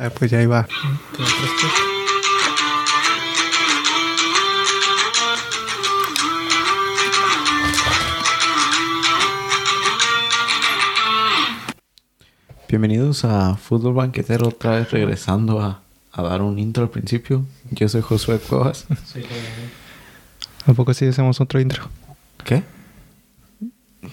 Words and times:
Ah, 0.00 0.10
pues 0.10 0.30
ya 0.30 0.40
iba. 0.40 0.64
Bienvenidos 12.68 13.24
a 13.24 13.56
Fútbol 13.56 13.94
Banquetero, 13.94 14.48
otra 14.48 14.76
vez 14.76 14.90
regresando 14.92 15.60
a, 15.60 15.80
a 16.12 16.22
dar 16.22 16.42
un 16.42 16.60
intro 16.60 16.84
al 16.84 16.90
principio. 16.90 17.44
Yo 17.72 17.88
soy 17.88 18.02
Josué 18.02 18.38
Cuevas. 18.38 18.86
Sí, 19.04 19.22
¿A 20.64 20.74
poco 20.74 20.94
sí 20.94 21.06
hacemos 21.06 21.40
otro 21.40 21.60
intro? 21.60 21.88
¿Qué? 22.44 22.62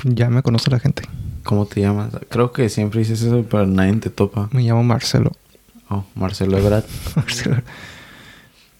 Ya 0.03 0.31
me 0.31 0.41
conoce 0.41 0.71
la 0.71 0.79
gente. 0.79 1.03
¿Cómo 1.43 1.67
te 1.67 1.81
llamas? 1.81 2.11
Creo 2.29 2.51
que 2.51 2.69
siempre 2.69 3.01
dices 3.01 3.21
eso, 3.21 3.45
pero 3.47 3.67
nadie 3.67 3.93
te 3.97 4.09
topa. 4.09 4.49
Me 4.51 4.63
llamo 4.63 4.83
Marcelo. 4.83 5.31
Oh, 5.89 6.03
Marcelo 6.15 6.57
Ebrard. 6.57 6.85
Marcelo. 7.15 7.61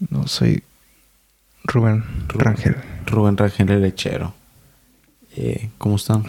No, 0.09 0.27
soy 0.27 0.63
Rubén 1.63 2.03
Rangel. 2.29 2.75
Rubén 3.05 3.37
Rangel 3.37 3.69
el 3.71 3.81
lechero. 3.81 4.33
Eh, 5.35 5.69
¿Cómo 5.77 5.95
están? 5.97 6.23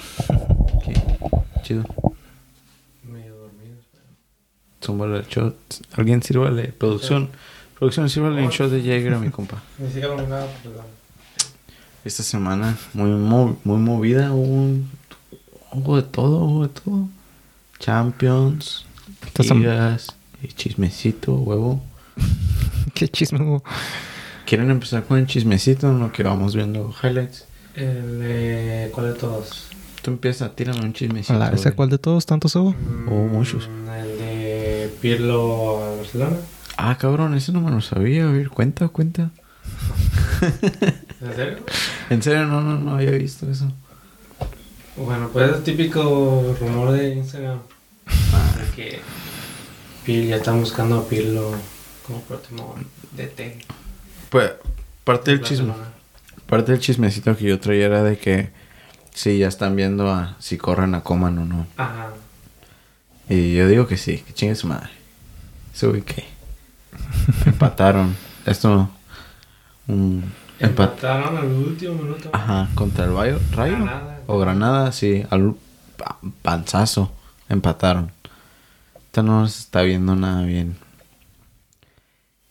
¿Qué? 0.84 0.94
Chido. 1.62 1.84
medio 3.04 3.36
dormido. 3.36 3.76
Zúmbale 4.84 5.18
el 5.18 5.26
shot. 5.26 5.56
¿Alguien 5.96 6.22
sírvale? 6.22 6.68
Producción. 6.68 7.30
Producción, 7.78 8.08
sírvale 8.08 8.42
un 8.42 8.50
shot 8.50 8.70
de 8.70 8.80
Jäger 8.82 9.14
a 9.14 9.18
mi 9.18 9.30
compa. 9.30 9.62
Ni 9.78 9.88
siquiera 9.88 10.16
nada, 10.16 10.46
perdón. 10.62 10.86
Esta 12.04 12.22
semana 12.22 12.76
muy, 12.94 13.10
mo- 13.10 13.58
muy 13.64 13.78
movida. 13.78 14.32
Hubo, 14.32 14.42
un- 14.42 14.90
hubo 15.72 15.96
de 15.96 16.02
todo, 16.02 16.38
hubo 16.44 16.62
de 16.66 16.68
todo. 16.68 17.08
Champions, 17.78 18.86
ligas, 19.38 20.15
y 20.42 20.48
chismecito, 20.48 21.34
huevo. 21.34 21.82
Qué 22.94 23.08
chisme 23.08 23.42
hubo. 23.42 23.62
¿Quieren 24.46 24.70
empezar 24.70 25.04
con 25.04 25.18
el 25.18 25.26
chismecito 25.26 25.90
en 25.90 25.98
lo 26.00 26.12
que 26.12 26.22
vamos 26.22 26.54
viendo 26.54 26.94
highlights? 27.02 27.46
El, 27.74 28.20
eh, 28.22 28.90
¿Cuál 28.92 29.12
de 29.12 29.18
todos? 29.18 29.68
Tú 30.02 30.12
empieza, 30.12 30.54
tírame 30.54 30.80
un 30.80 30.92
chismecito. 30.92 31.34
A 31.34 31.38
la 31.38 31.50
vez, 31.50 31.62
güey. 31.62 31.74
¿cuál 31.74 31.90
de 31.90 31.98
todos 31.98 32.24
tantos 32.26 32.54
hubo? 32.54 32.74
Oh, 33.08 33.26
muchos. 33.26 33.68
Mm, 33.68 33.88
El 33.90 34.18
de 34.18 34.94
Pirlo 35.00 35.82
a 35.84 35.96
Barcelona. 35.96 36.36
Ah, 36.76 36.96
cabrón, 36.96 37.34
ese 37.34 37.52
no 37.52 37.60
me 37.60 37.70
lo 37.70 37.80
sabía. 37.80 38.28
A 38.28 38.30
ver, 38.32 38.48
cuenta, 38.50 38.88
cuenta. 38.88 39.30
¿En 41.20 41.34
serio? 41.34 41.58
En 42.10 42.22
serio, 42.22 42.44
no, 42.46 42.60
no, 42.60 42.78
no 42.78 42.94
había 42.94 43.10
visto 43.10 43.50
eso. 43.50 43.72
Bueno, 44.96 45.28
pues 45.32 45.50
es 45.50 45.56
el 45.56 45.62
típico 45.64 46.56
rumor 46.60 46.92
de 46.92 47.14
Instagram. 47.16 47.58
De 48.06 48.76
que 48.76 49.00
Ya 50.06 50.36
están 50.36 50.60
buscando 50.60 50.98
a 50.98 51.08
Pirlo 51.08 51.52
como 52.06 52.20
próximo 52.22 52.74
DT. 53.12 53.64
Pues, 54.30 54.52
parte 55.04 55.32
del 55.32 55.42
chisme. 55.42 55.72
Parte 56.46 56.72
del 56.72 56.80
chismecito 56.80 57.36
que 57.36 57.44
yo 57.44 57.58
traía 57.58 57.86
era 57.86 58.02
de 58.02 58.16
que 58.18 58.50
sí, 59.12 59.38
ya 59.38 59.48
están 59.48 59.74
viendo 59.76 60.10
a 60.12 60.36
si 60.38 60.56
corren 60.58 60.94
a 60.94 61.02
Coman 61.02 61.38
o 61.38 61.44
no. 61.44 61.66
Ajá. 61.76 62.10
Y 63.28 63.54
yo 63.56 63.66
digo 63.66 63.86
que 63.88 63.96
sí, 63.96 64.18
que 64.18 64.32
chingue 64.32 64.54
su 64.54 64.68
madre. 64.68 64.90
Güey 65.80 66.02
que 66.02 66.24
empataron. 67.44 68.16
Esto 68.46 68.88
un 69.88 70.32
empat 70.60 70.90
Empataron 70.92 71.36
al 71.36 71.46
último 71.46 71.94
minuto. 71.94 72.30
Ajá, 72.32 72.68
contra 72.74 73.04
el 73.04 73.14
Rayo, 73.14 73.40
Rayo 73.52 73.76
Granada. 73.76 74.20
o 74.26 74.38
Granada, 74.38 74.92
sí, 74.92 75.24
al 75.30 75.54
pa- 75.96 76.18
panzazo 76.42 77.12
empataron. 77.48 78.10
No 79.22 79.48
se 79.48 79.60
está 79.60 79.82
viendo 79.82 80.14
nada 80.14 80.42
bien. 80.44 80.76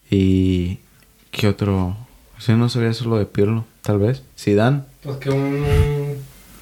Y 0.09 0.79
qué 1.31 1.47
otro, 1.47 1.95
si 2.39 2.53
no 2.53 2.69
sabía 2.69 2.93
solo 2.93 3.17
de 3.17 3.25
Pirlo, 3.25 3.65
tal 3.81 3.99
vez. 3.99 4.23
Zidane, 4.37 4.81
Pues 5.03 5.17
que 5.17 5.29
un 5.29 5.63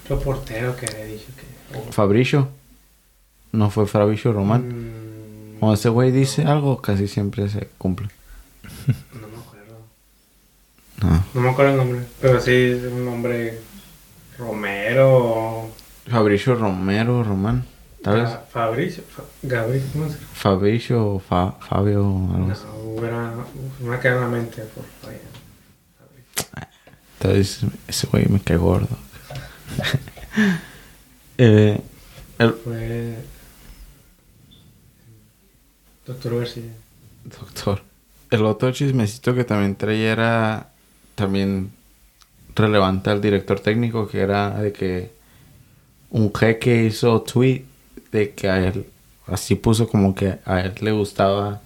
reportero 0.08 0.76
que 0.76 0.86
había 0.88 1.06
dicho 1.06 1.26
que. 1.36 1.78
o- 1.78 1.92
Fabricio. 1.92 2.50
No 3.52 3.70
fue 3.70 3.86
Fabricio 3.86 4.34
Román. 4.34 4.68
Mm, 4.70 5.60
Cuando 5.60 5.76
ese 5.76 5.90
güey 5.90 6.12
dice 6.12 6.44
algo, 6.44 6.82
casi 6.82 7.08
siempre 7.08 7.48
se 7.50 7.68
cumple. 7.78 8.08
No 9.14 9.28
me 9.28 9.38
acuerdo. 9.38 9.78
No. 11.02 11.24
No 11.36 11.42
me 11.42 11.50
acuerdo 11.50 11.72
el 11.72 11.78
nombre. 11.78 12.02
Pero 12.20 12.42
sí 12.42 12.52
es 12.52 12.84
un 12.92 13.06
nombre. 13.06 13.60
Romero. 14.38 15.70
Fabricio 16.10 16.56
Romero, 16.56 17.24
Román. 17.24 17.66
Ga- 18.04 18.44
Fabricio. 18.50 19.04
Fa- 19.04 19.24
Gabriel. 19.44 19.84
¿Cómo 19.94 20.06
se 20.10 20.16
llama? 20.16 20.28
Fabricio 20.34 21.06
o 21.16 21.20
Fa- 21.20 21.54
Fabio 21.54 22.02
algo 22.34 22.52
así. 22.52 22.64
No, 22.66 22.74
hubiera. 22.92 23.34
Me 23.82 24.00
quedar 24.00 24.16
en 24.18 24.22
la 24.22 24.28
mente 24.28 24.62
por 24.64 25.10
ahí. 25.10 25.18
Entonces, 27.20 27.66
ese 27.88 28.08
güey 28.08 28.26
me 28.28 28.40
cae 28.42 28.58
gordo. 28.58 28.98
eh, 31.38 31.80
el 32.40 32.54
Fue. 32.54 33.16
Doctor 36.06 36.40
García. 36.40 36.64
doctor. 37.40 37.82
El 38.30 38.46
otro 38.46 38.72
chismecito 38.72 39.34
que 39.36 39.44
también 39.46 39.76
traía 39.76 40.12
era 40.12 40.70
también 41.16 41.72
relevante 42.56 43.10
al 43.10 43.22
director 43.22 43.60
técnico, 43.60 44.08
que 44.08 44.20
era 44.22 44.50
de 44.62 44.74
que 44.74 45.12
un 46.10 46.34
jeque 46.34 46.84
hizo 46.86 47.22
tweet 47.22 47.64
de 48.14 48.32
que 48.32 48.48
a 48.50 48.66
él, 48.66 48.86
así 49.28 49.56
puso 49.56 49.90
como 49.90 50.16
que 50.16 50.36
a 50.46 50.62
él 50.62 50.74
le 50.80 50.92
gustaba, 50.94 51.62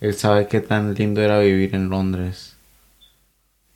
él 0.00 0.14
sabe 0.14 0.46
qué 0.46 0.60
tan 0.60 0.94
lindo 0.94 1.20
era 1.20 1.38
vivir 1.40 1.74
en 1.74 1.90
Londres. 1.90 2.56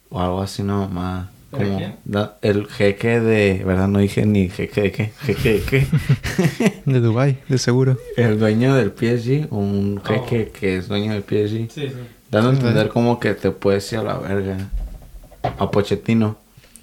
O 0.09 0.21
algo 0.21 0.41
así, 0.43 0.63
no, 0.63 0.89
más. 0.89 1.29
¿Pero 1.51 1.65
Como 1.75 1.97
da- 2.05 2.39
el 2.43 2.69
jeque 2.69 3.19
de, 3.21 3.63
¿verdad? 3.65 3.89
No 3.89 3.99
dije 3.99 4.25
ni 4.25 4.49
jeque 4.49 4.83
de 4.83 4.93
qué, 4.93 5.13
jeque 5.23 5.53
de 5.55 5.63
qué. 5.63 5.87
De 6.87 7.01
Dubai, 7.01 7.39
de 7.49 7.59
seguro. 7.59 7.99
el 8.17 8.39
dueño 8.39 8.75
del 8.77 8.93
PSG, 8.93 9.49
un 9.53 10.01
Oh. 10.05 10.07
jeque 10.09 10.53
que 10.53 10.77
es 10.77 10.87
dueño 10.89 11.13
del 11.13 11.23
PSG. 11.25 11.69
Sí, 11.73 11.89
sí. 11.89 11.93
Dando 12.31 12.51
a 12.51 12.53
entender 12.53 12.85
sí. 12.87 12.93
como 12.93 13.19
que 13.19 13.35
te 13.35 13.51
puedes 13.51 13.93
ir 13.93 13.99
a 13.99 14.03
la 14.05 14.19
verga. 14.19 14.59
A 15.59 15.71
Pochettino. 15.71 16.37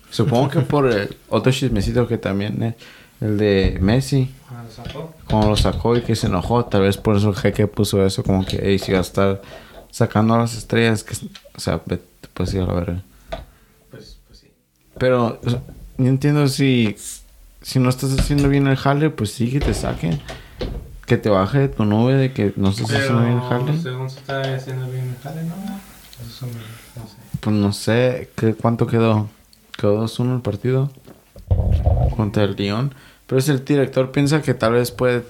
Supongo 0.10 0.50
que 0.50 0.60
por 0.62 0.90
el 0.92 1.16
otro 1.30 1.52
chismecito 1.52 2.06
que 2.08 2.18
también 2.18 2.62
es 2.64 2.76
el 3.22 3.38
de 3.38 3.78
Messi. 3.82 4.34
Ah, 4.50 4.64
lo 4.64 4.72
sacó. 4.72 5.14
Como 5.30 5.50
lo 5.50 5.56
sacó 5.58 5.98
y 5.98 6.02
que 6.02 6.16
se 6.16 6.28
enojó. 6.28 6.66
Tal 6.66 6.82
vez 6.82 6.98
por 6.98 7.16
eso 7.18 7.30
el 7.30 7.36
jeque 7.36 7.68
puso 7.68 8.06
eso. 8.06 8.24
Como 8.24 8.46
que, 8.46 8.60
hey, 8.62 8.80
si 8.80 8.92
vas 8.92 9.08
a 9.08 9.10
estar 9.10 9.42
sacando 9.92 10.36
a 10.36 10.40
las 10.40 10.56
estrellas, 10.56 11.04
que, 11.04 11.16
o 11.56 11.60
sea, 11.60 11.82
puedes 12.34 12.54
ir 12.54 12.62
a 12.62 12.66
la 12.66 12.74
verga. 12.74 13.02
Pues, 13.92 14.18
pues 14.28 14.40
sí. 14.40 14.48
Pero 14.98 15.40
o 15.44 15.50
sea, 15.50 15.62
yo 15.98 16.06
entiendo 16.08 16.48
si, 16.48 16.96
si 17.62 17.80
no 17.80 17.90
estás 17.90 18.18
haciendo 18.18 18.50
bien 18.50 18.68
el 18.68 18.78
jale, 18.78 19.10
pues 19.10 19.32
sí 19.32 19.52
que 19.52 19.60
te 19.60 19.74
saquen. 19.74 20.22
Que 21.06 21.18
te 21.18 21.30
baje 21.30 21.60
de 21.60 21.68
tu 21.70 21.86
nube 21.86 22.16
de 22.16 22.34
que 22.34 22.54
no 22.58 22.70
estás 22.70 22.92
haciendo 22.92 23.22
bien 23.24 23.38
el 23.38 23.42
jale. 23.42 23.64
Pero 23.66 23.82
según 23.82 24.10
se 24.10 24.20
está 24.20 24.42
haciendo 24.56 24.88
bien 24.90 25.10
el 25.10 25.18
jale, 25.24 25.44
no. 25.44 25.56
Eso 25.56 26.28
es 26.28 26.42
un- 26.42 26.50
no 26.50 27.08
sé. 27.08 27.16
Pues 27.40 27.56
no 27.56 27.74
sé 27.74 28.30
¿qué, 28.36 28.54
cuánto 28.56 28.88
quedó. 28.88 29.30
Quedó 29.78 30.02
2-1 30.06 30.36
el 30.36 30.42
partido 30.42 30.92
contra 32.16 32.44
el 32.44 32.56
Lyon. 32.56 32.94
Pero 33.28 33.42
si 33.42 33.52
el 33.52 33.64
director 33.66 34.12
piensa 34.12 34.42
que 34.42 34.54
tal 34.54 34.74
vez 34.74 34.92
puede 34.92 35.24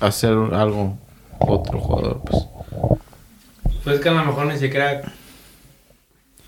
hacer 0.00 0.32
algo 0.32 0.98
otro 1.38 1.80
jugador, 1.80 2.20
pues. 2.24 2.44
Pues 3.84 4.00
que 4.00 4.08
a 4.08 4.12
lo 4.12 4.24
mejor 4.24 4.46
ni 4.46 4.58
siquiera. 4.58 5.02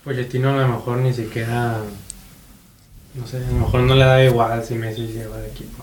Pochettino 0.05 0.51
a 0.51 0.57
lo 0.63 0.69
mejor 0.69 0.99
ni 0.99 1.13
siquiera. 1.13 1.79
No 3.15 3.27
sé, 3.27 3.39
a 3.39 3.51
lo 3.51 3.59
mejor 3.61 3.81
no 3.83 3.95
le 3.95 4.05
da 4.05 4.25
igual 4.25 4.63
si 4.65 4.75
Messi 4.75 5.07
lleva 5.09 5.37
al 5.37 5.47
equipo. 5.47 5.83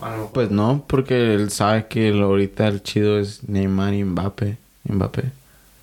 ¿no? 0.00 0.30
Pues 0.32 0.50
no, 0.50 0.84
porque 0.86 1.34
él 1.34 1.50
sabe 1.50 1.86
que 1.86 2.10
ahorita 2.10 2.66
el 2.68 2.82
chido 2.82 3.18
es 3.18 3.48
Neymar 3.48 3.94
y 3.94 4.04
Mbappé. 4.04 4.56
Mbappé. 4.84 5.22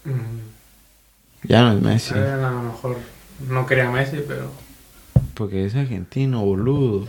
Mm, 0.06 1.48
Ya 1.48 1.62
no 1.64 1.74
es 1.74 1.82
Messi. 1.82 2.14
a 2.14 2.38
lo 2.38 2.62
mejor 2.62 2.98
no 3.50 3.66
quería 3.66 3.90
Messi, 3.90 4.24
pero. 4.28 4.52
Porque 5.34 5.66
es 5.66 5.76
argentino, 5.76 6.44
boludo. 6.44 7.08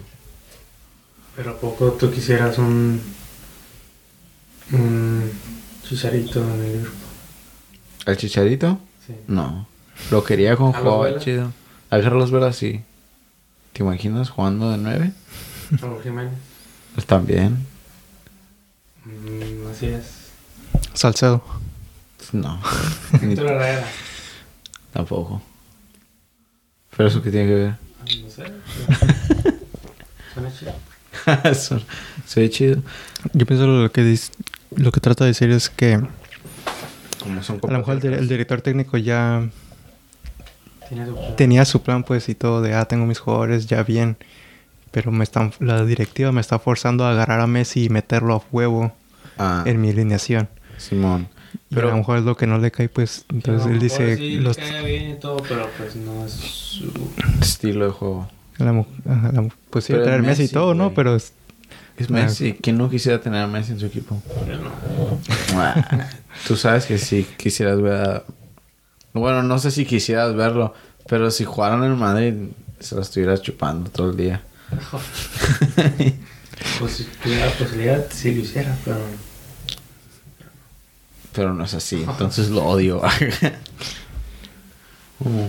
Pero 1.37 1.51
¿a 1.51 1.57
poco 1.59 1.93
tú 1.93 2.11
quisieras 2.11 2.59
un. 2.59 3.01
Un. 4.73 5.31
Chicharito 5.87 6.43
en 6.43 6.51
el 6.51 6.73
Liverpool. 6.73 6.93
¿El 8.07 8.17
chicharito? 8.17 8.79
Sí. 9.07 9.15
No. 9.27 9.67
Lo 10.11 10.25
quería 10.25 10.57
con 10.57 10.73
¿Carlos 10.73 10.93
jugador 10.93 11.13
Vela? 11.13 11.25
chido. 11.25 11.53
A 11.91 12.01
Carlos 12.01 12.31
Vela 12.31 12.53
sí. 12.53 12.83
¿Te 13.73 13.83
imaginas 13.83 14.31
jugando 14.31 14.71
de 14.71 14.79
nueve? 14.79 15.13
Raúl 15.73 16.03
Jiménez. 16.03 16.33
Pues 16.95 17.07
también. 17.07 17.67
Mm, 19.05 19.67
así 19.71 19.87
es. 19.87 20.05
Salcedo. 20.95 21.45
No. 22.33 22.61
Ni 23.23 23.37
tampoco. 24.93 25.43
Pero 26.97 27.09
eso 27.09 27.21
que 27.23 27.31
tiene 27.31 27.49
que 27.49 27.55
ver. 27.55 27.84
No 28.23 28.31
sé. 28.31 28.45
Suena 30.35 30.53
chido. 30.59 30.73
Eso- 31.51 31.81
Se 32.27 32.41
ve 32.41 32.51
chido. 32.51 32.83
Yo 33.33 33.47
pienso 33.47 33.67
lo 33.67 33.91
que 33.93 34.19
lo 34.77 34.91
que 34.93 35.01
trato 35.01 35.25
de 35.25 35.31
decir 35.31 35.51
es 35.51 35.71
que 35.71 36.01
Como 37.23 37.43
son 37.43 37.61
a 37.63 37.71
lo 37.73 37.79
mejor 37.79 37.95
el, 37.95 38.01
di- 38.01 38.09
el 38.09 38.29
director 38.29 38.61
técnico 38.61 38.97
ya 38.99 39.49
su 40.89 41.35
tenía 41.37 41.65
su 41.65 41.83
plan 41.83 42.03
pues 42.05 42.29
y 42.29 42.35
todo 42.35 42.61
de, 42.63 42.75
ah, 42.75 42.85
tengo 42.87 43.07
mis 43.07 43.19
jugadores 43.19 43.67
ya 43.67 43.83
bien, 43.83 44.17
pero 44.91 45.11
me 45.13 45.25
están, 45.25 45.53
la 45.61 45.85
directiva 45.85 46.33
me 46.33 46.41
está 46.41 46.59
forzando 46.59 47.05
a 47.05 47.11
agarrar 47.13 47.41
a 47.41 47.47
Messi 47.47 47.85
y 47.85 47.89
meterlo 47.89 48.35
a 48.35 48.43
huevo 48.53 48.93
Ah, 49.39 49.63
en 49.67 49.81
mi 49.81 49.91
alineación. 49.91 50.49
Simón. 50.77 51.29
Y 51.71 51.75
a 51.75 51.79
lo 51.81 51.87
Pero 51.87 51.97
mejor 51.97 52.19
es 52.19 52.25
lo 52.25 52.37
que 52.37 52.47
no 52.47 52.59
le 52.59 52.71
cae, 52.71 52.89
pues 52.89 53.25
entonces 53.33 53.71
él 53.71 53.79
dice, 53.79 54.17
Sí, 54.17 54.37
los, 54.37 54.57
le 54.59 54.63
cae 54.63 54.85
bien 54.85 55.11
y 55.11 55.15
todo, 55.15 55.37
pero 55.49 55.69
pues 55.79 55.97
no 55.97 56.25
es 56.27 56.33
su... 56.33 56.91
estilo 57.41 57.87
de 57.87 57.91
juego. 57.93 58.29
la 58.59 58.73
la 58.73 59.49
pues 59.71 59.85
sí, 59.85 59.93
Pero 59.93 60.05
traer 60.05 60.23
Messi 60.23 60.43
y 60.43 60.45
Messi, 60.45 60.55
todo, 60.55 60.75
¿no? 60.75 60.93
Pero 60.95 61.15
es- 61.17 61.33
Es. 61.97 62.11
Messi. 62.11 62.55
¿Quién 62.61 62.77
no 62.79 62.91
quisiera 62.91 63.21
tener 63.21 63.43
a 63.43 63.47
Messi 63.47 63.73
en 63.73 63.81
su 63.81 63.87
equipo? 63.87 64.21
Yo 64.49 64.57
no. 64.59 64.71
Ah, 65.57 66.09
Tú 66.47 66.57
sabes 66.57 66.87
que 66.87 66.99
si 66.99 67.23
quisieras 67.25 67.81
ver 67.81 67.93
a... 67.95 68.25
Bueno, 69.13 69.43
no 69.45 69.59
sé 69.59 69.71
si 69.71 69.85
quisieras 69.87 70.35
verlo, 70.35 70.75
pero 71.09 71.31
si 71.31 71.45
jugaran 71.45 71.85
en 71.85 71.97
Madrid, 71.97 72.35
se 72.81 72.97
lo 72.97 73.03
estuvieras 73.03 73.41
chupando 73.43 73.91
todo 73.91 74.11
el 74.11 74.17
día. 74.17 74.43
Pues 76.79 76.93
si 76.93 77.05
tuviera 77.23 77.47
la 77.47 77.53
posibilidad, 77.53 78.07
sí 78.11 78.35
lo 78.35 78.41
hiciera, 78.43 78.77
pero... 78.85 78.99
Pero 81.35 81.53
no 81.53 81.65
es 81.65 81.75
así, 81.75 82.03
entonces 82.03 82.49
lo 82.51 82.65
odio. 82.65 83.03
Uh. 85.21 85.49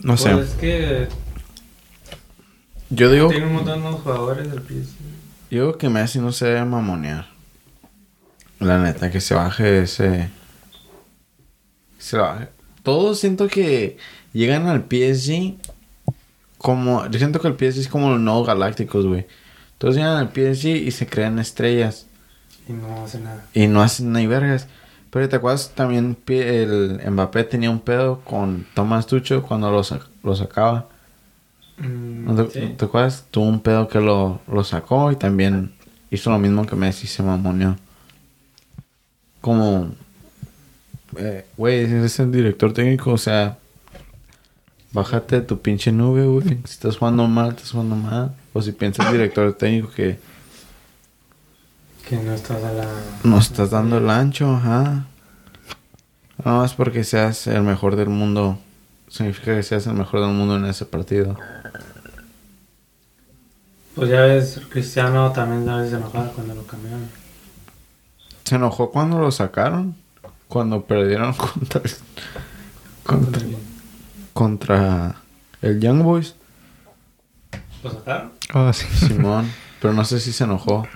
no 0.00 0.16
sé. 0.16 0.32
Pues 0.32 0.48
es 0.48 0.54
que 0.56 1.08
Yo 2.90 3.10
digo, 3.10 3.28
tiene 3.28 3.46
un 3.46 3.54
montón 3.54 3.80
de 3.80 3.90
jugadores 3.92 4.50
del 4.50 4.60
PSG. 4.60 4.96
yo 5.50 5.60
digo 5.62 5.78
que 5.78 5.88
Messi 5.88 6.18
no 6.18 6.32
se 6.32 6.46
debe 6.46 6.64
mamonear. 6.64 7.28
La 8.58 8.78
neta, 8.78 9.10
que 9.10 9.20
se 9.20 9.34
baje 9.34 9.82
ese... 9.82 10.30
Se 11.98 12.18
baje. 12.18 12.48
Todos 12.82 13.20
siento 13.20 13.46
que 13.46 13.98
llegan 14.32 14.66
al 14.66 14.80
PSG 14.80 15.54
como... 16.58 17.06
Yo 17.08 17.18
siento 17.18 17.40
que 17.40 17.48
el 17.48 17.54
PSG 17.54 17.80
es 17.82 17.88
como 17.88 18.10
los 18.10 18.20
nuevos 18.20 18.46
galácticos, 18.46 19.06
güey. 19.06 19.26
Todos 19.78 19.94
llegan 19.94 20.16
al 20.16 20.30
PSG 20.32 20.66
y 20.86 20.90
se 20.90 21.06
crean 21.06 21.38
estrellas. 21.38 22.06
Y 22.68 22.72
no 22.72 23.04
hace 23.04 23.20
nada. 23.20 23.44
Y 23.54 23.66
no 23.66 23.80
hacen 23.82 24.12
ni 24.12 24.26
vergas. 24.26 24.66
Pero 25.10 25.28
te 25.28 25.36
acuerdas 25.36 25.70
también 25.74 26.16
el 26.28 27.00
Mbappé 27.10 27.44
tenía 27.44 27.70
un 27.70 27.80
pedo 27.80 28.20
con 28.20 28.66
Tomás 28.74 29.06
Tucho 29.06 29.42
cuando 29.42 29.70
lo, 29.70 29.80
sac- 29.82 30.06
lo 30.22 30.36
sacaba. 30.36 30.88
Mm, 31.78 32.24
¿No 32.26 32.44
te, 32.46 32.60
sí. 32.60 32.74
te 32.76 32.84
acuerdas? 32.84 33.24
Tuvo 33.30 33.46
un 33.46 33.60
pedo 33.60 33.88
que 33.88 34.00
lo, 34.00 34.40
lo 34.46 34.64
sacó 34.64 35.10
y 35.12 35.16
también 35.16 35.72
hizo 36.10 36.30
lo 36.30 36.38
mismo 36.38 36.66
que 36.66 36.76
Messi, 36.76 37.06
se 37.06 37.22
mamoneó. 37.22 37.76
Como, 39.40 39.94
eh, 41.16 41.46
güey, 41.56 41.84
eres 41.84 42.18
el 42.18 42.32
director 42.32 42.72
técnico, 42.72 43.12
o 43.12 43.18
sea, 43.18 43.58
bájate 44.92 45.36
de 45.36 45.42
tu 45.46 45.60
pinche 45.60 45.92
nube, 45.92 46.24
güey. 46.26 46.48
Si 46.64 46.72
estás 46.72 46.96
jugando 46.96 47.26
mal, 47.26 47.50
estás 47.50 47.70
jugando 47.70 47.96
mal. 47.96 48.34
O 48.58 48.62
si 48.62 48.72
piensas 48.72 49.06
el 49.06 49.12
director 49.12 49.52
técnico 49.52 49.88
que 49.92 50.18
Que 52.08 52.16
no 52.16 52.34
estás 52.34 52.64
a 52.64 52.72
la... 52.72 52.88
no 53.22 53.38
estás 53.38 53.70
dando 53.70 53.98
el 53.98 54.10
ancho, 54.10 54.52
ajá. 54.52 55.06
No 56.44 56.64
es 56.64 56.72
porque 56.72 57.04
seas 57.04 57.46
el 57.46 57.62
mejor 57.62 57.94
del 57.94 58.08
mundo. 58.08 58.58
Significa 59.06 59.54
que 59.54 59.62
seas 59.62 59.86
el 59.86 59.94
mejor 59.94 60.22
del 60.22 60.30
mundo 60.30 60.56
en 60.56 60.64
ese 60.64 60.86
partido. 60.86 61.36
Pues 63.94 64.10
ya 64.10 64.22
ves, 64.22 64.60
Cristiano 64.68 65.30
también 65.30 65.68
a 65.68 65.76
veces 65.76 65.90
se 65.92 65.96
enojaba 65.98 66.32
cuando 66.32 66.56
lo 66.56 66.66
cambiaron. 66.66 67.08
Se 68.42 68.56
enojó 68.56 68.90
cuando 68.90 69.20
lo 69.20 69.30
sacaron. 69.30 69.94
Cuando 70.48 70.84
perdieron 70.84 71.32
contra, 71.34 71.82
contra, 73.04 73.42
contra 74.32 75.16
el 75.62 75.78
Young 75.78 76.02
Boys. 76.02 76.34
¿Lo 77.82 77.90
sacaron? 77.90 78.30
ah, 78.54 78.72
sí. 78.72 78.86
Simón. 79.06 79.50
Pero 79.80 79.94
no 79.94 80.04
sé 80.04 80.18
si 80.20 80.32
se 80.32 80.44
enojó. 80.44 80.86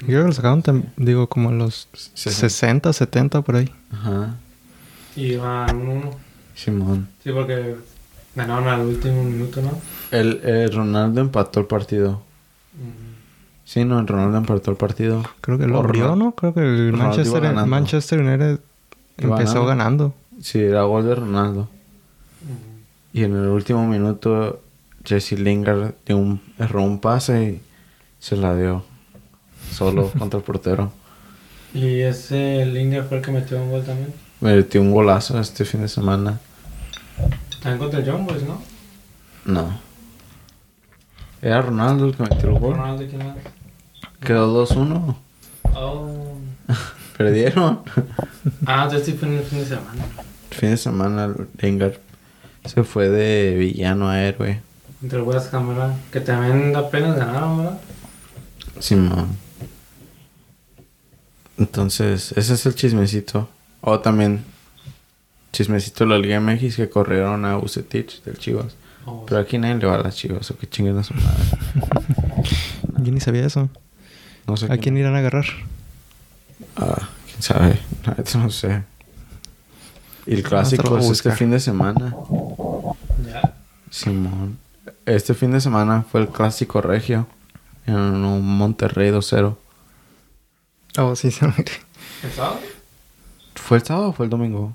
Yo 0.00 0.06
creo 0.06 0.20
que 0.22 0.26
lo 0.28 0.32
sacaron, 0.32 0.62
digo, 0.96 1.28
como 1.28 1.50
los 1.52 1.88
Se- 1.92 2.30
60, 2.30 2.92
70 2.92 3.42
por 3.42 3.56
ahí. 3.56 3.70
Ajá. 3.92 4.36
Y 5.16 5.32
iban 5.32 5.68
1-1. 5.86 6.10
Simón. 6.54 7.08
Sí, 7.22 7.30
porque 7.32 7.76
ganaron 8.34 8.68
al 8.68 8.80
último 8.86 9.24
minuto, 9.24 9.60
¿no? 9.60 9.72
El, 10.10 10.40
el 10.44 10.72
Ronaldo 10.72 11.20
empató 11.20 11.60
el 11.60 11.66
partido. 11.66 12.22
Mm. 12.74 13.08
Sí, 13.64 13.84
no, 13.84 13.98
el 14.00 14.06
Ronaldo 14.06 14.38
empató 14.38 14.70
el 14.70 14.76
partido. 14.76 15.22
Creo 15.40 15.58
que 15.58 15.66
lo 15.66 15.78
abrió, 15.80 16.04
Ronaldo- 16.08 16.16
¿no? 16.24 16.32
Creo 16.32 16.54
que 16.54 16.60
el 16.60 16.92
Manchester, 16.92 17.42
ganando. 17.42 17.66
Manchester 17.66 18.20
United 18.20 18.60
empezó 19.18 19.66
ganando. 19.66 20.14
Sí, 20.40 20.60
era 20.60 20.82
gol 20.84 21.04
de 21.04 21.14
Ronaldo. 21.16 21.68
Mm. 22.42 23.18
Y 23.18 23.24
en 23.24 23.32
el 23.32 23.48
último 23.48 23.86
minuto, 23.86 24.62
Jesse 25.08 25.32
Lingard 25.38 25.94
dio 26.04 26.18
un, 26.18 26.40
erró 26.58 26.82
un 26.82 27.00
pase 27.00 27.42
y 27.42 27.60
se 28.18 28.36
la 28.36 28.54
dio. 28.54 28.84
Solo 29.72 30.10
contra 30.18 30.38
el 30.38 30.44
portero. 30.44 30.92
Y 31.72 32.00
ese 32.00 32.66
Lingard 32.66 33.08
fue 33.08 33.18
el 33.18 33.24
que 33.24 33.32
metió 33.32 33.60
un 33.62 33.70
gol 33.70 33.84
también. 33.84 34.12
Metió 34.40 34.80
un 34.82 34.92
golazo 34.92 35.40
este 35.40 35.64
fin 35.64 35.80
de 35.80 35.88
semana. 35.88 36.40
También 37.62 37.78
contra 37.78 38.00
el 38.00 38.10
John 38.10 38.26
Boys, 38.26 38.42
¿no? 38.42 38.60
No. 39.44 39.80
Era 41.40 41.62
Ronaldo 41.62 42.06
el 42.06 42.14
que 42.16 42.22
metió 42.24 42.50
el 42.50 42.58
gol. 42.58 42.76
Ronaldo, 42.76 43.06
¿quién 43.06 43.26
más? 43.26 43.36
Quedó 44.20 44.66
2-1. 44.66 45.16
Oh. 45.74 46.38
Perdieron. 47.16 47.80
Ah, 48.66 48.84
entonces 48.84 49.14
fue 49.18 49.28
en 49.28 49.38
el 49.38 49.44
fin 49.44 49.58
de 49.58 49.66
semana. 49.66 50.04
fin 50.50 50.70
de 50.70 50.76
semana, 50.78 51.34
Lingard 51.60 51.98
se 52.64 52.82
fue 52.82 53.08
de 53.08 53.56
villano 53.56 54.08
a 54.08 54.22
héroe. 54.22 54.62
Entre 55.02 55.18
el 55.18 55.24
West 55.24 55.52
Ham, 55.54 55.68
¿verdad? 55.68 55.94
Que 56.12 56.20
también 56.20 56.74
apenas 56.74 57.16
ganaron, 57.16 57.58
¿verdad? 57.58 57.80
Simón. 58.80 59.28
Entonces, 61.56 62.32
ese 62.36 62.54
es 62.54 62.66
el 62.66 62.74
chismecito. 62.74 63.48
O 63.80 64.00
también, 64.00 64.44
chismecito 65.52 66.04
de 66.04 66.10
la 66.10 66.18
Liga 66.18 66.40
MX 66.40 66.76
que 66.76 66.88
corrieron 66.88 67.44
a 67.44 67.58
Ucetich 67.58 68.22
del 68.24 68.38
Chivas. 68.38 68.74
Oh, 69.06 69.24
Pero 69.26 69.40
aquí 69.40 69.56
nadie 69.58 69.76
le 69.76 69.86
va 69.86 69.94
a 69.96 70.02
las 70.02 70.16
Chivas, 70.16 70.50
o 70.50 70.56
que 70.58 70.68
chinguen 70.68 70.98
a 70.98 71.04
su 71.04 71.14
madre. 71.14 71.44
Yo 72.98 73.12
ni 73.12 73.20
sabía 73.20 73.46
eso. 73.46 73.68
No 74.46 74.56
sé 74.56 74.72
¿A 74.72 74.78
quién 74.78 74.96
irán 74.96 75.14
a 75.14 75.18
agarrar? 75.18 75.44
Ah, 76.76 77.08
quién 77.26 77.42
sabe. 77.42 77.78
Neta 78.06 78.38
no 78.38 78.50
sé. 78.50 78.82
Y 80.26 80.34
el 80.34 80.42
clásico 80.42 80.96
es 80.98 81.04
este 81.04 81.08
buscar. 81.08 81.36
fin 81.36 81.50
de 81.50 81.60
semana. 81.60 82.14
Ya. 83.26 83.54
Simón. 83.90 84.58
Este 85.08 85.32
fin 85.32 85.52
de 85.52 85.60
semana 85.62 86.02
fue 86.02 86.20
el 86.20 86.28
clásico 86.28 86.82
regio. 86.82 87.26
En 87.86 87.96
un 87.96 88.58
Monterrey 88.58 89.10
2-0. 89.10 89.56
Oh, 90.98 91.16
sí, 91.16 91.30
se 91.30 91.46
miré. 91.46 91.72
¿El 92.22 92.30
sábado? 92.30 92.60
¿Fue 93.54 93.78
el 93.78 93.84
sábado 93.84 94.08
o 94.08 94.12
fue 94.12 94.26
el 94.26 94.30
domingo? 94.30 94.74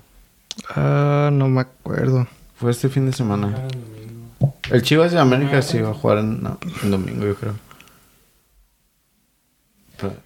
Ah, 0.70 1.30
no 1.32 1.48
me 1.48 1.60
acuerdo. 1.60 2.26
Fue 2.56 2.72
este 2.72 2.88
fin 2.88 3.06
de 3.06 3.12
semana. 3.12 3.54
Ah, 3.56 3.68
el. 3.68 4.74
El 4.74 4.82
Chivas 4.82 5.12
de 5.12 5.20
América 5.20 5.62
sí 5.62 5.76
iba 5.78 5.90
a 5.90 5.94
jugar 5.94 6.18
en, 6.18 6.42
no, 6.42 6.58
en 6.82 6.90
domingo, 6.90 7.24
yo 7.24 7.36
creo. 7.36 7.54
Pero- 10.00 10.16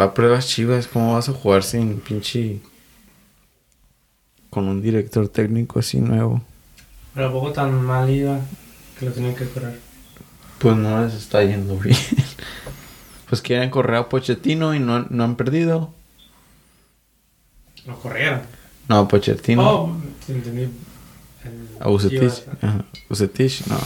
va 0.00 0.04
a 0.04 0.14
pruebas 0.14 0.46
Chivas. 0.46 0.86
¿Cómo 0.86 1.14
vas 1.14 1.28
a 1.28 1.32
jugar 1.32 1.64
sin 1.64 1.98
pinche... 1.98 2.60
Con 4.48 4.68
un 4.68 4.80
director 4.80 5.28
técnico 5.28 5.80
así 5.80 6.00
nuevo? 6.00 6.40
Pero 7.14 7.26
¿a 7.28 7.32
poco 7.32 7.50
tan 7.52 7.84
mal 7.84 8.08
iba 8.08 8.38
que 8.98 9.06
lo 9.06 9.12
tenían 9.12 9.34
que 9.34 9.48
correr? 9.48 9.78
Pues 10.58 10.76
no 10.76 11.02
les 11.04 11.14
está 11.14 11.42
yendo 11.44 11.76
bien. 11.78 11.96
pues 13.28 13.40
quieren 13.42 13.70
correr 13.70 13.96
a 13.96 14.08
Pochettino 14.08 14.74
y 14.74 14.80
no, 14.80 15.06
no 15.08 15.24
han 15.24 15.36
perdido. 15.36 15.92
Lo 17.86 17.98
corrieron. 18.00 18.40
No, 18.88 19.06
Pochettino. 19.08 19.68
Oh, 19.68 19.96
entendí. 20.28 20.62
El 21.44 21.68
A 21.80 21.88
Ucetich. 21.90 22.18
Chivas. 22.18 22.44
Ajá. 22.60 22.84
Ucetich, 23.08 23.66
no. 23.66 23.78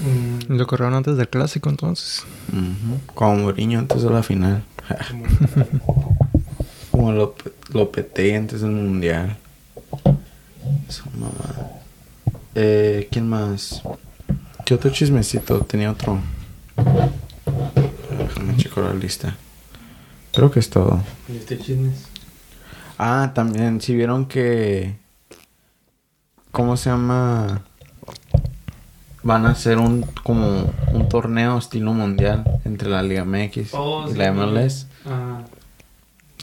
Mm, 0.00 0.56
Lo 0.56 0.66
corrieron 0.66 0.94
antes 0.94 1.16
del 1.16 1.28
clásico, 1.28 1.68
entonces. 1.70 2.24
Ujú. 2.48 3.00
Como 3.14 3.36
Mourinho 3.36 3.78
antes 3.78 4.02
de 4.02 4.10
la 4.10 4.22
final. 4.22 4.64
como- 5.10 6.16
Como 6.90 7.12
lo, 7.12 7.34
Lopetegui 7.72 8.36
antes 8.36 8.60
del 8.60 8.70
mundial. 8.70 9.36
Esa 10.88 11.04
mamada. 11.10 11.82
Eh, 12.54 13.08
¿quién 13.10 13.28
más? 13.28 13.82
¿Qué 14.64 14.74
otro 14.74 14.90
chismecito? 14.90 15.60
Tenía 15.60 15.90
otro. 15.90 16.18
Déjame 18.18 18.56
checar 18.56 18.84
la 18.84 18.94
lista. 18.94 19.36
Creo 20.32 20.50
que 20.50 20.60
es 20.60 20.70
todo. 20.70 21.02
¿Y 21.28 21.36
este 21.36 21.58
chismes? 21.58 22.06
Ah, 22.98 23.32
también, 23.34 23.80
si 23.80 23.94
vieron 23.94 24.26
que. 24.26 24.96
¿Cómo 26.50 26.76
se 26.76 26.90
llama? 26.90 27.62
van 29.26 29.46
a 29.46 29.52
hacer 29.52 29.78
un 29.78 30.02
como 30.22 30.70
un 30.92 31.08
torneo 31.08 31.56
estilo 31.56 31.94
mundial 31.94 32.44
entre 32.66 32.90
la 32.90 33.02
Liga 33.02 33.24
MX 33.24 33.70
Oh, 33.72 34.04
y 34.06 34.12
sí, 34.12 34.18
la 34.18 34.30
MLS. 34.32 34.86
Ah, 35.06 35.40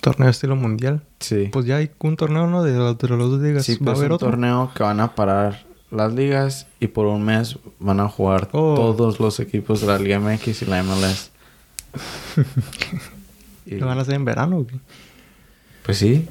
Torneo 0.01 0.29
estilo 0.29 0.55
mundial. 0.55 1.03
Sí. 1.19 1.49
Pues 1.53 1.67
ya 1.67 1.75
hay 1.75 1.91
un 1.99 2.17
torneo, 2.17 2.47
¿no? 2.47 2.63
De, 2.63 2.71
de 2.73 3.07
los 3.07 3.29
dos 3.29 3.39
ligas. 3.39 3.65
sí, 3.65 3.73
¿Va 3.75 3.91
a 3.91 3.93
pues 3.93 3.99
haber 3.99 4.09
un 4.11 4.15
otro? 4.15 4.29
torneo 4.31 4.71
que 4.73 4.81
van 4.81 4.99
a 4.99 5.13
parar 5.13 5.63
las 5.91 6.13
ligas 6.13 6.67
y 6.79 6.87
por 6.87 7.05
un 7.05 7.23
mes 7.23 7.57
van 7.79 7.99
a 7.99 8.07
jugar 8.07 8.47
Oh. 8.53 8.75
todos 8.75 9.19
los 9.19 9.39
equipos 9.39 9.81
de 9.81 9.87
la 9.87 9.99
Liga 9.99 10.19
MX 10.19 10.61
y 10.61 10.65
la 10.65 10.81
MLS. 10.83 11.31
Y- 13.65 13.75
¿Lo 13.75 13.87
van 13.87 13.97
a 13.99 14.01
hacer 14.01 14.15
en 14.15 14.25
verano? 14.25 14.59
o 14.59 14.67
qué? 14.67 14.75
Pues 15.83 15.97
sí. 15.97 16.27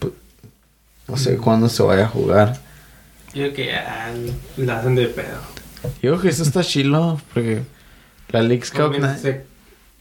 Pu- 0.00 0.12
No 1.08 1.16
sé 1.16 1.36
cuándo 1.36 1.68
se 1.68 1.82
vaya 1.82 2.04
a 2.04 2.08
jugar. 2.08 2.58
yo 3.32 3.42
creo 3.44 3.54
que 3.54 3.66
ya 3.66 4.12
la 4.56 4.78
hacen 4.80 4.94
de 4.96 5.06
pedo. 5.06 5.38
Yo 6.02 6.10
creo 6.12 6.20
que 6.20 6.28
eso 6.28 6.42
está 6.42 6.62
chilo 6.62 7.20
porque 7.32 7.62
la 8.30 8.42
Leagues 8.42 8.70
Cup, 8.70 8.80
Porque 8.82 8.98
na- 8.98 9.16
se- 9.16 9.44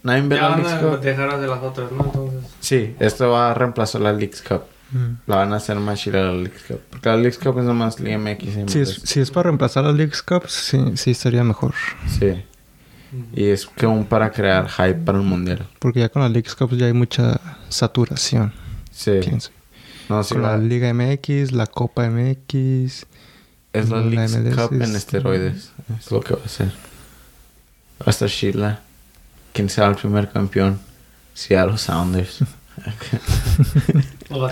nadie 0.03 0.21
ve 0.23 0.35
la 0.35 0.57
Leagues 0.57 0.73
Cup. 0.73 0.99
de 0.99 1.47
las 1.47 1.63
otras, 1.63 1.91
¿no? 1.91 2.03
Entonces, 2.05 2.51
Sí, 2.59 2.95
esto 2.99 3.29
va 3.29 3.51
a 3.51 3.53
reemplazar 3.53 4.01
la 4.01 4.11
Leagues 4.13 4.41
Cup. 4.41 4.63
Mm. 4.91 5.13
La 5.27 5.35
van 5.37 5.53
a 5.53 5.57
hacer 5.57 5.77
más 5.79 5.99
chila 5.99 6.21
la 6.23 6.33
Leagues 6.33 6.63
Cup. 6.67 6.79
Porque 6.89 7.09
la 7.09 7.15
Leagues 7.15 7.37
Cup 7.37 7.59
es 7.59 7.65
nomás 7.65 7.99
Liga 7.99 8.17
MX. 8.17 8.71
Si 8.71 8.79
es, 8.79 9.01
si 9.03 9.19
es 9.19 9.29
para 9.31 9.43
reemplazar 9.43 9.83
la 9.83 9.91
Leagues 9.91 10.21
Cup, 10.23 10.47
sí, 10.47 10.79
sí 10.95 11.11
estaría 11.11 11.43
mejor. 11.43 11.73
Sí. 12.19 12.43
Y 13.33 13.45
es 13.45 13.65
como 13.65 14.05
para 14.05 14.31
crear 14.31 14.69
hype 14.69 14.95
para 14.95 15.17
el 15.17 15.23
mundial. 15.23 15.67
Porque 15.79 15.99
ya 15.99 16.09
con 16.09 16.21
la 16.21 16.29
Leagues 16.29 16.55
Cup 16.55 16.71
ya 16.75 16.85
hay 16.87 16.93
mucha 16.93 17.39
saturación, 17.69 18.53
Sí. 18.91 19.19
pienso. 19.21 19.51
No, 20.09 20.23
sí, 20.23 20.33
con 20.35 20.43
va- 20.43 20.51
la 20.51 20.57
Liga 20.57 20.89
MX, 20.93 21.51
la 21.51 21.67
Copa 21.67 22.05
MX. 22.09 23.05
es 23.73 23.89
la 23.89 24.01
Leagues 24.01 24.55
Cup 24.55 24.73
en 24.73 24.81
es- 24.81 24.89
esteroides. 24.95 25.71
Es 25.99 26.09
lo 26.11 26.19
que 26.21 26.33
va 26.33 26.41
a 26.43 26.47
ser. 26.49 26.67
Va 28.01 28.05
a 28.07 28.09
estar 28.09 28.29
chila. 28.29 28.79
¿Quién 29.53 29.69
será 29.69 29.87
el 29.89 29.95
primer 29.95 30.29
campeón? 30.31 30.79
Seattle 31.35 31.77
Sounders. 31.77 32.39
o 34.29 34.39
va 34.39 34.49
a 34.49 34.51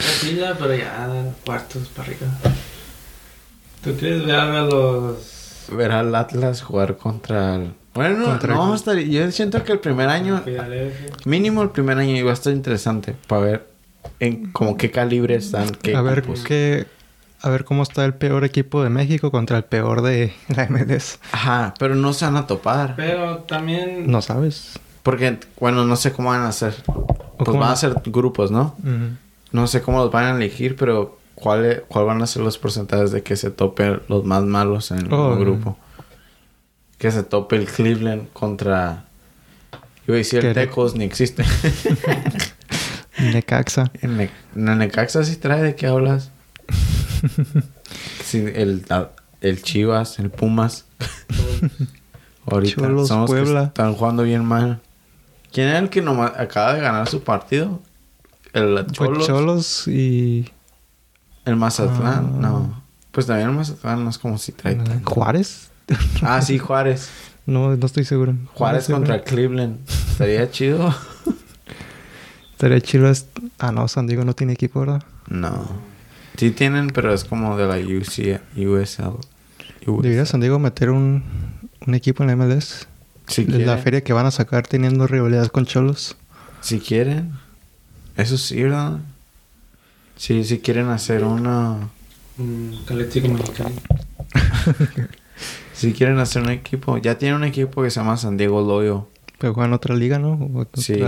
pero 0.57 0.75
ya 0.75 1.07
cuartos 1.45 1.87
para 1.89 2.07
arriba. 2.09 2.27
¿Tú 3.83 3.95
quieres 3.97 4.25
ver 4.25 4.35
a 4.35 4.61
los 4.63 5.67
Ver 5.71 5.91
al 5.91 6.13
Atlas 6.15 6.61
jugar 6.61 6.97
contra 6.97 7.55
el... 7.55 7.73
Bueno, 7.93 8.25
Contra 8.25 8.53
no, 8.55 8.69
el- 8.69 8.75
estar... 8.75 8.97
yo 8.97 9.31
siento 9.31 9.63
que 9.63 9.71
el 9.73 9.79
primer 9.79 10.07
año, 10.09 10.43
mínimo 11.25 11.61
el 11.61 11.69
primer 11.71 11.97
año 11.97 12.15
iba 12.15 12.31
a 12.31 12.33
estar 12.33 12.53
interesante 12.53 13.15
para 13.27 13.41
ver 13.41 13.67
en 14.19 14.51
como 14.51 14.77
qué 14.77 14.91
calibre 14.91 15.35
están, 15.35 15.69
qué 15.71 15.95
A 15.95 16.01
ver 16.01 16.19
equipos. 16.19 16.41
qué, 16.43 16.87
a 17.41 17.49
ver 17.49 17.65
cómo 17.65 17.83
está 17.83 18.05
el 18.05 18.13
peor 18.13 18.43
equipo 18.45 18.83
de 18.83 18.89
México 18.89 19.31
contra 19.31 19.57
el 19.57 19.63
peor 19.63 20.01
de 20.03 20.33
la 20.55 20.67
MLS. 20.69 21.19
Ajá, 21.31 21.73
pero 21.79 21.95
no 21.95 22.13
se 22.13 22.25
van 22.25 22.37
a 22.37 22.47
topar. 22.47 22.93
Pero 22.95 23.39
también 23.39 24.09
No 24.09 24.21
sabes. 24.21 24.79
Porque, 25.03 25.39
bueno, 25.59 25.85
no 25.85 25.95
sé 25.95 26.11
cómo 26.11 26.29
van 26.29 26.41
a 26.41 26.49
hacer. 26.49 26.75
Pues 26.85 27.45
cómo? 27.45 27.59
van 27.59 27.71
a 27.71 27.75
ser 27.75 27.93
grupos, 28.05 28.51
¿no? 28.51 28.75
Ujú. 28.79 29.17
No 29.57 29.65
sé 29.67 29.81
cómo 29.81 29.97
los 30.03 30.11
van 30.11 30.25
a 30.25 30.35
elegir, 30.37 30.75
pero 30.75 31.17
¿cuál, 31.33 31.83
cuál 31.87 32.05
van 32.05 32.21
a 32.21 32.27
ser 32.27 32.43
los 32.43 32.59
porcentajes 32.59 33.11
de 33.11 33.23
que 33.23 33.35
se 33.35 33.49
topen 33.49 34.01
los 34.07 34.23
más 34.23 34.43
malos 34.43 34.91
en 34.91 34.99
el 34.99 35.13
Oh, 35.13 35.35
grupo? 35.35 35.77
Que 36.99 37.09
se 37.11 37.23
tope 37.23 37.55
el 37.55 37.65
Cleveland 37.65 38.31
contra... 38.33 39.05
Iba 40.07 40.15
a 40.15 40.17
decir 40.19 40.45
el 40.45 40.53
Tecos, 40.53 40.95
ni 40.95 41.05
existe. 41.05 41.43
Necaxa. 43.19 43.91
en, 44.01 44.17
Ne- 44.17 44.29
en 44.55 44.77
Necaxa 44.77 45.23
sí 45.23 45.35
trae, 45.37 45.61
¿de 45.63 45.75
qué 45.75 45.87
hablas? 45.87 46.29
sí, 48.23 48.45
el, 48.53 48.85
el 49.41 49.61
Chivas, 49.63 50.19
el 50.19 50.29
Pumas. 50.29 50.85
Ahorita 52.45 52.75
Cholos, 52.81 53.09
que 53.09 53.25
Puebla. 53.25 53.63
están 53.63 53.93
jugando 53.95 54.23
bien 54.23 54.45
mal. 54.45 54.81
¿Quién 55.51 55.67
era 55.69 55.79
el 55.79 55.89
que 55.89 56.01
nomás 56.01 56.33
acaba 56.37 56.73
de 56.75 56.81
ganar 56.81 57.07
su 57.09 57.23
partido? 57.23 57.81
El 58.53 58.85
Fue 58.93 59.07
Cholos. 59.07 59.27
Cholos 59.27 59.87
y 59.87 60.49
El 61.45 61.55
Mazatlán, 61.55 62.31
Ah. 62.35 62.37
no. 62.41 62.83
Pues 63.11 63.25
también 63.27 63.49
el 63.49 63.55
Mazatlán 63.55 64.03
no 64.03 64.09
es 64.09 64.17
como 64.17 64.37
si 64.37 64.51
trae 64.51 64.75
tanto. 64.75 65.09
Juárez. 65.09 65.69
Ah, 66.21 66.41
sí, 66.41 66.57
Juárez. 66.59 67.09
No, 67.45 67.75
no 67.75 67.85
estoy 67.85 68.03
seguro. 68.03 68.35
Juárez 68.53 68.87
contra 68.87 69.23
Cleveland. 69.23 69.77
Estaría 70.11 70.49
chido. 70.51 70.93
Estaría 72.51 72.81
chido. 72.81 73.09
es- 73.09 73.27
Ah, 73.59 73.71
no, 73.71 73.87
San 73.87 74.07
Diego 74.07 74.25
no 74.25 74.33
tiene 74.33 74.53
equipo, 74.53 74.81
¿verdad? 74.81 75.03
No. 75.27 75.67
Sí 76.37 76.51
tienen, 76.51 76.89
pero 76.89 77.13
es 77.13 77.23
como 77.23 77.57
de 77.57 77.65
la 77.67 77.77
UC, 77.77 78.39
USL. 78.57 79.17
Debería 80.01 80.25
San 80.25 80.41
Diego 80.41 80.59
meter 80.59 80.89
un, 80.89 81.23
un 81.85 81.93
equipo 81.95 82.23
en 82.23 82.27
la 82.27 82.35
MLS. 82.35 82.87
Si 83.27 83.45
la 83.45 83.77
feria 83.77 84.01
que 84.01 84.13
van 84.13 84.25
a 84.25 84.31
sacar 84.31 84.67
teniendo 84.67 85.07
rivalidad 85.07 85.47
con 85.47 85.65
Cholos. 85.65 86.15
Si 86.61 86.79
quieren. 86.79 87.31
Eso 88.17 88.37
sí, 88.37 88.63
¿verdad? 88.63 88.99
Sí, 90.15 90.43
si 90.43 90.59
quieren 90.59 90.87
hacer 90.89 91.23
una... 91.23 91.89
Atlético 92.85 93.27
Mexicano. 93.29 93.71
Si 95.73 95.93
quieren 95.93 96.17
hacer 96.19 96.41
un 96.43 96.49
equipo... 96.49 96.97
Ya 96.97 97.17
tienen 97.17 97.37
un 97.37 97.43
equipo 97.43 97.83
que 97.83 97.91
se 97.91 97.99
llama 97.99 98.17
San 98.17 98.37
Diego 98.37 98.61
Loyo. 98.65 99.07
Pero 99.37 99.53
juegan 99.53 99.73
otra 99.73 99.95
liga, 99.95 100.17
¿no? 100.17 100.49
Otra- 100.55 100.81
Sí. 100.81 100.99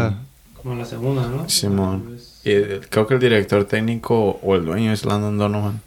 Como 0.62 0.76
la 0.76 0.86
segunda, 0.86 1.28
¿no? 1.28 1.50
Simón. 1.50 2.18
Y 2.44 2.52
el- 2.52 2.88
creo 2.90 3.08
que 3.08 3.16
el 3.16 3.20
director 3.20 3.64
técnico 3.66 4.40
o 4.44 4.56
el 4.56 4.66
dueño 4.66 4.92
es 4.94 5.06
Landon 5.06 5.38
Donovan. 5.38 5.82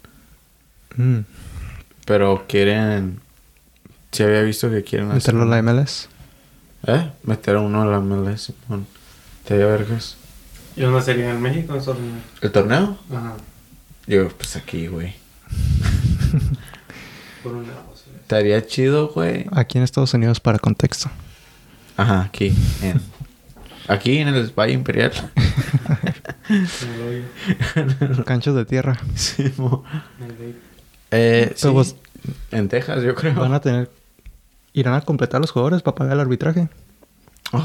Mm. 0.97 1.19
Pero 2.05 2.45
quieren... 2.47 3.19
Si 4.11 4.23
había 4.23 4.41
visto 4.41 4.69
que 4.69 4.83
quieren 4.83 5.07
hacer... 5.11 5.33
Meterlo 5.33 5.43
a 5.43 5.45
la 5.45 5.61
MLS. 5.61 6.09
¿Eh? 6.85 7.09
Meter 7.23 7.55
uno 7.57 7.81
a 7.83 7.85
la 7.85 7.99
MLS, 8.01 8.51
Simón. 8.65 8.85
¿Te 9.45 9.55
vergas? 9.57 10.17
¿Y 10.75 10.81
dónde 10.81 11.01
sería 11.01 11.31
en 11.31 11.41
México? 11.41 11.73
Unidos. 11.73 11.95
¿El 12.41 12.51
torneo? 12.51 12.97
Ajá. 13.11 13.35
Yo, 14.07 14.29
pues 14.29 14.55
aquí, 14.55 14.87
güey. 14.87 15.15
Por 17.43 17.53
un 17.53 17.67
negocio. 17.67 18.11
Estaría 18.21 18.65
chido, 18.65 19.09
güey. 19.09 19.45
Aquí 19.51 19.77
en 19.77 19.83
Estados 19.83 20.13
Unidos 20.13 20.39
para 20.39 20.59
contexto. 20.59 21.09
Ajá, 21.95 22.21
aquí. 22.21 22.53
En, 22.81 22.99
aquí 23.87 24.17
en 24.17 24.29
el 24.29 24.51
Valle 24.51 24.73
Imperial. 24.73 25.11
Como 26.47 26.97
lo 26.97 27.07
oye. 27.07 28.23
Canchos 28.25 28.55
de 28.55 28.65
tierra. 28.65 28.99
Sí, 29.15 29.53
mo. 29.57 29.83
Eh, 31.11 31.53
sí. 31.55 31.67
En 32.51 32.67
Texas, 32.69 33.03
yo 33.03 33.13
creo. 33.15 33.35
Van 33.35 33.53
a 33.53 33.59
tener... 33.59 33.91
¿Irán 34.73 34.95
a 34.95 35.01
completar 35.01 35.39
los 35.39 35.51
jugadores 35.51 35.83
para 35.83 35.95
pagar 35.95 36.13
el 36.13 36.21
arbitraje? 36.21 36.67
A 37.51 37.63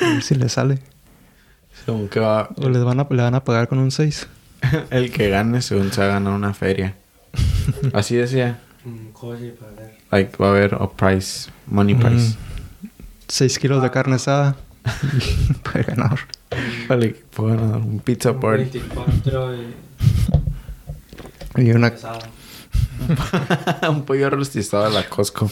ver 0.00 0.22
si 0.22 0.34
les 0.34 0.52
sale. 0.52 0.80
Según 1.86 2.08
que 2.08 2.18
va... 2.18 2.48
O 2.56 2.68
les 2.68 2.82
van 2.82 2.98
a, 2.98 3.06
le 3.08 3.22
van 3.22 3.34
a 3.36 3.44
pagar 3.44 3.68
con 3.68 3.78
un 3.78 3.92
6. 3.92 4.26
El 4.90 5.12
que 5.12 5.28
gane, 5.30 5.62
según 5.62 5.92
se 5.92 6.00
va 6.00 6.08
a 6.08 6.10
ganar 6.14 6.32
una 6.32 6.52
feria. 6.52 6.96
Así 7.92 8.16
decía. 8.16 8.58
Un 8.84 9.12
coche 9.12 9.52
para 9.52 9.70
ver. 9.72 9.98
Like, 10.10 10.36
va 10.36 10.48
a 10.48 10.50
haber 10.50 10.74
a 10.74 10.90
price. 10.90 11.48
Money 11.68 11.94
price. 11.94 12.36
6 13.28 13.58
kilos 13.60 13.82
de 13.82 13.90
carne 13.92 14.16
asada. 14.16 14.56
para 15.62 15.80
el 15.80 15.86
ganador. 15.86 16.20
Para 16.88 17.00
el 17.00 17.10
equipo 17.10 17.46
ganador. 17.46 17.82
Un 17.82 18.00
pizza 18.00 18.32
Un 18.32 18.40
party. 18.40 18.64
24 18.64 19.54
y 21.56 21.62
Y 21.62 21.70
una... 21.70 21.92
un 23.88 24.02
pollo 24.04 24.30
rostizado 24.30 24.84
de 24.84 24.90
la 24.90 25.08
Costco. 25.08 25.48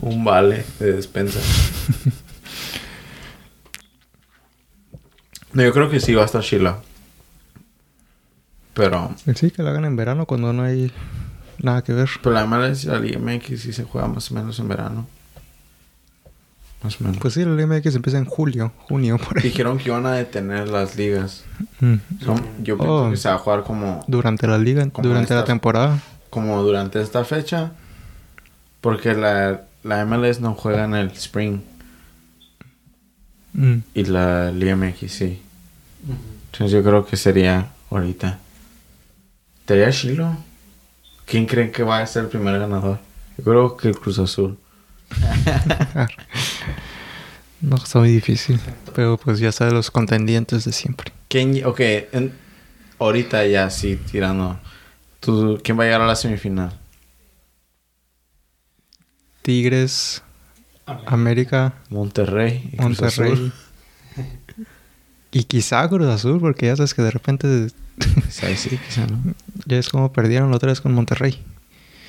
un 0.00 0.24
vale 0.24 0.64
de 0.78 0.92
despensa. 0.92 1.40
No, 5.52 5.62
yo 5.62 5.72
creo 5.72 5.90
que 5.90 6.00
sí 6.00 6.14
va 6.14 6.22
a 6.22 6.26
estar 6.26 6.42
chila. 6.42 6.78
Pero, 8.74 9.14
Sí, 9.34 9.50
que 9.50 9.62
lo 9.62 9.68
hagan 9.68 9.84
en 9.84 9.96
verano 9.96 10.26
cuando 10.26 10.52
no 10.52 10.62
hay 10.62 10.90
nada 11.58 11.82
que 11.82 11.92
ver. 11.92 12.08
pero 12.22 12.34
la 12.34 12.46
mala 12.46 12.68
es 12.68 12.84
la 12.86 12.98
Liga 12.98 13.18
MX 13.18 13.60
sí 13.60 13.72
se 13.72 13.84
juega 13.84 14.08
más 14.08 14.30
o 14.30 14.34
menos 14.34 14.58
en 14.58 14.68
verano. 14.68 15.06
Más 16.82 17.00
o 17.00 17.04
menos. 17.04 17.18
Pues 17.18 17.34
sí, 17.34 17.44
la 17.44 17.66
MX 17.66 17.94
empieza 17.94 18.18
en 18.18 18.24
julio, 18.24 18.72
junio, 18.88 19.18
por 19.18 19.36
ahí. 19.38 19.42
Dijeron 19.44 19.78
que 19.78 19.90
iban 19.90 20.06
a 20.06 20.12
detener 20.14 20.68
las 20.68 20.96
ligas. 20.96 21.44
Mm. 21.80 21.94
Yo 22.62 22.76
pienso 22.78 23.06
Oh. 23.06 23.10
que 23.10 23.16
se 23.16 23.28
va 23.28 23.34
a 23.36 23.38
jugar 23.38 23.62
como, 23.62 24.04
Durante 24.08 24.46
la 24.48 24.58
liga, 24.58 24.84
durante 25.00 25.34
la 25.34 25.44
temporada. 25.44 26.00
como 26.30 26.60
durante 26.62 27.00
esta 27.00 27.24
fecha. 27.24 27.72
Porque 28.80 29.14
la, 29.14 29.62
la 29.84 30.04
MLS 30.06 30.40
no 30.40 30.54
juega 30.54 30.84
en 30.86 30.94
el 30.94 31.10
spring. 31.12 31.60
Mm. 33.52 33.78
Y 33.94 34.04
la 34.04 34.50
Liga 34.50 34.76
MX 34.76 35.10
sí. 35.12 35.40
Entonces 36.50 36.72
yo 36.72 36.82
creo 36.82 37.04
que 37.06 37.16
sería 37.16 37.70
ahorita. 37.90 38.38
¿Estaría 39.60 39.90
chilo? 39.90 40.36
¿Quién 41.26 41.46
creen 41.46 41.70
que 41.72 41.82
va 41.82 41.98
a 42.00 42.06
ser 42.06 42.24
el 42.24 42.28
primer 42.30 42.58
ganador? 42.58 42.98
Yo 43.38 43.44
creo 43.44 43.76
que 43.76 43.88
el 43.88 43.98
Cruz 43.98 44.18
Azul. 44.18 44.58
No, 47.60 47.76
está 47.76 48.00
muy 48.00 48.10
difícil. 48.10 48.58
Pero 48.92 49.16
pues 49.16 49.38
ya 49.38 49.52
sabes 49.52 49.72
los 49.72 49.88
contendientes 49.92 50.64
de 50.64 50.72
siempre. 50.72 51.12
¿Quién? 51.28 51.64
Ok, 51.64 51.78
en- 51.78 52.32
ahorita 52.98 53.46
ya 53.46 53.70
sí 53.70 53.94
tirando. 54.10 54.58
¿Tú, 55.20 55.60
¿Quién 55.62 55.78
va 55.78 55.84
a 55.84 55.86
llegar 55.86 56.00
a 56.00 56.06
la 56.06 56.16
semifinal? 56.16 56.76
Tigres, 59.42 60.22
América, 61.06 61.74
Monterrey. 61.90 62.70
y 62.72 62.76
Cruz 62.76 63.00
Monterrey. 63.00 63.32
Azul. 63.32 63.52
Y 65.32 65.44
quizá 65.44 65.88
Cruz 65.88 66.08
Azul, 66.08 66.40
porque 66.40 66.66
ya 66.66 66.76
sabes 66.76 66.94
que 66.94 67.02
de 67.02 67.10
repente 67.10 67.68
Sí, 68.28 68.56
sí, 68.56 68.78
quizá, 68.78 69.06
¿no? 69.06 69.18
ya 69.66 69.78
es 69.78 69.88
como 69.88 70.12
perdieron 70.12 70.50
la 70.50 70.56
otra 70.56 70.68
vez 70.70 70.80
con 70.80 70.92
Monterrey. 70.92 71.42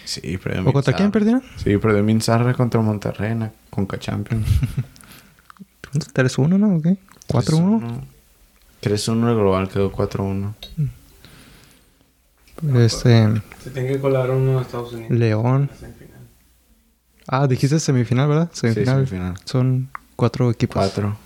Sí, 0.05 0.37
perdió 0.37 0.67
¿O 0.67 0.73
contra 0.73 0.93
quién 0.93 1.11
perdieron? 1.11 1.41
Sí, 1.57 1.77
perdió 1.77 2.03
Minzarra 2.03 2.53
contra 2.53 2.81
Monterrey 2.81 3.31
en 3.31 3.39
la 3.41 3.51
Conca 3.69 3.97
Champions. 3.97 4.45
3-1, 5.93 6.57
¿no? 6.59 6.75
¿O 6.77 6.81
qué? 6.81 6.97
4-1. 7.27 8.01
3-1 8.81 9.29
el 9.29 9.35
global 9.35 9.69
quedó 9.69 9.91
4-1. 9.91 10.53
Este, 12.75 13.41
Se 13.63 13.69
tiene 13.71 13.89
que 13.89 13.99
colar 13.99 14.29
uno 14.31 14.57
de 14.57 14.61
Estados 14.61 14.93
Unidos. 14.93 15.11
León. 15.11 15.69
Ah, 17.27 17.47
dijiste 17.47 17.79
semifinal, 17.79 18.27
¿verdad? 18.27 18.49
Semifinal. 18.53 19.05
Sí, 19.05 19.09
semifinal. 19.09 19.33
Son 19.45 19.89
cuatro 20.15 20.51
equipos. 20.51 20.75
4. 20.75 21.17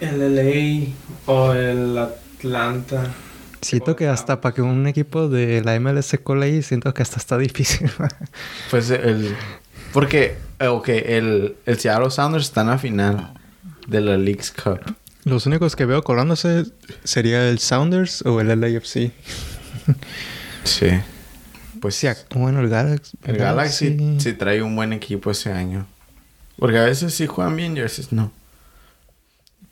El 0.00 0.36
LA 0.36 0.92
o 1.26 1.52
el 1.52 1.96
Atlanta. 1.98 3.12
Siento 3.60 3.96
que 3.96 4.08
hasta 4.08 4.40
para 4.40 4.54
que 4.54 4.62
un 4.62 4.86
equipo 4.86 5.28
de 5.28 5.62
la 5.62 5.78
MLS 5.80 6.06
se 6.06 6.18
cole 6.18 6.46
ahí, 6.46 6.62
siento 6.62 6.92
que 6.92 7.02
hasta 7.02 7.16
está 7.16 7.38
difícil. 7.38 7.90
Pues 8.70 8.90
el... 8.90 9.34
Porque, 9.92 10.36
eh, 10.58 10.66
ok, 10.66 10.88
el, 10.88 11.56
el 11.64 11.78
Seattle 11.78 12.10
Sounders 12.10 12.46
está 12.46 12.62
en 12.62 12.66
la 12.66 12.78
final 12.78 13.32
de 13.86 14.00
la 14.00 14.16
League's 14.16 14.50
Cup. 14.50 14.80
Los 15.24 15.46
únicos 15.46 15.76
que 15.76 15.86
veo 15.86 16.02
colándose 16.02 16.64
sería 17.04 17.48
el 17.48 17.58
Sounders 17.58 18.22
o 18.22 18.40
el 18.40 18.48
LAFC. 18.60 19.12
Sí. 20.64 20.88
Pues 21.84 21.96
Sí, 21.96 22.08
bueno, 22.34 22.60
el 22.60 22.70
Galaxy. 22.70 23.14
el 23.24 23.36
Galaxy 23.36 24.16
sí 24.18 24.32
trae 24.32 24.62
un 24.62 24.74
buen 24.74 24.94
equipo 24.94 25.30
ese 25.30 25.52
año. 25.52 25.84
Porque 26.58 26.78
a 26.78 26.84
veces 26.84 27.12
sí 27.12 27.26
juegan 27.26 27.56
bien 27.56 27.76
y 27.76 27.80
a 27.80 27.82
veces 27.82 28.10
no. 28.10 28.32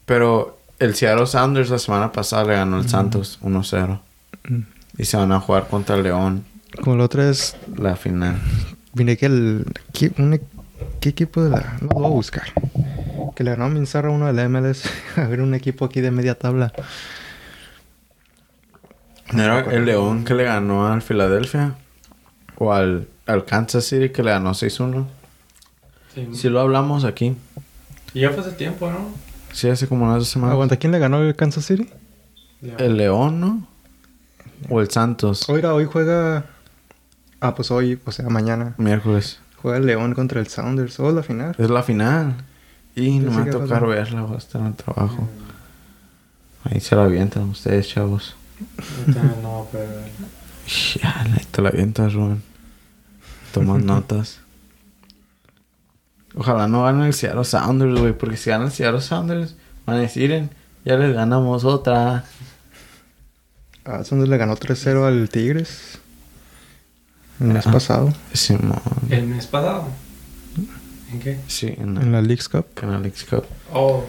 Pero 0.04 0.59
el 0.78 0.95
Seattle 0.95 1.25
Sounders 1.26 1.71
la 1.71 1.78
semana 1.78 2.12
pasada 2.12 2.45
le 2.45 2.52
ganó 2.52 2.76
al 2.76 2.87
Santos 2.87 3.38
1-0. 3.42 3.99
Mm. 4.47 4.61
Y 4.99 5.04
se 5.07 5.16
van 5.16 5.33
a 5.33 5.40
jugar 5.40 5.69
contra 5.69 5.97
el 5.97 6.02
León 6.02 6.45
Como 6.83 6.97
el 6.97 7.00
otro 7.00 7.23
es. 7.23 7.57
la 7.78 7.97
final. 7.97 8.37
Vine 8.92 9.16
que 9.16 9.25
el. 9.25 9.64
¿qué, 9.95 10.12
un 10.19 10.35
e- 10.35 10.42
¿Qué 11.00 11.09
equipo 11.09 11.42
de 11.42 11.49
la.? 11.49 11.78
No 11.81 11.88
lo 11.88 11.95
voy 11.95 12.04
a 12.04 12.09
buscar. 12.11 12.45
Que 13.35 13.42
le 13.42 13.52
ganó 13.52 13.64
a 13.64 13.69
Minzarra 13.71 14.11
uno 14.11 14.26
de 14.26 14.35
la 14.35 14.47
MLS. 14.50 14.83
a 15.16 15.23
ver, 15.28 15.40
un 15.40 15.54
equipo 15.54 15.87
aquí 15.87 16.02
de 16.02 16.11
media 16.11 16.35
tabla. 16.35 16.75
¿No 19.33 19.42
era 19.42 19.61
el 19.61 19.87
León 19.87 20.26
que 20.26 20.35
le 20.35 20.45
ganó 20.45 20.87
al 20.92 21.00
Filadelfia? 21.00 21.76
¿O 22.62 22.73
al, 22.73 23.09
al 23.26 23.45
Kansas 23.45 23.85
City 23.85 24.11
que 24.11 24.23
le 24.23 24.31
ganó 24.31 24.52
6-1? 24.52 25.04
Sí. 26.14 26.28
Sí 26.33 26.49
lo 26.49 26.61
hablamos 26.61 27.04
aquí. 27.04 27.35
Y 28.14 28.21
ya 28.21 28.31
fue 28.31 28.38
hace 28.38 28.52
tiempo, 28.52 28.88
¿no? 28.88 29.11
Sí, 29.52 29.69
hace 29.69 29.88
como 29.88 30.04
unas 30.04 30.19
dos 30.19 30.28
semanas. 30.28 30.52
Aguanta, 30.52 30.76
¿quién 30.76 30.92
le 30.92 31.00
ganó 31.00 31.21
el 31.23 31.35
Kansas 31.35 31.64
City? 31.64 31.90
El 32.78 32.99
León, 32.99 33.40
¿no? 33.40 33.66
O 34.69 34.81
el 34.81 34.88
Santos. 34.90 35.49
Oiga, 35.49 35.75
hoy 35.75 35.87
juega. 35.87 36.45
Ah, 37.40 37.57
pues 37.57 37.73
hoy, 37.73 37.99
o 38.04 38.12
sea, 38.12 38.28
mañana. 38.28 38.75
Miércoles. 38.78 39.40
Juega 39.61 39.78
el 39.78 39.87
León 39.87 40.14
contra 40.14 40.38
el 40.38 40.47
Sounders. 40.47 41.00
Oh, 41.00 41.11
la 41.11 41.25
final. 41.25 41.57
Es 41.59 41.69
la 41.69 41.83
final. 41.83 42.37
Y 42.95 43.19
no 43.19 43.33
me 43.33 43.38
va 43.38 43.42
a 43.42 43.50
tocar 43.50 43.85
verla, 43.88 44.23
voy 44.23 44.37
a 44.37 44.38
estar 44.38 44.61
en 44.61 44.69
el 44.69 44.75
trabajo. 44.75 45.28
Ahí 46.62 46.78
se 46.78 46.95
la 46.95 47.02
avientan 47.02 47.49
ustedes, 47.49 47.88
chavos. 47.88 48.37
No, 49.42 49.66
pero... 49.73 49.90
Ya, 51.02 51.23
ahí 51.23 51.45
te 51.50 51.61
la 51.61 51.71
avientas, 51.71 52.12
Rubén. 52.12 52.51
Tomas 53.52 53.82
notas. 53.85 54.40
Ojalá 56.35 56.66
no 56.66 56.85
gane 56.85 57.06
el 57.06 57.12
Seattle 57.14 57.44
Sounders, 57.44 57.99
güey. 58.00 58.12
Porque 58.16 58.37
si 58.37 58.50
gana 58.50 58.64
el 58.66 58.73
Seattle 58.73 59.00
Sounders, 59.02 59.54
van 59.87 59.97
a 59.97 60.00
decir, 60.00 60.33
"En, 60.33 60.50
ya 60.85 60.96
les 60.96 61.14
ganamos 61.14 61.64
otra. 61.64 62.24
Ah, 63.85 64.03
Sounders 64.05 64.31
le 64.31 64.37
ganó 64.38 64.57
3-0 64.57 65.05
al 65.07 65.29
Tigres. 65.29 65.98
El 67.40 67.48
mes 67.48 67.66
Ah. 67.66 67.72
pasado. 67.72 68.12
Simón. 68.33 68.81
¿El 69.11 69.27
mes 69.27 69.46
pasado? 69.46 69.87
¿En 71.12 71.20
qué? 71.20 71.38
Sí, 71.48 71.74
en 71.77 71.94
la, 71.96 72.00
En 72.00 72.12
la 72.12 72.22
Leagues 72.22 72.48
Cup. 72.48 72.64
en 72.81 72.90
la 72.92 72.98
Leagues 72.98 73.24
Cup. 73.24 73.44
Oh, 73.72 74.05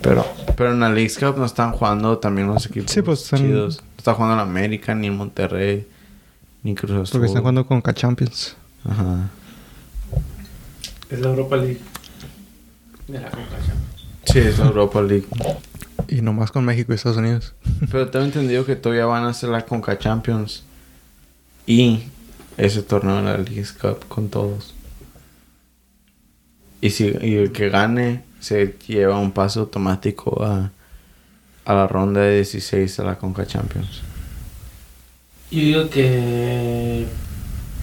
Pero, 0.00 0.24
pero 0.56 0.72
en 0.72 0.80
la 0.80 0.88
Leagues 0.90 1.18
Cup 1.18 1.36
no 1.36 1.44
están 1.44 1.72
jugando 1.72 2.18
también 2.18 2.46
los 2.46 2.64
equipos 2.66 2.90
Sí, 2.92 3.02
pues, 3.02 3.22
están- 3.24 3.40
chidos. 3.40 3.78
No 3.82 3.88
está 3.98 4.14
jugando 4.14 4.34
en 4.36 4.40
América, 4.48 4.94
ni 4.94 5.08
en 5.08 5.16
Monterrey, 5.16 5.86
ni 6.62 6.74
Cruz 6.74 6.90
Azul. 6.92 7.12
Porque 7.12 7.26
están 7.26 7.42
jugando 7.42 7.66
con 7.66 7.80
K-Champions. 7.80 8.56
Ajá. 8.84 9.28
es 11.10 11.20
la 11.20 11.28
Europa 11.28 11.56
League. 11.56 11.80
De 13.06 13.20
la 13.20 13.30
Conca 13.30 13.56
Sí, 14.24 14.38
es 14.40 14.58
la 14.58 14.66
Europa 14.66 15.00
League. 15.02 15.26
Y 16.08 16.20
nomás 16.20 16.50
con 16.50 16.64
México 16.64 16.92
y 16.92 16.96
Estados 16.96 17.18
Unidos. 17.18 17.54
Pero 17.90 18.10
tengo 18.10 18.24
entendido 18.24 18.64
que 18.64 18.76
todavía 18.76 19.06
van 19.06 19.24
a 19.24 19.30
hacer 19.30 19.48
la 19.50 19.64
Conca 19.64 19.98
Champions. 19.98 20.64
Y 21.66 22.04
ese 22.56 22.82
torneo 22.82 23.16
de 23.16 23.22
la 23.22 23.38
Leagues 23.38 23.72
Cup 23.72 24.06
con 24.08 24.28
todos. 24.28 24.74
Y, 26.80 26.90
si, 26.90 27.14
y 27.22 27.34
el 27.36 27.52
que 27.52 27.68
gane 27.70 28.22
se 28.40 28.76
lleva 28.86 29.18
un 29.18 29.32
paso 29.32 29.60
automático 29.60 30.44
a, 30.44 30.70
a 31.64 31.74
la 31.74 31.86
ronda 31.86 32.20
de 32.20 32.36
16 32.36 32.96
de 32.96 33.04
la 33.04 33.18
Conca 33.18 33.46
Champions. 33.46 34.02
Yo 35.50 35.60
digo 35.60 35.90
que 35.90 37.06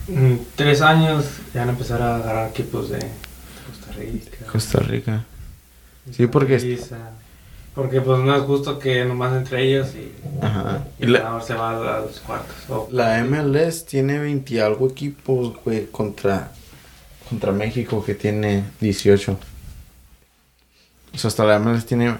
en 0.07 0.45
tres 0.55 0.81
años 0.81 1.25
ya 1.53 1.61
van 1.61 1.69
a 1.69 1.71
empezar 1.71 2.01
a 2.01 2.15
agarrar 2.17 2.49
equipos 2.49 2.89
de 2.89 2.99
Costa 2.99 3.91
Rica. 3.97 4.45
Costa 4.51 4.79
Rica. 4.81 5.23
Sí, 6.11 6.27
porque- 6.27 6.59
Suiza. 6.59 6.97
Porque 7.73 7.99
pues 7.99 8.19
no 8.19 8.33
es 8.33 8.41
justo 8.43 8.79
que 8.79 9.03
nomás 9.03 9.35
entre 9.35 9.67
ellos 9.67 9.89
y, 9.95 10.09
Ajá. 10.41 10.85
y 10.97 11.07
la, 11.07 11.19
ganador 11.19 11.43
se 11.43 11.53
va 11.55 11.97
a 11.97 11.99
los 11.99 12.21
cuartos. 12.21 12.55
La 12.93 13.21
MLS 13.25 13.85
tiene 13.85 14.17
20 14.17 14.53
y 14.53 14.59
algo 14.59 14.87
equipos, 14.89 15.57
güey, 15.61 15.87
contra, 15.87 16.51
contra 17.27 17.51
México 17.51 18.01
que 18.05 18.15
tiene 18.15 18.63
18. 18.79 19.37
O 21.13 21.17
sea, 21.17 21.27
hasta 21.27 21.43
la 21.43 21.59
MLS 21.59 21.85
tiene 21.85 22.15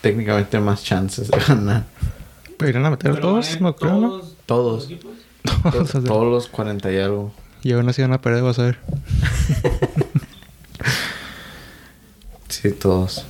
técnicamente 0.00 0.60
más 0.60 0.84
chances 0.84 1.28
de 1.28 1.38
ganar. 1.40 1.84
¿Pero 2.58 2.70
irán 2.70 2.84
a 2.86 2.90
meter 2.90 3.10
Pero 3.12 3.22
todos? 3.22 3.60
No 3.60 3.76
creo, 3.76 3.92
¿no? 4.00 4.08
todos. 4.08 4.36
Todos. 4.46 4.88
Todos. 5.72 5.90
To- 5.90 6.02
Todos 6.02 6.24
los 6.30 6.48
40 6.48 6.92
y 6.92 6.98
algo. 6.98 7.32
Y 7.62 7.72
aún 7.72 7.88
así 7.88 8.02
van 8.02 8.12
a 8.12 8.20
perder, 8.20 8.42
vas 8.42 8.58
a 8.58 8.62
ver. 8.64 8.78
Sí, 12.48 12.70
todos. 12.72 13.26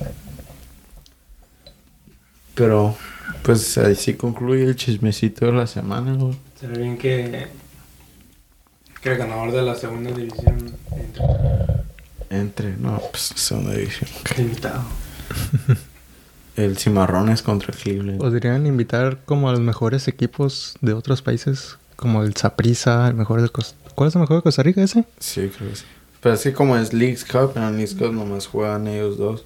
Pero, 2.55 2.95
pues 3.43 3.77
así 3.77 4.13
concluye 4.15 4.63
el 4.63 4.75
chismecito 4.75 5.47
de 5.47 5.51
la 5.53 5.67
semana, 5.67 6.13
güey. 6.13 6.35
Se 6.59 6.67
ve 6.67 6.79
bien 6.79 6.97
que, 6.97 7.47
que 9.01 9.11
el 9.11 9.17
ganador 9.17 9.51
de 9.51 9.61
la 9.63 9.75
segunda 9.75 10.11
división 10.11 10.73
entre 10.91 11.23
Entre, 12.29 12.77
no, 12.77 13.01
pues 13.11 13.23
segunda 13.35 13.73
división. 13.73 14.09
invitado. 14.37 14.83
El 16.57 16.77
Cimarrones 16.77 17.41
contra 17.43 17.71
el 17.73 17.79
Cleveland. 17.79 18.19
Podrían 18.19 18.65
invitar 18.67 19.19
como 19.25 19.47
a 19.47 19.51
los 19.51 19.61
mejores 19.61 20.07
equipos 20.07 20.75
de 20.81 20.93
otros 20.93 21.21
países, 21.21 21.77
como 21.95 22.23
el 22.23 22.35
Saprissa, 22.35 23.07
el 23.07 23.13
mejor 23.13 23.41
de 23.41 23.49
Costa 23.49 23.77
¿Cuál 23.95 24.09
es 24.09 24.15
el 24.15 24.21
mejor 24.21 24.37
de 24.37 24.43
Costa 24.43 24.61
Rica 24.63 24.83
ese? 24.83 25.05
Sí, 25.19 25.49
creo 25.55 25.69
que 25.69 25.75
sí. 25.75 25.85
Pero 26.21 26.35
así 26.35 26.51
como 26.51 26.75
es 26.77 26.93
Leagues 26.93 27.25
Cup, 27.25 27.53
en 27.55 27.61
la 27.63 27.71
Leagues 27.71 27.95
Cup 27.95 28.11
nomás 28.11 28.45
juegan 28.47 28.87
ellos 28.87 29.17
dos. 29.17 29.45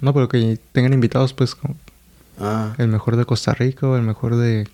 No, 0.00 0.12
pero 0.14 0.28
que 0.28 0.58
tengan 0.72 0.92
invitados, 0.92 1.32
pues, 1.34 1.54
como 1.54 1.76
Ah, 2.40 2.72
el 2.78 2.86
mejor 2.88 3.16
de 3.16 3.24
Costa 3.24 3.52
Rica 3.52 3.86
o 3.88 3.96
el 3.96 4.02
mejor 4.02 4.36
de 4.36 4.68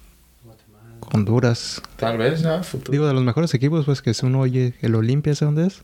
Guatemala. 0.45 1.07
Honduras. 1.15 1.81
tal 1.97 2.19
vez 2.19 2.43
ya, 2.43 2.63
futuro. 2.63 2.93
Digo, 2.93 3.07
de 3.07 3.15
los 3.15 3.25
mejores 3.25 3.53
equipos, 3.55 3.87
pues, 3.87 4.03
que 4.03 4.13
si 4.13 4.27
uno 4.27 4.41
oye 4.41 4.75
el 4.83 4.95
Olimpia, 4.95 5.33
¿ese 5.33 5.45
dónde 5.47 5.67
es? 5.69 5.81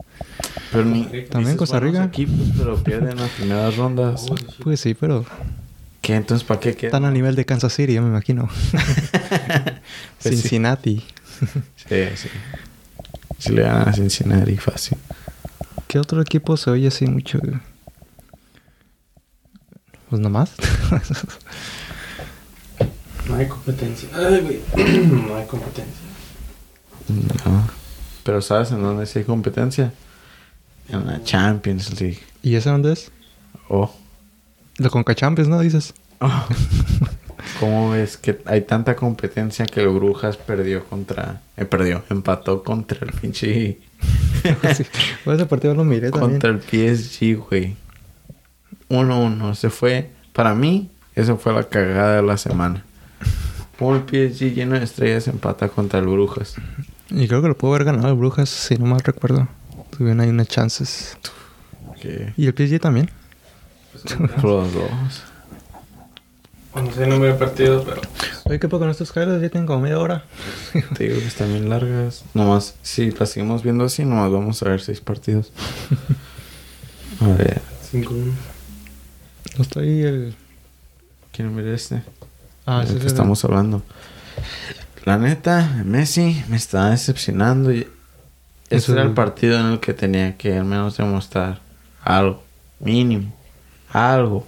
pero 0.72 0.84
ni, 0.84 1.04
También 1.30 1.56
Costa 1.56 1.80
Rica. 1.80 2.04
equipos, 2.04 2.34
pero 2.58 2.76
pierden 2.76 3.16
las 3.16 3.30
primeras 3.30 3.76
rondas. 3.76 4.26
Pues 4.62 4.80
sí, 4.80 4.92
pero 4.94 5.24
¿Qué? 6.10 6.16
Entonces, 6.16 6.46
¿para 6.46 6.58
qué 6.58 6.70
están 6.70 7.04
a 7.04 7.10
nivel 7.10 7.36
de 7.36 7.44
Kansas 7.44 7.72
City, 7.72 7.94
yo 7.94 8.02
me 8.02 8.08
imagino. 8.08 8.48
Pues. 10.22 10.34
Cincinnati. 10.34 11.02
Sí, 11.76 12.04
sí. 12.14 12.28
Si 13.38 13.52
le 13.52 13.62
ganan 13.62 13.88
a 13.88 13.92
Cincinnati, 13.92 14.56
fácil. 14.56 14.98
¿Qué 15.88 15.98
otro 15.98 16.20
equipo 16.20 16.56
se 16.58 16.70
oye 16.70 16.88
así 16.88 17.06
mucho? 17.06 17.40
Pues 20.10 20.20
nomás. 20.20 20.52
No 23.28 23.36
hay 23.36 23.46
competencia. 23.46 24.08
Ay, 24.12 24.40
güey. 24.40 24.60
no 25.06 25.36
hay 25.36 25.46
competencia. 25.46 26.02
No. 27.08 27.68
Pero 28.24 28.42
¿sabes 28.42 28.72
en 28.72 28.82
dónde 28.82 29.06
sí 29.06 29.20
hay 29.20 29.24
competencia? 29.24 29.92
En 30.88 31.06
la 31.06 31.22
Champions 31.22 32.00
League. 32.00 32.18
¿Y 32.42 32.56
ese 32.56 32.68
dónde 32.68 32.92
es? 32.92 33.10
Oh. 33.68 33.94
Conca 34.88 35.14
Champions, 35.14 35.50
¿no? 35.50 35.60
Dices. 35.60 35.92
Oh. 36.20 36.46
¿Cómo 37.60 37.90
ves 37.90 38.16
que 38.16 38.40
hay 38.46 38.62
tanta 38.62 38.96
competencia 38.96 39.66
que 39.66 39.80
el 39.80 39.88
Brujas 39.88 40.36
perdió 40.36 40.84
contra... 40.84 41.42
Eh, 41.56 41.64
perdió, 41.64 42.02
empató 42.10 42.62
contra 42.62 42.98
el 43.06 43.12
pinche... 43.12 43.78
sí. 44.74 44.84
Ese 45.26 45.46
partido 45.46 45.74
lo 45.74 45.84
miré 45.84 46.10
también. 46.10 46.40
contra 46.40 46.50
el 46.50 46.60
PSG, 46.60 47.36
güey. 47.48 47.76
1-1. 48.88 49.54
Se 49.54 49.70
fue... 49.70 50.10
Para 50.32 50.54
mí, 50.54 50.90
eso 51.14 51.36
fue 51.36 51.52
la 51.52 51.64
cagada 51.64 52.16
de 52.16 52.22
la 52.22 52.36
semana. 52.36 52.84
Como 53.78 53.96
el 53.96 54.02
PSG 54.02 54.54
lleno 54.54 54.78
de 54.78 54.84
estrellas 54.84 55.26
empata 55.28 55.68
contra 55.68 55.98
el 56.00 56.06
Brujas. 56.06 56.54
Y 57.10 57.26
creo 57.26 57.42
que 57.42 57.48
lo 57.48 57.56
pudo 57.56 57.74
haber 57.74 57.84
ganado 57.84 58.08
el 58.08 58.14
Brujas, 58.14 58.48
si 58.48 58.76
no 58.76 58.86
mal 58.86 59.00
recuerdo. 59.00 59.48
Tuvieron 59.90 60.20
ahí 60.20 60.28
unas 60.28 60.48
chances. 60.48 61.18
Y 62.36 62.46
el 62.46 62.54
PSG 62.54 62.80
también. 62.80 63.10
Pues, 63.92 64.20
Los 64.42 64.74
dos. 64.74 64.90
Bueno, 66.72 66.88
no 66.88 66.94
sé 66.94 67.02
el 67.04 67.10
número 67.10 67.32
de 67.32 67.38
partidos, 67.38 67.84
pero... 67.84 68.00
Oye, 68.44 68.60
¿qué 68.60 68.68
poco 68.68 68.80
con 68.80 68.90
estos 68.90 69.10
caras? 69.10 69.42
Ya 69.42 69.48
tengo 69.48 69.66
como 69.66 69.80
media 69.80 69.98
hora. 69.98 70.24
Te 70.96 71.04
digo 71.04 71.18
que 71.18 71.26
están 71.26 71.48
bien 71.52 71.68
largas. 71.68 72.24
Nomás, 72.32 72.74
si 72.82 73.10
las 73.10 73.30
seguimos 73.30 73.62
viendo 73.64 73.84
así, 73.84 74.04
nomás 74.04 74.30
vamos 74.30 74.62
a 74.62 74.68
ver 74.68 74.80
seis 74.80 75.00
partidos. 75.00 75.52
A 77.20 77.26
ver, 77.36 77.60
5-1. 77.92 78.32
No 79.58 79.62
está 79.62 79.80
ahí 79.80 80.02
el... 80.02 80.34
¿quieren 81.32 81.54
ver 81.54 81.66
este? 81.68 82.02
Ah, 82.64 82.82
que 82.86 83.06
estamos 83.06 83.44
hablando. 83.44 83.82
La 85.04 85.18
neta, 85.18 85.82
Messi 85.84 86.42
me 86.48 86.56
está 86.56 86.88
decepcionando. 86.90 87.72
y- 87.72 87.80
Ese 88.70 88.76
Eso- 88.76 88.92
era 88.94 89.02
el 89.02 89.10
partido 89.12 89.58
en 89.58 89.66
el 89.66 89.80
que 89.80 89.92
tenía 89.92 90.36
que 90.38 90.56
al 90.56 90.64
menos 90.64 90.96
demostrar 90.96 91.60
algo. 92.02 92.42
Mínimo. 92.78 93.34
Algo. 93.92 94.46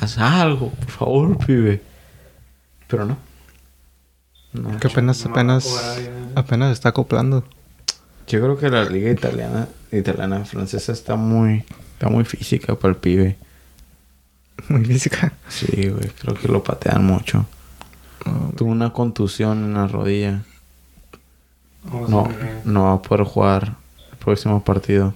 Haz 0.00 0.18
algo, 0.18 0.70
por 0.70 0.90
favor, 0.90 1.46
pibe. 1.46 1.82
Pero 2.88 3.04
no. 3.04 3.18
No. 4.52 4.78
Que 4.78 4.88
apenas, 4.88 5.24
apenas, 5.26 5.66
apenas 6.34 6.72
está 6.72 6.90
acoplando. 6.90 7.44
Yo 8.26 8.40
creo 8.40 8.58
que 8.58 8.70
la 8.70 8.84
liga 8.84 9.10
italiana, 9.10 9.68
italiana 9.92 10.44
francesa 10.44 10.92
está 10.92 11.16
muy, 11.16 11.64
está 11.92 12.08
muy 12.08 12.24
física 12.24 12.74
para 12.74 12.94
el 12.94 12.98
pibe. 12.98 13.36
Muy 14.68 14.84
física. 14.84 15.32
Sí, 15.48 15.88
güey, 15.88 16.08
creo 16.18 16.34
que 16.34 16.48
lo 16.48 16.62
patean 16.62 17.04
mucho. 17.04 17.46
No, 18.24 18.52
Tuvo 18.56 18.70
una 18.70 18.92
contusión 18.92 19.64
en 19.64 19.74
la 19.74 19.86
rodilla. 19.86 20.42
No, 22.08 22.28
no 22.64 22.84
va 22.84 22.92
a 22.94 23.02
poder 23.02 23.24
jugar 23.24 23.76
el 24.10 24.18
próximo 24.18 24.64
partido. 24.64 25.14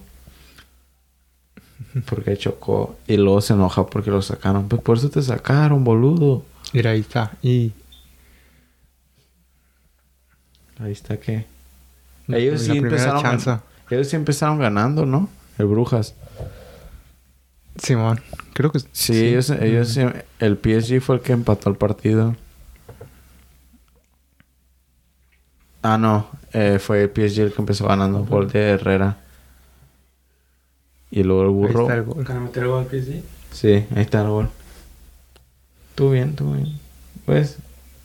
Porque 2.09 2.37
chocó 2.37 2.97
y 3.07 3.17
luego 3.17 3.41
se 3.41 3.53
enoja 3.55 3.87
porque 3.87 4.11
lo 4.11 4.23
sacaron. 4.23 4.69
Pues 4.69 4.81
por 4.83 4.97
eso 4.97 5.11
te 5.11 5.21
sacaron, 5.23 5.83
boludo. 5.85 6.45
Mira, 6.73 6.91
ahí 6.93 7.01
está. 7.01 7.33
Y... 7.43 7.73
Ahí 10.79 10.93
está 10.93 11.19
que. 11.19 11.47
Ellos 12.29 12.67
la 12.69 12.73
sí 12.75 12.79
empezaron 12.79 13.23
chance. 13.23 13.51
gan- 13.51 13.61
Ellos 13.91 14.09
sí 14.09 14.17
empezaron 14.17 14.59
ganando, 14.59 15.05
¿no? 15.05 15.29
El 15.59 15.67
Brujas. 15.67 16.15
Simón. 17.77 18.21
Creo 18.55 18.71
que 18.73 18.81
Sí, 18.93 19.27
ellos, 19.27 19.51
ellos 19.51 19.89
sí- 19.89 20.03
el 20.39 20.57
PSG 20.59 21.01
fue 21.01 21.17
el 21.17 21.23
que 21.23 21.33
empató 21.33 21.71
el 21.71 21.77
partido. 21.77 22.37
Ah, 25.83 25.97
no, 25.99 26.29
eh, 26.53 26.79
fue 26.79 27.03
el 27.03 27.11
PSG 27.11 27.41
el 27.43 27.53
que 27.53 27.63
empezó 27.63 27.87
ganando, 27.89 28.25
gol 28.25 28.51
de 28.51 28.71
Herrera. 28.71 29.17
Y 31.11 31.23
luego 31.23 31.43
el 31.43 31.49
Ahí 31.49 31.55
burro. 31.55 31.83
está 31.83 31.95
el 31.95 32.03
gol. 32.05 32.25
¿Van 32.25 32.37
a 32.37 32.41
meter 32.41 32.67
gol? 32.67 32.87
Sí, 33.53 33.69
ahí 33.73 33.87
está 34.03 34.23
el 34.23 34.29
gol. 34.29 34.49
Tú 35.95 36.11
bien, 36.11 36.35
tú 36.37 36.53
bien. 36.55 36.79
Pues, 37.27 37.59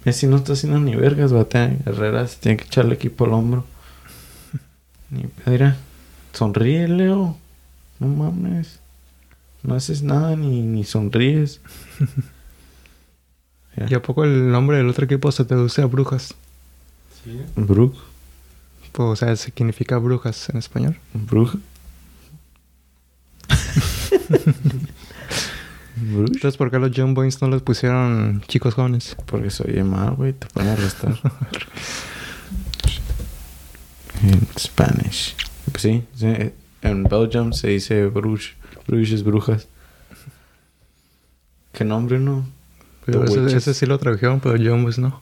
Messi 0.03 0.27
no 0.27 0.37
está 0.37 0.53
haciendo 0.53 0.79
ni 0.79 0.95
vergas, 0.95 1.31
bate. 1.31 1.77
Herrera 1.85 2.27
se 2.27 2.37
tiene 2.39 2.57
que 2.57 2.65
echar 2.65 2.85
el 2.85 2.91
equipo 2.93 3.25
al 3.25 3.33
hombro. 3.33 3.65
Ni 5.09 5.25
mira. 5.45 5.77
Sonríe, 6.33 6.87
Leo. 6.87 7.37
No 7.99 8.07
mames. 8.07 8.79
No 9.63 9.75
haces 9.75 10.03
nada 10.03 10.35
ni, 10.35 10.61
ni 10.61 10.83
sonríes. 10.83 11.61
¿Y 13.89 13.93
a 13.93 14.01
poco 14.01 14.23
el 14.23 14.51
nombre 14.51 14.77
del 14.77 14.89
otro 14.89 15.05
equipo 15.05 15.31
se 15.31 15.43
traduce 15.45 15.81
a 15.81 15.85
brujas? 15.85 16.33
Sí. 17.23 17.41
Brook. 17.55 17.95
Pues, 18.91 19.09
o 19.09 19.15
sea, 19.15 19.35
significa 19.35 19.97
brujas 19.97 20.49
en 20.49 20.57
español. 20.57 20.97
Bruja. 21.13 21.57
Entonces, 25.97 26.57
¿por 26.57 26.71
qué 26.71 26.79
los 26.79 26.91
Young 26.91 27.13
Boys 27.13 27.41
no 27.41 27.49
les 27.49 27.61
pusieron 27.61 28.43
chicos 28.47 28.73
jóvenes? 28.73 29.15
Porque 29.25 29.49
se 29.49 29.63
oye 29.63 29.83
mal, 29.83 30.15
güey. 30.15 30.33
Te 30.33 30.47
pueden 30.47 30.71
arrestar. 30.71 31.17
en 34.23 34.47
Spanish. 34.57 35.35
Pues 35.71 35.81
sí, 35.81 36.03
sí, 36.15 36.51
En 36.81 37.03
Belgium 37.03 37.53
se 37.53 37.69
dice 37.69 38.07
Bruges. 38.07 38.53
Bruges 38.87 39.11
es 39.11 39.23
brujas. 39.23 39.67
¿Qué 41.71 41.83
nombre, 41.83 42.19
no? 42.19 42.45
Ese, 43.07 43.73
sí 43.73 43.85
lo 43.85 43.97
tradujeron, 43.99 44.39
pero 44.39 44.55
Young 44.55 44.83
Boys 44.83 44.97
no. 44.97 45.21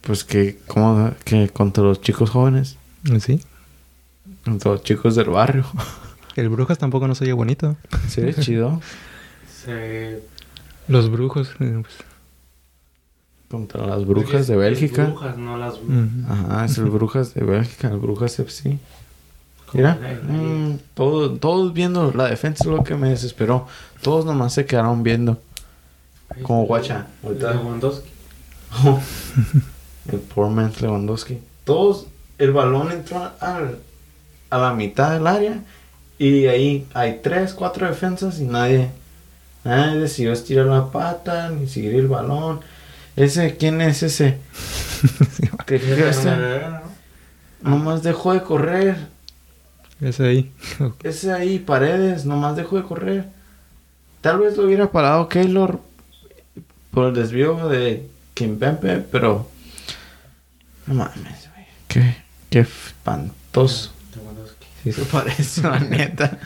Pues 0.00 0.24
que, 0.24 0.58
¿cómo? 0.66 1.12
Que 1.24 1.48
contra 1.48 1.84
los 1.84 2.00
chicos 2.00 2.30
jóvenes. 2.30 2.76
¿Sí? 3.20 3.40
Los 4.44 4.82
chicos 4.82 5.14
del 5.16 5.30
barrio. 5.30 5.64
El 6.36 6.48
brujas 6.48 6.78
tampoco 6.78 7.06
no 7.08 7.14
se 7.14 7.24
oye 7.24 7.32
bonito. 7.32 7.76
Sí, 8.08 8.20
es 8.22 8.38
chido. 8.40 8.80
Se... 9.64 10.22
Los 10.88 11.10
brujos. 11.10 11.50
eh, 11.60 11.82
pues, 11.82 11.94
Contra 13.50 13.84
las 13.86 14.06
brujas 14.06 14.46
de 14.46 14.56
Bélgica. 14.56 15.02
Las 15.02 15.10
brujas, 15.12 15.36
no 15.38 15.56
las... 15.56 15.74
ujú. 15.74 16.08
Ajá, 16.28 16.64
es 16.64 16.78
el 16.78 16.84
Brujas 16.84 17.34
de 17.34 17.42
Bélgica, 17.44 17.88
el 17.88 17.98
Brujas 17.98 18.38
FC. 18.38 18.78
Mira, 19.72 19.98
mm, 20.28 20.78
todo- 20.94 21.32
todos 21.32 21.72
viendo 21.72 22.12
la 22.12 22.26
defensa 22.28 22.64
es 22.64 22.70
lo 22.70 22.82
que 22.84 22.94
me 22.96 23.08
desesperó. 23.10 23.66
Todos 24.02 24.24
nomás 24.24 24.52
se 24.54 24.66
quedaron 24.66 25.02
viendo. 25.02 25.40
Como 26.42 26.64
guacha, 26.64 27.08
ahorita. 27.24 27.54
Lewandowski. 27.54 28.08
el 30.12 30.18
poor 30.20 30.50
man 30.50 30.72
Lewandowski. 30.80 31.38
Todos, 31.64 32.06
el 32.38 32.52
balón 32.52 32.92
entró 32.92 33.30
al, 33.40 33.78
a 34.50 34.58
la 34.58 34.72
mitad 34.74 35.12
del 35.12 35.26
área 35.26 35.60
y 36.18 36.46
ahí 36.46 36.86
hay 36.92 37.20
tres, 37.22 37.54
cuatro 37.54 37.86
defensas 37.88 38.38
y 38.40 38.44
nadie, 38.44 38.90
nadie 39.64 39.98
decidió 40.00 40.32
estirar 40.32 40.66
la 40.66 40.90
pata 40.90 41.48
ni 41.50 41.68
seguir 41.68 41.94
el 41.94 42.08
balón. 42.08 42.60
Ese, 43.16 43.56
¿quién 43.56 43.80
es 43.80 44.02
ese? 44.02 44.38
¿Qué- 45.66 45.76
Ese. 46.08 46.30
Nomás 47.62 48.02
dejó 48.02 48.32
de 48.32 48.42
correr. 48.42 48.96
Ese 50.00 50.26
ahí. 50.26 50.52
Ese 51.02 51.32
ahí, 51.32 51.58
Paredes, 51.58 52.24
nomás 52.24 52.56
dejó 52.56 52.76
de 52.76 52.82
correr. 52.82 53.24
Tal 54.20 54.38
vez 54.38 54.56
lo 54.56 54.64
hubiera 54.64 54.90
parado 54.90 55.28
Keylor 55.28 55.80
por 56.90 57.08
el 57.08 57.14
desvío 57.14 57.68
de 57.68 58.08
Kimpempe, 58.34 58.98
pero... 58.98 59.48
No 60.86 60.94
mames, 60.94 61.48
güey. 61.54 61.66
Qué, 61.88 62.16
qué 62.50 62.60
espantoso. 62.60 63.92
Sí 64.82 64.92
se 64.92 65.04
parece, 65.04 65.62
la 65.62 65.78
neta. 65.80 66.38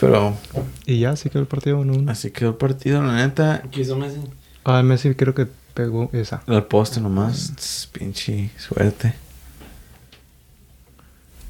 Pero 0.00 0.36
Y 0.84 1.00
ya, 1.00 1.16
sí 1.16 1.30
quedó 1.30 1.40
el 1.40 1.48
partido 1.48 1.80
1-1. 1.82 2.10
así 2.10 2.30
quedó 2.30 2.50
el 2.50 2.56
partido, 2.56 3.02
la 3.02 3.14
neta. 3.16 3.62
¿Qué 3.70 3.80
hizo 3.80 3.96
Messi? 3.96 4.20
Ah, 4.64 4.82
Messi 4.82 5.14
creo 5.14 5.34
que 5.34 5.46
pegó 5.74 6.10
esa. 6.12 6.42
El 6.46 6.62
poste 6.64 7.00
nomás. 7.00 7.52
tss, 7.56 7.88
Pinche 7.92 8.50
suerte. 8.58 9.14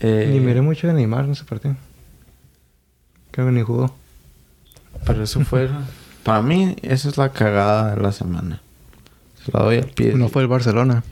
Eh, 0.00 0.28
Ni 0.30 0.40
miré 0.40 0.60
mucho 0.60 0.86
de 0.86 0.92
Neymar 0.92 1.24
en 1.24 1.32
ese 1.32 1.44
partido. 1.44 1.76
Creo 3.30 3.46
que 3.46 3.52
ni 3.52 3.62
jugó. 3.62 3.94
Pero 5.04 5.22
eso 5.22 5.40
fue... 5.44 5.68
para 6.22 6.42
mí, 6.42 6.76
esa 6.82 7.08
es 7.08 7.16
la 7.16 7.30
cagada 7.32 7.94
de 7.94 8.00
la 8.02 8.12
semana. 8.12 8.60
Se 9.44 9.52
la 9.52 9.62
doy 9.64 9.78
al 9.78 9.86
pie. 9.86 10.12
No 10.14 10.28
fue 10.28 10.42
el 10.42 10.48
Barcelona. 10.48 11.02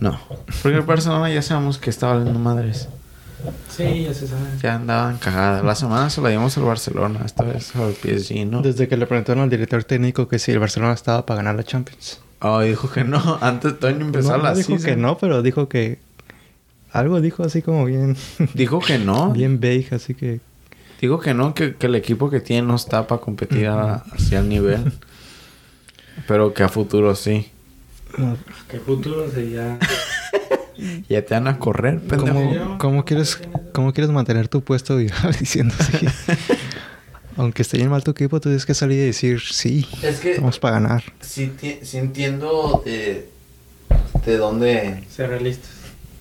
No. 0.00 0.20
Porque 0.62 0.76
el 0.78 0.82
Barcelona 0.82 1.30
ya 1.32 1.42
sabemos 1.42 1.78
que 1.78 1.90
estaba 1.90 2.14
valiendo 2.16 2.38
madres. 2.38 2.88
Sí, 3.68 4.02
ya 4.04 4.14
se 4.14 4.26
sabe. 4.26 4.42
Ya 4.62 4.74
andaban 4.74 5.18
cagadas. 5.18 5.64
La 5.64 5.74
semana 5.74 6.10
se 6.10 6.20
la 6.20 6.30
dimos 6.30 6.56
al 6.58 6.64
Barcelona. 6.64 7.20
Esta 7.24 7.44
vez 7.44 7.74
al 7.76 7.94
PSG, 7.94 8.46
¿no? 8.46 8.62
Desde 8.62 8.88
que 8.88 8.96
le 8.96 9.06
preguntaron 9.06 9.44
al 9.44 9.50
director 9.50 9.84
técnico 9.84 10.26
que 10.28 10.38
si 10.38 10.52
el 10.52 10.58
Barcelona 10.58 10.94
estaba 10.94 11.24
para 11.26 11.38
ganar 11.38 11.54
la 11.56 11.62
Champions. 11.64 12.20
Oh, 12.40 12.60
dijo 12.60 12.90
que 12.90 13.04
no. 13.04 13.38
Antes 13.42 13.72
de 13.72 13.78
Toño 13.78 14.06
empezar 14.06 14.38
no, 14.38 14.44
la 14.44 14.50
no 14.50 14.56
dijo 14.56 14.68
season. 14.72 14.84
que 14.86 14.96
no, 14.96 15.18
pero 15.18 15.42
dijo 15.42 15.68
que... 15.68 15.98
Algo 16.92 17.20
dijo 17.20 17.42
así 17.44 17.60
como 17.62 17.84
bien... 17.84 18.16
Dijo 18.54 18.80
que 18.80 18.98
no. 18.98 19.30
bien 19.32 19.60
vague, 19.60 19.88
así 19.92 20.14
que... 20.14 20.40
Dijo 21.00 21.20
que 21.20 21.34
no, 21.34 21.52
que, 21.54 21.74
que 21.76 21.86
el 21.86 21.94
equipo 21.94 22.30
que 22.30 22.40
tiene 22.40 22.66
no 22.66 22.74
está 22.74 23.06
para 23.06 23.20
competir 23.20 23.66
a- 23.66 23.96
hacia 24.12 24.38
el 24.38 24.48
nivel. 24.48 24.92
Pero 26.26 26.54
que 26.54 26.62
a 26.62 26.68
futuro 26.70 27.14
sí. 27.14 27.50
No, 28.18 28.36
¿Qué 28.68 28.78
futuro 28.80 29.30
sería? 29.30 29.78
Ya 31.08 31.24
te 31.24 31.32
van 31.32 31.48
a 31.48 31.58
correr, 31.58 32.00
pendejo. 32.00 32.34
¿Cómo, 32.34 32.78
cómo 32.78 33.04
quieres, 33.06 33.40
¿Cómo 33.72 33.94
quieres 33.94 34.10
mantener 34.12 34.48
tu 34.48 34.60
puesto 34.62 34.96
diciendo 35.40 35.74
así? 35.78 36.06
Aunque 37.38 37.62
esté 37.62 37.78
bien 37.78 37.88
mal 37.88 38.04
tu 38.04 38.10
equipo, 38.10 38.40
tú 38.40 38.48
tienes 38.50 38.66
que 38.66 38.74
salir 38.74 38.98
y 38.98 39.06
decir, 39.06 39.40
sí, 39.40 39.86
Es 40.02 40.20
que 40.20 40.36
vamos 40.38 40.58
para 40.58 40.78
ganar. 40.80 41.02
sí, 41.20 41.50
sí 41.82 41.96
entiendo 41.96 42.82
de, 42.84 43.26
de 44.26 44.36
dónde 44.36 45.04
Ser 45.10 45.30
realistas. 45.30 45.70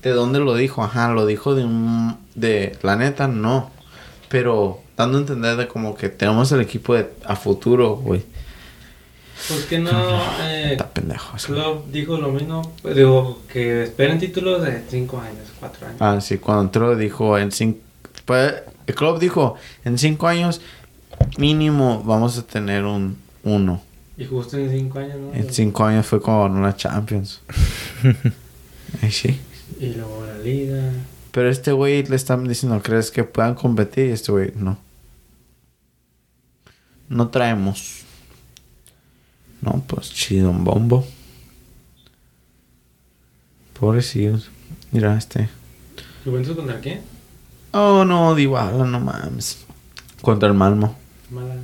de 0.03 0.11
dónde 0.11 0.39
lo 0.39 0.55
dijo. 0.55 0.83
Ajá, 0.83 1.09
lo 1.09 1.25
dijo 1.25 1.53
de 1.53 1.65
un 1.65 2.17
de 2.35 2.77
la 2.81 2.95
neta 2.95 3.27
no, 3.27 3.71
pero 4.29 4.79
dando 4.95 5.17
a 5.17 5.21
entender 5.21 5.57
de 5.57 5.67
como 5.67 5.95
que 5.95 6.07
tenemos 6.07 6.49
el 6.53 6.61
equipo 6.61 6.95
de 6.95 7.09
a 7.25 7.35
futuro, 7.35 7.95
güey. 7.97 8.23
¿Por 9.49 9.63
qué 9.65 9.79
no? 9.79 9.91
Eh, 10.41 10.69
Está 10.73 10.89
pendejo. 10.89 11.35
eso. 11.37 11.47
Club 11.47 11.85
dijo 11.91 12.17
lo 12.17 12.29
mismo. 12.31 12.73
Pues, 12.81 12.95
digo, 12.95 13.41
que 13.51 13.83
esperen 13.83 14.17
títulos 14.19 14.63
de 14.63 14.83
5 14.89 15.19
años, 15.19 15.47
4 15.59 15.87
años. 15.87 15.97
Ah, 16.01 16.19
sí, 16.21 16.37
cuando 16.37 16.63
entró 16.63 16.95
dijo 16.95 17.37
en 17.37 17.51
cinco... 17.51 17.79
Pues, 18.25 18.55
el 18.87 18.95
club 18.95 19.19
dijo, 19.19 19.55
en 19.83 19.97
cinco 19.97 20.27
años 20.27 20.61
mínimo 21.37 22.01
vamos 22.03 22.37
a 22.37 22.43
tener 22.45 22.85
un 22.85 23.17
uno. 23.43 23.81
Y 24.17 24.25
justo 24.25 24.57
en 24.57 24.71
5 24.71 24.99
años, 24.99 25.15
¿no? 25.19 25.33
En 25.33 25.53
cinco 25.53 25.83
años 25.83 26.05
fue 26.05 26.21
como 26.21 26.43
ganó 26.43 26.61
la 26.61 26.75
Champions. 26.75 27.41
Ay, 29.01 29.11
sí. 29.11 29.39
Y 29.79 29.87
luego 29.93 30.25
la 30.25 30.37
liga. 30.39 30.91
Pero 31.31 31.49
este 31.49 31.73
güey 31.73 32.03
le 32.05 32.15
están 32.15 32.47
diciendo, 32.47 32.81
¿crees 32.81 33.11
que 33.11 33.25
puedan 33.25 33.55
competir? 33.55 34.07
Y 34.07 34.11
este 34.11 34.31
güey, 34.31 34.53
no. 34.55 34.77
No 37.09 37.27
traemos. 37.27 38.04
No, 39.65 39.83
pues 39.87 40.13
chido, 40.13 40.51
un 40.51 40.63
bombo. 40.63 41.05
Pobrecillos. 43.79 44.49
Mira 44.91 45.17
este. 45.17 45.49
¿Juventus 46.23 46.55
contra 46.55 46.79
quién? 46.79 47.01
Oh, 47.71 48.05
no, 48.05 48.35
Dybala, 48.35 48.85
no 48.85 48.99
mames. 48.99 49.65
Contra 50.21 50.47
el 50.47 50.55
Malmo. 50.55 50.95
Mala. 51.29 51.55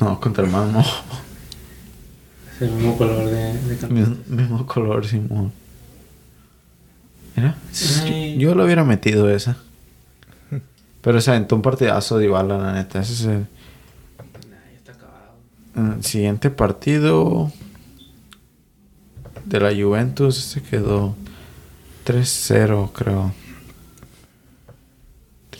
No, 0.00 0.20
contra 0.20 0.44
el 0.44 0.50
Malmo. 0.50 0.84
Es 2.54 2.62
el 2.62 2.70
mismo 2.70 2.96
color 2.96 3.26
de, 3.26 3.58
de 3.58 3.86
mismo, 3.88 4.16
mismo 4.28 4.66
color, 4.66 5.06
Simón. 5.06 5.52
Mira. 7.36 7.56
Ay. 8.02 8.38
Yo 8.38 8.54
lo 8.54 8.64
hubiera 8.64 8.84
metido 8.84 9.28
esa. 9.28 9.56
Pero 11.00 11.20
se 11.20 11.32
aventó 11.32 11.56
un 11.56 11.62
partidazo 11.62 12.16
de 12.16 12.22
Dybala, 12.24 12.56
la 12.56 12.72
neta. 12.72 13.00
Ese 13.00 13.12
es 13.12 13.20
el... 13.24 13.40
Nah, 13.40 13.46
ya 14.72 14.76
está 14.78 14.92
acabado. 14.92 15.34
El 15.58 15.63
siguiente 16.02 16.50
partido 16.50 17.50
de 19.44 19.60
la 19.60 19.70
Juventus 19.74 20.36
se 20.36 20.62
quedó 20.62 21.14
3-0, 22.06 22.90
creo. 22.92 23.32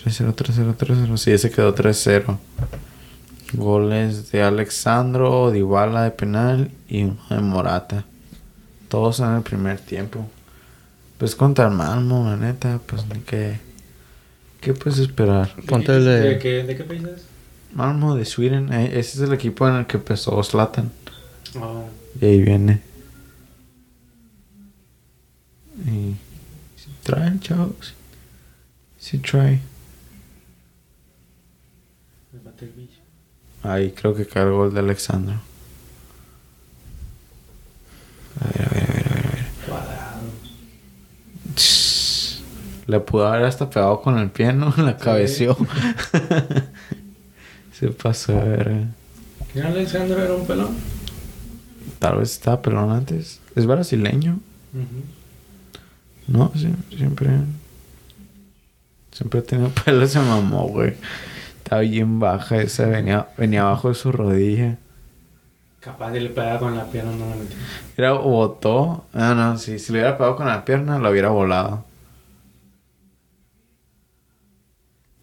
3-0, 0.04 0.34
3-0, 0.34 0.76
3-0. 0.76 1.16
Sí, 1.16 1.36
se 1.38 1.50
quedó 1.50 1.74
3-0. 1.74 2.38
Goles 3.54 4.30
de 4.32 4.42
Alexandro, 4.42 5.50
Dybala 5.50 6.02
de 6.04 6.10
penal 6.10 6.70
y 6.88 7.04
uno 7.04 7.16
de 7.30 7.38
Morata. 7.40 8.04
Todos 8.88 9.20
en 9.20 9.32
el 9.34 9.42
primer 9.42 9.78
tiempo. 9.78 10.26
Pues 11.18 11.34
contra 11.36 11.66
el 11.68 11.74
Malmo, 11.74 12.24
la 12.28 12.36
neta, 12.36 12.80
pues 12.86 13.06
ni 13.06 13.20
que... 13.20 13.58
¿Qué 14.60 14.72
puedes 14.74 14.98
esperar? 14.98 15.54
Ponte 15.66 15.94
el 15.96 16.04
de- 16.04 16.20
¿De 16.20 16.38
qué, 16.38 16.64
de 16.64 16.76
qué 16.76 16.84
país 16.84 17.02
es? 17.04 17.22
Malmo 17.74 18.14
de 18.14 18.24
Sweden, 18.24 18.72
eh, 18.72 18.98
ese 18.98 19.18
es 19.18 19.20
el 19.20 19.32
equipo 19.32 19.68
en 19.68 19.74
el 19.74 19.86
que 19.86 19.96
empezó 19.96 20.42
Zlatan. 20.42 20.92
Oh, 21.60 21.84
Y 22.20 22.24
ahí 22.24 22.42
viene. 22.42 22.80
Y 25.86 26.14
si 26.76 26.90
traen, 27.02 27.40
chavos. 27.40 27.94
Si 28.98 29.18
trae. 29.18 29.60
Ahí 33.62 33.90
creo 33.92 34.14
que 34.14 34.26
cae 34.26 34.44
el 34.44 34.52
gol 34.52 34.72
de 34.72 34.80
Alexandro. 34.80 35.40
A 38.40 38.46
ver, 38.46 38.62
a 38.62 38.68
ver, 38.70 38.84
a 38.84 38.94
ver, 38.94 39.06
a 39.06 39.12
ver. 39.12 39.24
A 39.24 39.34
ver. 39.34 39.44
Cuadrado. 39.66 40.20
Le 42.86 43.00
pudo 43.00 43.26
haber 43.26 43.46
hasta 43.46 43.68
pegado 43.68 44.00
con 44.00 44.18
el 44.18 44.30
pie, 44.30 44.52
¿no? 44.52 44.72
La 44.76 44.96
cabeció. 44.96 45.56
Se 47.78 47.88
pasó 47.88 48.32
de 48.32 48.48
verga. 48.48 48.86
¿Quién 49.52 49.66
Alexandro 49.66 50.22
era 50.22 50.34
un 50.34 50.46
pelón? 50.46 50.76
Tal 51.98 52.18
vez 52.18 52.32
estaba 52.32 52.62
pelón 52.62 52.90
antes. 52.90 53.40
Es 53.56 53.66
brasileño. 53.66 54.38
No, 56.28 56.52
sí, 56.54 56.72
siempre. 56.96 57.30
Siempre 59.10 59.40
ha 59.40 59.42
tenido 59.42 59.70
pelo, 59.84 60.06
se 60.06 60.20
mamó, 60.20 60.68
güey. 60.68 60.94
Estaba 61.58 61.80
bien 61.80 62.20
baja, 62.20 62.58
esa 62.58 62.86
venía, 62.86 63.28
venía 63.36 63.62
abajo 63.62 63.88
de 63.88 63.94
su 63.94 64.12
rodilla. 64.12 64.78
Capaz 65.80 66.12
de 66.12 66.20
le 66.20 66.30
pegaba 66.30 66.60
con 66.60 66.76
la 66.76 66.86
pierna, 66.86 67.10
no 67.12 67.26
la. 67.26 67.34
Era 67.96 68.12
botó. 68.12 69.04
Ah, 69.12 69.34
no, 69.34 69.58
sí, 69.58 69.78
si 69.80 69.92
le 69.92 69.98
hubiera 69.98 70.16
pegado 70.16 70.36
con 70.36 70.46
la 70.46 70.64
pierna, 70.64 70.98
lo 70.98 71.10
hubiera 71.10 71.30
volado. 71.30 71.84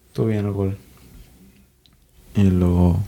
Estuvo 0.07 0.27
bien 0.27 0.45
el 0.45 0.51
gol. 0.51 0.77
Y 2.36 2.44
luego. 2.44 3.00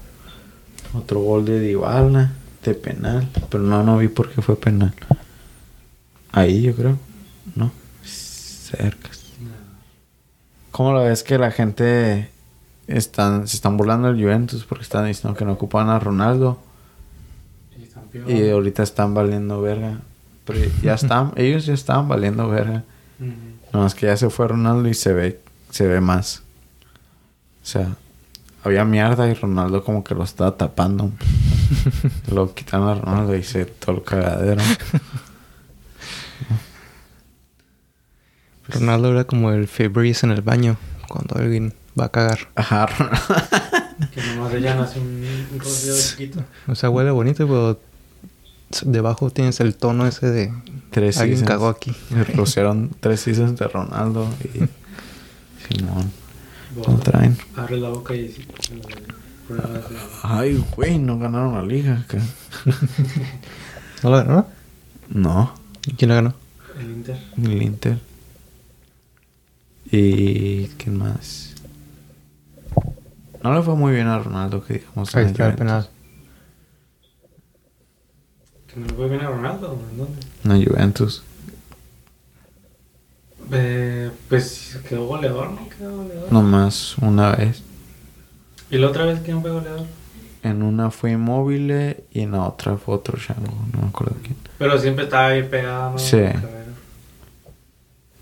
Otro 0.93 1.21
gol 1.21 1.45
de 1.45 1.59
Dybala, 1.59 2.33
de 2.63 2.73
penal. 2.75 3.27
Pero 3.49 3.63
no, 3.63 3.83
no 3.83 3.97
vi 3.97 4.07
por 4.07 4.29
qué 4.31 4.41
fue 4.41 4.55
penal. 4.55 4.93
Ahí, 6.31 6.61
yo 6.61 6.75
creo. 6.75 6.97
No. 7.55 7.71
Cerca. 8.03 9.09
¿Cómo 10.71 10.93
lo 10.93 11.03
ves 11.03 11.21
que 11.21 11.37
la 11.37 11.51
gente 11.51 12.29
están, 12.87 13.47
se 13.47 13.55
están 13.55 13.77
burlando 13.77 14.07
del 14.07 14.21
Juventus 14.21 14.65
porque 14.65 14.83
están 14.83 15.05
diciendo 15.05 15.37
que 15.37 15.45
no 15.45 15.53
ocupan 15.53 15.89
a 15.89 15.99
Ronaldo? 15.99 16.59
Y 18.27 18.49
ahorita 18.49 18.81
están 18.83 19.13
valiendo 19.13 19.61
verga. 19.61 19.99
Pero 20.45 20.59
ya 20.81 20.93
están, 20.95 21.31
ellos 21.35 21.67
ya 21.67 21.73
estaban 21.73 22.07
valiendo 22.07 22.49
verga. 22.49 22.83
Ujú. 23.19 23.31
Nada 23.71 23.85
más 23.85 23.95
que 23.95 24.07
ya 24.07 24.17
se 24.17 24.29
fue 24.29 24.47
Ronaldo 24.47 24.89
y 24.89 24.93
se 24.93 25.13
ve, 25.13 25.39
se 25.69 25.87
ve 25.87 26.01
más. 26.01 26.41
O 27.61 27.65
sea, 27.65 27.95
había 28.63 28.85
mierda 28.85 29.27
y 29.29 29.33
Ronaldo 29.33 29.83
como 29.83 30.03
que 30.03 30.15
lo 30.15 30.23
estaba 30.23 30.55
tapando. 30.57 31.11
lo 32.31 32.53
quitaron 32.53 32.89
a 32.89 32.95
Ronaldo 32.95 33.35
y 33.35 33.43
se 33.43 33.65
todo 33.65 33.97
el 33.97 34.03
cagadero. 34.03 34.61
Ronaldo 38.67 39.11
era 39.11 39.23
como 39.25 39.51
el 39.51 39.67
Febreze 39.67 40.25
en 40.25 40.31
el 40.31 40.41
baño 40.41 40.77
cuando 41.07 41.35
alguien 41.37 41.73
va 41.99 42.05
a 42.05 42.09
cagar. 42.09 42.39
Ajá, 42.55 42.85
Ronaldo. 42.85 43.25
Que 44.13 44.21
nomás 44.23 44.53
ella 44.53 44.75
nace 44.75 44.99
un, 44.99 45.23
un 45.53 45.59
rocío 45.59 45.93
chiquito. 45.95 46.43
O 46.67 46.75
sea, 46.75 46.89
huele 46.89 47.11
bonito, 47.11 47.45
pero 47.47 47.79
debajo 48.85 49.29
tienes 49.29 49.59
el 49.59 49.75
tono 49.75 50.07
ese 50.07 50.31
de 50.31 50.53
Tres 50.89 51.17
alguien 51.17 51.39
seasons. 51.39 51.51
cagó 51.51 51.67
aquí. 51.69 51.93
Le 52.15 52.25
pusieron 52.25 52.89
tres 52.99 53.19
seasons 53.21 53.59
de 53.59 53.67
Ronaldo 53.67 54.27
y 54.43 54.59
Simón. 55.75 56.11
Traen. 57.03 57.37
Abre 57.55 57.77
la 57.77 57.89
boca 57.89 58.15
y... 58.15 58.33
Ay, 60.23 60.63
güey, 60.75 60.97
no 60.97 61.19
ganaron 61.19 61.53
la 61.53 61.61
liga. 61.61 61.99
acá. 61.99 62.19
¿No 64.03 64.09
lo 64.09 64.17
ganó? 64.17 64.47
No, 65.09 65.53
¿Y 65.85 65.93
quién 65.93 66.09
lo 66.09 66.15
ganó? 66.15 66.33
El 66.79 66.91
Inter. 66.91 67.17
el 67.37 67.61
Inter. 67.61 67.99
Y 69.91 70.67
quién 70.69 70.97
más. 70.97 71.53
No 73.43 73.53
le 73.53 73.61
fue 73.61 73.75
muy 73.75 73.93
bien 73.93 74.07
a 74.07 74.17
Ronaldo, 74.19 74.63
que 74.63 74.75
digamos. 74.75 75.13
Ahí 75.15 75.25
la 75.25 75.29
está 75.29 75.49
el 75.49 75.55
penal. 75.55 75.89
¿Que 78.67 78.79
no 78.79 78.87
le 78.87 78.93
fue 78.93 79.09
bien 79.09 79.21
a 79.21 79.29
Ronaldo? 79.29 79.79
¿En 79.91 79.97
dónde? 79.97 80.19
En 80.43 80.49
la 80.49 80.65
Juventus. 80.65 81.23
Eh, 83.51 84.11
pues 84.29 84.79
quedó 84.87 85.07
goleador, 85.07 85.51
¿no? 85.51 85.69
Quedó 85.69 85.97
goleador. 85.97 86.31
Nomás 86.31 86.97
una 86.99 87.35
vez. 87.35 87.61
¿Y 88.69 88.77
la 88.77 88.87
otra 88.87 89.05
vez 89.05 89.19
quién 89.23 89.41
fue 89.41 89.51
goleador? 89.51 89.85
En 90.43 90.61
una 90.63 90.91
fue 90.91 91.11
inmóvil 91.11 91.71
y 92.11 92.21
en 92.21 92.31
la 92.31 92.43
otra 92.43 92.77
fue 92.77 92.95
otro 92.95 93.17
chango. 93.17 93.53
No 93.73 93.81
me 93.81 93.87
acuerdo 93.87 94.15
quién. 94.21 94.35
Pero 94.57 94.77
siempre 94.79 95.05
estaba 95.05 95.27
ahí 95.27 95.43
pegado, 95.43 95.91
¿no? 95.91 95.99
Sí. 95.99 96.23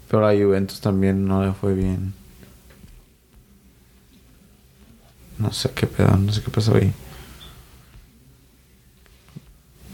Pero 0.10 0.27
a 0.27 0.34
la 0.34 0.43
Juventus 0.43 0.81
también 0.81 1.25
no 1.25 1.43
le 1.43 1.53
fue 1.53 1.73
bien. 1.73 2.13
No 5.38 5.51
sé 5.51 5.71
qué 5.71 5.88
pedo, 5.88 6.15
no 6.17 6.31
sé 6.31 6.43
qué 6.43 6.51
pasó 6.51 6.75
ahí. 6.75 6.93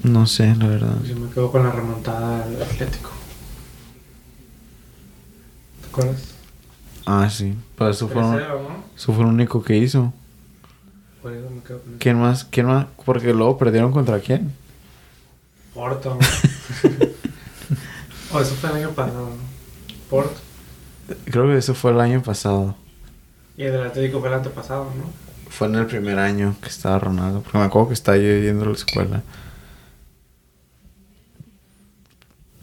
No 0.03 0.25
sé, 0.27 0.53
la 0.55 0.67
verdad. 0.67 1.01
Yo 1.03 1.15
me 1.15 1.29
quedo 1.29 1.51
con 1.51 1.63
la 1.63 1.71
remontada 1.71 2.45
del 2.47 2.61
Atlético. 2.61 3.11
Ah, 7.05 7.29
sí. 7.29 7.55
Pues 7.75 7.95
eso 7.95 8.07
fue, 8.07 8.21
3-0, 8.21 8.38
¿no? 8.38 8.83
eso 8.95 9.13
fue 9.13 9.23
lo 9.23 9.29
único 9.29 9.63
que 9.63 9.77
hizo. 9.77 10.13
Por 11.21 11.33
eso 11.33 11.49
me 11.49 11.62
quedo 11.62 11.79
con 11.79 11.89
eso. 11.89 11.99
¿Quién 11.99 12.19
más? 12.19 12.43
¿Quién 12.45 12.65
más? 12.65 12.88
Porque 13.05 13.33
luego 13.33 13.57
perdieron 13.57 13.91
contra 13.91 14.19
quién. 14.19 14.53
Porto. 15.73 16.17
oh, 18.33 18.39
eso 18.41 18.55
fue 18.55 18.69
el 18.71 18.75
año 18.77 18.89
pasado, 18.91 19.29
¿no? 19.29 19.36
Porto. 20.10 20.39
Creo 21.25 21.47
que 21.47 21.57
eso 21.57 21.73
fue 21.73 21.91
el 21.91 22.01
año 22.01 22.21
pasado. 22.21 22.75
Y 23.55 23.63
el 23.63 23.71
del 23.71 23.83
Atlético 23.83 24.19
fue 24.19 24.29
el 24.29 24.36
antepasado, 24.36 24.86
¿no? 24.86 25.27
Fue 25.49 25.67
en 25.67 25.75
el 25.75 25.86
primer 25.86 26.19
año 26.19 26.55
que 26.62 26.67
estaba 26.67 26.99
Ronaldo. 26.99 27.41
Porque 27.41 27.57
me 27.57 27.63
acuerdo 27.63 27.88
que 27.88 27.93
estaba 27.93 28.17
yo 28.17 28.23
yendo 28.23 28.65
a 28.65 28.67
la 28.67 28.73
escuela. 28.73 29.23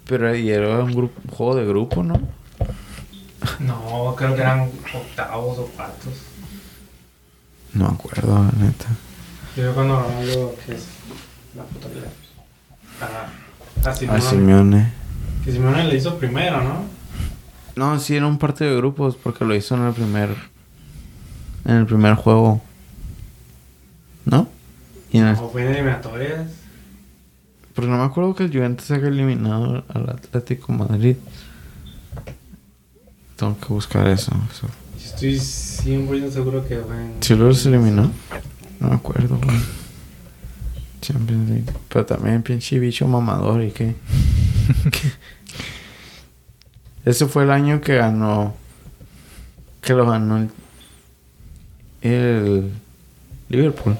Pero 0.07 0.29
ahí 0.29 0.51
era 0.51 0.85
un 0.85 0.93
grupo, 0.93 1.19
un 1.25 1.35
juego 1.35 1.55
de 1.57 1.67
grupo, 1.67 2.03
¿no? 2.03 2.21
No, 3.61 4.15
creo 4.17 4.35
que 4.35 4.41
eran 4.41 4.71
octavos 4.95 5.59
o 5.59 5.67
cuartos. 5.67 6.13
No 7.73 7.89
me 7.89 7.95
acuerdo, 7.95 8.35
la 8.35 8.65
neta. 8.65 8.87
Yo 9.57 9.75
cuando 9.75 10.01
Ronaldo, 10.01 10.55
que 10.65 10.75
es 10.75 10.87
la 11.57 11.63
puta 11.65 11.89
vida. 11.89 12.09
A, 13.01 13.89
a 13.89 13.91
A 13.91 13.95
Simeone. 13.95 14.21
Simeone. 14.23 14.93
Que 15.45 15.53
Simeone 15.53 15.85
le 15.85 15.97
hizo 15.97 16.17
primero, 16.19 16.63
¿no? 16.63 16.85
No, 17.77 17.99
sí, 17.99 18.15
era 18.17 18.27
un 18.27 18.39
partido 18.39 18.71
de 18.71 18.77
grupos 18.77 19.17
porque 19.17 19.45
lo 19.45 19.55
hizo 19.55 19.75
en 19.75 19.83
el 19.87 19.93
primer. 19.93 20.31
En 21.65 21.77
el 21.77 21.87
primer 21.87 22.15
juego. 22.15 22.63
¿No? 24.25 24.49
Y 25.11 25.19
en 25.19 25.27
el- 25.27 25.37
O 25.37 25.49
fue 25.51 25.63
en 25.67 25.73
eliminatorias. 25.73 26.51
porque 27.75 27.91
no 27.91 27.99
me 27.99 28.05
acuerdo 28.05 28.35
que 28.37 28.45
el 28.45 28.53
Juventus 28.53 28.91
haya 28.93 29.09
eliminado 29.09 29.85
al 29.93 30.09
Atlético 30.11 30.73
Madrid. 30.73 31.17
Tengo 33.37 33.59
que 33.59 33.67
buscar 33.67 34.09
eso. 34.09 34.33
estoy 34.97 35.35
100% 35.35 36.31
seguro 36.31 36.67
que 36.67 36.79
fue 36.79 36.97
en... 36.97 37.15
¿Sí 37.21 37.35
los 37.35 37.67
eliminó? 37.67 38.11
No 38.81 38.89
me 38.89 38.95
acuerdo, 38.95 39.39
güey. 39.43 39.59
Champions 41.01 41.51
League. 41.51 41.73
Pero 41.89 42.07
también 42.07 42.43
pinche 42.43 42.79
bicho 42.79 43.07
mamador 43.07 43.63
y 43.63 43.71
qué. 43.71 43.95
Ese 47.05 47.27
fue 47.27 47.45
el 47.45 47.51
año 47.51 47.81
que 47.81 47.97
ganó. 47.97 48.55
Que 49.83 49.93
lo 49.93 50.07
ganó 50.07 50.39
el. 50.39 50.51
El. 52.01 52.73
Liverpool. 53.51 53.97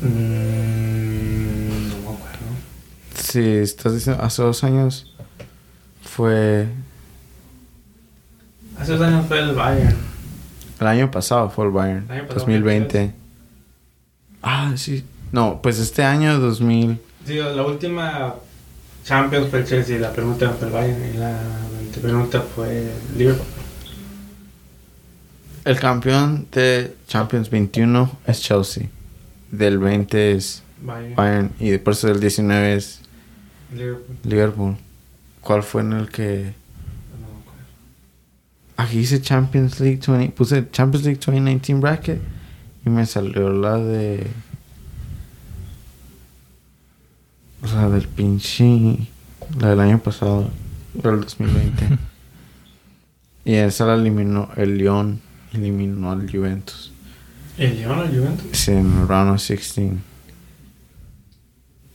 Mm, 0.00 1.88
no 1.88 1.96
me 1.96 2.16
acuerdo. 2.16 2.46
Sí, 3.16 3.40
estás 3.40 3.94
diciendo. 3.94 4.22
Hace 4.22 4.42
dos 4.42 4.62
años. 4.62 5.12
Fue. 6.02 6.68
Hace 8.80 8.92
dos 8.92 9.02
años 9.02 9.26
fue 9.26 9.38
el 9.40 9.54
Bayern. 9.54 9.96
El 10.80 10.86
año 10.86 11.10
pasado 11.10 11.50
fue 11.50 11.66
el 11.66 11.70
Bayern. 11.70 12.06
El 12.06 12.12
año 12.12 12.22
pasado, 12.22 12.46
2020. 12.46 13.14
Ah, 14.42 14.72
sí. 14.76 15.04
No, 15.32 15.60
pues 15.62 15.78
este 15.78 16.02
año 16.02 16.38
2000. 16.38 16.98
Sí, 17.26 17.34
la 17.34 17.62
última 17.62 18.34
Champions 19.04 19.48
fue 19.50 19.58
el 19.60 19.66
Chelsea, 19.66 19.98
la 19.98 20.12
penúltima 20.12 20.52
fue 20.52 20.68
el 20.68 20.72
Bayern 20.72 21.14
y 21.14 21.18
la 21.18 21.38
antepenúltima 21.78 22.42
fue 22.54 22.78
el 22.78 23.18
Liverpool. 23.18 23.46
El 25.66 25.78
campeón 25.78 26.46
de 26.50 26.96
Champions 27.06 27.50
21 27.50 28.10
es 28.26 28.40
Chelsea. 28.40 28.88
Del 29.50 29.78
20 29.78 30.32
es 30.32 30.62
Bayern, 30.80 31.14
Bayern. 31.16 31.50
Y 31.60 31.68
después 31.68 32.00
del 32.00 32.18
19 32.18 32.74
es 32.74 33.02
Liverpool. 33.74 34.16
Liverpool. 34.24 34.76
¿Cuál 35.42 35.62
fue 35.62 35.82
en 35.82 35.92
el 35.92 36.08
que.? 36.08 36.59
Aquí 38.80 38.96
dice 38.96 39.20
Champions 39.20 39.78
League 39.78 40.00
20. 40.06 40.30
Puse 40.34 40.70
Champions 40.70 41.04
League 41.04 41.20
2019 41.20 41.80
bracket. 41.82 42.22
Y 42.86 42.88
me 42.88 43.04
salió 43.04 43.50
la 43.50 43.76
de. 43.76 44.26
La 47.74 47.90
del 47.90 48.08
pinche. 48.08 49.06
La 49.58 49.68
del 49.68 49.80
año 49.80 49.98
pasado. 49.98 50.48
Del 50.94 51.20
2020. 51.20 51.98
y 53.44 53.54
esa 53.54 53.84
la 53.84 53.96
eliminó. 53.96 54.48
El 54.56 54.78
Lyon 54.78 55.20
eliminó 55.52 56.12
al 56.12 56.30
Juventus. 56.30 56.90
¿El 57.58 57.76
Lyon 57.76 57.98
o 57.98 58.02
el 58.04 58.18
Juventus? 58.18 58.48
Sí, 58.52 58.70
en 58.70 58.98
el 58.98 59.06
round 59.06 59.32
of 59.32 59.46
16. 59.46 59.92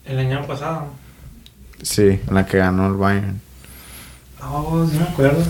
El 0.06 0.20
año 0.20 0.46
pasado. 0.46 0.90
Sí, 1.82 2.20
la 2.30 2.46
que 2.46 2.58
ganó 2.58 2.86
el 2.86 2.94
Bayern. 2.94 3.42
Oh, 4.40 4.86
sí 4.88 4.98
me 4.98 5.04
acuerdo. 5.06 5.44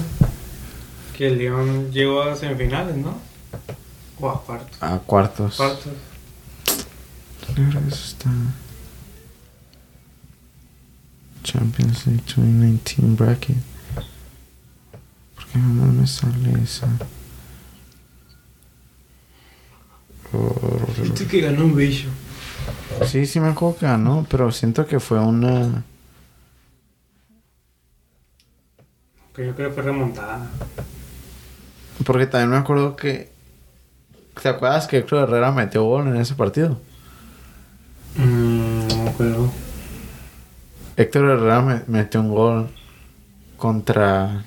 Que 1.16 1.28
el 1.28 1.38
Lyon 1.38 1.92
llegó 1.92 2.22
a 2.24 2.36
semifinales, 2.36 2.98
¿no? 2.98 3.18
O 4.20 4.30
a 4.30 4.44
cuartos. 4.44 4.84
A 4.84 5.00
cuartos. 5.00 5.56
Cuartos. 5.56 5.94
Claro, 7.54 7.80
eso 7.88 8.06
está. 8.06 8.32
Champions 11.44 12.08
League 12.08 12.24
2019 12.28 13.16
bracket. 13.16 13.56
¿Por 15.36 15.46
qué 15.46 15.60
no 15.60 15.86
me 15.86 16.06
sale 16.06 16.62
esa? 16.62 16.88
Viste 21.02 21.28
que 21.28 21.42
ganó 21.42 21.66
un 21.66 21.76
bicho. 21.76 22.10
Sí, 23.06 23.26
sí 23.26 23.40
me 23.40 23.50
acuerdo 23.50 23.78
que 23.78 23.86
ganó, 23.86 24.26
pero 24.30 24.52
siento 24.52 24.86
que 24.86 25.00
fue 25.00 25.20
una... 25.20 25.84
Que 29.34 29.46
yo 29.46 29.56
creo 29.56 29.70
que 29.70 29.76
fue 29.76 29.84
remontada. 29.84 30.50
Porque 32.06 32.28
también 32.28 32.52
me 32.52 32.58
acuerdo 32.58 32.96
que... 32.96 33.30
¿Te 34.42 34.50
acuerdas 34.50 34.88
que 34.88 34.98
Héctor 34.98 35.24
Herrera 35.28 35.52
metió 35.52 35.84
gol 35.84 36.08
en 36.08 36.18
ese 36.18 36.36
partido? 36.36 36.80
Mm, 38.18 38.88
no 38.88 39.04
me 39.04 39.10
acuerdo. 39.10 39.52
Héctor 40.98 41.26
Herrera 41.30 41.62
me- 41.62 41.82
metió 41.88 42.22
un 42.22 42.30
gol 42.30 42.70
contra... 43.58 44.44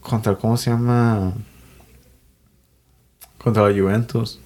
Contra, 0.00 0.34
¿cómo 0.36 0.56
se 0.56 0.70
llama? 0.70 1.32
Contra 3.38 3.68
la 3.68 3.78
Juventus. 3.80 4.40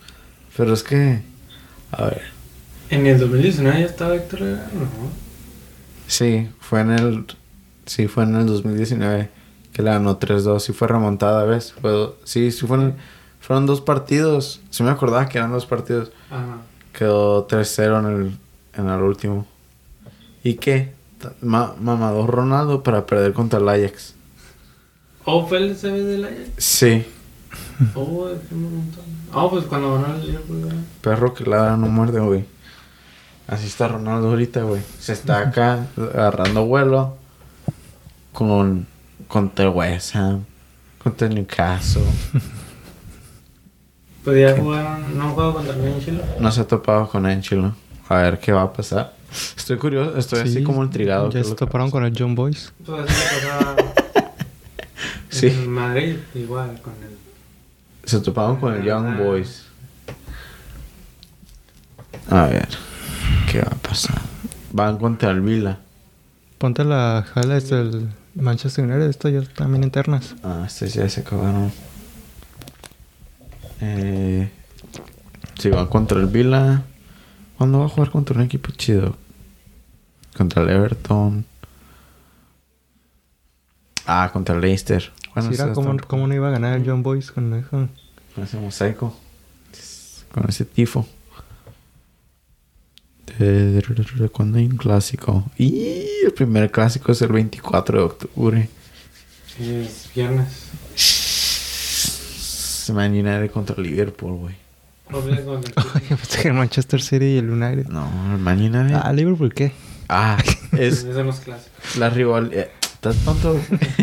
Pero 0.57 0.75
es 0.75 0.83
que... 0.83 1.23
A 1.93 2.05
ver. 2.07 2.23
En 2.91 3.07
el 3.07 3.19
2019 3.19 3.81
ya 3.81 3.87
estaba 3.87 4.15
Héctor 4.17 4.43
Herrera, 4.43 4.69
¿no? 4.75 5.11
Sí, 6.09 6.49
fue 6.61 6.81
en 6.81 6.91
el... 6.91 7.27
Sí, 7.87 8.09
fue 8.09 8.25
en 8.25 8.35
el 8.37 8.47
2019 8.47 9.29
que 9.75 9.83
le 9.83 9.91
ganó 9.91 10.19
3-2 10.19 10.71
y 10.71 10.73
fue 10.73 10.89
remontada, 10.89 11.45
¿ves? 11.45 11.75
Fue, 11.79 12.15
sí, 12.25 12.51
sí 12.51 12.67
fueron, 12.67 12.95
fueron 13.41 13.67
dos 13.67 13.83
partidos. 13.83 14.61
Sí 14.71 14.83
me 14.83 14.91
acordaba 14.91 15.29
que 15.29 15.37
eran 15.37 15.53
dos 15.53 15.67
partidos. 15.67 16.11
Ajá. 16.31 16.59
Quedó 16.93 17.47
3-0 17.47 17.99
en 18.01 18.07
el, 18.07 18.39
en 18.83 18.89
el 18.89 19.03
último. 19.03 19.47
¿Y 20.43 20.55
qué? 20.55 20.95
Ma- 21.43 21.75
mamador 21.81 22.31
Ronaldo 22.31 22.83
para 22.83 23.05
perder 23.05 23.33
contra 23.35 23.59
el 23.59 23.69
Ajax. 23.69 24.15
¿O 25.25 25.47
fue 25.47 25.59
el 25.59 25.75
CB 25.77 25.93
del 26.05 26.25
Ajax? 26.25 26.39
Sí. 26.59 27.05
Oh. 27.95 28.29
Ah, 29.33 29.47
pues 29.51 29.65
cuando 29.65 29.95
ganó 29.95 30.15
el. 30.17 30.39
Perro 31.01 31.35
que 31.35 31.45
ladra 31.45 31.77
no 31.77 31.89
muerde, 31.89 32.21
güey. 32.21 32.45
Así 33.49 33.67
está 33.67 33.89
Ronaldo 33.89 34.29
ahorita, 34.31 34.63
güey. 34.63 34.83
Se 35.01 35.13
está 35.13 35.39
acá 35.49 35.87
agarrando 35.97 36.65
vuelo 36.67 37.17
con 38.33 38.87
contra 39.29 39.65
el 39.67 39.71
West 39.71 40.15
Ham, 40.17 40.45
contra 41.03 41.27
el 41.29 41.35
Newcastle. 41.35 42.03
Podía 44.25 44.57
jugar, 44.57 45.01
no 45.01 45.31
jugaba 45.31 45.55
contra 45.55 45.75
el 45.75 45.83
Benchilo. 45.83 46.23
No 46.41 46.51
se 46.51 46.61
ha 46.63 46.67
topado 46.67 47.09
con 47.09 47.27
Enchilo. 47.27 47.75
A 48.09 48.17
ver 48.17 48.39
qué 48.39 48.53
va 48.53 48.63
a 48.63 48.73
pasar. 48.73 49.15
Estoy 49.57 49.77
curioso, 49.79 50.17
estoy 50.17 50.41
así 50.41 50.55
Sí, 50.55 50.63
como 50.63 50.83
intrigado. 50.83 51.31
Ya 51.31 51.45
se 51.45 51.55
toparon 51.55 51.91
con 51.91 52.05
el 52.05 52.15
John. 52.17 52.35
Pues 52.35 52.73
pasaba 52.87 53.77
Sí. 55.29 55.49
en 55.49 55.69
Madrid, 55.69 56.17
igual, 56.35 56.81
con 56.81 56.93
el... 57.03 58.09
Se 58.09 58.21
toparon 58.21 58.57
con 58.57 58.73
el 58.75 58.85
Young 58.85 59.19
Boys. 59.19 59.65
A 62.31 62.47
ver, 62.47 62.69
¿qué 63.51 63.59
va 63.61 63.69
a 63.73 63.89
pasar? 63.89 64.21
Van 64.73 64.97
contra 64.97 65.31
el 65.33 65.41
Vila. 65.41 65.79
Ponte 66.59 66.85
la 66.85 67.25
highlights 67.35 67.71
del 67.71 68.09
Manchester 68.35 68.85
United. 68.85 69.09
Esto 69.09 69.29
ya 69.29 69.43
también 69.43 69.85
internas. 69.85 70.35
Ah, 70.43 70.65
este 70.67 70.89
ya 70.89 71.09
se 71.09 71.21
acabaron. 71.21 71.73
Eh, 73.81 74.51
si 75.59 75.69
van 75.71 75.87
contra 75.87 76.19
el 76.19 76.27
Vila. 76.27 76.83
¿Cuándo 77.59 77.79
va 77.81 77.87
a 77.87 77.89
jugar 77.89 78.11
contra 78.11 78.37
un 78.37 78.43
equipo 78.43 78.73
chido? 78.73 79.17
Contra 80.37 80.63
el 80.63 80.71
Everton. 80.71 81.45
Ah, 84.07 84.31
contra 84.33 84.55
el 84.57 84.61
Leicester. 84.61 85.13
Bueno, 85.35 85.49
Sí, 85.51 85.55
era 85.55 85.67
ese 85.67 85.75
como, 85.75 85.93
está- 85.93 86.07
como 86.09 86.27
no 86.27 86.35
iba 86.35 86.49
a 86.49 86.51
ganar 86.51 86.77
el 86.79 86.87
John 86.89 87.03
Boyce 87.03 87.33
con 87.33 87.55
eso. 87.55 87.89
con 88.35 88.45
ese 88.45 88.57
mosaico. 88.59 89.17
Con 90.33 90.49
ese 90.49 90.65
tifo. 90.65 91.07
¿Cuándo 94.33 94.59
hay 94.59 94.67
un 94.67 94.77
clásico? 94.77 95.45
Y 95.59 96.07
el 96.25 96.33
primer 96.33 96.71
clásico 96.71 97.13
es 97.13 97.23
el 97.23 97.33
24 97.33 97.99
de 97.99 98.05
octubre. 98.05 98.69
Sí, 99.57 99.75
es 99.75 100.11
viernes. 100.15 100.71
Man 102.93 103.13
United 103.13 103.51
contra 103.51 103.81
Liverpool, 103.81 104.39
güey. 104.39 104.55
El 105.11 105.45
Yo 105.45 106.17
pensé 106.17 106.43
que 106.43 106.49
el 106.49 106.55
Manchester 106.55 107.01
City 107.01 107.25
y 107.25 107.39
el 107.39 107.51
United. 107.51 107.87
No, 107.89 108.09
el 108.33 108.41
Man 108.41 108.59
United. 108.59 109.01
Ah, 109.03 109.13
¿Liverpool 109.13 109.53
qué? 109.53 109.73
Ah, 110.09 110.39
es 110.73 111.07
la 111.99 112.11
rivalidad. 112.11 112.69
¿Estás 112.83 113.17
tonto? 113.25 113.61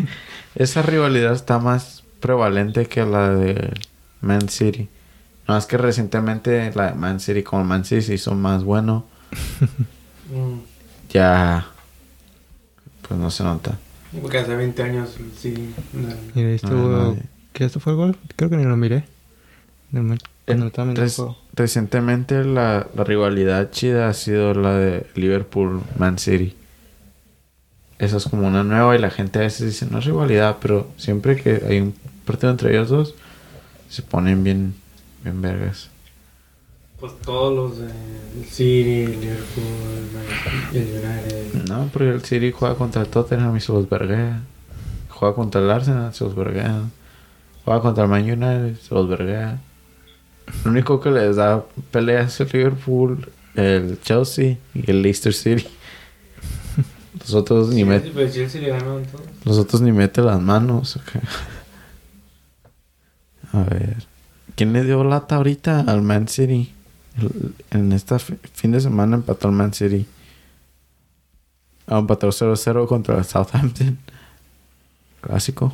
Esa 0.55 0.81
rivalidad 0.81 1.33
está 1.33 1.59
más 1.59 2.03
prevalente 2.19 2.85
que 2.85 3.05
la 3.05 3.29
de 3.29 3.73
Man 4.21 4.49
City. 4.49 4.89
No, 5.47 5.57
es 5.57 5.65
que 5.65 5.77
recientemente 5.77 6.71
la 6.75 6.91
de 6.91 6.93
Man 6.93 7.19
City, 7.19 7.43
como 7.43 7.63
Man 7.63 7.83
City 7.83 8.01
se 8.01 8.13
hizo 8.13 8.35
más 8.35 8.63
bueno, 8.63 9.05
Mm. 10.31 10.59
ya. 11.09 11.67
Pues 13.05 13.19
no 13.19 13.29
se 13.29 13.43
nota. 13.43 13.77
Porque 14.21 14.37
hace 14.37 14.55
20 14.55 14.81
años 14.83 15.09
sí. 15.37 15.73
no 15.93 15.99
Mira, 15.99 16.15
ahí 16.35 16.43
No, 16.43 16.49
estuvo... 16.55 16.89
no, 16.89 17.17
¿Qué 17.51 17.65
esto 17.65 17.79
fue 17.81 17.93
el 17.93 17.97
gol? 17.97 18.17
Creo 18.37 18.49
que 18.49 18.55
ni 18.55 18.63
lo 18.63 18.77
miré. 18.77 19.03
El 20.47 20.59
juego. 21.17 21.37
recientemente 21.53 22.43
la, 22.45 22.87
la 22.95 23.03
rivalidad 23.03 23.71
chida 23.71 24.07
ha 24.07 24.13
sido 24.13 24.53
la 24.53 24.73
de 24.75 25.05
Liverpool-Man 25.15 26.17
City. 26.17 26.55
Esa 27.99 28.17
es 28.17 28.23
como 28.25 28.47
una 28.47 28.63
nueva 28.63 28.95
y 28.95 28.99
la 28.99 29.11
gente 29.11 29.39
a 29.39 29.43
veces 29.43 29.67
dice 29.67 29.87
no 29.91 29.99
es 29.99 30.05
rivalidad, 30.05 30.57
pero 30.61 30.89
siempre 30.97 31.35
que 31.35 31.61
hay 31.67 31.79
un 31.81 31.93
partido 32.25 32.51
entre 32.51 32.71
ellos 32.71 32.89
dos, 32.89 33.15
se 33.89 34.01
ponen 34.01 34.43
bien, 34.43 34.73
bien 35.23 35.41
vergas. 35.41 35.89
Pues 37.01 37.13
todos 37.25 37.53
los 37.53 37.77
de 37.79 37.85
el 37.87 38.45
City, 38.47 39.01
el 39.01 39.19
Liverpool, 39.21 39.65
el 40.73 40.81
United. 40.81 41.67
No, 41.67 41.89
porque 41.91 42.09
el 42.09 42.23
City 42.23 42.51
juega 42.51 42.75
contra 42.75 43.01
el 43.01 43.07
Tottenham 43.09 43.57
y 43.57 43.59
se 43.59 43.73
los 43.73 43.89
verguea. 43.89 44.41
Juega 45.09 45.35
contra 45.35 45.59
el 45.61 45.69
Arsenal, 45.69 46.13
se 46.13 46.23
los 46.23 46.35
verguea. 46.35 46.81
Juega 47.65 47.81
contra 47.81 48.03
el 48.05 48.09
Man 48.09 48.21
United, 48.23 48.75
se 48.79 48.93
los 48.95 49.09
verguea. 49.09 49.59
Lo 50.63 50.71
único 50.71 50.99
que 51.01 51.11
les 51.11 51.35
da 51.35 51.63
pelea 51.91 52.21
es 52.21 52.39
el 52.39 52.49
Liverpool, 52.53 53.29
el 53.55 53.99
Chelsea 54.01 54.57
y 54.73 54.89
el 54.89 55.01
Leicester 55.01 55.33
City. 55.33 55.67
Los 57.19 57.33
otros 57.33 57.69
ni, 57.69 57.81
Sí, 57.81 57.83
met- 57.83 58.03
sí, 58.03 58.11
pero 58.15 58.31
Chelsea 58.31 58.61
le 58.61 58.69
ganó 58.69 58.97
en 58.99 59.05
todos. 59.05 59.25
los 59.45 59.57
otros 59.57 59.81
ni 59.81 59.91
meten 59.91 60.25
las 60.25 60.39
manos. 60.41 60.95
ok. 60.97 61.23
A 63.53 63.63
ver. 63.63 63.97
¿Quién 64.55 64.71
le 64.73 64.83
dio 64.83 65.03
lata 65.03 65.35
ahorita 65.37 65.81
al 65.81 66.01
Man 66.01 66.27
City? 66.27 66.73
En 67.71 67.91
este 67.91 68.17
fin 68.19 68.71
de 68.71 68.79
semana 68.79 69.17
empató 69.17 69.49
el 69.49 69.53
Man 69.53 69.73
City. 69.73 70.07
Ah, 71.87 71.99
empató 71.99 72.29
0-0 72.29 72.87
contra 72.87 73.17
el 73.17 73.25
Southampton. 73.25 73.97
Clásico. 75.21 75.73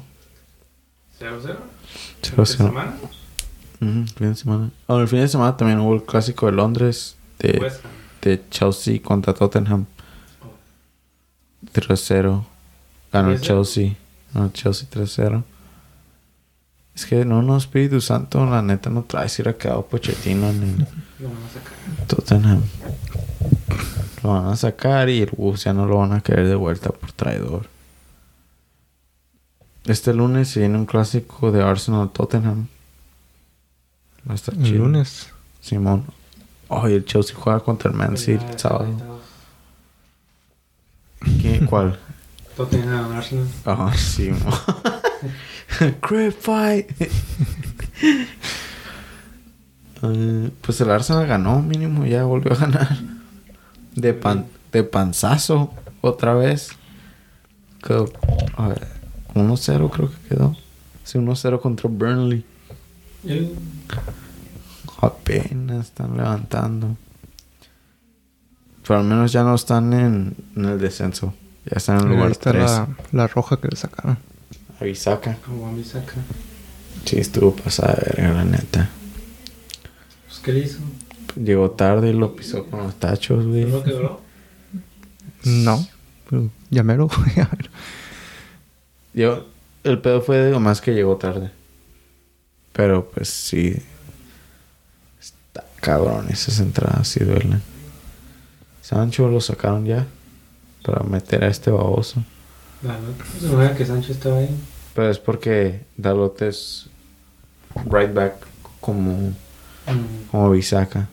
0-0. 1.20 1.58
0-0. 2.22 2.46
semana? 2.46 2.96
Fin 3.80 4.06
de 4.18 4.36
semana. 4.36 4.72
Ah, 4.88 4.96
el 4.96 5.08
fin 5.08 5.20
de 5.20 5.28
semana 5.28 5.56
también 5.56 5.80
hubo 5.80 5.94
el 5.94 6.04
clásico 6.04 6.48
de 6.48 6.54
Londres. 6.54 7.16
De, 7.40 7.72
de 8.22 8.44
Chelsea 8.50 9.00
contra 9.02 9.34
Tottenham. 9.34 9.86
3-0. 11.74 12.44
Ganó 13.14 13.32
el 13.32 13.40
3-0. 13.40 13.42
Chelsea. 13.42 13.96
Ganó 14.34 14.48
el 14.48 14.54
Chelsea 14.54 14.90
3-0. 14.90 15.44
Es 16.96 17.06
que 17.06 17.26
no, 17.26 17.44
no, 17.44 17.56
Espíritu 17.58 18.02
Santo, 18.02 18.44
la 18.48 18.64
neta 18.64 18.90
no 18.90 19.04
trae 19.04 19.30
si 19.30 19.44
hubiera 19.44 19.56
quedado 19.56 19.86
Pochettino 19.86 20.50
el 20.50 20.88
Lo 21.20 21.30
van 21.30 21.38
a 21.43 21.49
sacar. 21.49 22.07
Tottenham. 22.07 22.63
Lo 24.24 24.30
van 24.30 24.47
a 24.47 24.55
sacar 24.55 25.09
y 25.09 25.22
el 25.22 25.30
Wolves 25.36 25.63
ya 25.63 25.74
no 25.74 25.86
lo 25.86 25.97
van 25.97 26.13
a 26.13 26.22
querer 26.22 26.47
de 26.47 26.55
vuelta 26.55 26.89
por 26.89 27.11
traidor. 27.11 27.68
Este 29.86 30.13
lunes 30.13 30.49
se 30.49 30.59
viene 30.61 30.78
un 30.78 30.86
clásico 30.86 31.51
de 31.51 31.63
Arsenal 31.63 32.09
Tottenham. 32.11 32.68
Va 34.28 34.34
a 34.34 34.36
estar 34.36 34.53
El 34.55 34.63
chido. 34.63 34.80
lunes. 34.84 35.30
Simón. 35.61 36.05
Oh, 36.68 36.88
y 36.89 36.93
el 36.93 37.05
Chelsea 37.05 37.36
juega 37.36 37.61
contra 37.61 37.89
el 37.89 37.95
Man 37.97 38.18
City 38.18 38.43
el 38.49 38.59
sábado. 38.59 39.22
¿Qué? 41.41 41.65
¿Cuál? 41.70 41.97
Tottenham, 42.57 43.11
Arsenal. 43.13 43.47
Ah, 43.65 43.93
sí, 43.95 44.30
mo. 44.32 44.51
Crip 46.01 46.34
fight. 46.39 46.89
Eh, 50.04 50.52
pues 50.62 50.80
el 50.82 50.91
Arsenal 50.91 51.28
ganó, 51.28 51.62
mínimo, 51.62 52.06
ya 52.06 52.24
volvió 52.24 52.54
a 52.54 52.56
ganar. 52.56 52.98
De 53.95 54.14
pan, 54.14 54.45
de 54.72 54.84
panzazo, 54.84 55.74
otra 56.02 56.34
vez. 56.34 56.70
Quedó, 57.84 58.12
a 58.56 58.68
ver, 58.68 58.88
1-0 59.34 59.89
creo 59.89 60.12
que 60.12 60.30
quedó. 60.30 60.56
Sí, 61.04 61.18
1-0 61.18 61.60
contra 61.62 61.89
Burnley. 61.89 62.45
Apenas 65.02 65.88
están 65.88 66.18
levantando. 66.18 66.95
Pero 68.88 69.00
al 69.00 69.06
menos 69.06 69.32
ya 69.32 69.43
no 69.43 69.56
están 69.56 69.93
en, 69.93 70.36
en 70.56 70.66
el 70.66 70.80
descenso. 70.80 71.34
Ya 71.66 71.78
están 71.78 72.00
en 72.00 72.08
el 72.08 72.16
lugar 72.16 72.32
está 72.32 72.52
3. 72.52 72.64
la, 72.64 72.88
la 73.12 73.28
roja 73.28 73.58
que 73.58 73.68
le 73.68 73.76
sacaron. 73.76 74.18
Avisaca. 74.80 75.38
Como 75.45 75.68
a 75.68 75.72
mí 75.72 75.84
saca. 75.84 76.14
Sí, 77.04 77.18
estuvo 77.20 77.56
pasada 77.56 77.95
de 77.95 78.22
verga, 78.22 78.34
la 78.34 78.45
neta. 78.45 78.89
¿Qué 80.48 80.54
le 80.54 80.60
hizo? 80.62 80.80
Llegó 81.36 81.72
tarde 81.72 82.10
y 82.10 82.14
lo 82.14 82.34
pisó 82.34 82.66
con 82.68 82.84
los 82.84 82.95
tachos, 82.95 83.43
¿Qué 83.43 83.50
güey. 83.50 83.64
es 83.64 83.70
lo 83.70 83.84
que 83.84 83.91
duró? 83.91 84.22
No. 85.43 85.86
Pero 86.30 86.50
ya 86.70 86.84
mero. 86.84 87.10
mero. 87.36 87.70
Yo, 89.14 89.45
el 89.84 90.00
pedo 90.00 90.22
fue 90.22 90.38
de 90.38 90.52
lo 90.52 90.62
más 90.62 90.80
que 90.80 90.93
llegó 90.93 91.18
tarde. 91.18 91.52
Pero 92.72 93.10
pues 93.12 93.30
sí. 93.30 93.76
Está 95.20 95.66
cabrón, 95.82 96.28
esas 96.30 96.60
entradas 96.62 97.10
sí 97.10 97.26
duelen. 97.26 97.62
Sancho 98.82 99.28
lo 99.28 99.41
sacaron 99.41 99.86
ya. 99.86 100.08
Para 100.82 101.04
meter 101.04 101.43
a 101.43 101.48
este 101.50 101.72
baboso. 101.72 102.24
Pues, 102.82 103.52
no 103.52 103.62
era 103.62 103.76
que 103.76 103.86
Sánchez 103.86 104.12
estaba 104.12 104.38
ahí. 104.38 104.50
Pero 104.95 105.10
es 105.10 105.20
porque 105.20 105.82
Dalot 105.98 106.41
es 106.41 106.88
right 107.91 108.14
back 108.14 108.36
como, 108.80 109.34
Mm. 109.88 110.30
como 110.32 110.52
Bisaca. 110.52 111.08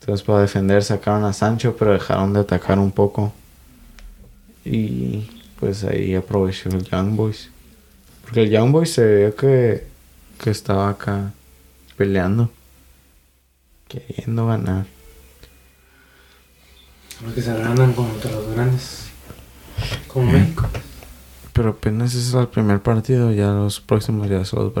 Entonces 0.00 0.24
para 0.24 0.40
defender 0.40 0.82
sacaron 0.82 1.24
a 1.24 1.32
Sancho, 1.32 1.76
pero 1.76 1.92
dejaron 1.92 2.32
de 2.32 2.40
atacar 2.40 2.78
un 2.78 2.92
poco. 2.92 3.32
Y 4.64 5.28
pues 5.58 5.84
ahí 5.84 6.14
aprovechó 6.14 6.68
el 6.70 6.84
Young 6.84 7.16
Boys. 7.16 7.50
Porque 8.22 8.42
el 8.42 8.50
Young 8.50 8.72
Boys 8.72 8.92
se 8.92 9.04
veía 9.04 9.30
que, 9.32 9.86
que 10.42 10.50
estaba 10.50 10.90
acá 10.90 11.32
peleando. 11.96 12.50
Queriendo 13.88 14.46
ganar. 14.46 14.86
Porque 17.22 17.42
se 17.42 17.52
ganan 17.52 17.92
contra 17.94 18.30
los 18.30 18.54
grandes. 18.54 19.08
Como. 20.06 20.30
México. 20.30 20.68
Pero 21.52 21.70
apenas 21.70 22.14
ese 22.14 22.28
es 22.28 22.34
el 22.34 22.48
primer 22.48 22.80
partido, 22.80 23.32
ya 23.32 23.50
los 23.50 23.80
próximos 23.80 24.28
ya 24.28 24.44
se 24.44 24.54
los 24.56 24.72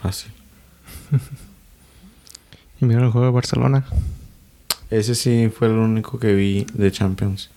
fácil. 0.00 0.32
Y 2.90 2.94
el 2.94 3.10
juego 3.10 3.26
de 3.26 3.32
Barcelona. 3.32 3.84
Ese 4.90 5.14
sí 5.14 5.50
fue 5.56 5.68
el 5.68 5.74
único 5.74 6.18
que 6.18 6.34
vi 6.34 6.66
de 6.74 6.90
Champions. 6.92 7.50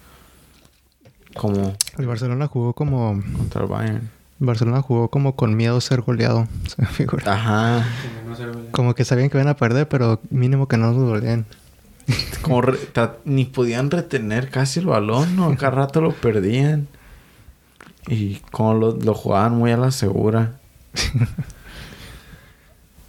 Como 1.36 1.74
El 1.98 2.08
Barcelona 2.08 2.48
jugó 2.48 2.74
como... 2.74 3.22
contra 3.36 3.62
el 3.62 3.68
Bayern. 3.68 4.10
Barcelona 4.40 4.82
jugó 4.82 5.10
como 5.10 5.36
con 5.36 5.56
miedo 5.56 5.78
a 5.78 5.82
ser 5.82 6.02
goleado. 6.02 6.48
Se 6.68 6.82
me 6.82 6.88
figura. 6.88 7.34
Ajá. 7.34 7.86
Como 8.72 8.94
que 8.96 9.04
sabían 9.06 9.30
que 9.30 9.38
iban 9.38 9.48
a 9.48 9.56
perder, 9.56 9.88
pero 9.88 10.20
mínimo 10.30 10.68
que 10.68 10.78
no 10.78 10.92
nos 10.94 10.98
goleen. 11.04 11.46
Como 12.42 12.62
re- 12.62 12.78
ta- 12.78 13.18
ni 13.26 13.44
podían 13.46 13.92
retener 13.92 14.50
casi 14.50 14.80
el 14.80 14.86
balón, 14.86 15.36
¿no? 15.36 15.54
Cada 15.58 15.72
rato 15.72 16.00
lo 16.02 16.14
perdían. 16.14 16.88
Y 18.08 18.36
como 18.52 18.74
lo, 18.76 18.96
lo 18.96 19.14
jugaban 19.14 19.56
muy 19.58 19.72
a 19.72 19.78
la 19.78 19.92
segura. 19.92 20.54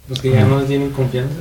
Los 0.09 0.19
que 0.21 0.31
ya 0.31 0.45
no 0.45 0.61
tienen 0.63 0.91
confianza. 0.91 1.35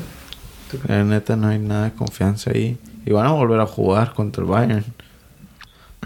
La 0.87 1.05
neta 1.05 1.37
no 1.37 1.49
hay 1.49 1.59
nada 1.59 1.85
de 1.85 1.93
confianza 1.93 2.51
ahí. 2.51 2.79
Y 3.05 3.13
van 3.13 3.27
a 3.27 3.33
volver 3.33 3.61
a 3.61 3.67
jugar 3.67 4.15
contra 4.15 4.43
el 4.43 4.49
Bayern. 4.49 4.85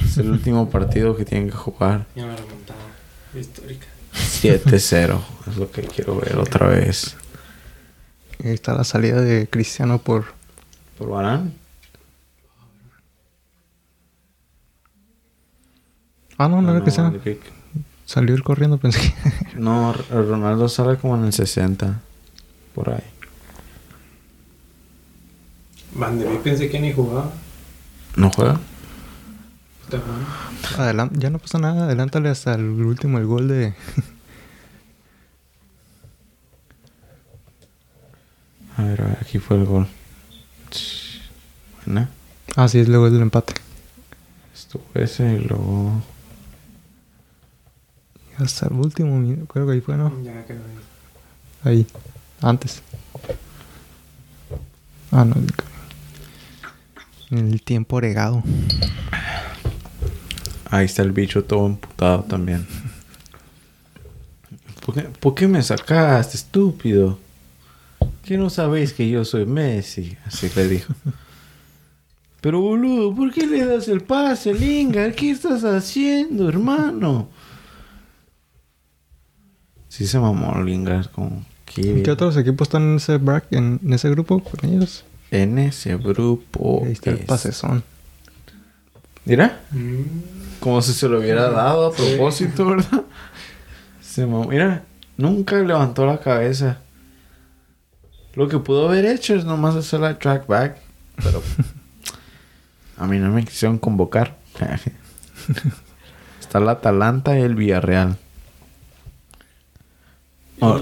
Es 0.04 0.18
el 0.18 0.30
último 0.30 0.70
partido 0.70 1.16
que 1.16 1.24
tienen 1.24 1.50
que 1.50 1.56
jugar. 1.56 2.06
Ya 2.14 2.24
remontada 2.24 2.78
histórica. 3.34 3.86
7-0. 4.14 5.20
Es 5.48 5.56
lo 5.56 5.70
que 5.70 5.82
quiero 5.82 6.16
ver 6.16 6.36
otra 6.38 6.68
vez. 6.68 7.16
Y 8.42 8.48
ahí 8.48 8.54
está 8.54 8.74
la 8.74 8.84
salida 8.84 9.20
de 9.20 9.48
Cristiano 9.48 9.98
por... 9.98 10.26
¿Por 10.98 11.08
Barán? 11.08 11.54
Ah, 16.36 16.48
no, 16.48 16.60
no, 16.60 16.72
era 16.72 16.82
Cristiano. 16.82 17.16
Rick. 17.24 17.40
Salió 18.04 18.34
el 18.34 18.42
corriendo, 18.42 18.78
pensé 18.78 19.00
que... 19.00 19.58
No, 19.58 19.92
Ronaldo 20.10 20.68
sale 20.68 20.96
como 20.96 21.16
en 21.16 21.24
el 21.24 21.32
60. 21.32 22.00
Por 22.74 22.90
ahí. 22.90 23.02
Van 25.94 26.18
de 26.18 26.24
pensé 26.36 26.68
que 26.70 26.80
ni 26.80 26.92
jugaba. 26.92 27.30
¿No 28.16 28.30
juega? 28.30 28.60
Está 29.84 29.98
bueno. 29.98 30.26
Adelan- 30.78 31.18
ya 31.18 31.30
no 31.30 31.38
pasa 31.38 31.58
nada, 31.58 31.84
adelántale 31.84 32.28
hasta 32.30 32.54
el 32.54 32.64
último, 32.64 33.18
el 33.18 33.26
gol 33.26 33.48
de... 33.48 33.74
A 38.76 38.84
ver, 38.84 39.02
a 39.02 39.04
ver, 39.06 39.18
aquí 39.20 39.38
fue 39.38 39.56
el 39.58 39.66
gol. 39.66 39.86
Buena. 41.84 42.08
Ah, 42.56 42.68
sí, 42.68 42.78
es 42.80 42.88
luego 42.88 43.06
el 43.06 43.20
empate. 43.20 43.52
Estuvo 44.54 44.82
ese 44.94 45.34
y 45.34 45.40
luego. 45.40 46.02
Hasta 48.38 48.66
el 48.68 48.72
último, 48.72 49.18
minuto, 49.18 49.46
creo 49.52 49.66
que 49.66 49.72
ahí 49.74 49.80
fue, 49.82 49.96
¿no? 49.96 50.10
Ya 50.22 50.42
creo 50.46 50.58
que. 51.62 51.68
Ahí. 51.68 51.86
Antes. 52.40 52.82
Ah, 55.10 55.24
no. 55.26 55.34
El 57.32 57.62
tiempo 57.62 57.98
regado. 57.98 58.42
Ahí 60.70 60.84
está 60.84 61.00
el 61.00 61.12
bicho 61.12 61.44
todo 61.44 61.66
emputado 61.66 62.24
también. 62.24 62.66
¿Por 64.84 64.94
qué, 64.94 65.00
por 65.02 65.34
qué 65.34 65.48
me 65.48 65.62
sacaste, 65.62 66.36
estúpido? 66.36 67.18
¿Qué 68.22 68.36
no 68.36 68.50
sabéis 68.50 68.92
que 68.92 69.08
yo 69.08 69.24
soy 69.24 69.46
Messi? 69.46 70.14
Así 70.26 70.50
le 70.54 70.68
dijo. 70.68 70.92
Pero 72.42 72.60
boludo, 72.60 73.14
¿por 73.14 73.32
qué 73.32 73.46
le 73.46 73.64
das 73.64 73.88
el 73.88 74.02
pase, 74.02 74.52
Lingard? 74.52 75.14
¿Qué 75.14 75.30
estás 75.30 75.64
haciendo, 75.64 76.50
hermano? 76.50 77.28
Sí 79.88 80.06
se 80.06 80.18
mamó 80.18 80.62
Lingard 80.62 81.10
con... 81.10 81.46
¿Qué 81.64 82.10
otros 82.10 82.36
equipos 82.36 82.68
están 82.68 82.82
en 82.82 82.96
ese, 82.96 83.16
brack, 83.16 83.46
en, 83.52 83.80
ese 83.90 84.10
grupo 84.10 84.42
con 84.42 84.68
ellos? 84.68 85.04
En 85.32 85.58
ese 85.58 85.96
grupo. 85.96 86.82
Ahí 86.86 86.92
está 86.92 87.10
el 87.10 87.18
es- 87.18 87.24
pasezón. 87.24 87.82
Mira, 89.24 89.60
Mm. 89.72 90.02
como 90.60 90.80
si 90.82 90.92
se 90.92 91.08
lo 91.08 91.18
hubiera 91.18 91.48
dado 91.50 91.86
a 91.86 91.92
propósito, 91.92 92.66
¿verdad? 92.66 93.02
Se. 94.00 94.26
Mira, 94.26 94.84
nunca 95.16 95.56
levantó 95.56 96.06
la 96.06 96.20
cabeza. 96.20 96.78
Lo 98.34 98.48
que 98.48 98.58
pudo 98.58 98.88
haber 98.88 99.04
hecho 99.06 99.34
es 99.34 99.44
nomás 99.44 99.74
hacer 99.74 100.00
la 100.00 100.18
track 100.18 100.46
back. 100.46 100.76
Pero 101.22 101.42
a 102.98 103.06
mí 103.06 103.18
no 103.18 103.30
me 103.30 103.44
quisieron 103.44 103.78
convocar. 103.78 104.36
Está 106.40 106.58
el 106.58 106.68
Atalanta 106.68 107.38
y 107.38 107.42
el 107.42 107.54
Villarreal. 107.54 108.16
Oh, 110.60 110.80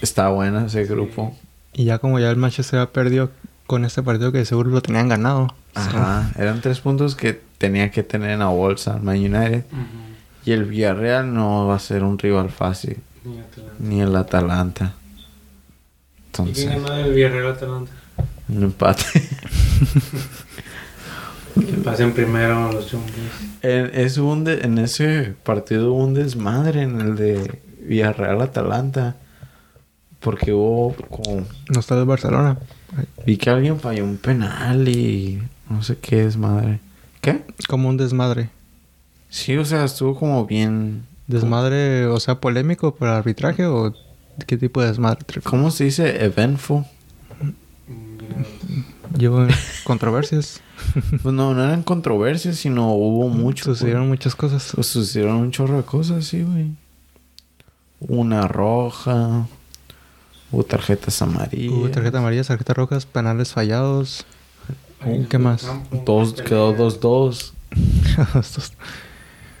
está 0.00 0.28
bueno 0.30 0.66
ese 0.66 0.84
grupo. 0.84 1.36
Y 1.72 1.84
ya 1.84 1.98
como 1.98 2.18
ya 2.18 2.30
el 2.30 2.36
Manchester 2.36 2.80
ha 2.80 2.90
perdido 2.90 3.30
con 3.70 3.84
este 3.84 4.02
partido 4.02 4.32
que 4.32 4.44
seguro 4.44 4.68
lo 4.70 4.82
tenían 4.82 5.08
ganado. 5.08 5.54
Ajá, 5.76 6.32
eran 6.36 6.60
tres 6.60 6.80
puntos 6.80 7.14
que 7.14 7.40
tenía 7.56 7.92
que 7.92 8.02
tener 8.02 8.30
en 8.30 8.40
la 8.40 8.48
bolsa 8.48 8.96
el 8.96 9.02
Man 9.02 9.16
United. 9.18 9.64
Ujú. 9.70 10.44
Y 10.44 10.50
el 10.50 10.64
Villarreal 10.64 11.32
no 11.32 11.68
va 11.68 11.76
a 11.76 11.78
ser 11.78 12.02
un 12.02 12.18
rival 12.18 12.50
fácil. 12.50 12.98
Ni 13.24 13.38
Atalanta. 13.38 13.74
Ni 13.78 14.00
el 14.00 14.16
Atalanta. 14.16 14.94
¿Y 14.96 16.26
Entonces, 16.26 16.66
quién 16.66 16.82
ganó 16.82 16.96
el 16.96 17.12
Villarreal 17.14 17.52
Atalanta? 17.52 17.92
un 18.48 18.62
empate. 18.64 19.04
Que 21.54 21.72
pasen 21.84 22.12
primero 22.12 22.68
a 22.68 22.72
los 22.72 22.90
Junkies. 22.90 23.14
en, 23.62 23.90
es 23.94 24.16
un 24.18 24.44
de- 24.44 24.60
en 24.60 24.78
ese 24.78 25.34
partido 25.42 25.92
hubo 25.92 26.04
un 26.04 26.14
desmadre 26.14 26.82
en 26.82 27.00
el 27.00 27.16
de 27.16 27.60
Villarreal 27.82 28.40
Atalanta. 28.40 29.16
Porque 30.20 30.52
hubo 30.52 30.94
como... 31.08 31.46
No 31.72 31.80
está 31.80 31.98
el 31.98 32.04
Barcelona. 32.04 32.58
Vi 33.26 33.36
que 33.36 33.50
alguien 33.50 33.78
falló 33.78 34.04
un 34.04 34.16
penal 34.16 34.88
y... 34.88 35.42
No 35.68 35.82
sé 35.82 35.98
qué 35.98 36.24
desmadre. 36.24 36.80
¿Qué? 37.20 37.44
Como 37.68 37.88
un 37.88 37.96
desmadre. 37.96 38.50
Sí, 39.28 39.56
o 39.56 39.64
sea, 39.64 39.84
estuvo 39.84 40.18
como 40.18 40.44
bien... 40.46 41.06
¿Desmadre, 41.26 42.06
o 42.06 42.18
sea, 42.18 42.40
polémico 42.40 42.92
por 42.94 43.06
arbitraje 43.06 43.64
o 43.64 43.94
qué 44.48 44.56
tipo 44.56 44.80
de 44.80 44.88
desmadre? 44.88 45.24
¿Cómo 45.44 45.70
se 45.70 45.84
dice? 45.84 46.24
Eventful. 46.24 46.84
Llevo 49.16 49.46
controversias. 49.84 50.60
Pues 51.22 51.34
no, 51.34 51.54
no 51.54 51.62
eran 51.62 51.82
controversias, 51.82 52.56
sino 52.56 52.94
hubo 52.94 53.28
mucho. 53.28 53.64
Sucedieron 53.64 54.08
muchas 54.08 54.34
cosas. 54.34 54.72
Pues 54.74 54.86
sucedieron 54.86 55.36
un 55.36 55.50
chorro 55.52 55.76
de 55.76 55.82
cosas, 55.84 56.24
sí, 56.24 56.42
güey. 56.42 56.70
Una 58.00 58.48
roja. 58.48 59.46
Hubo 60.52 60.64
tarjetas 60.64 61.20
amarillas. 61.22 61.72
Hubo 61.72 61.88
tarjeta 61.90 62.18
amarilla, 62.18 62.44
tarjetas 62.44 62.76
rojas, 62.76 63.06
penales 63.06 63.52
fallados. 63.52 64.24
¿Qué 65.28 65.38
más? 65.38 65.66
Dos, 66.04 66.34
quedó 66.34 66.74
2-2. 66.76 67.52
Estos- 68.40 68.72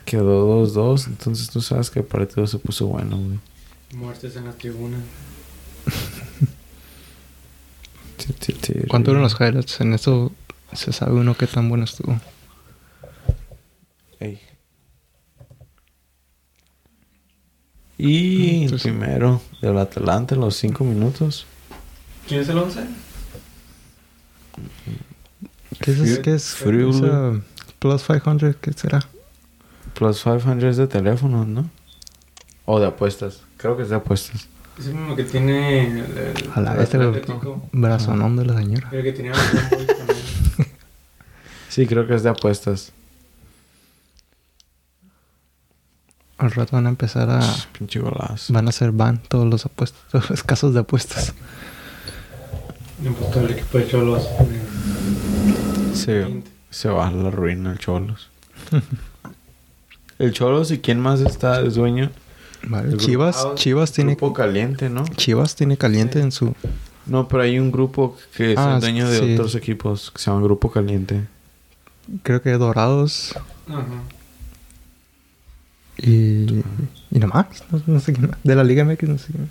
Quedó 0.04 0.66
2-2. 0.66 1.06
Entonces 1.06 1.48
tú 1.50 1.60
sabes 1.60 1.90
que 1.90 2.00
el 2.00 2.04
partido 2.04 2.46
se 2.46 2.58
puso 2.58 2.86
bueno, 2.88 3.16
güey. 3.16 3.38
Muertes 3.94 4.34
en 4.36 4.44
la 4.46 4.52
tribuna. 4.52 4.98
¿Cuánto 8.88 9.10
duran 9.10 9.22
los 9.22 9.34
highlights? 9.40 9.80
En 9.80 9.94
eso 9.94 10.32
se 10.72 10.92
sabe 10.92 11.12
uno 11.12 11.36
qué 11.36 11.46
tan 11.46 11.68
bueno 11.68 11.84
estuvo. 11.84 12.20
Ey. 14.18 14.40
Y 18.02 18.64
el 18.64 18.80
primero 18.80 19.42
del 19.60 19.76
Atalanta 19.76 20.34
en 20.34 20.40
los 20.40 20.56
5 20.56 20.84
minutos. 20.84 21.44
¿Quién 22.26 22.40
es 22.40 22.48
el 22.48 22.56
11? 22.56 22.80
¿Qué 25.82 25.90
es? 25.90 26.18
¿Qué 26.20 26.34
es? 26.34 26.54
Friul. 26.54 26.94
Esa 26.94 27.40
plus 27.78 28.02
500, 28.04 28.56
¿qué 28.56 28.72
será? 28.72 29.06
Plus 29.92 30.22
500 30.22 30.78
de 30.78 30.86
teléfonos, 30.86 31.46
¿no? 31.46 31.68
O 32.64 32.80
de 32.80 32.86
apuestas. 32.86 33.42
Creo 33.58 33.76
que 33.76 33.82
es 33.82 33.90
de 33.90 33.96
apuestas. 33.96 34.48
Es 34.78 34.86
el 34.86 34.94
mismo 34.94 35.14
que 35.14 35.24
tiene 35.24 35.86
el, 35.86 35.98
el, 35.98 36.50
A 36.54 36.60
la 36.62 36.72
el 36.72 36.78
vez 36.78 36.94
el 36.94 37.22
brazonón 37.72 38.36
de 38.36 38.46
la 38.46 38.56
señora. 38.56 38.88
El 38.92 39.02
que 39.02 39.12
tenía 39.12 39.32
también. 39.32 39.88
Sí, 41.68 41.86
creo 41.86 42.06
que 42.06 42.14
es 42.16 42.22
de 42.22 42.30
apuestas. 42.30 42.92
Al 46.40 46.50
rato 46.52 46.76
van 46.76 46.86
a 46.86 46.88
empezar 46.88 47.28
a... 47.30 47.40
Pinche 47.78 48.00
golazo. 48.00 48.52
Van 48.52 48.66
a 48.68 48.72
ser 48.72 48.92
ban 48.92 49.18
todos 49.28 49.46
los 49.46 49.66
apuestos, 49.66 50.00
todos 50.10 50.30
los 50.30 50.42
casos 50.42 50.72
de 50.74 50.80
apuestas. 50.80 51.34
Le 53.02 53.10
puesto 53.10 53.40
el 53.40 53.50
equipo 53.52 53.78
de 53.78 53.88
Cholos. 53.88 54.28
Se, 55.94 56.42
se 56.70 56.88
va 56.88 57.08
a 57.08 57.10
la 57.12 57.30
ruina 57.30 57.72
el 57.72 57.78
Cholos. 57.78 58.28
el 60.18 60.32
Cholos 60.32 60.70
y 60.70 60.78
quién 60.78 61.00
más 61.00 61.20
está 61.20 61.62
de 61.62 61.70
dueño. 61.70 62.10
Vale, 62.62 62.96
Chivas, 62.98 63.36
grupo- 63.42 63.54
Chivas 63.56 63.92
tiene... 63.92 64.12
Grupo 64.16 64.32
caliente, 64.34 64.90
¿no? 64.90 65.04
Chivas 65.16 65.56
tiene 65.56 65.76
caliente 65.76 66.20
en 66.20 66.30
su... 66.32 66.54
No, 67.06 67.26
pero 67.26 67.42
hay 67.42 67.58
un 67.58 67.72
grupo 67.72 68.16
que 68.36 68.52
es 68.52 68.58
Ah, 68.58 68.74
el 68.74 68.80
dueño 68.80 69.08
de 69.08 69.18
sí. 69.18 69.32
otros 69.34 69.54
equipos 69.54 70.10
que 70.10 70.20
se 70.20 70.30
llama 70.30 70.42
Grupo 70.42 70.70
Caliente. 70.70 71.26
Creo 72.22 72.42
que 72.42 72.50
Dorados 72.52 73.34
Ajá. 73.66 73.84
Y... 76.02 76.64
Y 77.10 77.18
nada 77.18 77.26
más. 77.28 77.64
No, 77.70 77.82
no 77.86 78.00
sé 78.00 78.12
quién 78.12 78.30
más. 78.30 78.38
De 78.42 78.54
la 78.54 78.64
Liga 78.64 78.84
MX 78.84 79.08
no 79.08 79.18
sé 79.18 79.32
quién 79.32 79.42
más. 79.42 79.50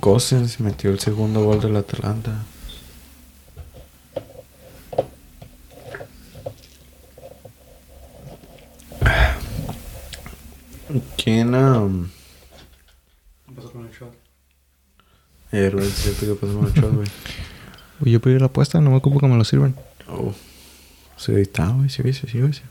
Gosens 0.00 0.60
metió 0.60 0.90
el 0.90 1.00
segundo 1.00 1.42
gol 1.44 1.60
del 1.60 1.76
Atalanta. 1.76 2.44
¿Quién? 11.16 11.54
um, 11.54 12.08
¿Qué 13.46 13.52
pasó 13.54 13.72
con 13.72 13.86
el 13.86 13.92
shot? 13.92 14.14
Héroe, 15.52 15.86
es 15.86 15.94
cierto 15.94 16.26
que 16.26 16.34
pasó 16.34 16.58
con 16.58 16.66
el 16.66 16.72
shot, 16.72 16.94
güey. 16.94 17.08
Uy, 18.00 18.12
yo 18.12 18.20
pedí 18.20 18.38
la 18.38 18.46
apuesta, 18.46 18.80
no 18.80 18.90
me 18.90 18.96
ocupo 18.96 19.18
que 19.20 19.26
me 19.26 19.36
lo 19.36 19.44
sirvan. 19.44 19.74
Oh. 20.08 20.32
Se 21.16 21.40
está, 21.40 21.68
güey, 21.68 21.88
sí, 21.88 22.02
sí, 22.04 22.12
sí, 22.12 22.40
sí. 22.52 22.62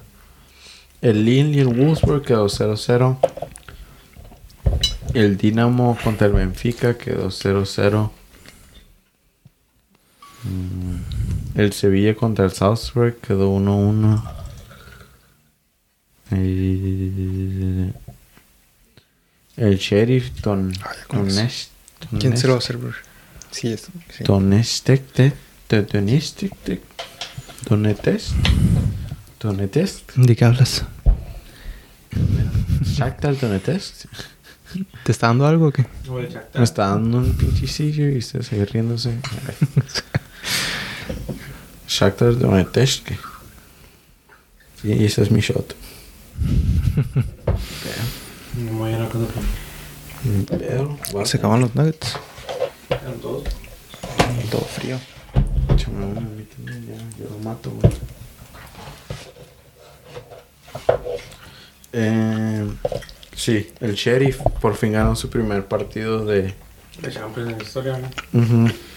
El 1.01 1.25
Lille 1.25 1.49
y 1.57 1.59
el 1.59 1.67
Wolfsburg 1.67 2.23
quedó 2.23 2.45
0-0. 2.47 3.17
El 5.13 5.37
Dinamo 5.37 5.97
contra 6.03 6.27
el 6.27 6.33
Benfica 6.33 6.97
quedó 6.97 7.27
0-0. 7.29 8.09
Mm, 10.43 11.59
El 11.59 11.73
Sevilla 11.73 12.15
contra 12.15 12.45
el 12.45 12.51
Salzburg 12.51 13.17
quedó 13.17 13.49
1-1. 13.57 14.23
El, 16.31 17.93
el 19.57 19.77
Sheriff 19.77 20.41
con, 20.41 20.71
ya 20.73 20.95
con. 21.07 21.27
Nest- 21.29 21.69
¿Quién 22.19 22.37
se 22.37 22.47
lo 22.47 22.53
va 22.53 22.59
a 22.59 22.61
Nest- 22.61 22.65
servir? 22.67 22.93
Sí, 23.51 23.71
es. 23.71 23.87
Sí. 24.09 24.23
Donestek, 24.23 25.11
te, 25.11 25.33
te, 25.67 25.83
Donestek, 25.83 26.55
te, 26.63 26.81
Donetest, 27.69 28.31
Donetest, 29.39 30.11
¿De 30.15 30.35
qué 30.35 30.45
hablas? 30.45 30.83
Shakhtar 32.83 33.39
Donetsk. 33.39 34.07
¿Te 35.03 35.11
está 35.11 35.27
dando 35.27 35.45
algo 35.47 35.67
o 35.67 35.71
qué? 35.71 35.85
Me 36.53 36.63
está 36.63 36.89
dando 36.89 37.19
un 37.19 37.33
pinchecillo 37.33 38.09
y 38.09 38.21
se 38.21 38.43
sigue 38.43 38.65
riéndose. 38.65 39.17
Shakhtar 41.87 42.37
Donetsk. 42.37 43.11
Y 44.83 45.05
ese 45.05 45.23
es 45.23 45.31
mi 45.31 45.41
shot. 45.41 45.75
No 48.55 48.63
me 48.63 48.71
voy 48.71 48.93
a 48.93 48.99
la 48.99 49.09
cosa 49.09 49.25
por 49.25 49.43
Pero, 50.57 50.97
Se 51.25 51.37
acaban 51.37 51.61
los 51.61 51.73
nuggets. 51.75 52.17
Todo 54.51 54.61
frío. 54.61 54.99
Chamón, 55.75 56.17
a 56.17 56.21
mí 56.21 56.43
también, 56.43 56.87
ya, 56.87 57.23
yo 57.23 57.29
lo 57.29 57.39
mato, 57.39 57.71
güey. 57.71 57.93
Eh, 61.93 62.67
sí, 63.35 63.71
el 63.79 63.95
Sheriff 63.95 64.39
por 64.61 64.75
fin 64.75 64.93
ganó 64.93 65.15
su 65.15 65.29
primer 65.29 65.65
partido 65.65 66.25
de... 66.25 66.53
De 67.01 67.11
Champions 67.11 67.51
en 67.51 67.57
la 67.57 67.63
historia, 67.63 67.97
¿no? 67.97 68.09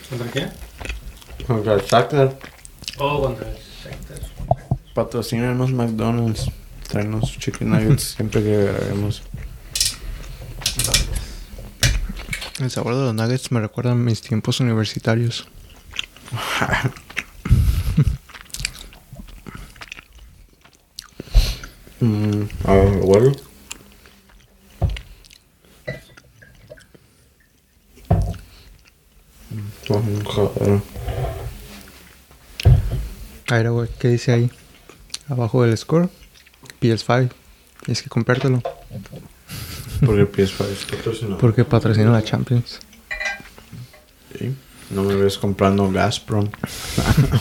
¿Contra 0.09 0.30
quién? 0.30 0.51
Contra 1.46 1.74
el 1.74 1.80
Shakhtar. 1.82 2.38
Oh, 2.98 3.22
contra 3.22 3.48
el 3.48 3.57
Shakhtar. 3.57 4.18
Patrocínanos 4.94 5.72
McDonald's. 5.72 6.51
Tráenos 6.88 7.38
chicken 7.38 7.70
nuggets 7.70 8.03
siempre 8.16 8.42
que 8.42 8.64
grabemos. 8.64 9.22
El 12.61 12.70
sabor 12.70 12.94
de 12.94 13.00
los 13.00 13.14
nuggets 13.14 13.50
me 13.52 13.61
recuerda 13.61 13.92
a 13.92 13.94
mis 13.94 14.20
tiempos 14.20 14.61
universitarios. 14.61 15.48
Mm, 22.02 22.44
a 22.64 22.72
ver, 22.72 22.98
bueno. 23.00 23.32
Mm. 29.90 30.78
A 33.48 33.54
ver, 33.54 33.70
güey, 33.70 33.88
¿qué 33.98 34.08
dice 34.08 34.32
ahí? 34.32 34.50
Abajo 35.28 35.62
del 35.62 35.76
score. 35.76 36.08
PS5. 36.80 37.30
Tienes 37.84 38.02
que 38.02 38.08
comprártelo. 38.08 38.62
Porque 40.05 40.22
el 40.22 40.32
PS5 40.32 40.66
es 40.66 40.84
patrocinado. 40.84 41.38
Porque 41.38 41.64
patrocina 41.64 42.11
la 42.11 42.22
Champions. 42.22 42.80
Sí. 44.38 44.55
No 44.90 45.03
me 45.05 45.14
ves 45.14 45.38
comprando 45.38 45.90
Gazprom. 45.90 46.48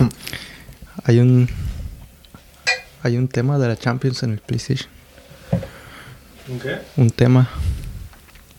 Hay 1.04 1.20
un... 1.20 1.50
Hay 3.02 3.18
un 3.18 3.28
tema 3.28 3.58
de 3.58 3.68
la 3.68 3.78
Champions 3.78 4.24
en 4.24 4.32
el 4.32 4.40
PlayStation. 4.40 4.90
¿Un 6.48 6.60
qué? 6.60 6.80
Un 6.98 7.10
tema. 7.12 7.50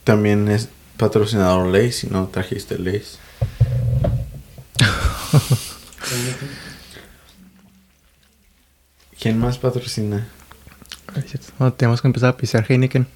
También 0.04 0.48
es 0.48 0.68
patrocinador 0.96 1.66
Lays 1.66 1.96
si 1.98 2.06
no 2.06 2.28
trajiste 2.28 2.78
Lays. 2.78 3.18
¿Quién 9.20 9.38
más 9.38 9.58
patrocina? 9.58 10.26
Tenemos 11.76 12.00
que 12.00 12.08
empezar 12.08 12.30
a 12.30 12.36
pisar 12.36 12.64
Heineken. 12.66 13.06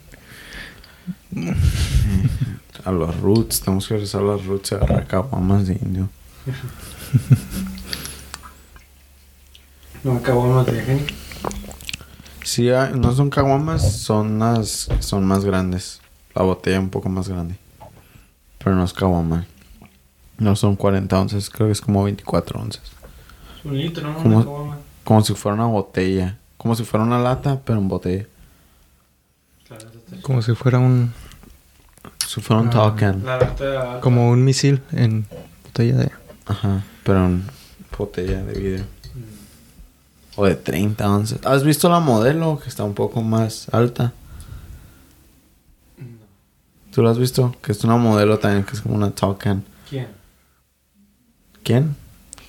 A 2.84 2.92
los 2.92 3.18
roots, 3.20 3.60
tenemos 3.60 3.86
que 3.88 3.94
regresar 3.94 4.20
a 4.22 4.24
los 4.24 4.44
roots 4.44 4.72
y 4.72 4.74
agarrar 4.74 5.06
caguamas 5.06 5.66
de 5.66 5.74
indio. 5.74 6.08
No 10.04 10.20
no 10.20 10.64
te 10.64 10.72
dejé. 10.72 11.06
Sí, 12.42 12.68
no 12.94 13.12
son 13.14 13.30
caguamas, 13.30 14.00
son 14.00 14.38
las 14.38 14.90
son 15.00 15.24
más 15.24 15.46
grandes. 15.46 16.00
La 16.34 16.42
botella 16.42 16.78
un 16.78 16.90
poco 16.90 17.08
más 17.08 17.26
grande. 17.26 17.56
Pero 18.58 18.76
no 18.76 18.84
es 18.84 18.92
caguama. 18.92 19.46
No 20.36 20.54
son 20.56 20.76
40 20.76 21.18
onzas, 21.18 21.48
creo 21.48 21.68
que 21.68 21.72
es 21.72 21.80
como 21.80 22.04
24 22.04 22.60
onzas. 22.60 22.82
Un 23.64 23.78
litro, 23.78 24.12
¿no? 24.12 24.22
Caguama. 24.22 24.78
Como 25.04 25.22
si 25.22 25.34
fuera 25.34 25.54
una 25.54 25.66
botella. 25.66 26.38
Como 26.58 26.74
si 26.74 26.84
fuera 26.84 27.04
una 27.04 27.18
lata, 27.18 27.62
pero 27.64 27.78
en 27.78 27.88
botella. 27.88 28.26
Está 30.06 30.22
Como 30.22 30.42
si 30.42 30.54
fuera 30.54 30.78
un... 30.78 31.12
Si 32.26 32.40
fuera 32.40 32.62
un 32.62 32.70
Ah. 32.74 33.16
lata. 33.24 34.00
Como 34.00 34.30
un 34.30 34.44
misil 34.44 34.82
en 34.92 35.26
botella 35.64 35.96
de... 35.96 36.10
Ajá, 36.46 36.84
pero 37.04 37.24
en 37.26 37.44
botella 37.96 38.42
de 38.42 38.52
vidrio. 38.58 38.84
Mm. 38.84 40.40
O 40.40 40.44
de 40.46 40.56
30 40.56 41.08
onzas. 41.10 41.38
¿Has 41.44 41.62
visto 41.64 41.88
la 41.88 42.00
modelo 42.00 42.58
que 42.62 42.68
está 42.68 42.82
un 42.84 42.94
poco 42.94 43.22
más 43.22 43.68
alta? 43.72 44.12
No. 45.98 46.04
¿Tú 46.92 47.02
la 47.02 47.10
has 47.10 47.18
visto? 47.18 47.54
Que 47.62 47.72
es 47.72 47.82
una 47.84 47.96
modelo 47.96 48.38
también 48.38 48.64
que 48.64 48.72
es 48.72 48.80
como 48.80 48.96
una 48.96 49.12
can. 49.38 49.64
¿Quién? 49.88 50.08
¿Quién? 51.62 51.96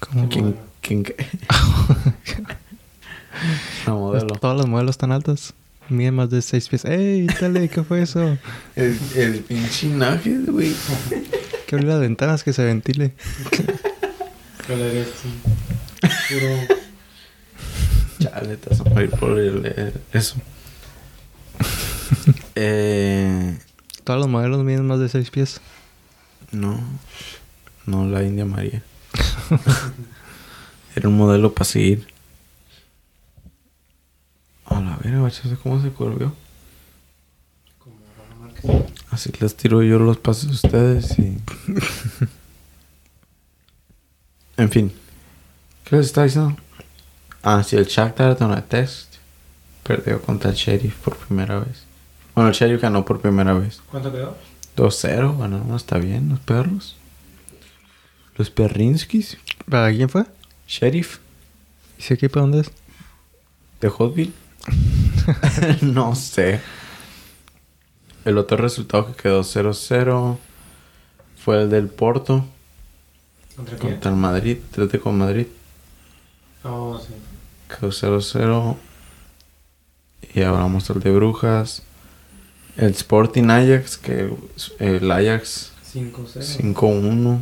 ¿Qué 0.01 0.27
¿Quién? 0.29 0.55
¿Quién 0.81 1.03
qué? 1.03 1.15
Una 3.85 3.95
modelo. 3.99 4.27
Todas 4.35 4.57
las 4.57 4.67
modelos 4.67 4.97
tan 4.97 5.11
altas. 5.11 5.53
Miden 5.89 6.15
más 6.15 6.29
de 6.29 6.41
6 6.41 6.67
pies. 6.69 6.85
¡Ey, 6.85 7.27
dale! 7.39 7.69
¿Qué 7.69 7.83
fue 7.83 8.01
eso? 8.01 8.37
El, 8.75 8.97
el 9.15 9.39
pinche 9.41 9.87
nugget, 9.87 10.45
güey. 10.49 10.73
Que 11.67 11.75
abrir 11.75 11.89
las 11.89 11.99
ventanas 11.99 12.43
que 12.43 12.53
se 12.53 12.63
ventile. 12.63 13.13
¿Cuál 14.67 14.81
eres 14.81 15.07
tú? 15.09 15.29
Puro. 16.29 16.79
Chale, 18.19 18.57
te 18.57 18.69
vas 18.69 18.81
a 18.81 18.83
morir 18.85 19.09
por 19.11 19.37
el- 19.37 19.65
el- 19.65 19.93
eso. 20.13 20.35
eh, 22.55 23.57
Todos 24.03 24.19
los 24.19 24.29
modelos 24.29 24.63
miden 24.63 24.87
más 24.87 24.99
de 24.99 25.09
6 25.09 25.29
pies. 25.31 25.61
no. 26.51 26.79
No, 27.85 28.03
la 28.07 28.23
India 28.23 28.45
María. 28.45 28.81
Era 30.95 31.07
un 31.07 31.17
modelo 31.17 31.53
para 31.53 31.65
seguir. 31.65 32.07
A 34.75 34.81
la 34.81 34.97
vera, 34.97 35.19
macho, 35.19 35.41
¿cómo 35.63 35.81
se 35.81 35.87
volvió? 35.87 36.33
Como 37.79 37.95
Márquez. 38.41 38.69
Así 39.09 39.31
les 39.39 39.55
tiro 39.55 39.81
yo 39.81 39.99
los 39.99 40.17
pases 40.17 40.49
a 40.49 40.51
ustedes 40.51 41.17
y... 41.17 41.37
en 44.57 44.69
fin. 44.69 44.91
¿Qué 45.85 45.95
les 45.95 46.07
estaba 46.07 46.25
diciendo? 46.25 46.57
Ah, 47.41 47.63
sí, 47.63 47.77
el 47.77 47.85
Shakhtar 47.85 48.37
Donetsk 48.37 49.07
perdió 49.83 50.21
contra 50.21 50.49
el 50.49 50.57
Sheriff 50.57 50.95
por 50.95 51.15
primera 51.15 51.59
vez. 51.59 51.85
Bueno, 52.33 52.49
el 52.49 52.55
Sheriff 52.55 52.81
ganó 52.81 53.05
por 53.05 53.21
primera 53.21 53.53
vez. 53.53 53.81
¿Cuánto 53.89 54.11
quedó? 54.11 54.35
2-0, 54.75 55.37
bueno, 55.37 55.63
no 55.65 55.77
está 55.77 55.99
bien, 55.99 56.27
los 56.27 56.41
perros. 56.41 56.97
Los 58.35 58.49
perrinskis. 58.49 59.37
¿Para 59.69 59.89
quién 59.91 60.09
fue? 60.09 60.25
Sheriff 60.67 61.19
¿Y 61.97 62.01
ese 62.01 62.15
equipo 62.15 62.41
dónde 62.41 62.59
es? 62.59 62.71
de 63.79 63.87
Hotville. 63.87 64.33
no 65.81 66.15
sé. 66.15 66.61
El 68.23 68.37
otro 68.37 68.57
resultado 68.57 69.07
que 69.07 69.23
quedó 69.23 69.41
0-0 69.41 70.37
fue 71.37 71.61
el 71.61 71.69
del 71.69 71.87
Porto. 71.87 72.45
¿Contra 73.55 73.77
quién? 73.77 73.93
Contra 73.93 74.11
el 74.11 74.17
Madrid, 74.17 74.57
Atlético 74.71 75.11
de 75.11 75.15
Madrid. 75.15 75.47
Oh, 76.63 76.99
sí. 76.99 77.13
Quedó 77.69 77.91
0-0. 77.91 78.77
Y 80.33 80.41
ahora 80.41 80.63
vamos 80.63 80.89
al 80.89 80.99
de 80.99 81.11
Brujas. 81.11 81.83
El 82.77 82.91
Sporting 82.91 83.49
Ajax, 83.49 83.97
que 83.97 84.33
el 84.79 85.11
Ajax 85.11 85.71
5-0. 85.93 86.73
5-1. 86.73 87.41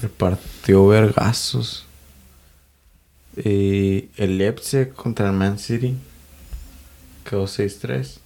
Repartió 0.00 0.86
vergazos. 0.86 1.84
Y 3.36 4.08
el 4.16 4.38
Leipzig 4.38 4.92
contra 4.94 5.26
el 5.26 5.34
Man 5.34 5.58
City. 5.58 5.96
Quedó 7.28 7.46
6-3. 7.46 8.20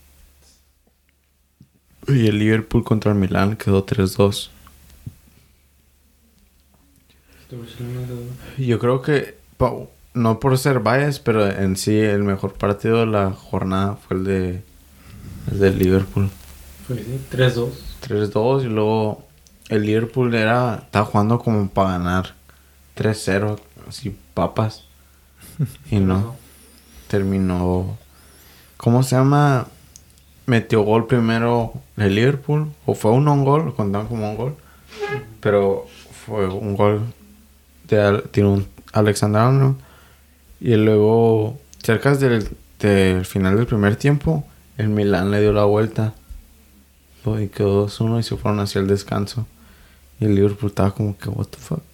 Y 2.08 2.26
el 2.26 2.38
Liverpool 2.38 2.84
contra 2.84 3.12
el 3.12 3.18
Milan 3.18 3.56
quedó 3.56 3.84
3-2. 3.84 4.50
Este 7.40 7.56
Barcelona 7.56 8.06
quedó- 8.06 8.64
Yo 8.64 8.78
creo 8.78 9.02
que, 9.02 9.36
no 10.14 10.40
por 10.40 10.58
ser 10.58 10.80
bias, 10.80 11.20
pero 11.20 11.48
en 11.50 11.76
sí 11.76 11.96
el 11.98 12.22
mejor 12.22 12.54
partido 12.54 13.00
de 13.00 13.06
la 13.06 13.32
jornada 13.32 13.96
fue 13.96 14.16
el 14.18 14.24
de 14.24 14.62
el 15.50 15.58
del 15.58 15.78
Liverpool. 15.78 16.30
Pues 16.86 17.00
sí, 17.00 17.20
3-2. 17.30 17.70
3-2 18.00 18.64
y 18.64 18.66
luego 18.68 19.26
el 19.68 19.82
Liverpool 19.82 20.34
era 20.34 20.82
estaba 20.84 21.04
jugando 21.06 21.38
como 21.38 21.68
para 21.68 21.98
ganar 21.98 22.34
3-0, 22.94 23.58
así 23.88 24.16
papas. 24.34 24.84
Y 25.90 25.98
no, 25.98 26.36
terminó 27.08 27.98
¿Cómo 28.82 29.04
se 29.04 29.14
llama? 29.14 29.68
Metió 30.46 30.82
gol 30.82 31.06
primero 31.06 31.72
el 31.96 32.16
Liverpool 32.16 32.72
o 32.84 32.96
fue 32.96 33.12
un 33.12 33.28
on 33.28 33.44
gol, 33.44 33.66
lo 33.66 33.76
contaban 33.76 34.08
como 34.08 34.28
un 34.28 34.36
gol. 34.36 34.56
Pero 35.40 35.86
fue 36.26 36.48
un 36.48 36.74
gol 36.74 37.02
de 37.86 38.44
un 38.44 38.66
Alexander 38.92 39.42
Arnold 39.42 39.76
y 40.60 40.74
luego 40.74 41.60
cerca 41.80 42.16
del, 42.16 42.48
del 42.80 43.24
final 43.24 43.56
del 43.56 43.66
primer 43.66 43.94
tiempo 43.94 44.44
el 44.78 44.88
Milan 44.88 45.30
le 45.30 45.40
dio 45.40 45.52
la 45.52 45.64
vuelta 45.64 46.14
y 47.40 47.46
quedó 47.46 47.86
2-1 47.86 48.18
y 48.18 48.22
se 48.24 48.36
fueron 48.36 48.58
hacia 48.58 48.80
el 48.80 48.88
descanso 48.88 49.46
y 50.18 50.24
el 50.24 50.34
Liverpool 50.34 50.70
estaba 50.70 50.90
como 50.92 51.16
que 51.16 51.28
what 51.28 51.46
the 51.46 51.58
fuck 51.58 51.84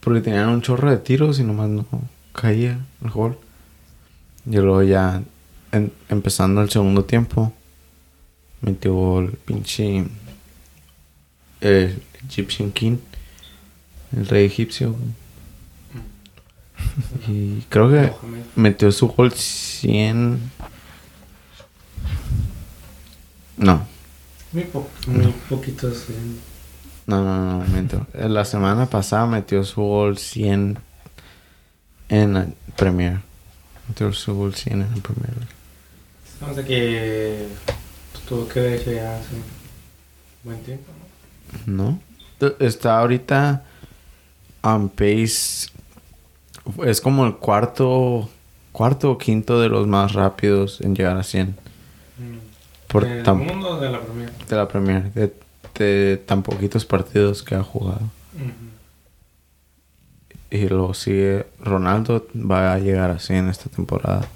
porque 0.00 0.22
tenían 0.22 0.48
un 0.48 0.62
chorro 0.62 0.90
de 0.90 0.96
tiros 0.96 1.38
y 1.38 1.44
nomás 1.44 1.68
no 1.68 1.84
caía 2.32 2.78
el 3.04 3.10
gol 3.10 3.36
y 4.46 4.56
luego 4.56 4.82
ya 4.82 5.22
en- 5.72 5.92
empezando 6.08 6.62
el 6.62 6.70
segundo 6.70 7.04
tiempo 7.04 7.52
metió 8.62 9.20
el 9.20 9.30
pinche 9.32 10.04
el 11.60 12.02
Egyptian 12.28 12.70
King 12.72 12.98
el 14.16 14.26
rey 14.26 14.44
egipcio 14.46 14.96
y 17.28 17.60
creo 17.68 17.90
que 17.90 18.12
metió 18.56 18.90
su 18.92 19.08
gol 19.08 19.32
100 19.32 20.38
No. 23.56 23.86
Muy, 24.52 24.64
po 24.64 24.88
muy 25.06 25.32
poquitos. 25.48 26.04
sí. 26.06 26.14
No, 27.06 27.22
no, 27.22 27.58
no, 27.58 27.64
miento. 27.68 28.06
Eh, 28.14 28.28
La 28.28 28.44
semana 28.44 28.86
pasada 28.86 29.26
metió 29.26 29.62
su 29.64 29.82
gol 29.82 30.16
100 30.16 30.78
en 32.08 32.36
el 32.36 32.54
Premier. 32.76 33.20
Metió 33.88 34.12
su 34.12 34.34
gol 34.34 34.54
100 34.54 34.82
en 34.82 34.92
el 34.94 35.00
Premier. 35.02 35.34
Vamos 36.40 36.58
a 36.58 36.64
que 36.64 37.46
tuvo 38.28 38.48
que 38.48 38.60
ver 38.60 38.72
eso 38.80 38.92
ya 38.92 39.16
hace 39.18 39.34
buen 40.42 40.58
tiempo, 40.62 40.90
¿no? 41.66 41.98
¿No? 42.40 42.48
Está 42.58 42.98
ahorita 42.98 43.64
on 44.62 44.88
pace. 44.88 45.68
Es 46.86 47.00
como 47.00 47.26
el 47.26 47.36
cuarto, 47.36 48.28
cuarto 48.72 49.10
o 49.12 49.18
quinto 49.18 49.60
de 49.60 49.68
los 49.68 49.86
más 49.86 50.12
rápidos 50.14 50.80
en 50.80 50.94
llegar 50.94 51.16
a 51.18 51.22
100. 51.22 51.48
Mm. 51.48 51.52
Por 52.88 53.06
¿Del 53.06 53.22
tan- 53.22 53.38
mundo 53.38 53.70
o 53.70 53.80
de 53.80 53.90
la 53.90 54.00
Premier? 54.00 54.32
de 54.48 54.56
la 54.56 54.68
Premier. 54.68 55.12
De, 55.12 55.32
de 55.78 56.16
tan 56.16 56.42
poquitos 56.42 56.84
partidos 56.84 57.42
que 57.42 57.54
ha 57.54 57.62
jugado. 57.62 58.00
Y 60.50 60.68
lo 60.68 60.94
sigue. 60.94 61.46
Ronaldo 61.60 62.26
va 62.34 62.72
a 62.72 62.78
llegar 62.78 63.10
así 63.10 63.34
en 63.34 63.48
esta 63.48 63.68
temporada. 63.70 64.26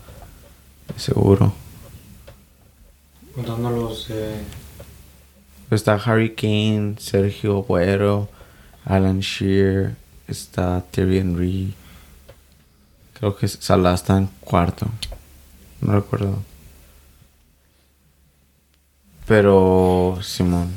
Seguro. 0.96 1.52
Contando 3.34 3.70
los... 3.70 4.10
Eh, 4.10 4.42
Está 5.70 5.94
Harry 5.94 6.34
Kane, 6.34 6.96
Sergio 6.98 7.58
Agüero, 7.58 8.28
Alan 8.84 9.20
Shearer, 9.20 9.96
está 10.28 10.84
Thierry 10.90 11.18
Henry. 11.18 11.74
Creo 13.14 13.34
que 13.36 13.48
Salah 13.48 13.94
está 13.94 14.18
en 14.18 14.28
cuarto. 14.40 14.86
No 15.80 15.94
recuerdo. 15.94 16.42
Pero, 19.26 20.18
Simón, 20.22 20.70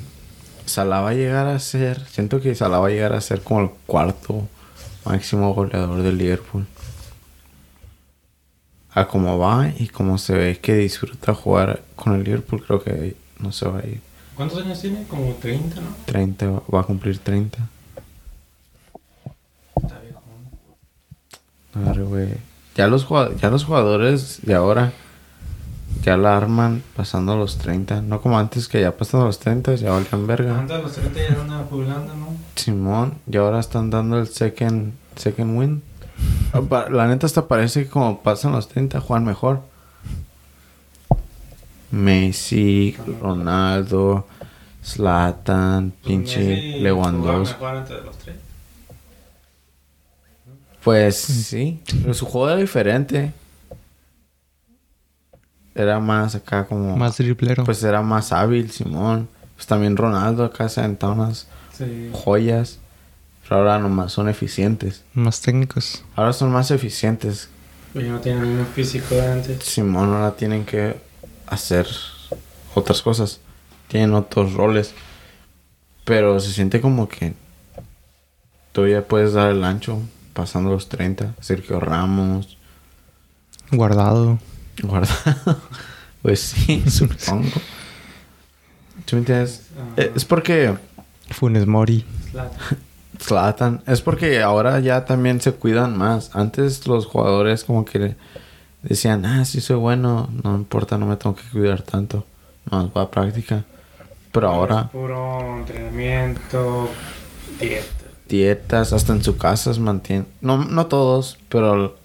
Salah 0.66 1.01
va 1.01 1.10
a 1.10 1.14
llegar 1.14 1.47
a 1.47 1.60
ser. 1.60 2.05
Siento 2.08 2.41
que 2.41 2.55
Salah 2.55 2.80
va 2.80 2.88
a 2.88 2.91
llegar 2.91 3.14
a 3.14 3.22
ser 3.22 3.41
como 3.41 3.62
el 3.62 3.70
cuarto 3.86 4.47
máximo 5.05 5.53
goleador 5.53 6.01
del 6.01 6.18
Liverpool. 6.18 6.66
A 8.91 9.08
cómo 9.08 9.38
va 9.38 9.70
y 9.78 9.89
cómo 9.89 10.18
se 10.18 10.34
ve 10.34 10.60
que 10.60 10.76
disfruta 10.76 11.36
jugar 11.36 11.84
con 11.98 12.14
el 12.14 12.24
Liverpool, 12.24 12.64
creo 12.66 12.82
que 12.82 13.18
no 13.39 13.52
se 13.52 13.68
va 13.68 13.80
a 13.80 13.86
ir. 13.86 14.00
¿Cuántos 14.36 14.64
años 14.64 14.80
tiene? 14.80 15.04
Como 15.08 15.34
30, 15.34 15.82
¿no? 15.82 15.88
30, 16.06 16.45
va- 16.74 16.80
a 16.80 16.84
cumplir 16.84 17.18
30. 17.20 17.58
Está 19.82 20.00
viejo. 20.00 20.22
A 21.76 21.80
ver, 21.91 22.04
güey. 22.04 22.30
Ya 22.76 22.88
los, 22.88 23.08
ya 23.41 23.50
los 23.50 23.66
jugadores 23.66 24.39
de 24.43 24.54
ahora 24.54 24.93
ya 26.04 26.16
la 26.18 26.38
arman 26.38 26.84
pasando 26.95 27.36
los 27.36 27.58
30. 27.58 28.02
No 28.02 28.22
como 28.22 28.38
antes 28.38 28.68
que 28.68 28.82
ya 28.82 28.95
pasando 28.95 29.26
los 29.26 29.39
30 29.39 29.76
ya 29.76 29.91
valían 29.91 30.28
verga. 30.28 30.60
Antes 30.60 30.82
los 30.84 30.93
30 30.93 31.20
ya 31.20 31.41
andan 31.41 31.66
jubilando, 31.66 32.16
¿no? 32.16 32.28
Simón, 32.56 33.16
y 33.30 33.38
ahora 33.38 33.60
están 33.60 33.89
dando 33.89 34.20
el 34.20 34.28
second, 34.28 34.93
second 35.16 35.58
win. 35.58 35.82
La 36.91 37.08
neta 37.08 37.26
hasta 37.26 37.48
parece 37.48 37.84
que 37.84 37.89
como 37.89 38.22
pasan 38.22 38.52
los 38.52 38.68
30 38.68 39.02
juegan 39.02 39.26
mejor. 39.26 39.62
Messi, 41.92 42.96
Ronaldo, 43.22 44.28
Zlatan, 44.84 45.92
Pues 45.92 46.08
pinche 46.08 46.80
Lewandowski. 46.80 47.54
mejor 47.56 47.76
antes 47.78 47.96
de 47.98 48.02
los 48.04 48.18
30. 48.18 48.44
Pues 50.84 51.16
sí, 51.18 51.82
pero 52.02 52.14
su 52.14 52.26
juego 52.26 52.50
era 52.50 52.58
diferente. 52.60 53.34
Era 55.76 56.00
más 56.00 56.34
acá 56.36 56.66
como... 56.66 56.96
Más 56.98 57.18
driblero. 57.18 57.64
Pues 57.64 57.84
era 57.84 58.02
más 58.02 58.32
hábil, 58.32 58.72
Simón. 58.72 59.28
Pues 59.56 59.68
también 59.68 59.96
Ronaldo 59.98 60.44
acá 60.46 60.70
se 60.70 60.80
aventaba 60.80 61.14
unas 61.14 61.48
Sí. 61.78 62.10
joyas. 62.14 62.80
Pero 63.44 63.58
ahora 63.62 63.78
nomás 63.80 64.12
son 64.12 64.28
eficientes. 64.30 65.04
Más 65.14 65.42
técnicos. 65.42 66.04
Ahora 66.16 66.34
son 66.34 66.52
más 66.52 66.72
eficientes. 66.72 67.50
Pues 67.94 68.06
ya 68.06 68.12
no 68.12 68.20
tiene 68.20 68.42
el 68.42 68.48
mismo 68.48 68.66
físico 68.66 69.14
de 69.16 69.28
antes. 69.32 69.64
Simón 69.64 70.14
ahora 70.14 70.36
tienen 70.36 70.66
que 70.66 70.96
hacer 71.48 71.88
otras 72.76 73.02
cosas. 73.02 73.39
Tienen 73.88 74.14
otros 74.14 74.54
roles. 74.54 74.93
Pero 76.06 76.39
se 76.39 76.52
siente 76.54 76.80
como 76.80 77.10
que 77.10 77.34
todavía 78.72 79.08
puedes 79.08 79.34
dar 79.34 79.52
el 79.52 79.64
ancho 79.64 80.02
pasando 80.34 80.70
los 80.70 80.88
30. 80.88 81.36
Sergio 81.41 81.80
Ramos. 81.80 82.58
Guardado. 83.72 84.39
Guardado. 84.82 85.62
Pues 86.24 86.41
sí, 86.41 86.84
supongo. 86.89 87.48
¿Tú 89.06 89.16
me 89.16 89.20
entiendes? 89.20 89.68
Ah. 89.78 90.02
Es 90.14 90.26
porque 90.26 90.76
Funes 91.30 91.66
Mori. 91.66 92.04
Zlatan, 93.22 93.82
es 93.88 94.02
porque 94.02 94.41
ahora 94.41 94.80
ya 94.80 95.06
también 95.06 95.39
se 95.41 95.54
cuidan 95.54 95.98
más. 95.98 96.36
Antes 96.36 96.86
los 96.86 97.06
jugadores 97.06 97.64
como 97.64 97.86
que 97.86 98.16
decían, 98.82 99.25
ah, 99.25 99.45
sí 99.45 99.61
soy 99.61 99.78
bueno, 99.78 100.30
no 100.43 100.55
importa, 100.55 100.97
no 100.97 101.05
me 101.05 101.15
tengo 101.17 101.36
que 101.36 101.43
cuidar 101.51 101.82
tanto. 101.82 102.25
No, 102.69 102.91
va 102.91 103.03
a 103.03 103.11
práctica. 103.11 103.63
Pero 104.32 104.49
ahora 104.49 104.89
Puro 104.91 105.57
entrenamiento, 105.57 106.89
dieta. 107.59 107.88
dietas, 108.28 108.93
hasta 108.93 109.13
en 109.13 109.23
su 109.23 109.38
casa 109.38 109.73
se 109.73 109.80
mantienen. 109.80 110.28
No, 110.41 110.63
no 110.63 110.88
todos, 110.88 111.38
pero 111.49 111.97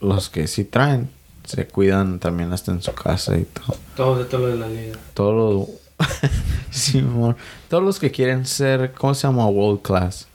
los 0.00 0.30
que 0.30 0.46
sí 0.46 0.64
traen 0.64 1.10
se 1.44 1.66
cuidan 1.66 2.18
también 2.18 2.52
hasta 2.52 2.72
en 2.72 2.82
su 2.82 2.92
casa 2.92 3.36
y 3.36 3.44
todo. 3.44 3.76
Todo 3.96 4.18
de 4.18 4.24
todo 4.24 4.40
lo 4.42 4.48
de 4.48 4.56
la 4.56 4.68
liga. 4.68 4.98
Todos 5.14 5.68
los... 5.98 6.08
Simón. 6.70 7.36
Todos 7.68 7.82
los 7.82 7.98
que 7.98 8.10
quieren 8.10 8.46
ser, 8.46 8.92
¿cómo 8.92 9.14
se 9.14 9.26
llama? 9.26 9.46
World 9.46 9.82
class. 9.82 10.26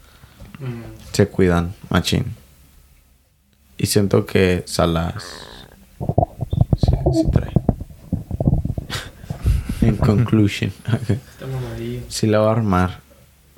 Mm. 0.59 0.83
se 1.11 1.27
cuidan, 1.27 1.73
machín. 1.89 2.33
Y 3.77 3.87
siento 3.87 4.25
que 4.25 4.63
Salas 4.65 5.25
sí, 7.15 7.23
sí 7.23 7.31
trae. 7.31 7.51
en 9.81 9.95
conclusion, 9.97 10.71
Está 10.87 11.47
mamadillo. 11.47 12.01
sí 12.09 12.27
la 12.27 12.39
va 12.39 12.49
a 12.49 12.53
armar 12.53 12.99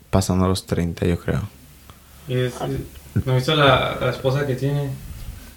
pasando 0.09 0.47
los 0.47 0.65
30, 0.65 1.05
yo 1.05 1.19
creo. 1.19 1.41
Y 2.27 2.35
es, 2.35 2.53
¿No 3.25 3.31
has 3.33 3.37
visto 3.37 3.55
la, 3.55 3.97
la 3.99 4.09
esposa 4.11 4.45
que 4.45 4.55
tiene? 4.55 4.89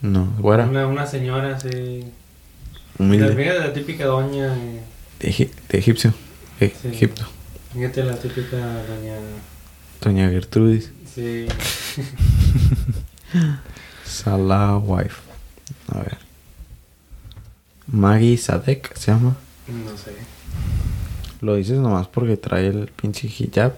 No, 0.03 0.27
güera, 0.39 0.67
Una, 0.67 0.87
una 0.87 1.07
señora 1.07 1.57
así. 1.57 2.05
La, 2.99 3.05
humilde. 3.05 3.37
fíjate 3.37 3.59
la 3.61 3.73
típica 3.73 4.07
doña. 4.07 4.55
De, 4.55 4.83
Egip- 5.31 5.51
de 5.69 5.79
egipcio, 5.79 6.15
E- 6.61 6.73
Sí. 6.81 6.89
Egipto. 6.89 7.25
Fíjate 7.75 8.03
la 8.05 8.17
típica 8.17 8.57
doña. 8.57 9.17
Doña 10.01 10.31
Gertrudis. 10.31 10.91
Sí. 11.15 11.47
Salah 14.05 14.79
wife. 14.79 15.21
A 15.93 15.99
ver. 15.99 16.19
Maggie 17.93 18.37
Sadek 18.37 18.97
se 18.97 19.11
llama. 19.11 19.37
No 19.67 19.97
sé. 19.97 20.13
Lo 21.41 21.57
dices 21.57 21.79
nomás 21.79 22.07
porque 22.07 22.37
trae 22.37 22.69
el 22.69 22.87
pinche 22.89 23.27
hijab. 23.27 23.73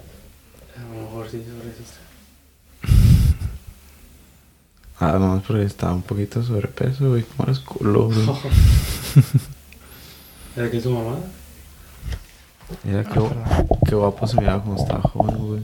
A 0.77 0.83
lo 0.83 1.03
mejor 1.03 1.31
sí, 1.31 1.43
sobre 1.45 1.71
eso 1.71 1.83
está. 1.83 2.01
Ah, 5.01 5.19
nomás 5.19 5.43
porque 5.45 5.65
está 5.65 5.93
un 5.93 6.03
poquito 6.03 6.43
sobrepeso, 6.43 7.09
güey. 7.09 7.23
¿Cómo 7.23 7.45
eres 7.45 7.61
culo, 7.61 8.09
güey? 8.09 8.19
¿Era 10.57 10.71
que 10.71 10.77
es 10.77 10.83
su 10.83 10.91
mamá? 10.91 11.17
Mira 12.85 13.05
qué, 13.05 13.21
qué 13.89 13.95
guapo 13.95 14.27
se 14.27 14.37
miraba 14.37 14.63
cuando 14.63 14.83
estaba 14.83 15.03
joven, 15.03 15.39
güey. 15.39 15.63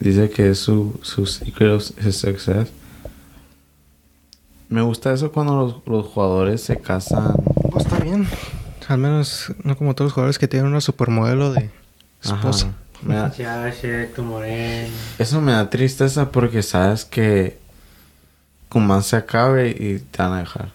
Dice 0.00 0.28
que 0.30 0.50
es 0.50 0.58
su, 0.58 0.98
su 1.02 1.24
secret 1.26 1.70
of 1.70 2.06
his 2.06 2.16
success. 2.16 2.68
Me 4.72 4.80
gusta 4.82 5.12
eso 5.12 5.30
cuando 5.32 5.54
los, 5.56 5.76
los 5.86 6.06
jugadores 6.12 6.62
se 6.62 6.78
casan. 6.80 7.34
Pues 7.70 7.84
está 7.84 7.98
bien. 7.98 8.26
Al 8.88 8.98
menos 8.98 9.52
no 9.64 9.76
como 9.76 9.94
todos 9.94 10.06
los 10.08 10.12
jugadores 10.14 10.38
que 10.38 10.48
tienen 10.48 10.68
una 10.70 10.80
supermodelo 10.80 11.52
de 11.52 11.70
esposa. 12.22 12.66
Ajá. 12.68 12.76
Me 13.02 13.14
da- 13.16 13.26
eso 15.18 15.40
me 15.40 15.52
da 15.52 15.68
tristeza 15.70 16.30
porque 16.30 16.62
sabes 16.62 17.04
que 17.04 17.58
como 18.68 18.86
más 18.86 19.06
se 19.06 19.16
acabe 19.16 19.70
y 19.70 19.98
te 19.98 20.22
van 20.22 20.32
a 20.34 20.38
dejar. 20.38 20.70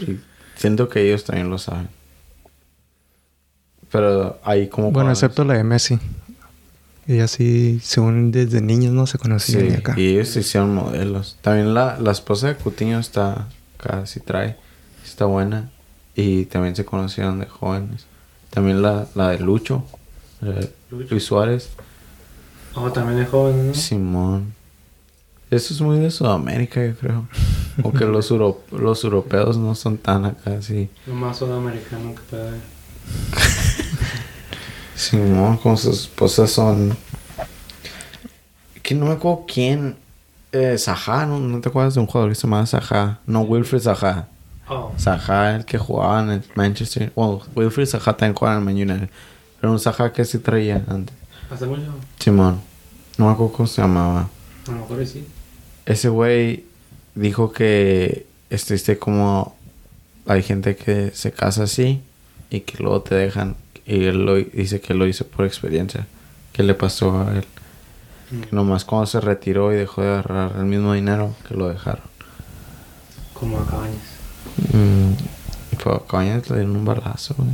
y 0.00 0.18
siento 0.56 0.88
que 0.88 1.02
ellos 1.06 1.24
también 1.24 1.50
lo 1.50 1.58
saben. 1.58 1.88
Pero 3.90 4.38
ahí 4.44 4.68
como... 4.68 4.90
Bueno, 4.92 5.10
excepto 5.10 5.44
la 5.44 5.54
de 5.54 5.64
Messi. 5.64 5.98
Y 7.08 7.20
así, 7.20 7.80
según 7.82 8.30
desde 8.30 8.60
niños 8.60 8.92
no 8.92 9.06
se 9.06 9.18
conocían 9.18 9.62
Sí, 9.62 9.68
de 9.68 9.76
acá. 9.78 9.94
y 9.96 10.08
ellos 10.08 10.28
se 10.28 10.40
hicieron 10.40 10.74
modelos. 10.74 11.36
También 11.40 11.72
la, 11.74 11.98
la 11.98 12.12
esposa 12.12 12.48
de 12.48 12.54
Cutiño 12.56 12.98
está 13.00 13.48
casi 13.78 14.20
trae. 14.20 14.56
Está 15.04 15.24
buena. 15.24 15.70
Y 16.14 16.44
también 16.44 16.76
se 16.76 16.84
conocieron 16.84 17.38
de 17.40 17.46
jóvenes. 17.46 18.04
También 18.50 18.82
la, 18.82 19.06
la 19.14 19.30
de 19.30 19.38
Lucho. 19.38 19.84
eh, 20.42 20.70
Lucho. 20.90 21.06
Luis 21.10 21.24
Suárez. 21.24 21.70
Oh, 22.74 22.92
también 22.92 23.20
es 23.20 23.28
joven, 23.30 23.68
¿no? 23.68 23.74
Simón. 23.74 24.52
Eso 25.50 25.72
es 25.72 25.80
muy 25.80 25.98
de 25.98 26.10
Sudamérica, 26.10 26.84
yo 26.84 26.94
creo. 26.94 27.26
O 27.82 27.90
que 27.92 28.04
los, 28.04 28.30
euro- 28.30 28.60
los 28.70 29.02
europeos 29.02 29.56
no 29.56 29.74
son 29.74 29.96
tan 29.96 30.26
acá, 30.26 30.60
sí. 30.60 30.90
Lo 31.06 31.14
más 31.14 31.38
sudamericano 31.38 32.14
que 32.14 32.20
puede 32.28 32.48
haber. 32.48 32.60
Sí, 34.98 35.16
no, 35.16 35.56
con 35.62 35.78
sus 35.78 36.00
esposas 36.02 36.50
son. 36.50 36.96
Que 38.82 38.96
no 38.96 39.06
me 39.06 39.12
acuerdo 39.12 39.44
quién. 39.46 39.96
Eh, 40.50 40.76
Saha, 40.76 41.24
¿no? 41.24 41.38
¿no 41.38 41.60
te 41.60 41.68
acuerdas 41.68 41.94
de 41.94 42.00
un 42.00 42.06
jugador 42.06 42.30
que 42.30 42.34
se 42.34 42.42
llamaba 42.48 42.66
Saha? 42.66 43.20
No, 43.24 43.42
Wilfred 43.42 43.80
Saha. 43.80 44.26
Oh, 44.68 44.92
Saha, 44.96 45.54
el 45.54 45.64
que 45.64 45.78
jugaba 45.78 46.20
en 46.22 46.30
el 46.30 46.44
Manchester. 46.56 47.12
Bueno, 47.14 47.42
Wilfred 47.54 47.86
Saha 47.86 48.16
también 48.16 48.34
jugaba 48.34 48.56
en 48.60 48.68
el 48.68 48.74
Man 48.74 48.90
United. 48.90 49.10
Pero 49.60 49.72
un 49.72 49.78
Saha 49.78 50.12
que 50.12 50.24
sí 50.24 50.40
traía 50.40 50.82
antes. 50.88 51.14
hace 51.48 51.66
mucho. 51.66 51.94
Simón. 52.18 52.60
No 53.18 53.26
me 53.26 53.32
acuerdo 53.32 53.52
cómo 53.52 53.66
se 53.68 53.80
llamaba. 53.82 54.28
A 54.66 54.70
lo 54.72 54.78
mejor 54.78 55.06
sí. 55.06 55.24
Ese 55.86 56.08
güey 56.08 56.64
dijo 57.14 57.52
que 57.52 58.26
este 58.50 58.98
como 58.98 59.54
hay 60.26 60.42
gente 60.42 60.74
que 60.74 61.12
se 61.14 61.30
casa 61.30 61.62
así 61.62 62.02
y 62.50 62.60
que 62.60 62.82
luego 62.82 63.02
te 63.02 63.14
dejan 63.14 63.54
y 63.88 64.04
él 64.04 64.24
lo 64.24 64.34
dice 64.36 64.80
que 64.80 64.94
lo 64.94 65.06
hizo 65.06 65.26
por 65.26 65.44
experiencia 65.46 66.06
que 66.52 66.62
le 66.62 66.74
pasó 66.74 67.20
a 67.26 67.32
él 67.36 67.44
que 68.30 68.54
nomás 68.54 68.84
cuando 68.84 69.06
se 69.06 69.20
retiró 69.20 69.72
y 69.72 69.76
dejó 69.76 70.02
de 70.02 70.08
agarrar 70.10 70.52
el 70.58 70.66
mismo 70.66 70.92
dinero 70.92 71.34
que 71.48 71.54
lo 71.54 71.68
dejaron 71.68 72.04
Como 73.32 73.58
a 73.58 73.66
cabañas. 73.66 73.96
mm, 74.72 75.12
pero 75.78 76.04
cabañas 76.06 76.48
le 76.50 76.56
dieron 76.58 76.76
un 76.76 76.84
balazo 76.84 77.34
güey. 77.38 77.50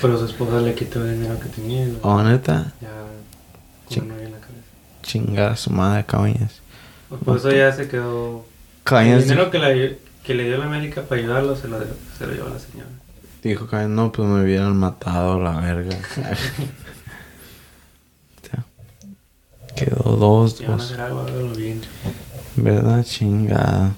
Pero 0.00 0.18
su 0.18 0.24
esposa 0.26 0.60
le 0.60 0.74
quitó 0.74 1.04
el 1.04 1.18
dinero 1.18 1.38
que 1.40 1.48
tenía 1.48 1.84
lo- 1.86 1.98
oh 2.02 2.22
neta 2.22 2.72
ya 2.80 2.88
con 3.88 4.04
en 4.12 4.32
la 4.32 4.38
cabeza. 4.38 4.68
chingada 5.02 5.56
su 5.56 5.70
madre 5.70 6.04
cabañas 6.06 6.60
Pues 7.08 7.20
por 7.22 7.36
eso 7.36 7.50
ya 7.50 7.72
se 7.72 7.88
quedó. 7.88 8.38
El 8.38 8.82
cabañas 8.84 9.24
dinero 9.24 9.50
que, 9.50 9.58
la- 9.58 9.74
que 10.24 10.34
le 10.34 10.44
dio 10.44 10.56
la 10.58 10.66
América 10.66 11.02
para 11.02 11.20
ayudarlo 11.20 11.56
se 11.56 11.66
lo, 11.68 11.78
se 12.18 12.26
lo 12.26 12.32
llevó 12.32 12.48
la 12.48 12.58
señora. 12.58 12.88
Dijo 13.48 13.68
que 13.68 13.76
no 13.88 14.12
pues 14.12 14.28
me 14.28 14.42
hubieran 14.42 14.76
matado 14.76 15.40
la 15.40 15.60
verga 15.60 15.96
Ya. 18.52 18.64
quedó 19.74 20.16
dos 20.16 20.60
Y 20.60 20.66
van 20.66 20.80
a 20.80 21.08
dos 21.08 21.56
bien. 21.56 21.80
¿Verdad? 22.56 23.04
Chingada. 23.04 23.94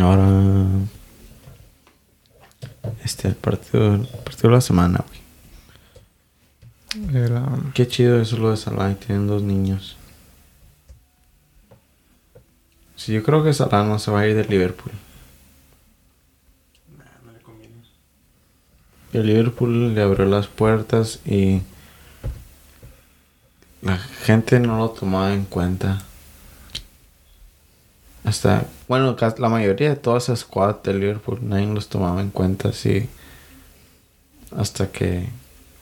Ahora. 0.00 0.66
Este, 3.04 3.28
el 3.28 3.34
partido, 3.34 3.94
el 3.94 4.06
partido 4.06 4.50
de 4.50 4.54
la 4.56 4.60
semana, 4.60 5.04
güey. 5.08 5.22
Era, 7.16 7.46
Qué 7.74 7.86
chido 7.88 8.20
eso 8.20 8.36
lo 8.36 8.50
de 8.50 8.56
Salah. 8.58 8.90
y 8.90 8.94
Tienen 8.96 9.26
dos 9.26 9.42
niños. 9.42 9.96
Sí, 12.96 13.12
yo 13.12 13.22
creo 13.22 13.42
que 13.42 13.52
Salah 13.54 13.82
no 13.84 13.98
se 13.98 14.10
va 14.10 14.20
a 14.20 14.26
ir 14.28 14.36
de 14.36 14.44
Liverpool. 14.44 14.92
Nah, 16.98 17.04
no 17.24 17.32
le 17.32 17.38
conviene. 17.40 17.74
Y 19.01 19.01
el 19.12 19.26
Liverpool 19.26 19.94
le 19.94 20.02
abrió 20.02 20.26
las 20.26 20.46
puertas 20.46 21.20
y. 21.24 21.62
La 23.82 23.98
gente 23.98 24.60
no 24.60 24.78
lo 24.78 24.90
tomaba 24.90 25.34
en 25.34 25.44
cuenta. 25.44 26.02
Hasta, 28.24 28.66
bueno, 28.86 29.16
la 29.38 29.48
mayoría 29.48 29.90
de 29.90 29.96
todas 29.96 30.24
esas 30.24 30.40
squad 30.40 30.76
de 30.84 30.94
Liverpool 30.94 31.40
nadie 31.42 31.66
los 31.66 31.88
tomaba 31.88 32.20
en 32.20 32.30
cuenta, 32.30 32.72
sí. 32.72 33.08
Hasta 34.56 34.86
que 34.92 35.28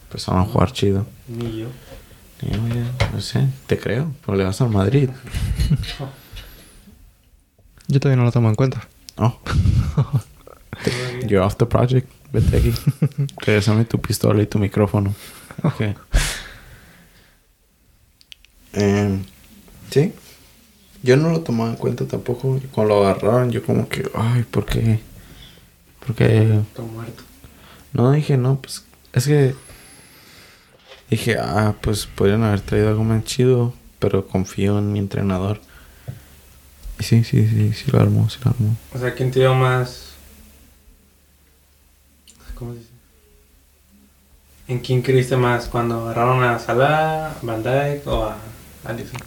empezaron 0.05 0.41
a 0.41 0.45
jugar 0.47 0.73
chido. 0.73 1.07
Ni 1.29 1.59
yo. 1.59 1.69
Y 2.41 2.51
yo, 2.51 2.63
oye, 2.65 2.85
no 3.13 3.21
sé, 3.21 3.47
te 3.67 3.79
creo, 3.79 4.15
pero 4.25 4.39
le 4.39 4.45
vas 4.45 4.61
al 4.63 4.71
Madrid. 4.71 5.11
yo 7.89 8.01
todavía 8.01 8.17
no 8.17 8.25
lo 8.25 8.33
tomo 8.33 8.49
en 8.49 8.55
cuenta. 8.55 8.89
Oh, 9.17 9.39
you're 11.29 11.45
off 11.45 11.57
the 11.57 11.67
project. 11.67 12.11
Vete 12.33 12.57
aquí. 12.57 12.75
Regresame 13.39 13.85
tu 13.85 14.01
pistola 14.01 14.43
y 14.43 14.47
tu 14.47 14.59
micrófono. 14.59 15.15
Ok. 15.63 15.81
Em, 18.73 19.25
sí. 19.91 20.13
Yo 21.03 21.17
no 21.17 21.31
lo 21.31 21.41
tomaba 21.41 21.71
en 21.71 21.77
cuenta 21.77 22.07
tampoco. 22.07 22.61
Cuando 22.73 22.95
lo 22.95 23.07
agarraron, 23.07 23.51
yo 23.51 23.65
como 23.65 23.89
que, 23.89 24.09
ay, 24.15 24.45
¿por 24.45 24.67
qué? 24.67 25.01
¿Por 26.05 26.15
qué? 26.15 26.61
Todo 26.75 26.87
muerto. 26.87 27.23
No, 27.93 28.13
dije, 28.13 28.37
no, 28.37 28.61
pues 28.61 28.85
es 29.13 29.27
que 29.27 29.55
dije, 31.09 31.37
ah, 31.39 31.75
pues 31.81 32.07
podrían 32.07 32.45
haber 32.45 32.61
traído 32.61 32.89
algo 32.89 33.03
más 33.03 33.25
chido, 33.25 33.75
pero 33.99 34.27
confío 34.27 34.79
en 34.79 34.93
mi 34.93 34.99
entrenador. 34.99 35.61
Y 36.99 37.05
sí, 37.05 37.25
sí, 37.25 37.49
sí, 37.49 37.73
sí 37.73 37.91
lo 37.91 38.01
armó, 38.01 38.29
sí 38.29 38.39
lo 38.45 38.51
armó. 38.51 38.77
O 38.95 38.99
sea, 38.99 39.15
¿quién 39.15 39.31
te 39.31 39.41
dio 39.41 39.55
más? 39.55 40.10
¿Cómo 42.61 42.75
se 42.75 42.79
dice? 42.79 42.91
¿En 44.69 44.79
quién 44.79 45.03
creíste 45.03 45.37
más? 45.37 45.67
¿Cuando 45.67 46.01
agarraron 46.03 46.45
a 46.45 46.59
Salah, 46.61 47.35
Van 47.43 47.63
Dijk 47.63 48.07
o 48.07 48.25
a 48.27 48.37
Alisson? 48.85 49.19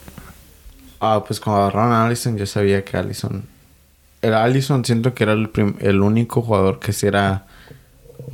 Ah, 1.02 1.22
pues 1.28 1.40
cuando 1.42 1.64
agarraron 1.64 1.92
a 1.92 2.06
Allison, 2.06 2.38
yo 2.38 2.46
sabía 2.46 2.86
que 2.86 2.96
Allison. 2.96 3.44
El 4.22 4.34
Allison 4.36 4.86
siento 4.86 5.14
que 5.14 5.24
era 5.24 5.34
el, 5.34 5.50
prim- 5.50 5.76
el 5.80 6.02
único 6.02 6.42
jugador 6.42 6.80
que 6.80 6.94
sí 6.94 7.08
era 7.08 7.46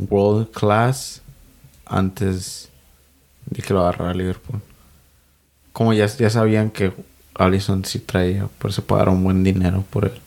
world 0.10 0.52
class 0.52 1.24
antes 1.88 2.70
de 3.48 3.64
que 3.64 3.74
lo 3.74 3.80
agarrara 3.82 4.14
Liverpool. 4.14 4.62
Como 5.74 5.94
ya, 5.94 6.06
ya 6.06 6.30
sabían 6.30 6.70
que 6.70 6.94
Allison 7.34 7.86
sí 7.86 8.00
traía, 8.00 8.48
por 8.60 8.70
eso 8.70 8.84
pagaron 8.84 9.24
buen 9.24 9.44
dinero 9.44 9.84
por 9.90 10.06
él. 10.06 10.20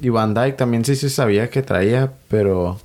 Y 0.00 0.08
Van 0.08 0.32
Dyke 0.32 0.56
también 0.56 0.84
sí 0.86 0.96
se 0.96 1.10
sabía 1.10 1.50
que 1.50 1.60
traía, 1.60 2.12
pero 2.28 2.80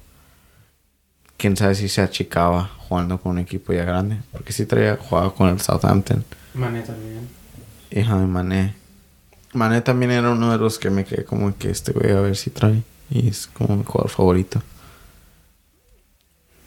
quién 1.39 1.57
sabe 1.57 1.73
si 1.73 1.87
se 1.87 2.01
achicaba 2.01 2.69
jugando 2.77 3.19
con 3.19 3.31
un 3.31 3.39
equipo 3.39 3.73
ya 3.73 3.85
grande. 3.85 4.17
Porque 4.31 4.53
sí 4.53 4.65
traía, 4.65 4.97
jugaba 4.97 5.33
con 5.33 5.49
el 5.49 5.59
Southampton. 5.59 6.23
Mané 6.53 6.81
también. 6.81 7.27
Y 7.89 8.03
Jaime 8.03 8.27
Mané. 8.27 8.75
Mané 9.53 9.81
también 9.81 10.11
era 10.11 10.29
uno 10.29 10.51
de 10.51 10.57
los 10.59 10.77
que 10.77 10.91
me 10.91 11.05
quedé 11.05 11.23
como 11.23 11.57
que 11.57 11.71
este 11.71 11.93
güey 11.93 12.11
a 12.11 12.19
ver 12.19 12.35
si 12.35 12.51
trae. 12.51 12.83
Y 13.09 13.29
es 13.29 13.47
como 13.47 13.77
mi 13.77 13.83
jugador 13.83 14.11
favorito. 14.11 14.61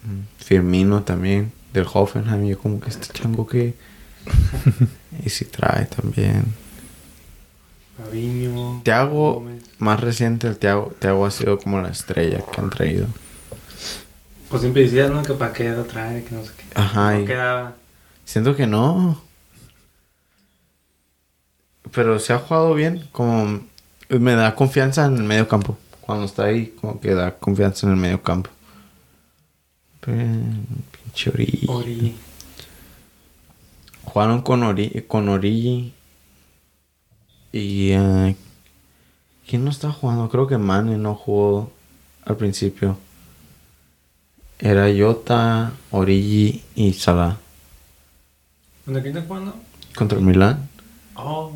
Mm, 0.04 0.42
Firmino 0.42 1.02
también, 1.02 1.52
del 1.72 1.86
Hoffenheim. 1.92 2.46
Yo 2.46 2.58
como 2.58 2.80
que 2.80 2.88
este 2.88 3.12
chango 3.12 3.46
que... 3.46 3.74
y 5.24 5.28
si 5.28 5.44
trae 5.44 5.84
también. 5.84 6.46
Gómez. 9.10 9.62
más 9.78 10.00
reciente, 10.00 10.48
el 10.48 10.56
Thiago, 10.56 10.92
Thiago 10.98 11.26
ha 11.26 11.30
sido 11.30 11.58
como 11.58 11.80
la 11.80 11.90
estrella 11.90 12.42
que 12.50 12.60
han 12.60 12.70
traído. 12.70 13.06
Pues 14.52 14.60
siempre 14.60 14.82
decías, 14.82 15.10
¿no? 15.10 15.22
Que 15.22 15.32
para 15.32 15.50
qué 15.54 15.70
lo 15.70 15.84
trae, 15.84 16.22
que 16.24 16.34
no 16.34 16.44
sé 16.44 16.50
qué. 16.54 16.64
Ajá, 16.74 17.14
No 17.18 17.24
quedaba. 17.24 17.74
Siento 18.26 18.54
que 18.54 18.66
no. 18.66 19.18
Pero 21.90 22.18
se 22.18 22.34
ha 22.34 22.38
jugado 22.38 22.74
bien. 22.74 23.08
Como 23.12 23.60
me 24.10 24.34
da 24.34 24.54
confianza 24.54 25.06
en 25.06 25.16
el 25.16 25.22
medio 25.22 25.48
campo. 25.48 25.78
Cuando 26.02 26.26
está 26.26 26.44
ahí, 26.44 26.66
como 26.78 27.00
que 27.00 27.14
da 27.14 27.38
confianza 27.38 27.86
en 27.86 27.94
el 27.94 27.98
medio 27.98 28.22
campo. 28.22 28.50
Pero, 30.02 30.18
pinche 31.02 31.30
Origi. 31.30 32.14
Jugaron 34.04 34.42
con, 34.42 34.62
Ori 34.64 35.06
con 35.08 35.30
Origi. 35.30 35.94
Y... 37.52 37.92
eh, 37.92 38.36
¿Quién 39.48 39.64
no 39.64 39.70
está 39.70 39.90
jugando? 39.90 40.28
Creo 40.28 40.46
que 40.46 40.58
Mane 40.58 40.98
no 40.98 41.14
jugó 41.14 41.72
al 42.26 42.36
principio. 42.36 42.98
Era 44.62 44.86
Jota, 44.96 45.72
Origi 45.90 46.62
y 46.76 46.92
Salah. 46.92 47.36
¿Dónde 48.86 49.02
quién 49.02 49.16
está 49.16 49.26
jugando? 49.26 49.56
Contra 49.96 50.18
el 50.18 50.24
Milan. 50.24 50.68
Oh. 51.16 51.52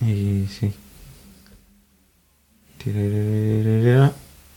Y 0.00 0.46
sí. 0.48 0.72
Tirararara. 2.82 4.12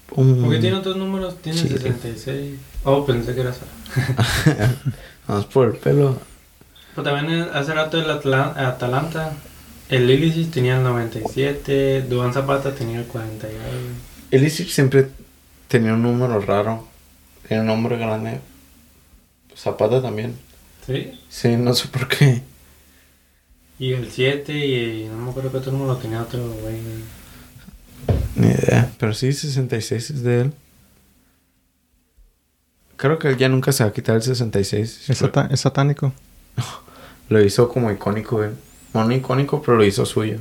Pum. 0.07 0.41
¿Por 0.41 0.53
qué 0.53 0.59
tiene 0.59 0.77
otros 0.77 0.97
números? 0.97 1.37
Tiene 1.39 1.59
Sí. 1.59 1.67
66. 1.69 2.59
Oh, 2.83 3.05
pensé 3.05 3.35
que 3.35 3.41
era 3.41 3.53
Salah. 3.53 4.73
Vamos 5.27 5.45
por 5.45 5.67
el 5.67 5.75
pelo. 5.75 6.19
Pero 6.95 7.09
también 7.11 7.47
hace 7.53 7.75
rato 7.75 7.99
el 8.01 8.09
Atalanta. 8.09 9.33
El 9.89 10.09
Ilicic 10.09 10.49
tenía 10.49 10.77
el 10.77 10.83
97. 10.83 12.01
Duan 12.09 12.33
Zapata 12.33 12.73
tenía 12.73 12.99
el 12.99 13.05
40 13.05 13.47
y 13.47 13.51
algo. 13.51 13.61
Elisic 14.31 14.67
siempre 14.67 15.09
tenía 15.67 15.93
un 15.93 16.01
número 16.03 16.39
raro. 16.41 16.87
Tenía 17.47 17.61
un 17.61 17.67
nombre 17.67 17.97
grande. 17.97 18.39
Zapata 19.55 20.01
también. 20.01 20.35
¿Sí? 20.85 21.19
Sí, 21.29 21.55
no 21.55 21.73
sé 21.73 21.87
por 21.87 22.07
qué. 22.07 22.41
Y 23.79 23.93
el 23.93 24.11
7 24.11 24.53
y 24.65 25.05
no 25.07 25.17
me 25.17 25.29
acuerdo 25.31 25.51
qué 25.51 25.57
otro 25.57 25.71
número 25.71 25.93
lo 25.93 25.99
tenía 25.99 26.21
otro 26.21 26.39
güey. 26.61 26.77
Ni 28.35 28.47
idea. 28.47 28.91
Pero 28.99 29.13
sí, 29.13 29.33
66 29.33 30.09
es 30.11 30.23
de 30.23 30.41
él. 30.41 30.53
Creo 32.95 33.19
que 33.19 33.27
él 33.29 33.37
ya 33.37 33.47
nunca 33.49 33.71
se 33.71 33.83
va 33.83 33.89
a 33.89 33.93
quitar 33.93 34.15
el 34.15 34.23
66. 34.23 35.09
Es, 35.09 35.17
sata- 35.19 35.47
es 35.51 35.59
satánico. 35.61 36.13
Lo 37.29 37.43
hizo 37.43 37.67
como 37.69 37.91
icónico, 37.91 38.37
güey. 38.37 38.51
mono 38.93 39.13
icónico, 39.13 39.61
pero 39.61 39.75
lo 39.77 39.83
hizo 39.83 40.05
suyo. 40.05 40.39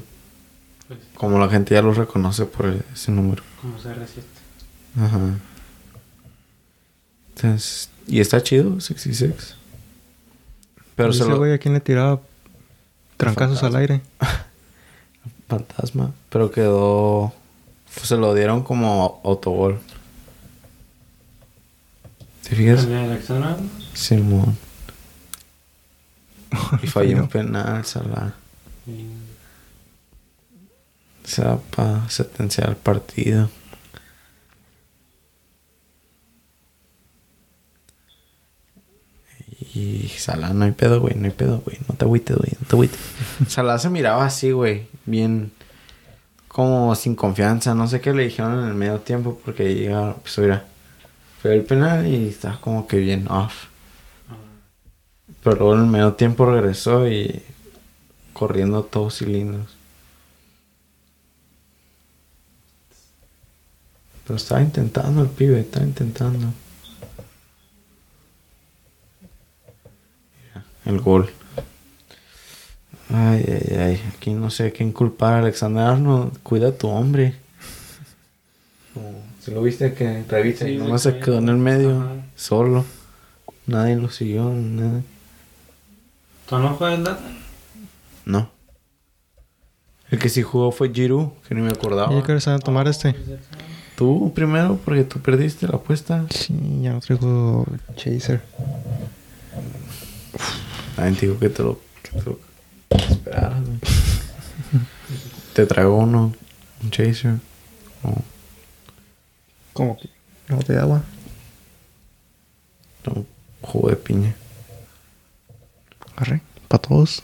Pues, 0.86 1.00
Como 1.16 1.36
la 1.38 1.48
gente 1.48 1.74
ya 1.74 1.82
lo 1.82 1.92
reconoce 1.92 2.44
por 2.46 2.66
ese 2.94 3.10
número. 3.10 3.42
como 3.60 3.76
CR7. 3.76 4.22
Ajá. 4.98 5.38
Entonces, 7.34 7.90
y 8.06 8.20
está 8.20 8.42
chido, 8.42 8.80
66. 8.80 9.56
Pero 10.94 11.12
se 11.12 11.26
lo... 11.26 11.36
güey 11.36 11.52
a 11.52 11.58
quién 11.58 11.74
le 11.74 11.80
tiraba 11.80 12.20
trancazos 13.16 13.62
al 13.62 13.76
aire. 13.76 14.00
Fantasma. 15.48 16.12
Pero 16.30 16.50
quedó... 16.50 17.32
pues, 17.94 18.08
se 18.08 18.16
lo 18.16 18.34
dieron 18.34 18.62
como 18.62 19.20
autogol. 19.24 19.78
¿Te 22.48 22.54
fijas? 22.56 22.86
Simón. 23.94 24.56
Y 26.82 26.86
falló 26.86 27.18
un 27.18 27.28
penal, 27.28 27.84
Salah. 27.84 28.34
O 31.24 31.28
sea, 31.28 31.58
para 31.74 32.08
sentenciar 32.08 32.70
el 32.70 32.76
partido. 32.76 33.50
Y 39.76 40.08
Salah, 40.16 40.54
no 40.54 40.64
hay 40.64 40.72
pedo, 40.72 41.00
güey, 41.00 41.14
no 41.16 41.26
hay 41.26 41.32
pedo, 41.32 41.60
güey. 41.60 41.76
No 41.86 41.94
te 41.94 42.06
agüites, 42.06 42.34
güey, 42.34 42.50
no 42.58 42.66
te 42.66 42.76
agüites. 42.76 42.98
Salah 43.48 43.78
se 43.78 43.90
miraba 43.90 44.24
así, 44.24 44.50
güey, 44.50 44.86
bien 45.04 45.52
como 46.48 46.94
sin 46.94 47.14
confianza. 47.14 47.74
No 47.74 47.86
sé 47.86 48.00
qué 48.00 48.14
le 48.14 48.24
dijeron 48.24 48.58
en 48.58 48.68
el 48.68 48.74
medio 48.74 49.00
tiempo 49.00 49.38
porque 49.44 49.74
llega, 49.74 50.14
pues 50.14 50.38
mira, 50.38 50.64
fue 51.42 51.54
el 51.54 51.62
penal 51.64 52.06
y 52.06 52.28
estaba 52.28 52.58
como 52.58 52.86
que 52.86 52.96
bien 52.96 53.30
off. 53.30 53.66
Pero 55.42 55.56
luego 55.56 55.74
en 55.74 55.80
el 55.82 55.86
medio 55.88 56.14
tiempo 56.14 56.46
regresó 56.46 57.06
y 57.06 57.42
corriendo 58.32 58.82
todos 58.82 59.18
cilindros. 59.18 59.76
Pero 64.26 64.38
estaba 64.38 64.62
intentando 64.62 65.20
el 65.20 65.28
pibe, 65.28 65.60
estaba 65.60 65.84
intentando. 65.84 66.48
El 70.86 71.00
gol. 71.00 71.28
Ay, 73.12 73.44
ay, 73.46 73.76
ay. 73.78 74.02
Aquí 74.14 74.32
no 74.32 74.50
sé 74.50 74.68
a 74.68 74.70
quién 74.70 74.92
culpar. 74.92 75.34
Alexander 75.34 75.84
Arnold, 75.84 76.38
cuida 76.42 76.68
a 76.68 76.72
tu 76.72 76.88
hombre. 76.88 77.34
Si 79.40 79.50
lo 79.52 79.62
viste 79.62 79.92
que 79.94 80.24
revisa 80.28 80.64
Sí, 80.64 80.76
nomás 80.76 81.02
se 81.02 81.18
quedó 81.18 81.38
en 81.38 81.48
el 81.48 81.56
medio, 81.56 82.00
Ajá. 82.00 82.14
solo. 82.34 82.84
Nadie 83.66 83.96
lo 83.96 84.10
siguió, 84.10 84.50
nada. 84.50 85.02
¿Tú 86.48 86.58
no 86.58 86.70
juegas 86.74 87.02
data? 87.04 87.20
No. 88.24 88.50
El 90.10 90.18
que 90.18 90.28
sí 90.28 90.42
jugó 90.42 90.70
fue 90.72 90.92
Giroud, 90.92 91.28
que 91.48 91.54
ni 91.54 91.62
me 91.62 91.70
acordaba. 91.70 92.12
¿Y 92.16 92.22
qué 92.22 92.40
saben 92.40 92.60
tomar 92.60 92.86
este? 92.88 93.14
Tú 93.96 94.32
primero, 94.34 94.78
porque 94.84 95.04
tú 95.04 95.18
perdiste 95.20 95.66
la 95.66 95.76
apuesta. 95.76 96.26
Sí, 96.30 96.54
ya 96.82 96.92
no 96.92 97.00
traigo 97.00 97.66
chaser. 97.96 98.42
Ay, 100.96 101.12
te 101.14 101.26
digo 101.26 101.38
que 101.38 101.48
te 101.48 101.62
lo, 101.62 101.80
que 102.02 102.18
te 102.18 102.24
lo 102.24 102.38
esperaras, 102.90 103.62
güey. 103.64 103.78
Te 105.52 105.66
traigo 105.66 105.96
uno, 105.96 106.34
un 106.82 106.90
chaser. 106.90 107.34
O 108.02 108.14
¿Cómo 109.72 109.98
que? 109.98 110.08
¿No 110.48 110.58
te 110.58 110.76
agua? 110.78 111.02
un 113.06 113.26
jugo 113.62 113.90
de 113.90 113.96
piña. 113.96 114.34
Arre, 116.16 116.40
para 116.66 116.82
todos. 116.82 117.22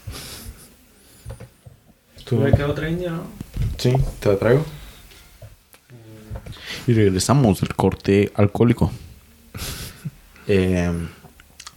¿Tú? 2.25 2.37
Me 2.37 2.53
quedó 2.53 2.71
otra 2.71 2.89
india, 2.89 3.11
¿no? 3.11 3.25
Sí, 3.79 3.93
te 4.21 4.29
la 4.29 4.39
traigo. 4.39 4.65
Y 6.87 6.93
regresamos 6.93 7.61
del 7.61 7.75
corte 7.75 8.33
alcohólico. 8.37 8.93
eh, 10.47 10.93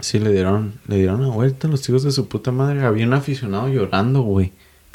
sí, 0.06 0.20
le 0.20 0.32
dieron, 0.32 0.74
le 0.88 0.98
dieron 0.98 1.22
una 1.22 1.30
vuelta 1.30 1.68
a 1.68 1.72
los 1.72 1.88
hijos 1.90 2.04
de 2.04 2.12
su 2.12 2.28
puta 2.28 2.52
madre. 2.52 2.84
Había 2.84 3.06
un 3.06 3.14
aficionado 3.14 3.68
llorando, 3.68 4.22
güey. 4.22 4.52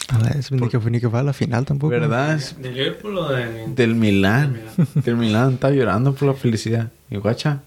A 0.08 0.18
la 0.18 0.30
vez, 0.30 0.50
ni 0.50 0.68
que 0.68 0.80
fue 0.80 0.90
ni 0.90 1.00
que 1.00 1.08
fue 1.08 1.20
a 1.20 1.22
la 1.22 1.32
final 1.32 1.64
tampoco. 1.64 1.90
¿Verdad? 1.90 2.34
Es 2.34 2.60
¿De 2.60 2.70
Liverpool 2.72 3.18
o 3.18 3.28
de...? 3.28 3.66
del 3.68 3.94
Milán. 3.94 4.54
Del 4.54 4.62
Milán. 4.62 4.88
Del 5.04 5.16
Milán 5.16 5.52
estaba 5.54 5.72
llorando 5.74 6.14
por 6.14 6.28
la 6.28 6.34
felicidad. 6.34 6.90
Y 7.10 7.16
guacha, 7.16 7.60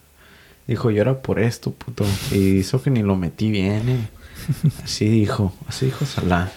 dijo, 0.68 0.90
llora 0.92 1.22
por 1.22 1.40
esto, 1.40 1.72
puto. 1.72 2.06
Y 2.32 2.58
hizo 2.58 2.82
que 2.82 2.90
ni 2.90 3.02
lo 3.04 3.16
metí 3.16 3.52
bien, 3.52 3.88
eh. 3.90 4.08
Así 4.84 5.08
dijo, 5.08 5.54
así 5.68 5.86
dijo 5.86 6.06
Salah. 6.06 6.52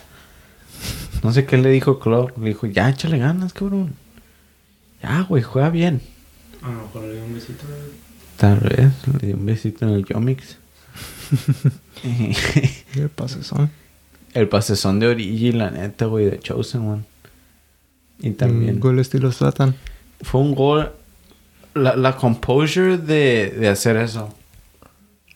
No 1.23 1.33
sé 1.33 1.45
qué 1.47 1.57
le 1.59 1.71
dijo 1.71 1.99
Klopp. 1.99 2.37
Le 2.39 2.49
dijo, 2.49 2.67
ya, 2.67 2.89
échale 2.89 3.19
ganas, 3.19 3.53
cabrón. 3.53 3.95
Ya, 5.03 5.23
güey, 5.23 5.43
juega 5.43 5.71
bien. 5.71 6.01
A 6.63 6.69
lo 6.71 6.83
mejor 6.83 7.03
le 7.03 7.15
di 7.15 7.21
un 7.21 7.35
besito. 7.35 7.65
Tal 8.37 8.59
vez 8.61 8.93
le 9.21 9.27
di 9.29 9.33
un 9.35 9.47
besito 9.47 9.87
en 9.87 9.95
el 9.95 10.05
Yomix. 10.05 10.59
¿Qué 12.93 13.09
pasa 13.15 13.39
eso? 13.41 13.69
el 14.35 14.49
pasezón 14.49 15.01
de 15.01 15.07
Origi, 15.09 15.53
la 15.53 15.71
neta, 15.71 16.05
güey, 16.07 16.27
de 16.27 16.39
Chosen 16.39 16.87
One. 16.87 17.05
Y 18.21 18.31
también 18.33 18.75
Un 18.75 18.81
gol 18.81 18.99
estilo 18.99 19.33
Zlatan. 19.33 19.75
fue 20.23 20.41
un 20.43 20.55
gol. 20.55 20.93
La, 21.75 21.97
la 21.97 22.17
composure 22.17 22.99
de, 22.99 23.55
de 23.59 23.69
hacer 23.69 23.97
eso. 23.97 24.35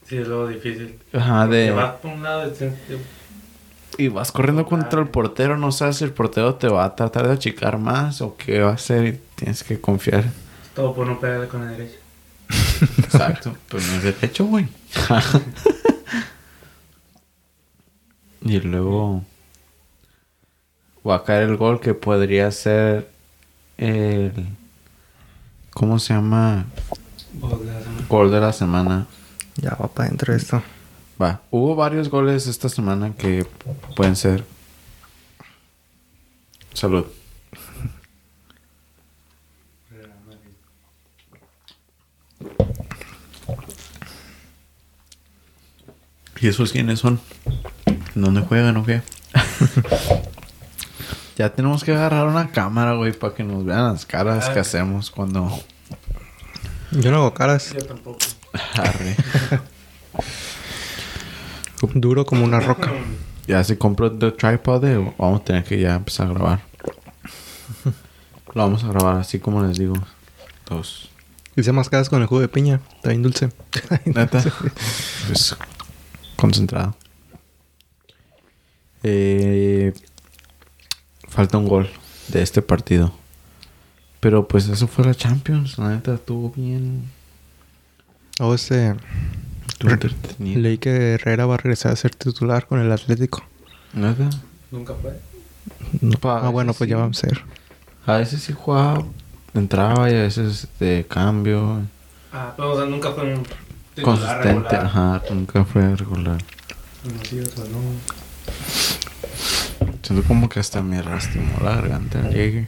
Sí, 0.06 0.16
es 0.18 0.28
lo 0.28 0.46
difícil. 0.48 0.98
Ajá, 1.12 1.48
Te 1.48 1.54
de. 1.56 1.70
vas 1.70 1.94
por 1.96 2.10
un 2.12 2.22
lado 2.22 2.46
y 2.48 2.50
te- 2.52 2.70
te- 2.70 4.02
Y 4.02 4.08
vas 4.08 4.32
corriendo 4.32 4.66
contra 4.66 5.00
el 5.00 5.08
portero, 5.08 5.56
no 5.58 5.72
sabes 5.72 5.96
si 5.96 6.04
el 6.04 6.12
portero 6.12 6.54
te 6.56 6.68
va 6.68 6.84
a 6.84 6.94
tratar 6.96 7.26
de 7.26 7.34
achicar 7.34 7.78
más 7.78 8.20
o 8.20 8.36
qué 8.36 8.60
va 8.60 8.70
a 8.70 8.74
hacer 8.74 9.06
y 9.06 9.20
tienes 9.36 9.62
que 9.62 9.80
confiar. 9.80 10.24
todo 10.74 10.94
por 10.94 11.06
no 11.06 11.18
pegarle 11.20 11.48
con 11.48 11.64
la 11.64 11.70
derecha. 11.72 11.96
Exacto, 12.98 13.54
pero 13.70 13.82
no 13.82 13.94
es 13.94 14.02
derecho, 14.02 14.44
güey. 14.46 14.66
y 18.42 18.60
luego 18.60 19.24
va 21.06 21.16
a 21.16 21.24
caer 21.24 21.44
el 21.44 21.56
gol 21.56 21.80
que 21.80 21.94
podría 21.94 22.50
ser 22.50 23.10
el 23.78 24.48
¿cómo 25.70 25.98
se 25.98 26.14
llama? 26.14 26.66
Gol 27.34 27.60
de 27.60 27.72
la 27.72 27.80
semana. 27.80 28.06
Gol 28.08 28.30
de 28.30 28.40
la 28.40 28.52
semana. 28.52 29.06
Ya 29.56 29.70
va 29.70 29.88
para 29.88 30.06
adentro 30.08 30.34
esto. 30.34 30.62
Va, 31.20 31.42
hubo 31.50 31.74
varios 31.76 32.08
goles 32.08 32.46
esta 32.46 32.68
semana 32.68 33.14
que 33.16 33.46
pueden 33.94 34.16
ser. 34.16 34.44
Salud. 36.72 37.04
¿Y 46.40 46.48
esos 46.48 46.72
quiénes 46.72 47.00
son? 47.00 47.20
¿Dónde 48.20 48.42
juegan 48.42 48.76
o 48.76 48.84
qué? 48.84 49.02
ya 51.36 51.54
tenemos 51.54 51.84
que 51.84 51.92
agarrar 51.92 52.26
una 52.26 52.50
cámara, 52.50 52.94
güey, 52.94 53.12
para 53.12 53.34
que 53.34 53.44
nos 53.44 53.64
vean 53.64 53.92
las 53.92 54.06
caras 54.06 54.48
que 54.50 54.58
hacemos 54.58 55.10
cuando... 55.10 55.50
Yo 56.90 57.10
no 57.10 57.18
hago 57.18 57.34
caras. 57.34 57.72
Yo 57.72 57.84
tampoco. 57.84 58.18
Arre. 58.74 59.16
Duro 61.94 62.26
como 62.26 62.44
una 62.44 62.60
roca. 62.60 62.92
Ya 63.46 63.64
se 63.64 63.76
compró 63.76 64.06
el 64.06 64.34
tripod, 64.34 64.84
eh, 64.84 65.14
vamos 65.18 65.40
a 65.40 65.44
tener 65.44 65.64
que 65.64 65.80
ya 65.80 65.96
empezar 65.96 66.28
a 66.28 66.32
grabar. 66.32 66.60
Lo 68.54 68.62
vamos 68.62 68.84
a 68.84 68.88
grabar 68.88 69.16
así 69.16 69.40
como 69.40 69.60
les 69.64 69.76
digo. 69.76 69.94
Dos. 70.68 71.10
Hice 71.56 71.72
más 71.72 71.88
caras 71.88 72.08
con 72.08 72.22
el 72.22 72.28
jugo 72.28 72.42
de 72.42 72.48
piña. 72.48 72.78
Está 72.94 73.08
bien 73.08 73.22
dulce. 73.22 73.48
Neta. 74.04 74.40
Pues 75.26 75.56
concentrado. 76.36 76.94
Eh, 79.02 79.92
falta 81.28 81.58
un 81.58 81.66
gol 81.68 81.88
de 82.28 82.42
este 82.42 82.62
partido. 82.62 83.12
Pero 84.20 84.46
pues 84.46 84.68
eso 84.68 84.86
fue 84.86 85.04
la 85.04 85.14
Champions. 85.14 85.78
La 85.78 85.90
neta 85.90 86.14
estuvo 86.14 86.50
bien. 86.50 87.04
O 88.40 88.54
este... 88.54 88.94
Entretenido. 89.80 90.60
Leí 90.60 90.76
que 90.76 91.14
Herrera 91.14 91.46
va 91.46 91.54
a 91.54 91.56
regresar 91.56 91.92
a 91.92 91.96
ser 91.96 92.14
titular 92.14 92.66
con 92.66 92.80
el 92.80 92.92
Atlético. 92.92 93.42
Neta. 93.94 94.28
Nunca 94.70 94.92
fue. 94.94 95.18
No. 96.02 96.18
Pa- 96.18 96.46
Ah, 96.46 96.50
bueno, 96.50 96.74
pues 96.74 96.86
sí. 96.86 96.90
ya 96.90 96.98
vamos 96.98 97.16
a 97.18 97.20
ser. 97.28 97.40
A 98.04 98.16
veces 98.18 98.42
sí 98.42 98.52
jugaba. 98.52 99.04
Entraba 99.54 100.10
y 100.10 100.14
a 100.14 100.22
veces 100.22 100.68
de 100.78 101.06
cambio. 101.08 101.80
Ah, 102.32 102.52
pero 102.56 102.72
o 102.72 102.76
sea, 102.76 102.84
nunca 102.86 103.10
fue 103.12 103.32
un 103.34 103.42
titular 103.94 104.04
Consistente. 104.18 104.48
regular. 104.48 104.84
Ajá. 104.84 105.22
Nunca 105.30 105.64
fue 105.64 105.96
regular. 105.96 106.38
Unos 107.04 107.26
sí, 107.28 107.40
otros 107.40 107.68
no. 107.70 107.78
Siento 110.10 110.26
como 110.26 110.48
que 110.48 110.58
hasta 110.58 110.82
me 110.82 111.00
lastimó 111.04 111.56
la 111.62 111.76
garganta 111.76 112.20
llegue. 112.30 112.66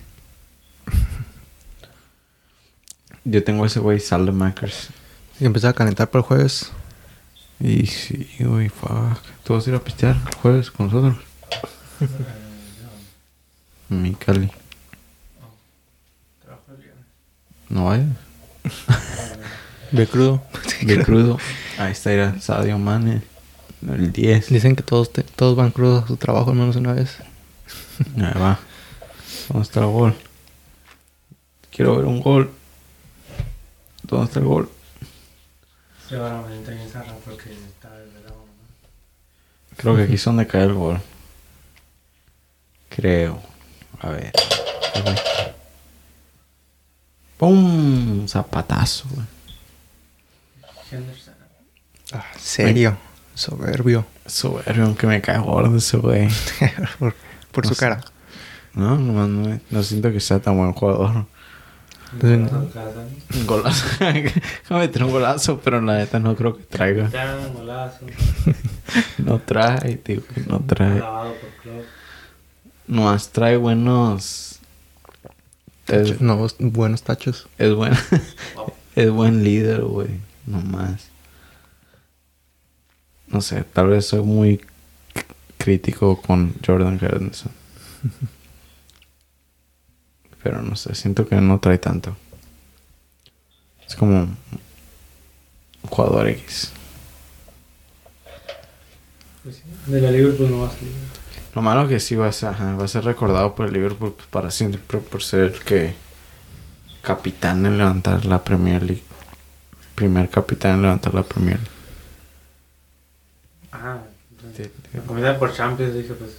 Yo 3.25 3.43
tengo 3.43 3.67
ese 3.67 3.81
güey 3.81 3.99
Sal 3.99 4.27
de 4.27 4.31
Makers. 4.31 4.91
Y 5.41 5.47
empecé 5.47 5.67
a 5.67 5.73
calentar 5.73 6.09
para 6.09 6.21
el 6.21 6.25
jueves. 6.25 6.71
Y 7.59 7.87
sí, 7.89 8.29
güey, 8.39 8.69
fuck. 8.69 9.19
¿Tú 9.43 9.55
vas 9.55 9.67
a 9.67 9.71
ir 9.71 9.75
a 9.75 9.81
pistear 9.83 10.15
el 10.25 10.35
jueves 10.37 10.71
con 10.71 10.87
nosotros? 10.87 11.17
Mi 13.89 14.15
Cali. 14.15 14.49
Trabajo 16.45 16.63
el 16.71 16.77
viernes. 16.77 17.05
No 17.71 17.87
vayas. 17.87 18.07
Ve 19.91 20.07
crudo. 20.07 20.45
De 20.83 21.03
crudo. 21.03 21.39
Ahí 21.77 21.91
está 21.91 22.13
era 22.13 22.41
Sadio 22.41 22.79
Mane. 22.79 23.23
El 23.85 24.13
10. 24.13 24.49
Dicen 24.49 24.77
que 24.77 24.85
todos, 24.85 25.13
te- 25.13 25.25
todos 25.25 25.57
van 25.57 25.73
crudos 25.73 26.05
a 26.05 26.07
su 26.07 26.17
trabajo 26.17 26.51
al 26.53 26.57
menos 26.57 26.77
una 26.77 26.93
vez. 26.93 27.19
Ahí 28.17 28.41
va. 28.41 28.59
¿Dónde 29.49 29.63
está 29.63 29.81
el 29.81 29.87
gol? 29.87 30.15
Quiero 31.71 31.97
ver 31.97 32.05
un 32.05 32.21
gol. 32.21 32.51
¿Dónde 34.03 34.27
está 34.27 34.41
el 34.41 34.47
gol? 34.47 34.71
Se 36.09 36.17
van 36.17 36.33
a 36.35 36.43
venir 36.43 36.69
en 36.69 36.91
Zarra 36.91 37.15
porque 37.25 37.53
está 37.53 37.91
desvelado. 37.97 38.35
¿no? 38.35 39.77
Creo 39.77 39.97
que 39.97 40.03
aquí 40.03 40.15
es 40.15 40.25
donde 40.25 40.47
cae 40.47 40.65
el 40.65 40.75
gol. 40.75 41.01
Creo. 42.89 43.43
A 44.01 44.11
ver. 44.11 44.33
A 44.95 45.01
ver. 45.01 45.23
¡Pum! 47.39 48.29
Zapatazo, 48.29 49.09
güey. 49.11 49.27
Henderson. 50.91 51.35
Ah, 52.13 52.27
serio. 52.39 52.99
Soberbio. 53.35 54.05
Soberbio, 54.27 54.85
aunque 54.85 55.07
me 55.07 55.23
cae 55.23 55.39
gordo 55.39 55.77
ese 55.79 55.97
güey. 55.97 56.29
por 57.53 57.65
No 57.65 57.69
su 57.69 57.75
sé. 57.75 57.81
cara. 57.81 58.01
No, 58.75 58.97
nomás 58.99 59.29
no, 59.29 59.49
me- 59.49 59.61
no 59.71 59.83
siento 59.83 60.11
que 60.11 60.21
sea 60.21 60.41
tan 60.41 60.57
buen 60.57 60.73
jugador. 60.73 61.27
Un 63.35 63.47
golazo. 63.47 63.87
Me 64.71 64.79
meter 64.79 65.05
un 65.05 65.11
golazo, 65.11 65.61
pero 65.61 65.81
la 65.81 65.99
neta 65.99 66.19
no 66.19 66.35
creo 66.37 66.57
que 66.57 66.65
traiga. 66.65 67.11
No 69.19 69.39
trae, 69.39 69.97
tío. 69.97 70.23
que 70.27 70.41
No 70.43 70.61
trae. 70.61 70.99
Club. 70.99 71.85
Nomás 72.87 73.31
trae 73.31 73.57
buenos. 73.57 74.59
Es, 75.87 76.21
no, 76.21 76.47
buenos 76.59 77.03
tachos. 77.03 77.49
es 77.59 77.75
buen. 77.75 77.93
Es 78.95 79.11
buen 79.11 79.43
líder, 79.43 79.81
güey. 79.83 80.21
Nomás. 80.45 81.09
No 83.29 83.41
sé, 83.41 83.65
tal 83.65 83.89
vez 83.89 84.07
soy 84.07 84.21
muy 84.21 84.61
crítico 85.63 86.21
con 86.21 86.55
Jordan 86.67 86.99
Henderson. 87.01 87.53
Pero 90.43 90.61
no 90.61 90.75
sé, 90.75 90.95
siento 90.97 91.29
que 91.29 91.37
no 91.37 91.61
trae 91.61 91.79
tanto. 91.79 92.17
Es 93.87 93.95
como 93.95 94.23
un 94.23 94.37
jugador 95.89 96.29
X. 96.29 96.73
Pues 99.45 99.57
sí. 99.57 99.63
De 99.87 100.01
la 100.01 100.11
Liverpool 100.11 100.51
no 100.51 100.61
va 100.63 100.67
a 100.67 100.71
salir. 100.71 100.93
Lo 101.55 101.63
malo 101.63 101.87
que 101.87 102.01
sí 102.01 102.17
va 102.17 102.27
a 102.27 102.33
ser, 102.33 102.49
ajá, 102.49 102.75
va 102.75 102.85
a 102.85 102.89
ser 102.89 103.05
recordado 103.05 103.55
por 103.55 103.67
el 103.67 103.73
Liverpool 103.73 104.17
para 104.31 104.51
siempre 104.51 104.81
por 104.81 105.23
ser 105.23 105.41
el 105.41 105.61
que 105.61 105.95
capitán 107.03 107.65
en 107.67 107.79
levantar 107.79 108.25
la 108.25 108.43
Premier 108.43 108.83
League. 108.83 109.05
Primer 109.95 110.29
capitán 110.29 110.77
en 110.77 110.83
levantar 110.83 111.15
la 111.15 111.23
Premier 111.23 111.59
League. 111.59 111.71
Ajá. 113.71 114.03
La 114.95 115.01
comida 115.03 115.39
por 115.39 115.55
Champions 115.55 115.95
dije 115.95 116.15
pues. 116.15 116.31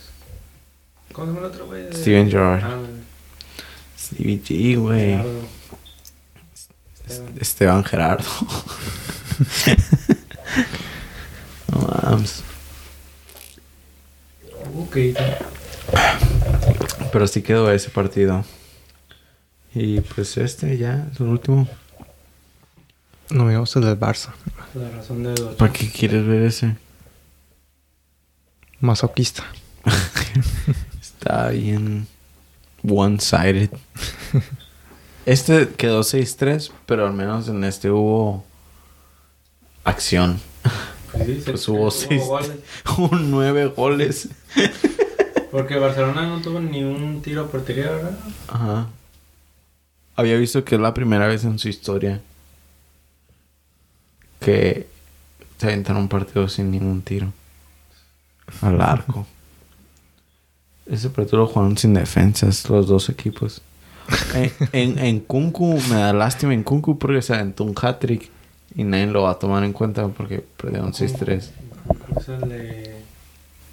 ¿Cómo 1.11 1.27
se 1.27 1.33
llama 1.33 1.47
el 1.47 1.53
otro 1.53 1.65
güey? 1.67 1.83
De- 1.83 1.93
Steven 1.93 2.29
Gerrard. 2.29 2.63
Ah, 2.63 2.77
Stevie 3.97 4.41
G, 4.43 4.77
güey. 4.79 5.13
Esteban. 7.07 7.33
Esteban 7.39 7.83
Gerardo. 7.83 8.29
no 11.71 11.77
mames. 12.03 12.43
Ok. 14.77 14.97
Pero 17.11 17.27
sí 17.27 17.41
quedó 17.41 17.71
ese 17.71 17.89
partido. 17.89 18.43
Y 19.75 20.01
pues 20.01 20.37
este 20.37 20.77
ya, 20.77 21.07
es 21.11 21.19
el 21.19 21.27
último. 21.27 21.67
No 23.29 23.45
me 23.45 23.57
gusta 23.57 23.79
el 23.79 23.85
del 23.85 23.99
Barça. 23.99 24.29
La 24.75 24.89
razón 24.91 25.23
de 25.23 25.29
los. 25.35 25.55
¿Para 25.55 25.71
qué 25.73 25.89
quieres 25.89 26.25
ver 26.25 26.43
ese? 26.43 26.75
Masoquista. 28.83 29.43
Está 31.01 31.49
bien 31.49 32.05
one-sided. 32.87 33.69
Este 35.25 35.69
quedó 35.69 36.01
6-3, 36.01 36.69
pero 36.85 37.07
al 37.07 37.13
menos 37.13 37.47
en 37.47 37.63
este 37.63 37.89
hubo 37.89 38.43
acción. 39.85 40.39
Pues 41.13 41.25
sí, 41.25 41.41
se- 41.41 41.51
Pues 41.51 41.67
hubo 41.69 41.91
seis. 41.91 42.23
goles. 42.25 42.51
Hubo 42.97 43.15
9 43.15 43.67
goles. 43.67 44.27
Porque 45.51 45.77
Barcelona 45.77 46.27
no 46.27 46.41
tuvo 46.41 46.59
ni 46.59 46.83
un 46.83 47.21
tiro 47.21 47.43
a 47.43 47.47
portería, 47.47 47.89
¿verdad? 47.91 48.17
Ajá. 48.49 48.87
Había 50.17 50.35
visto 50.37 50.65
que 50.65 50.75
es 50.75 50.81
la 50.81 50.93
primera 50.93 51.27
vez 51.27 51.43
en 51.45 51.57
su 51.57 51.69
historia 51.69 52.19
que 54.41 54.87
se 55.57 55.67
aventaron 55.67 56.01
un 56.03 56.09
partido 56.09 56.49
sin 56.49 56.69
ningún 56.71 57.01
tiro. 57.01 57.31
Al 58.61 58.81
arco. 58.81 59.25
Ese 60.85 61.09
partido 61.09 61.39
lo 61.39 61.47
jugaron 61.47 61.77
sin 61.77 61.93
defensas 61.93 62.69
los 62.69 62.87
dos 62.87 63.09
equipos. 63.09 63.61
En, 64.33 64.51
en, 64.73 64.99
en 64.99 65.19
Kunku, 65.21 65.79
me 65.89 65.95
da 65.95 66.11
lástima 66.11 66.53
en 66.53 66.63
Kunku 66.63 66.99
porque 66.99 67.21
se 67.21 67.33
aventó 67.33 67.63
un 67.63 67.73
hat-trick 67.79 68.29
y 68.75 68.83
nadie 68.83 69.07
lo 69.07 69.23
va 69.23 69.31
a 69.31 69.39
tomar 69.39 69.63
en 69.63 69.73
cuenta 69.73 70.07
porque 70.07 70.43
perdieron 70.57 70.91
6-3. 70.91 71.49
Es 72.17 72.27
el 72.27 72.49
de. 72.49 72.95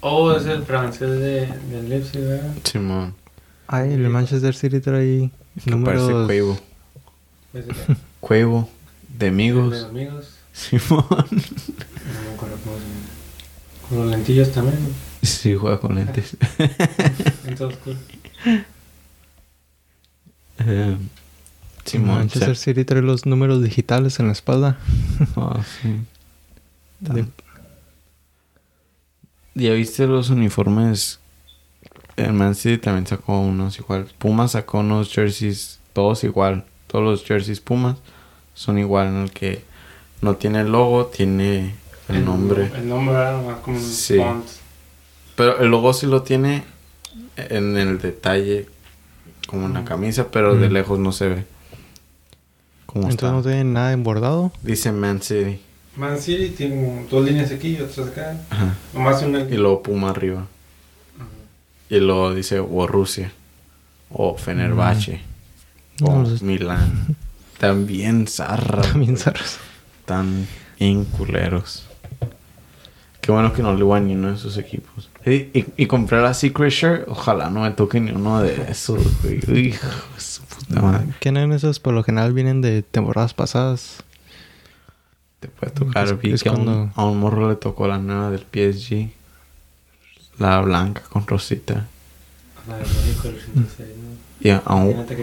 Oh, 0.01 0.31
es 0.31 0.45
el 0.45 0.63
francés 0.63 1.09
de, 1.19 1.47
del 1.47 1.89
Leipzig, 1.89 2.21
¿verdad? 2.21 2.53
Simón. 2.63 3.15
Ay, 3.67 3.93
el 3.93 4.09
Manchester 4.09 4.53
City 4.53 4.79
trae 4.79 5.31
Que 5.63 5.75
parece. 5.77 6.11
Cuevo. 6.25 6.57
Cuevo. 8.19 8.69
De 9.17 9.27
amigos. 9.27 9.71
de 9.71 9.85
amigos. 9.87 10.35
Simón. 10.53 11.05
No 11.09 11.17
me 11.27 12.35
acuerdo 12.35 12.57
cómo 12.63 12.77
se 12.77 12.83
llama. 12.83 13.20
Con 13.91 13.99
los 14.03 14.11
lentillos 14.11 14.51
también. 14.53 14.77
Sí, 15.21 15.53
juega 15.53 15.79
con 15.79 15.95
lentes. 15.95 16.37
Entonces, 17.45 17.77
cool. 17.83 17.97
Eh, 20.59 20.97
Simón. 21.83 22.15
Manchester 22.19 22.55
sí. 22.55 22.63
City 22.71 22.85
trae 22.85 23.01
los 23.01 23.25
números 23.25 23.61
digitales 23.61 24.19
en 24.19 24.27
la 24.27 24.31
espalda. 24.33 24.79
Ah, 25.35 25.61
sí. 25.81 25.99
De- 27.01 27.25
¿Ya 29.55 29.73
viste 29.73 30.07
los 30.07 30.29
uniformes? 30.29 31.19
El 32.15 32.33
Man 32.33 32.55
City 32.55 32.77
también 32.77 33.05
sacó 33.07 33.39
unos 33.41 33.77
igual. 33.77 34.07
Pumas 34.17 34.51
sacó 34.53 34.79
unos 34.79 35.11
jerseys, 35.13 35.79
todos 35.93 36.23
igual. 36.23 36.65
Todos 36.87 37.03
los 37.03 37.25
jerseys 37.25 37.59
Pumas 37.59 37.97
son 38.53 38.79
igual. 38.79 39.07
En 39.07 39.15
el 39.23 39.31
que 39.31 39.63
no 40.21 40.35
tiene 40.37 40.61
el 40.61 40.71
logo, 40.71 41.07
tiene 41.07 41.75
el 42.15 42.25
nombre. 42.25 42.71
El 42.75 42.87
nombre 42.89 43.15
era 43.15 43.31
nomás 43.33 43.57
como 43.59 43.77
un 43.77 43.83
Sí. 43.83 44.17
font. 44.17 44.45
Pero 45.35 45.59
el 45.59 45.69
logo 45.69 45.93
sí 45.93 46.05
lo 46.07 46.21
tiene 46.23 46.63
en 47.37 47.77
el 47.77 47.99
detalle, 47.99 48.67
como 49.47 49.65
en 49.67 49.73
la 49.73 49.81
Mm. 49.81 49.85
camisa, 49.85 50.31
pero 50.31 50.55
de 50.55 50.69
lejos 50.69 50.99
no 50.99 51.11
se 51.11 51.27
ve. 51.29 51.45
¿Cómo 52.85 53.09
Entonces 53.09 53.31
no 53.31 53.41
tiene 53.41 53.63
nada 53.63 53.93
embordado. 53.93 54.51
Dice 54.61 54.91
Man 54.91 55.21
City. 55.21 55.61
Man 55.95 56.19
City 56.19 56.49
tiene 56.49 57.05
dos 57.09 57.23
líneas 57.25 57.51
aquí 57.51 57.75
y 57.77 57.81
otras 57.81 58.07
acá. 58.09 58.37
Ajá. 58.49 58.75
Nomás 58.93 59.21
una. 59.23 59.39
Y 59.41 59.55
luego 59.57 59.81
Puma 59.83 60.09
arriba. 60.09 60.47
Ajá. 61.17 61.27
Y 61.89 61.99
luego 61.99 62.33
dice 62.33 62.59
o 62.59 62.87
Rusia. 62.87 63.31
O 64.09 64.37
Fenerbahce. 64.37 65.21
O 66.01 66.11
No, 66.15 66.23
los- 66.23 66.41
Milán. 66.41 67.15
También 67.59 68.27
zarra. 68.27 68.81
También 68.81 69.17
zarros. 69.17 69.57
Tan 70.05 70.47
inculeros. 70.79 71.85
Qué 73.21 73.31
bueno 73.31 73.53
que 73.53 73.61
no 73.61 73.73
le 73.75 73.95
a 73.95 73.99
ni 73.99 74.15
uno 74.15 74.29
de 74.29 74.35
esos 74.35 74.57
equipos. 74.57 75.09
Y, 75.25 75.31
y, 75.31 75.65
y 75.77 75.85
compré 75.85 76.21
la 76.21 76.33
Secret 76.33 76.71
Shirt. 76.71 77.07
Ojalá 77.07 77.49
no 77.51 77.61
me 77.61 77.71
toque 77.71 77.99
ni 77.99 78.11
uno 78.11 78.41
de 78.41 78.65
esos, 78.69 78.99
güey. 79.21 79.37
Hijo 79.67 79.87
de 80.15 80.19
su 80.21 80.41
puta 80.43 80.81
madre. 80.81 81.07
¿Quién 81.19 81.37
en 81.37 81.51
esos? 81.53 81.79
Por 81.79 81.93
lo 81.93 82.03
general 82.03 82.33
vienen 82.33 82.61
de 82.61 82.81
temporadas 82.81 83.33
pasadas. 83.35 84.03
Te 85.39 85.47
puede 85.49 85.71
tocar. 85.71 86.05
Es- 86.05 86.19
Vi 86.19 86.31
es 86.33 86.41
que 86.43 86.49
a 86.49 86.53
un, 86.53 86.91
a 86.95 87.05
morro 87.19 87.47
le 87.49 87.55
tocó 87.55 87.87
la 87.87 87.99
nueva 87.99 88.31
del 88.31 88.41
PSG. 88.41 89.11
La 90.39 90.59
blanca 90.61 91.01
con 91.09 91.27
rosita. 91.27 91.87
La 92.67 92.77
de 92.77 92.83
México 92.83 93.23
del 93.27 93.35
86, 93.35 93.89
¿no? 93.97 94.11
Y 94.39 94.49
a, 94.49 94.57
a 94.65 94.73
un, 94.75 95.05
que 95.05 95.13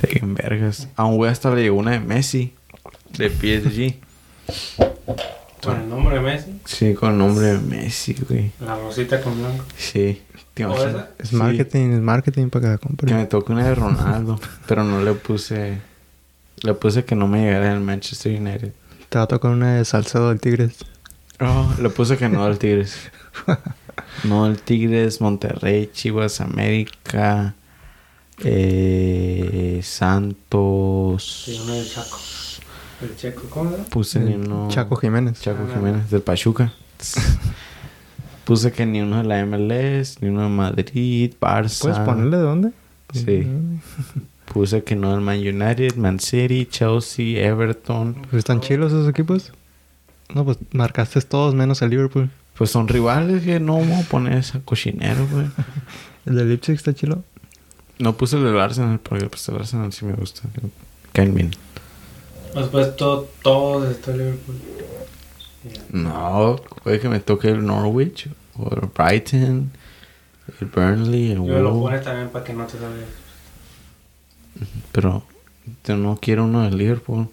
te 0.00 0.08
que 0.08 0.20
vergas. 0.26 0.88
A 0.96 1.04
un 1.04 1.16
güey 1.16 1.30
hasta 1.30 1.54
le 1.54 1.62
llegó 1.62 1.76
una 1.78 1.92
de 1.92 2.00
Messi. 2.00 2.52
De 3.16 3.30
PSG. 3.30 3.94
Con 5.66 5.80
el 5.80 5.88
nombre 5.88 6.16
de 6.16 6.20
Messi. 6.22 6.60
Sí, 6.64 6.94
con 6.94 7.12
el 7.12 7.18
nombre 7.18 7.46
de 7.46 7.58
Messi, 7.58 8.16
güey. 8.28 8.52
La 8.60 8.76
rosita 8.76 9.20
con 9.20 9.38
blanco. 9.38 9.64
Sí. 9.76 10.22
¿Te 10.54 10.64
¿O 10.64 10.68
imaginas? 10.70 10.94
esa? 10.94 11.10
Es 11.18 11.28
Sí. 11.28 11.36
marketing, 11.36 11.90
es 11.90 12.00
marketing 12.00 12.48
para 12.48 12.78
que 12.78 12.84
la 12.86 12.96
Que 13.06 13.14
me 13.14 13.26
toque 13.26 13.52
una 13.52 13.66
de 13.68 13.74
Ronaldo. 13.74 14.40
pero 14.66 14.84
no 14.84 15.02
le 15.02 15.12
puse... 15.12 15.78
Le 16.62 16.72
puse 16.74 17.04
que 17.04 17.14
no 17.14 17.28
me 17.28 17.44
llegara 17.44 17.72
el 17.72 17.80
Manchester 17.80 18.40
United. 18.40 18.72
Te 19.10 19.18
va 19.18 19.24
a 19.24 19.28
tocar 19.28 19.50
una 19.50 19.76
de 19.76 19.84
Salcedo 19.84 20.30
del 20.30 20.40
Tigres. 20.40 20.76
Oh, 21.40 21.74
le 21.80 21.90
puse 21.90 22.16
que 22.16 22.28
no 22.28 22.44
al 22.44 22.58
Tigres. 22.58 22.96
No, 24.24 24.46
el 24.46 24.58
Tigres, 24.60 25.20
Monterrey, 25.20 25.90
Chivas, 25.92 26.40
América, 26.40 27.54
eh, 28.42 29.80
Santos. 29.82 31.42
Sí, 31.46 31.60
uno 31.62 31.74
del 31.74 31.88
Chaco. 31.90 32.18
El 33.02 33.16
Checo, 33.16 33.42
¿cómo 33.50 33.74
era? 33.74 33.84
Puse 33.84 34.20
ni 34.20 34.34
uno. 34.34 34.68
Chaco 34.70 34.96
Jiménez. 34.96 35.40
Chaco 35.40 35.64
Ah, 35.68 35.74
Jiménez, 35.74 36.10
del 36.10 36.22
Pachuca. 36.22 36.72
Puse 38.44 38.70
que 38.72 38.86
ni 38.86 39.00
uno 39.00 39.18
de 39.18 39.24
la 39.24 39.44
MLS, 39.44 40.22
ni 40.22 40.28
uno 40.28 40.42
de 40.42 40.48
Madrid, 40.48 41.32
Barça. 41.40 41.80
¿Puedes 41.82 41.98
ponerle 41.98 42.36
de 42.36 42.42
dónde? 42.42 42.70
Sí. 43.12 43.46
Puse 44.52 44.84
que 44.84 44.94
no 44.94 45.10
del 45.12 45.20
Man 45.20 45.38
United, 45.38 45.96
Man 45.96 46.20
City, 46.20 46.66
Chelsea, 46.70 47.44
Everton. 47.44 48.14
Pues 48.30 48.34
están 48.38 48.60
chilos 48.60 48.92
esos 48.92 49.08
equipos. 49.08 49.52
No, 50.34 50.44
pues 50.44 50.58
marcaste 50.72 51.20
todos 51.22 51.54
menos 51.54 51.82
el 51.82 51.90
Liverpool. 51.90 52.30
Pues 52.56 52.70
son 52.70 52.88
rivales 52.88 53.42
que 53.42 53.60
no 53.60 53.78
vamos 53.78 54.04
a 54.04 54.08
poner 54.08 54.38
ese 54.38 54.60
cochinero, 54.62 55.26
güey. 55.30 55.46
El 56.26 56.34
de 56.36 56.44
Leipzig 56.44 56.74
está 56.74 56.92
chilo. 56.94 57.22
No 58.00 58.16
puse 58.16 58.36
el 58.36 58.42
del 58.44 58.58
Arsenal 58.58 58.98
porque 58.98 59.26
pues 59.26 59.48
el 59.48 59.54
Arsenal 59.56 59.92
sí 59.92 60.04
me 60.04 60.14
gusta. 60.14 60.42
Caen 61.12 61.34
bien. 61.34 61.50
Pues 62.56 62.68
pues 62.68 62.96
todo, 62.96 63.28
todo 63.42 63.90
está 63.90 64.12
Liverpool. 64.12 64.56
No, 65.92 66.56
puede 66.82 67.00
que 67.00 67.08
me 67.10 67.20
toque 67.20 67.50
el 67.50 67.66
Norwich 67.66 68.30
o 68.58 68.74
el 68.74 68.88
Brighton, 68.96 69.70
el 70.58 70.66
Burnley, 70.68 71.32
el 71.32 71.44
Yo 71.44 71.60
lo 71.60 71.74
Wolves. 71.74 71.82
pone 71.82 71.98
también 71.98 72.28
para 72.30 72.42
que 72.46 72.54
no 72.54 72.64
te 72.64 72.78
salga. 72.78 73.04
Pero 74.90 75.22
yo 75.84 75.96
no 75.98 76.16
quiero 76.18 76.44
uno 76.44 76.62
de 76.62 76.70
Liverpool. 76.70 77.28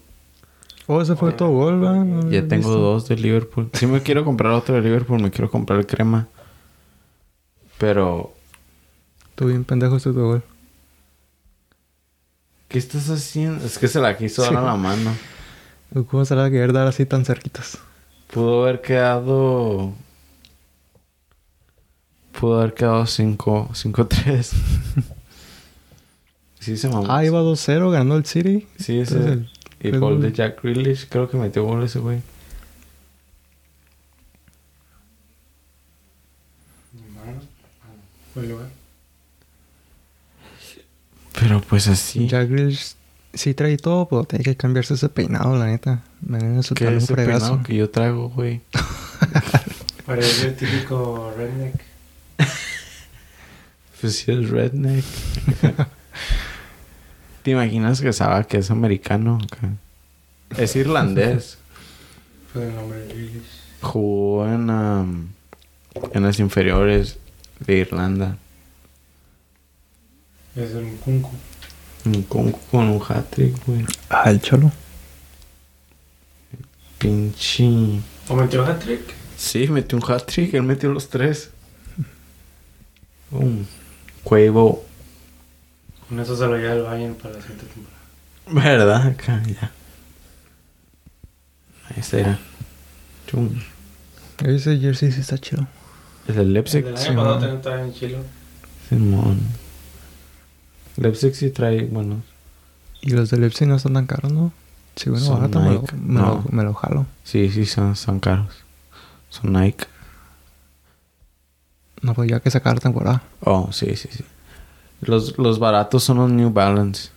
Oh, 0.88 1.00
ese 1.00 1.16
fue 1.16 1.32
tu 1.32 1.46
gol, 1.46 1.80
¿verdad? 1.80 2.28
Ya 2.28 2.46
tengo 2.46 2.68
visto. 2.68 2.78
dos 2.78 3.08
de 3.08 3.16
Liverpool. 3.16 3.70
Si 3.72 3.86
me 3.86 4.02
quiero 4.02 4.26
comprar 4.26 4.52
otro 4.52 4.74
de 4.74 4.82
Liverpool, 4.82 5.22
me 5.22 5.30
quiero 5.30 5.50
comprar 5.50 5.78
el 5.78 5.86
crema. 5.86 6.28
Pero, 7.78 8.34
Tú 9.36 9.46
bien 9.46 9.64
pendejo 9.64 9.96
este 9.96 10.12
tu 10.12 10.20
gol. 10.20 10.42
¿Qué 12.74 12.80
estás 12.80 13.08
haciendo? 13.08 13.64
Es 13.64 13.78
que 13.78 13.86
se 13.86 14.00
la 14.00 14.16
quiso 14.16 14.42
dar 14.42 14.50
Sí. 14.50 14.56
a 14.56 14.60
la 14.62 14.74
mano. 14.74 15.14
¿Cómo 16.10 16.24
se 16.24 16.34
la 16.34 16.40
va 16.42 16.46
a 16.48 16.50
querer 16.50 16.72
dar 16.72 16.88
así 16.88 17.06
tan 17.06 17.24
cerquitas? 17.24 17.78
Pudo 18.32 18.64
haber 18.64 18.80
quedado. 18.80 19.92
Pudo 22.32 22.58
haber 22.58 22.74
quedado 22.74 23.06
5 23.06 23.70
5-3. 23.74 24.50
sí, 26.58 26.76
se 26.76 26.88
mamó. 26.88 27.06
Ah, 27.08 27.24
iba 27.24 27.38
2-0, 27.42 27.92
ganó 27.92 28.16
el 28.16 28.24
City. 28.26 28.66
Sí, 28.76 28.98
ese. 28.98 29.18
Entonces, 29.18 29.48
el- 29.78 29.94
y 29.94 29.98
gol. 29.98 30.20
de 30.20 30.32
Jack 30.32 30.60
Grealish. 30.60 31.06
Creo 31.08 31.30
que 31.30 31.36
metió 31.36 31.62
gol 31.62 31.84
ese 31.84 32.00
güey. 32.00 32.22
Fue 38.32 38.42
el 38.42 38.48
lugar. 38.50 38.68
Pero 41.44 41.60
pues 41.60 41.88
así. 41.88 42.26
Jack 42.26 42.48
Grealish 42.48 42.94
sí 43.34 43.52
trae 43.52 43.76
todo, 43.76 44.08
pero 44.08 44.24
tiene 44.24 44.44
que 44.44 44.56
cambiarse 44.56 44.94
ese 44.94 45.10
peinado, 45.10 45.58
la 45.58 45.66
neta. 45.66 46.02
Me 46.22 46.38
viene 46.38 46.58
a 46.60 46.62
¿Qué 46.62 46.84
es 46.84 46.90
un 46.90 46.96
ese 46.96 47.14
fregazo. 47.14 47.38
peinado 47.46 47.62
que 47.64 47.76
yo 47.76 47.90
traigo, 47.90 48.30
güey? 48.30 48.62
Parece 50.06 50.48
el 50.48 50.56
típico 50.56 51.32
redneck. 51.36 51.74
Pues 54.00 54.16
sí 54.16 54.32
es 54.32 54.48
redneck. 54.48 55.04
¿Te 57.42 57.50
imaginas 57.50 58.00
que 58.00 58.12
sabe 58.14 58.46
que 58.46 58.58
es 58.58 58.70
americano? 58.70 59.38
Que 60.56 60.62
Es 60.62 60.76
irlandés. 60.76 61.58
Fue 62.52 62.68
el 62.68 62.74
nombre. 62.74 63.06
Jugó 63.82 64.46
en, 64.46 64.70
am, 64.70 65.28
en 66.12 66.22
las 66.22 66.38
inferiores 66.38 67.18
de 67.60 67.76
Irlanda. 67.78 68.38
Es 70.56 70.72
un 70.74 70.96
kunku. 70.98 71.30
Un 72.04 72.22
Kunku 72.22 72.58
con 72.70 72.88
un 72.88 73.02
hat-trick, 73.06 73.64
güey. 73.66 73.84
Ah, 74.10 74.30
el 74.30 74.40
cholo. 74.40 74.70
Pinche. 76.98 78.00
¿O 78.28 78.36
metió 78.36 78.64
hat-trick? 78.64 79.00
Sí, 79.36 79.66
metió 79.68 79.98
un 79.98 80.04
hat-trick. 80.04 80.54
Él 80.54 80.62
metió 80.62 80.92
los 80.92 81.08
tres. 81.08 81.50
Un 83.30 83.66
Cuevo. 84.22 84.84
Con 86.08 86.20
eso 86.20 86.36
se 86.36 86.46
lo 86.46 86.56
lleva 86.56 86.74
el 86.74 86.82
Bayern 86.82 87.14
para 87.14 87.34
la 87.34 87.40
siguiente 87.40 87.66
temporada. 87.66 88.76
¿Verdad? 88.76 89.06
Acá, 89.08 89.42
ya. 89.46 89.72
Ese 91.96 92.20
era. 92.20 92.38
Chum. 93.26 93.50
Ese 94.44 94.78
jersey 94.78 95.10
sí 95.10 95.20
está 95.20 95.38
chido. 95.38 95.66
Es 96.28 96.36
el 96.36 96.52
Leipzig. 96.52 96.84
El 96.86 96.94
del 96.94 96.98
sí, 96.98 97.08
año 97.08 97.16
pasado 97.16 97.38
también 97.38 97.56
estaba 97.56 97.82
en 97.82 97.92
chilo. 97.92 98.18
Simón. 98.88 99.40
Leipzig 100.96 101.34
sí 101.34 101.50
trae, 101.50 101.84
bueno. 101.86 102.22
Y 103.00 103.10
los 103.10 103.30
de 103.30 103.38
Leipzig 103.38 103.66
no 103.68 103.76
están 103.76 103.94
tan 103.94 104.06
caros, 104.06 104.32
¿no? 104.32 104.52
Sí, 104.96 105.10
bueno, 105.10 105.24
Son 105.24 105.36
barato, 105.36 105.60
me 105.60 105.70
lo, 105.74 105.80
Nike. 105.80 105.96
me, 105.96 106.14
No. 106.14 106.26
lo, 106.26 106.44
me 106.50 106.62
lo 106.62 106.74
jalo. 106.74 107.06
Sí, 107.24 107.50
sí, 107.50 107.66
son, 107.66 107.96
son 107.96 108.20
caros. 108.20 108.54
Son 109.28 109.52
Nike. 109.52 109.86
No, 112.02 112.14
pues 112.14 112.30
ya 112.30 112.40
que 112.40 112.50
sacar 112.50 112.78
temporada. 112.80 113.22
Oh, 113.40 113.70
sí, 113.72 113.96
sí, 113.96 114.08
sí. 114.12 114.24
Los, 115.00 115.36
los 115.38 115.58
baratos 115.58 116.04
son 116.04 116.18
los 116.18 116.30
New 116.30 116.50
Balance. 116.50 117.08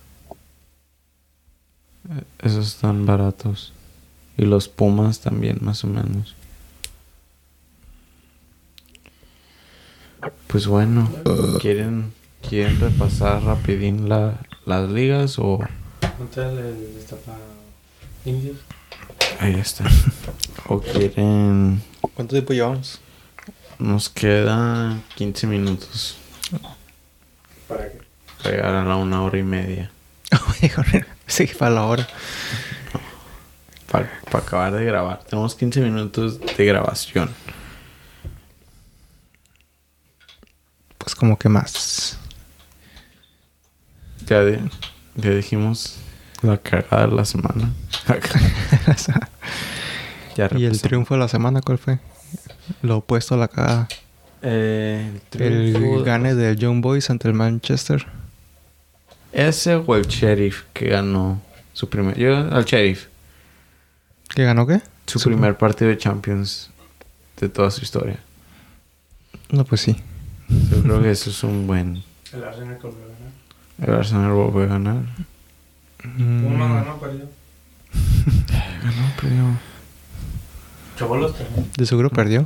Eh, 2.10 2.22
Esos 2.40 2.66
están 2.68 3.06
baratos. 3.06 3.72
Y 4.36 4.44
los 4.44 4.68
Pumas 4.68 5.20
también, 5.20 5.58
más 5.60 5.84
o 5.84 5.86
menos. 5.88 6.34
Pues 10.48 10.66
bueno, 10.66 11.08
¿quieren, 11.60 12.12
¿quieren 12.46 12.78
repasar 12.80 13.42
rapidín 13.42 14.08
la, 14.08 14.40
las 14.66 14.90
ligas 14.90 15.38
o...? 15.38 15.60
¿Cuánto 16.16 16.42
el, 16.42 16.58
el 16.58 16.94
destapa 16.94 17.36
indios? 18.24 18.58
Ahí 19.40 19.54
está. 19.54 19.84
¿O 20.66 20.80
quieren...? 20.80 21.82
¿Cuánto 22.14 22.34
tiempo 22.34 22.52
llevamos? 22.52 23.00
Nos 23.78 24.08
queda 24.08 24.98
15 25.14 25.46
minutos 25.46 26.18
¿Para 27.68 27.92
qué? 27.92 27.98
para 28.42 28.56
llegar 28.56 28.74
a 28.74 28.84
la 28.84 28.96
una 28.96 29.22
hora 29.22 29.38
y 29.38 29.42
media. 29.42 29.90
sí, 31.26 31.46
para 31.46 31.70
la 31.70 31.84
hora. 31.84 32.08
Para 33.90 34.10
acabar 34.32 34.72
de 34.72 34.84
grabar. 34.84 35.22
Tenemos 35.24 35.54
15 35.54 35.80
minutos 35.80 36.40
de 36.40 36.64
grabación. 36.64 37.30
Pues 40.98 41.14
como 41.14 41.38
que 41.38 41.48
más. 41.48 42.18
Ya, 44.28 44.40
de- 44.44 44.60
ya 45.16 45.30
dijimos 45.30 45.96
la 46.42 46.58
cagada 46.58 47.06
de 47.06 47.14
la 47.14 47.24
semana. 47.24 47.72
ya 50.36 50.48
¿Y 50.56 50.64
el 50.64 50.80
triunfo 50.80 51.14
de 51.14 51.20
la 51.20 51.28
semana 51.28 51.60
cuál 51.60 51.78
fue? 51.78 51.98
Lo 52.82 52.98
opuesto 52.98 53.34
a 53.34 53.38
la 53.38 53.48
cagada. 53.48 53.88
Eh, 54.42 55.20
el 55.32 55.74
El 55.76 56.04
gane 56.04 56.34
del 56.34 56.56
Young 56.56 56.80
Boys 56.80 57.10
ante 57.10 57.26
el 57.28 57.34
Manchester. 57.34 58.06
Ese 59.32 59.74
o 59.76 59.96
el 59.96 60.06
Sheriff 60.06 60.62
que 60.72 60.88
ganó 60.88 61.40
su 61.72 61.88
primer... 61.88 62.16
Yo 62.18 62.36
al 62.36 62.64
Sheriff. 62.64 63.06
¿Qué 64.34 64.44
ganó 64.44 64.66
qué? 64.66 64.80
Su 65.06 65.18
Su- 65.18 65.28
primer 65.30 65.56
partido 65.56 65.90
de 65.90 65.98
Champions 65.98 66.70
de 67.40 67.48
toda 67.48 67.70
su 67.70 67.82
historia. 67.82 68.18
No, 69.50 69.64
pues 69.64 69.80
sí. 69.80 69.96
Yo 70.48 70.82
creo 70.82 71.02
que 71.02 71.10
eso 71.10 71.30
es 71.30 71.42
un 71.42 71.66
buen... 71.66 72.02
El 72.32 72.44
Arsenal 72.44 72.78
que 72.78 72.88
ganar. 72.88 73.07
El 73.80 73.94
Arsenal 73.94 74.32
volvió 74.32 74.62
a 74.64 74.66
ganar. 74.66 75.02
Mm, 76.04 76.44
Uno 76.46 76.74
ganó, 76.74 76.98
perdió. 76.98 77.24
Ganó, 78.82 79.12
perdió. 79.20 79.44
Chobolos 80.96 81.36
también. 81.36 81.70
De 81.76 81.86
seguro 81.86 82.10
perdió. 82.10 82.44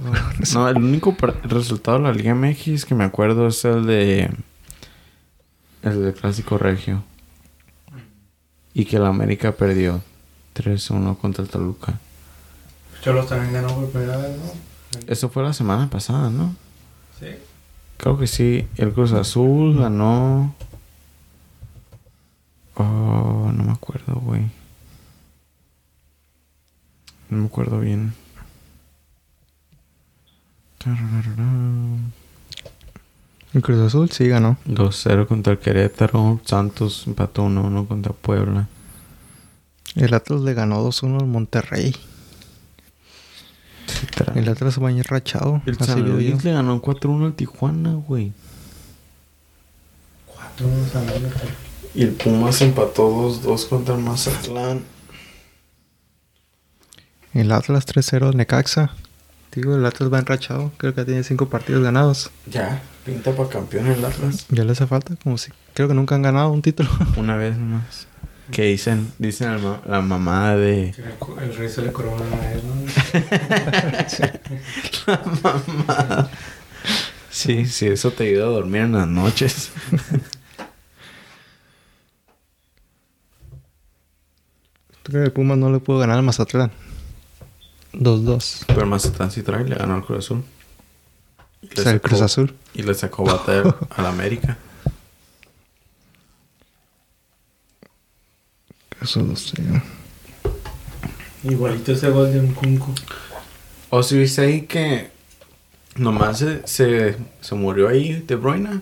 No, 0.53 0.69
el 0.69 0.77
único 0.77 1.17
resultado 1.45 1.99
de 1.99 2.05
la 2.05 2.13
Liga 2.13 2.35
MX 2.35 2.85
que 2.85 2.95
me 2.95 3.05
acuerdo 3.05 3.47
es 3.47 3.65
el 3.65 3.87
de... 3.87 4.31
El 5.83 6.03
del 6.03 6.15
Clásico 6.15 6.59
Regio. 6.59 7.03
Y 8.75 8.85
que 8.85 8.97
el 8.97 9.07
América 9.07 9.53
perdió 9.53 10.03
3-1 10.55 11.17
contra 11.19 11.43
el 11.45 11.51
Toluca. 11.51 11.99
Cholos 13.03 13.27
también 13.29 13.53
ganó 13.55 13.75
por 13.75 13.91
primera 13.91 14.17
vez, 14.19 14.37
¿no? 14.39 15.03
Eso 15.07 15.29
fue 15.31 15.43
la 15.43 15.53
semana 15.55 15.89
pasada, 15.89 16.29
¿no? 16.31 16.55
Sí. 17.19 17.27
Creo 17.97 18.19
que 18.19 18.27
sí. 18.27 18.67
El 18.77 18.93
Cruz 18.93 19.13
Azul 19.13 19.79
ganó... 19.79 20.55
Oh, 22.77 23.51
no 23.55 23.65
me 23.65 23.73
acuerdo, 23.73 24.15
güey. 24.15 24.51
No 27.28 27.39
me 27.39 27.47
acuerdo 27.47 27.81
bien. 27.81 28.15
El 33.55 33.62
Cruz 33.62 33.81
Azul 33.81 34.11
sí 34.11 34.28
ganó. 34.28 34.57
2-0 34.66 35.27
contra 35.27 35.53
el 35.53 35.59
Querétaro. 35.59 36.40
Santos 36.44 37.05
empató 37.07 37.47
1-1 37.47 37.86
contra 37.86 38.12
Puebla. 38.12 38.69
El 39.94 40.15
Atlas 40.15 40.40
le 40.40 40.55
ganó 40.55 40.82
2-1 40.86 41.20
al 41.20 41.27
Monterrey. 41.27 41.94
El 44.35 44.49
Atlas 44.49 44.82
va 44.82 44.89
a 44.89 44.93
ir 44.93 45.07
rachado. 45.07 45.62
El 45.66 45.78
San. 45.78 46.03
Luis 46.03 46.43
le 46.44 46.53
ganó 46.53 46.81
4-1 46.81 47.27
al 47.27 47.35
Tijuana, 47.35 47.94
güey. 47.94 48.32
Cuatro 50.27 50.66
unos 50.66 50.97
amigos. 50.97 51.32
Y 51.94 52.02
el 52.05 52.10
Pumas 52.12 52.60
empató 52.62 53.10
2-2 53.10 53.69
contra 53.69 53.94
el 53.94 54.01
Mazatlán. 54.02 54.82
El 57.35 57.52
Atlas 57.52 57.86
3-0 57.86 58.28
al 58.28 58.36
Necaxa. 58.36 58.94
Digo, 59.55 59.74
el 59.77 59.85
Atlas 59.85 60.12
va 60.12 60.19
enrachado. 60.19 60.73
Creo 60.78 60.94
que 60.94 61.05
tiene 61.05 61.23
cinco 61.24 61.48
partidos 61.48 61.82
ganados. 61.82 62.31
Ya, 62.47 62.82
pinta 63.05 63.32
para 63.32 63.48
campeón 63.51 63.86
el 63.89 64.02
Atlas. 64.05 64.47
Ya 64.48 64.64
le 64.64 64.73
hace 64.73 64.86
falta. 64.86 65.14
Como 65.23 65.36
si... 65.39 65.51
Creo 65.74 65.89
que 65.89 65.94
nunca 65.94 66.14
han 66.14 66.23
ganado 66.23 66.51
un 66.51 66.62
título. 66.62 66.89
Una 67.16 67.36
vez 67.36 67.56
nomás. 67.56 68.06
Que 68.51 68.64
dicen, 68.64 69.12
dicen 69.19 69.52
la, 69.52 69.59
ma- 69.59 69.81
la 69.86 70.01
mamada 70.02 70.56
de... 70.56 70.94
El 71.40 71.56
rey 71.56 71.69
se 71.69 71.81
le 71.82 71.93
corona 71.93 72.24
a 72.40 72.52
él, 72.52 72.62
¿no? 72.66 72.73
La 75.06 75.23
mamada. 75.43 76.31
Sí, 77.31 77.64
sí, 77.66 77.86
eso 77.86 78.10
te 78.12 78.24
ayuda 78.28 78.44
a 78.44 78.48
dormir 78.48 78.82
en 78.82 78.93
las 78.93 79.09
noches. 79.09 79.70
Creo 85.03 85.23
que 85.23 85.27
el 85.27 85.33
Pumas 85.33 85.59
no 85.59 85.70
le 85.70 85.81
pudo 85.81 85.99
ganar 85.99 86.19
al 86.19 86.23
Mazatlán. 86.23 86.70
2-2. 87.93 88.65
Pero 88.66 88.81
el 88.83 88.87
Mazatlán 88.87 89.31
sí 89.31 89.43
trae, 89.43 89.65
le 89.65 89.74
ganó 89.74 89.95
al 89.95 90.05
Cruz 90.05 90.24
Azul. 90.24 90.45
Y 91.62 91.79
O 91.79 91.83
sea, 91.83 91.93
el 91.93 92.01
Cruz 92.01 92.20
Azul. 92.20 92.55
Y 92.74 92.83
le 92.83 92.95
sacó 92.95 93.24
bata 93.24 93.62
al 93.91 94.07
América. 94.07 94.57
Eso 99.01 99.20
lo 99.20 99.35
sé. 99.37 99.57
Igualito 101.43 101.93
ese 101.93 102.09
gol 102.11 102.33
de 102.33 102.41
un 102.41 102.55
Kunku. 102.55 102.95
¿O 103.91 104.03
si 104.03 104.16
viste 104.16 104.43
ahí 104.43 104.62
que 104.62 105.11
nomás 105.97 106.39
se, 106.39 106.66
se, 106.66 107.16
se 107.41 107.55
murió 107.55 107.89
ahí 107.89 108.23
De 108.23 108.37
Bruyne? 108.37 108.81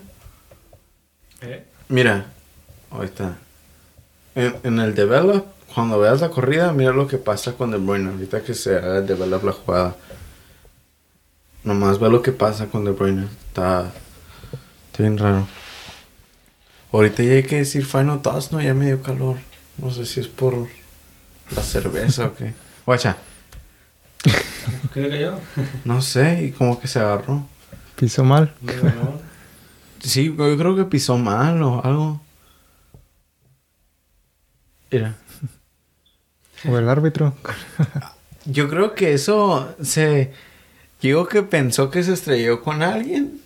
¿Eh? 1.41 1.65
Mira, 1.89 2.27
ahorita. 2.91 3.37
En, 4.35 4.55
en 4.63 4.79
el 4.79 4.93
develop, 4.95 5.45
cuando 5.73 5.99
veas 5.99 6.21
la 6.21 6.29
corrida, 6.29 6.71
mira 6.73 6.91
lo 6.91 7.07
que 7.07 7.17
pasa 7.17 7.53
con 7.53 7.71
De 7.71 7.77
Bruyne. 7.77 8.11
Ahorita 8.11 8.41
que 8.43 8.53
se 8.53 8.71
develop 8.71 9.43
la 9.43 9.51
jugada. 9.51 9.95
Nomás 11.63 11.99
ve 11.99 12.09
lo 12.09 12.21
que 12.21 12.31
pasa 12.31 12.67
con 12.67 12.85
De 12.85 12.91
Bruyne. 12.91 13.27
Está, 13.47 13.91
está 14.91 15.03
bien 15.03 15.17
raro. 15.17 15.47
Ahorita 16.91 17.23
ya 17.23 17.33
hay 17.33 17.43
que 17.43 17.57
decir 17.57 17.85
Final 17.85 18.21
Toss, 18.21 18.51
¿no? 18.51 18.61
Ya 18.61 18.73
me 18.73 18.87
dio 18.87 19.01
calor. 19.01 19.37
No 19.77 19.91
sé 19.91 20.05
si 20.05 20.19
es 20.19 20.27
por 20.27 20.67
la 21.55 21.61
cerveza 21.61 22.25
o 22.27 22.35
qué. 22.35 22.53
Guacha, 22.85 23.17
¿Qué 24.93 25.01
le 25.01 25.09
cayó? 25.09 25.39
no 25.85 26.01
sé, 26.01 26.43
y 26.43 26.51
como 26.51 26.79
que 26.79 26.87
se 26.87 26.99
agarró. 26.99 27.47
Pisó 27.95 28.23
mal. 28.23 28.53
Sí, 30.03 30.25
yo 30.25 30.57
creo 30.57 30.75
que 30.75 30.85
pisó 30.85 31.17
mal 31.17 31.61
o 31.61 31.83
algo. 31.83 32.21
Mira. 34.91 35.15
O 36.67 36.77
el 36.77 36.87
árbitro. 36.89 37.33
Yo 38.45 38.69
creo 38.69 38.93
que 38.95 39.13
eso 39.13 39.73
se... 39.81 40.31
Digo 41.01 41.27
que 41.27 41.41
pensó 41.43 41.89
que 41.89 42.03
se 42.03 42.13
estrelló 42.13 42.61
con 42.61 42.83
alguien 42.83 43.39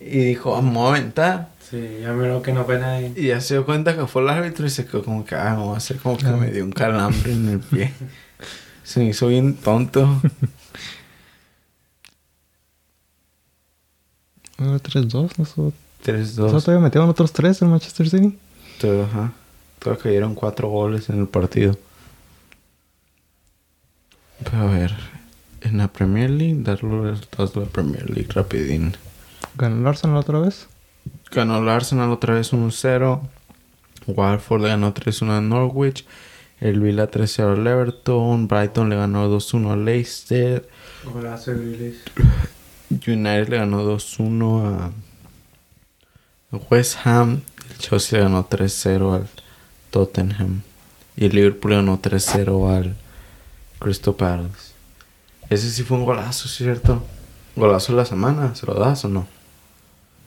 y 0.00 0.18
dijo, 0.18 0.52
vamos 0.52 0.86
a 0.86 0.96
aventar. 0.96 1.50
Sí, 1.70 1.98
ya 2.00 2.12
miró 2.12 2.40
que 2.42 2.52
no 2.52 2.64
fue 2.64 2.78
nadie. 2.78 3.12
Y 3.16 3.28
ya 3.28 3.40
se 3.40 3.54
dio 3.54 3.64
cuenta 3.66 3.94
que 3.96 4.06
fue 4.06 4.22
el 4.22 4.28
árbitro 4.30 4.66
y 4.66 4.70
se 4.70 4.86
quedó 4.86 5.02
como 5.04 5.24
que, 5.24 5.34
ah, 5.34 5.54
vamos 5.54 5.74
a 5.74 5.78
hacer 5.78 5.98
como 5.98 6.16
que 6.16 6.26
Ah. 6.26 6.36
me 6.36 6.50
dio 6.50 6.64
un 6.64 6.72
calambre 6.72 7.32
en 7.32 7.48
el 7.48 7.60
pie. 7.60 7.92
Se 8.84 9.00
me 9.00 9.06
hizo 9.10 9.28
bien 9.28 9.54
tonto. 9.54 10.20
Ah, 14.58 14.78
3-2. 14.82 15.40
Eso, 15.42 15.72
3-2. 16.04 16.46
eso 16.48 16.60
todavía 16.60 16.84
metieron 16.84 17.08
otros 17.08 17.32
3 17.32 17.62
en 17.62 17.68
Manchester 17.70 18.08
City. 18.08 18.38
Todo, 18.80 19.04
ajá. 19.04 19.32
Todo 19.80 19.98
cayeron 19.98 20.34
cuatro 20.34 20.68
goles 20.68 21.08
en 21.08 21.20
el 21.20 21.26
partido. 21.26 21.76
Pero 24.44 24.62
a 24.62 24.66
ver, 24.66 24.94
en 25.60 25.78
la 25.78 25.88
Premier 25.88 26.30
League, 26.30 26.62
dar 26.62 26.82
los 26.82 27.04
resultados 27.04 27.54
de 27.54 27.60
la 27.60 27.66
Premier 27.66 28.10
League 28.10 28.28
rapidín. 28.32 28.96
Ganó 29.56 29.80
el 29.80 29.86
Arsenal 29.86 30.16
otra 30.16 30.40
vez. 30.40 30.68
Ganó 31.30 31.58
el 31.58 31.68
Arsenal 31.68 32.10
otra 32.10 32.34
vez 32.34 32.52
1-0. 32.52 33.20
Watford 34.06 34.62
le 34.62 34.68
ganó 34.68 34.94
3-1 34.94 35.30
a 35.30 35.40
Norwich. 35.40 36.04
El 36.60 36.80
Villa 36.80 37.10
3-0 37.10 37.58
al 37.58 37.66
Everton. 37.66 38.48
Brighton 38.48 38.88
le 38.88 38.96
ganó 38.96 39.28
2-1 39.28 39.72
al 39.72 39.84
Leicester. 39.84 40.68
Golazo 41.04 41.52
de. 41.52 41.94
United 42.90 43.48
le 43.48 43.56
ganó 43.56 43.84
2-1 43.84 44.66
a 44.66 44.92
a 46.52 46.56
West 46.70 46.98
Ham. 47.04 47.42
El 47.70 47.78
Chelsea 47.78 48.18
le 48.18 48.24
ganó 48.24 48.48
3-0 48.48 49.14
al 49.14 49.28
Tottenham. 49.90 50.62
Y 51.16 51.26
el 51.26 51.34
Liverpool 51.34 51.70
le 51.70 51.76
ganó 51.78 52.00
3-0 52.00 52.76
al 52.76 52.96
Crystal 53.82 54.14
Palace. 54.14 54.72
Ese 55.50 55.70
sí 55.70 55.82
fue 55.82 55.96
un 55.98 56.04
golazo, 56.04 56.48
¿cierto? 56.48 57.02
Golazo 57.56 57.92
de 57.92 57.98
la 57.98 58.04
semana, 58.04 58.54
¿se 58.54 58.64
lo 58.64 58.74
das 58.74 59.04
o 59.04 59.08
no? 59.08 59.26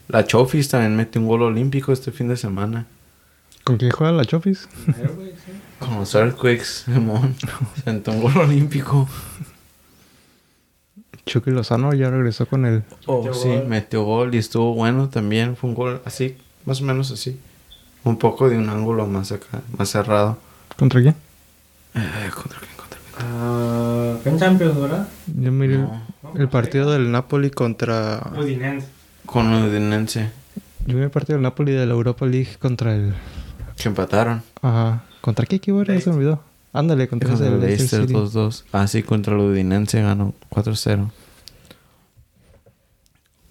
La 0.08 0.24
Chofis 0.24 0.68
también 0.68 0.94
metió 0.94 1.20
un 1.20 1.26
gol 1.26 1.42
olímpico 1.42 1.92
este 1.92 2.12
fin 2.12 2.28
de 2.28 2.36
semana. 2.36 2.86
¿Con 3.64 3.78
quién 3.78 3.90
juega 3.90 4.12
la 4.12 4.24
Chofis? 4.24 4.68
Con 5.80 5.96
los 5.96 6.14
Earthquakes, 6.14 6.84
Simón. 6.84 7.34
Sentó 7.84 8.12
un 8.12 8.22
gol 8.22 8.36
olímpico. 8.36 9.08
Chucky 11.24 11.50
Lozano 11.50 11.92
ya 11.92 12.08
regresó 12.08 12.46
con 12.46 12.64
el... 12.66 12.84
Oh, 13.06 13.32
sí, 13.34 13.48
gol. 13.48 13.66
metió 13.66 14.04
gol 14.04 14.34
y 14.34 14.38
estuvo 14.38 14.74
bueno 14.74 15.08
también. 15.08 15.56
Fue 15.56 15.68
un 15.68 15.74
gol 15.74 16.00
así, 16.04 16.36
más 16.66 16.80
o 16.80 16.84
menos 16.84 17.10
así. 17.10 17.40
Un 18.04 18.16
poco 18.16 18.48
de 18.48 18.56
un 18.56 18.68
ángulo 18.68 19.06
más 19.06 19.32
acá, 19.32 19.62
más 19.76 19.88
cerrado. 19.88 20.38
¿Contra 20.76 21.00
quién? 21.00 21.16
Eh, 21.94 22.30
¿Contra 22.32 22.60
quién? 22.60 22.75
Ah, 23.18 24.16
fue 24.22 24.32
en 24.32 24.38
Champions, 24.38 24.80
¿verdad? 24.80 25.08
Yo 25.26 25.52
miré 25.52 25.74
el- 25.76 25.82
No, 25.82 26.02
el 26.36 26.48
partido 26.48 26.90
del 26.92 27.10
Napoli 27.10 27.50
contra... 27.50 28.30
Udinese. 28.38 28.86
con 29.24 29.52
el 29.52 29.70
Udinense. 29.70 30.30
Yo 30.86 30.96
vi 30.96 31.02
el 31.02 31.10
partido 31.10 31.36
del 31.36 31.42
Napoli 31.42 31.72
de 31.72 31.86
la 31.86 31.94
Europa 31.94 32.26
League 32.26 32.56
contra 32.58 32.94
el... 32.94 33.14
Que 33.76 33.88
empataron. 33.88 34.42
Ajá. 34.62 35.04
¿Contra 35.20 35.46
qué 35.46 35.56
equipo 35.56 35.80
era? 35.82 35.98
Se 36.00 36.10
me 36.10 36.16
olvidó. 36.16 36.42
Ándale, 36.72 37.08
contra 37.08 37.32
ese 37.32 37.46
el 37.48 37.60
Leicester 37.60 38.00
Leicester 38.00 38.28
City. 38.30 38.38
2-2. 38.38 38.64
Ah, 38.72 38.86
sí, 38.86 39.02
contra 39.02 39.34
el 39.34 39.40
Udinense 39.40 40.00
ganó 40.02 40.34
4-0. 40.50 41.10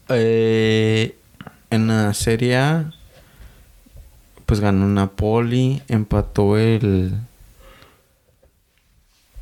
Eh, 0.09 1.15
en 1.71 1.87
la 1.87 2.13
Serie 2.13 2.57
A, 2.57 2.91
pues 4.45 4.59
ganó 4.59 4.87
Napoli, 4.87 5.81
empató 5.87 6.57
el... 6.57 7.13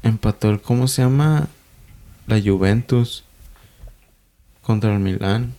Empató 0.04 0.50
el, 0.50 0.62
¿cómo 0.62 0.88
se 0.88 1.02
llama? 1.02 1.48
La 2.28 2.40
Juventus 2.42 3.24
contra 4.62 4.94
el 4.94 5.00
Milán. 5.00 5.54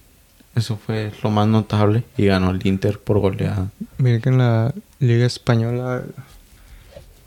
Eso 0.54 0.76
fue 0.76 1.12
lo 1.22 1.30
más 1.30 1.48
notable. 1.48 2.04
Y 2.16 2.26
ganó 2.26 2.50
el 2.50 2.64
Inter 2.66 2.98
por 3.00 3.18
goleada. 3.18 3.70
Miren 3.98 4.20
que 4.20 4.28
en 4.28 4.38
la 4.38 4.74
Liga 5.00 5.26
Española... 5.26 6.04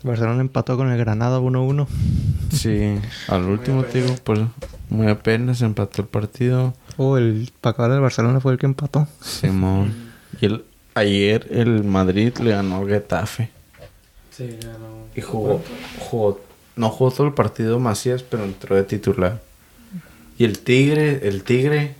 Barcelona 0.02 0.40
empató 0.40 0.76
con 0.76 0.90
el 0.90 0.98
Granada 0.98 1.40
1-1. 1.40 1.86
Sí, 2.52 2.96
al 3.26 3.44
último 3.44 3.82
tiro, 3.84 4.14
pues 4.22 4.40
muy 4.90 5.08
apenas 5.08 5.60
empató 5.60 6.02
el 6.02 6.08
partido. 6.08 6.74
Oh, 6.96 7.18
el 7.18 7.50
pacador 7.60 7.92
del 7.92 8.00
Barcelona 8.00 8.40
fue 8.40 8.52
el 8.52 8.58
que 8.58 8.66
empató. 8.66 9.08
Simón. 9.20 9.92
Y 10.40 10.46
el, 10.46 10.64
ayer 10.94 11.48
el 11.50 11.84
Madrid 11.84 12.32
le 12.38 12.52
ganó 12.52 12.78
al 12.78 12.88
Getafe. 12.88 13.50
Sí, 14.30 14.56
ya 14.60 14.72
no. 14.74 15.08
Y 15.16 15.20
jugó, 15.20 15.60
jugó, 15.98 16.40
no 16.78 16.90
jugó 16.90 17.10
todo 17.10 17.26
el 17.26 17.34
partido 17.34 17.78
Macías, 17.78 18.22
pero 18.22 18.44
entró 18.44 18.76
de 18.76 18.84
titular. 18.84 19.40
Y 20.38 20.44
el 20.44 20.60
Tigre, 20.60 21.26
el 21.28 21.42
Tigre, 21.42 21.94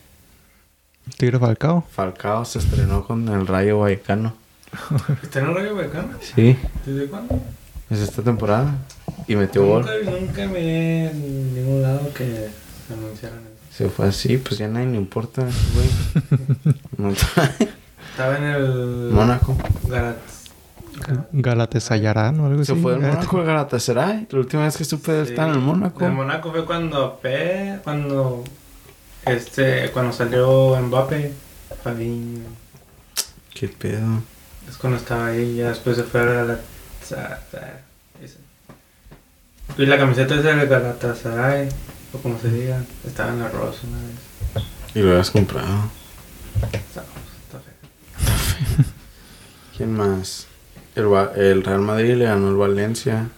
Tigre 1.17 1.39
Falcao. 1.39 1.85
Falcao 1.91 2.45
se 2.45 2.59
estrenó 2.59 3.05
con 3.05 3.29
el 3.29 3.47
Rayo 3.47 3.81
Vallecano. 3.81 4.35
¿Está 5.23 5.41
en 5.41 5.47
el 5.47 5.55
Rayo 5.55 5.75
Vallecano? 5.75 6.11
Sí, 6.21 6.57
¿Desde 6.87 7.07
cuándo? 7.07 7.41
es 7.91 8.01
esta 8.01 8.23
temporada. 8.23 8.77
Y 9.27 9.35
metió 9.35 9.65
gol. 9.67 9.85
Nunca, 10.05 10.11
nunca 10.21 10.47
me 10.47 10.61
vi 10.61 11.09
en 11.09 11.55
ningún 11.55 11.83
lado 11.83 12.13
que 12.15 12.49
anunciaran 12.93 13.39
eso. 13.41 13.49
Se 13.77 13.89
fue 13.89 14.07
así, 14.09 14.37
pues 14.39 14.59
ya 14.59 14.69
nadie 14.69 14.87
le 14.87 14.97
importa, 14.97 15.43
güey. 15.75 16.75
No. 16.99 17.11
Estaba 17.11 18.37
en 18.37 18.45
el... 18.45 19.11
Mónaco. 19.13 19.57
Garatz. 19.89 20.38
Galatasarayán 21.33 22.41
o 22.41 22.47
algo 22.47 22.65
Se 22.65 22.73
así. 22.73 22.81
fue 22.83 22.93
del 22.93 23.03
Mónaco 23.03 23.39
al 23.41 23.47
Galatasaray. 23.47 24.29
La 24.31 24.39
última 24.39 24.65
vez 24.65 24.77
que 24.77 24.85
supe 24.85 25.13
de 25.13 25.21
él 25.23 25.29
estaba 25.29 25.49
en 25.49 25.55
el 25.55 25.61
Mónaco. 25.61 26.05
El 26.05 26.13
Mónaco 26.13 26.51
fue 26.51 26.65
cuando 26.65 27.19
P, 27.21 27.79
cuando 27.85 28.45
este, 29.27 29.91
cuando 29.93 30.13
salió 30.13 30.77
Mbappé, 30.81 31.33
Fabinho, 31.83 32.47
Qué 33.55 33.69
pedo. 33.69 34.23
es 34.69 34.77
cuando 34.77 34.99
estaba 34.99 35.27
ahí, 35.27 35.57
ya 35.57 35.69
después 35.71 35.97
se 35.97 36.05
fue 36.05 36.21
a 36.21 36.25
Galatasaray. 36.25 37.89
Y 39.77 39.87
la 39.87 39.99
camiseta 39.99 40.35
es 40.35 40.43
del 40.43 40.67
Galatasaray, 40.67 41.69
o 42.13 42.19
como 42.19 42.39
se 42.41 42.51
diga, 42.51 42.83
estaba 43.07 43.31
en 43.33 43.41
la 43.41 43.49
Rosa 43.49 43.81
una 43.87 43.99
vez. 43.99 44.65
Y 44.95 45.01
lo 45.03 45.11
habías 45.13 45.31
comprado. 45.31 45.91
Está, 46.73 47.05
está 47.45 47.61
feo. 47.61 48.85
¿Quién 49.77 49.93
más? 49.93 50.48
El, 50.99 51.63
Real 51.63 51.81
Madrid 51.81 52.15
le 52.15 52.25
ganó 52.25 52.49
el 52.49 52.57
Valencia. 52.57 53.29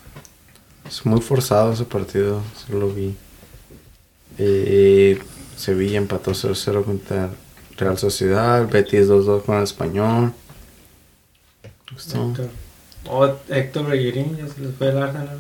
Es 0.89 1.05
muy 1.05 1.21
forzado 1.21 1.73
ese 1.73 1.85
partido, 1.85 2.43
se 2.67 2.73
lo 2.73 2.91
vi. 2.91 3.15
Eh, 4.39 5.21
Sevilla 5.57 5.99
empató 5.99 6.31
0-0 6.33 6.85
contra 6.85 7.25
el 7.27 7.31
Real 7.77 7.99
Sociedad. 7.99 8.67
Betis 8.69 9.09
2-2 9.09 9.43
con 9.45 9.59
el 9.59 9.65
Español. 9.65 10.33
Gustó. 11.93 12.31
Héctor. 12.31 13.41
Héctor 13.49 13.87
Bellerín, 13.89 14.37
ya 14.37 14.49
se 14.49 14.61
les 14.61 14.75
fue 14.75 14.89
el 14.89 14.99
Arsenal, 14.99 15.39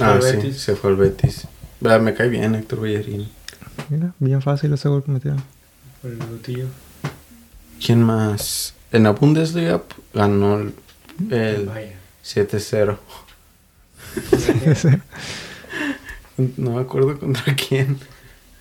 Ah, 0.00 0.16
fue 0.20 0.30
sí, 0.30 0.36
Betis. 0.36 0.60
se 0.60 0.76
fue 0.76 0.90
el 0.90 0.96
Betis. 0.96 1.46
Vea, 1.80 1.98
Me 1.98 2.14
cae 2.14 2.28
bien 2.28 2.54
Héctor 2.54 2.80
Bellerín. 2.80 3.28
Mira, 3.88 4.12
bien 4.18 4.42
fácil 4.42 4.72
ese 4.72 4.88
gol 4.88 5.02
que 5.02 5.10
metieron. 5.12 5.42
Por 6.02 6.10
el 6.10 6.18
Gutillo. 6.18 6.66
¿Quién 7.84 8.02
más? 8.02 8.74
En 8.92 9.04
la 9.04 9.10
Bundesliga 9.10 9.82
ganó 10.12 10.58
el, 10.58 10.74
el 11.30 11.66
Vaya. 11.66 11.94
7-0. 12.24 12.96
No 16.56 16.70
me 16.70 16.80
acuerdo 16.80 17.18
contra 17.18 17.54
quién. 17.54 17.98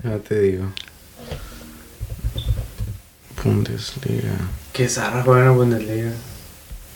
Ya 0.03 0.17
te 0.19 0.39
digo. 0.41 0.65
Bundesliga. 3.43 4.33
Qué 4.73 4.89
zarra 4.89 5.23
juega 5.23 5.39
en 5.41 5.45
la 5.45 5.51
Bundesliga. 5.53 6.11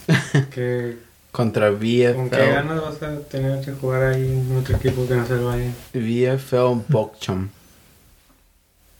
que, 0.51 0.97
Contra 1.31 1.69
¿Con 1.69 1.79
VfL. 1.79 2.29
qué 2.29 2.51
ganas 2.51 2.81
vas 2.81 3.01
a 3.01 3.19
tener 3.21 3.63
que 3.63 3.71
jugar 3.71 4.03
ahí 4.13 4.25
en 4.27 4.57
otro 4.57 4.75
equipo 4.75 5.07
que 5.07 5.15
no 5.15 5.25
sea 5.25 5.37
el 5.37 5.43
Bayern? 5.43 5.73
VfL 5.93 6.83
Bochum. 6.91 7.47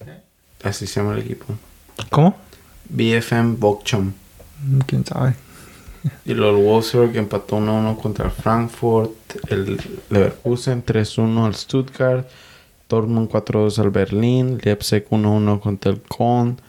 ¿Eh? 0.07 0.22
Así 0.64 0.88
se 0.88 1.02
llama 1.02 1.14
el 1.14 1.19
equipo. 1.19 1.45
¿Cómo? 2.10 2.38
BFM 2.90 3.57
Bochum. 3.57 4.14
Mm, 4.64 4.80
¿Quién 4.88 5.06
sabe? 5.06 5.35
Y 6.26 6.34
los 6.34 6.56
Wolfsburg 6.56 7.16
empató 7.16 7.58
1-1 7.60 7.98
contra 8.02 8.26
el 8.26 8.32
Frankfurt. 8.32 9.12
El 9.50 9.80
Leverkusen 10.10 10.84
3-1 10.86 11.46
al 11.46 11.56
Stuttgart. 11.56 12.28
Dortmund 12.90 13.30
4-2 13.30 13.80
al 13.80 13.90
Berlín. 13.90 14.60
Leipzig 14.62 15.06
1-1 15.10 15.60
contra 15.60 15.92
el 15.92 16.02
Köln. 16.02 16.60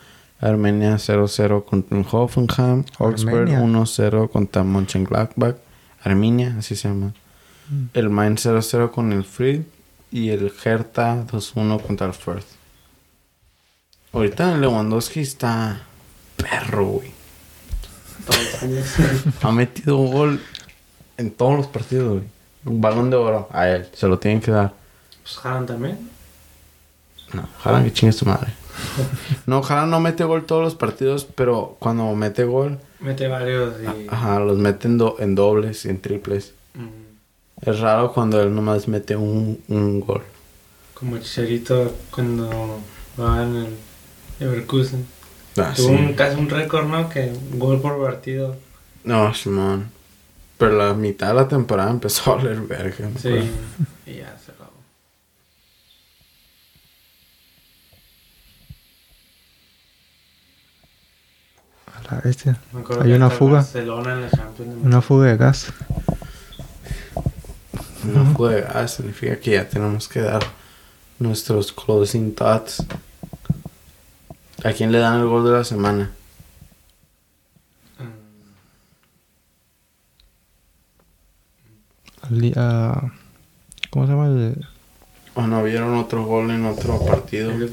Armenia 0.40 0.96
0-0 0.96 1.64
contra 1.64 1.98
el 1.98 2.06
Hoffenheim. 2.10 2.84
Augsburg 2.98 3.50
Armenia. 3.50 3.60
1-0 3.60 4.30
contra 4.30 4.62
Mönchengladbach. 4.62 5.56
Arminia, 6.02 6.56
así 6.58 6.76
se 6.76 6.88
llama. 6.88 7.14
El 7.94 8.10
Mainz 8.10 8.46
0-0 8.46 8.90
con 8.90 9.12
el 9.12 9.24
Fried. 9.24 9.62
Y 10.10 10.30
el 10.30 10.52
Hertha 10.64 11.24
2-1 11.26 11.80
contra 11.82 12.06
el 12.06 12.12
Firth. 12.12 12.46
Ahorita 14.12 14.54
el 14.54 14.60
Lewandowski 14.60 15.20
está 15.20 15.82
perro, 16.36 16.86
güey. 16.86 17.13
Todos 18.26 18.44
los 18.44 18.62
años. 18.62 18.86
Ha 19.42 19.52
metido 19.52 19.96
gol 19.96 20.40
en 21.16 21.30
todos 21.30 21.56
los 21.56 21.66
partidos, 21.66 22.08
güey. 22.20 22.24
Un 22.66 22.80
balón 22.80 23.10
de 23.10 23.16
oro 23.16 23.48
a 23.52 23.68
él. 23.68 23.86
Se 23.92 24.06
lo 24.08 24.18
tienen 24.18 24.40
que 24.40 24.50
dar. 24.50 24.72
pues 25.22 25.38
Haaland 25.44 25.66
también. 25.68 26.10
No, 27.32 27.46
ojalá 27.58 27.82
que 27.84 27.92
chingue 27.92 28.12
su 28.12 28.24
madre. 28.26 28.52
No, 29.46 29.58
ojalá 29.58 29.86
no 29.86 30.00
mete 30.00 30.24
gol 30.24 30.44
todos 30.46 30.62
los 30.62 30.74
partidos, 30.74 31.24
pero 31.34 31.76
cuando 31.78 32.12
mete 32.14 32.44
gol, 32.44 32.78
Mete 33.00 33.28
varios 33.28 33.74
y... 33.82 34.06
ajá, 34.08 34.40
los 34.40 34.56
mete 34.58 34.88
en, 34.88 34.98
do- 34.98 35.16
en 35.18 35.34
dobles 35.34 35.84
y 35.84 35.90
en 35.90 36.00
triples. 36.00 36.54
mm, 36.74 37.68
Es 37.68 37.80
raro 37.80 38.12
cuando 38.12 38.40
él 38.42 38.54
nomás 38.54 38.88
mete 38.88 39.14
un, 39.16 39.62
un 39.68 40.00
gol. 40.00 40.22
como 40.94 41.18
Chicharito 41.18 41.94
cuando 42.10 42.80
va 43.20 43.42
en 43.42 43.56
el 43.56 43.76
Leverkusen. 44.40 45.06
Ah, 45.56 45.72
Tuvo 45.74 45.88
sí. 45.88 45.94
un, 45.94 46.12
casi 46.14 46.38
un 46.38 46.48
récord, 46.50 46.86
¿no? 46.86 47.08
Que 47.08 47.32
un 47.52 47.58
gol 47.58 47.80
por 47.80 48.00
partido. 48.02 48.56
No, 49.04 49.32
Simón. 49.34 49.90
Pero 50.58 50.76
la 50.76 50.94
mitad 50.94 51.28
de 51.28 51.34
la 51.34 51.48
temporada 51.48 51.90
empezó 51.90 52.32
a 52.32 52.36
valer 52.36 52.60
verga. 52.60 53.08
Sí. 53.20 53.28
acuerdo. 53.28 53.46
y 54.06 54.14
ya 54.16 54.36
se 54.38 54.52
acabó. 54.52 54.70
A 61.86 62.14
la 62.14 62.20
bestia. 62.20 62.58
Me 62.72 62.80
acuerdo 62.80 63.02
Hay 63.04 63.12
una 63.12 63.30
fuga. 63.30 63.54
Barcelona 63.58 64.14
en 64.14 64.22
la 64.22 64.30
Champions. 64.30 64.74
Una 64.82 65.02
fuga 65.02 65.26
de 65.26 65.36
gas. 65.36 65.72
No 68.04 68.34
fue 68.34 68.60
gas, 68.60 68.94
significa 68.94 69.38
que 69.40 69.52
ya 69.52 69.68
tenemos 69.68 70.08
que 70.08 70.20
dar 70.20 70.42
nuestros 71.18 71.72
closing 71.72 72.34
thoughts. 72.34 72.84
¿A 74.64 74.72
quién 74.72 74.90
le 74.90 74.98
dan 74.98 75.20
el 75.20 75.26
gol 75.26 75.44
de 75.44 75.52
la 75.52 75.64
semana? 75.64 76.10
A- 82.56 83.12
¿Cómo 83.90 84.06
se 84.06 84.12
llama? 84.12 84.26
El, 84.26 84.66
¿O 85.34 85.46
no 85.46 85.62
vieron 85.62 85.94
otro 85.96 86.24
gol 86.24 86.50
en 86.50 86.64
otro 86.64 87.04
partido? 87.04 87.50
El. 87.52 87.68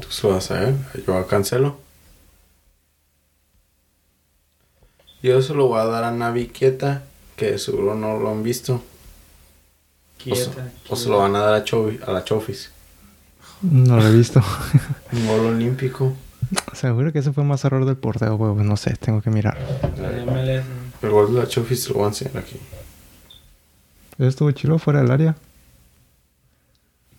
Tú 0.00 0.10
se 0.10 0.26
vas 0.26 0.50
a 0.50 0.60
ver. 0.60 0.74
Yo 1.06 1.16
a 1.16 1.26
cancelo. 1.26 1.78
Yo 5.22 5.40
se 5.42 5.54
lo 5.54 5.66
voy 5.68 5.80
a 5.80 5.84
dar 5.84 6.04
a 6.04 6.10
Navi 6.12 6.48
Quieta, 6.48 7.04
que 7.36 7.58
seguro 7.58 7.94
no 7.94 8.18
lo 8.18 8.30
han 8.30 8.42
visto. 8.42 8.74
O 8.74 8.80
se, 10.18 10.22
Quieta. 10.24 10.72
o 10.88 10.96
se 10.96 11.08
lo 11.08 11.18
van 11.18 11.36
a 11.36 11.40
dar 11.40 11.54
a, 11.54 11.64
Chovi- 11.64 12.02
a 12.06 12.12
la 12.12 12.24
Chofis. 12.24 12.70
No 13.62 13.96
lo 13.96 14.06
he 14.06 14.12
visto. 14.12 14.40
Un 15.12 15.26
gol 15.26 15.40
olímpico. 15.46 16.14
Seguro 16.72 17.12
que 17.12 17.20
ese 17.20 17.32
fue 17.32 17.44
más 17.44 17.64
error 17.64 17.84
del 17.84 17.96
portero, 17.96 18.36
güey. 18.36 18.54
pues 18.54 18.66
No 18.66 18.76
sé, 18.76 18.96
tengo 18.96 19.20
que 19.22 19.30
mirar. 19.30 19.56
El 21.02 21.10
gol 21.10 21.34
de 21.34 21.40
la 21.40 21.46
Chofis 21.48 21.88
lo 21.88 21.96
voy 21.96 22.04
a 22.04 22.08
enseñar 22.08 22.38
aquí. 22.38 22.58
Estuvo 24.18 24.50
chilo 24.50 24.78
fuera 24.78 25.00
del 25.00 25.10
área. 25.10 25.36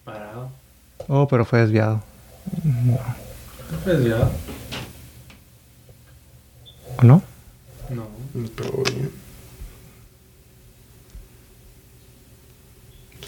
Parado. 0.03 0.51
Oh, 1.07 1.27
pero 1.27 1.45
fue 1.45 1.59
desviado. 1.59 2.03
¿Fue 3.83 3.95
desviado? 3.95 4.31
¿O 6.97 7.03
no? 7.03 7.23
No. 7.89 8.07
Pegó 8.55 8.83
bien. 8.83 9.11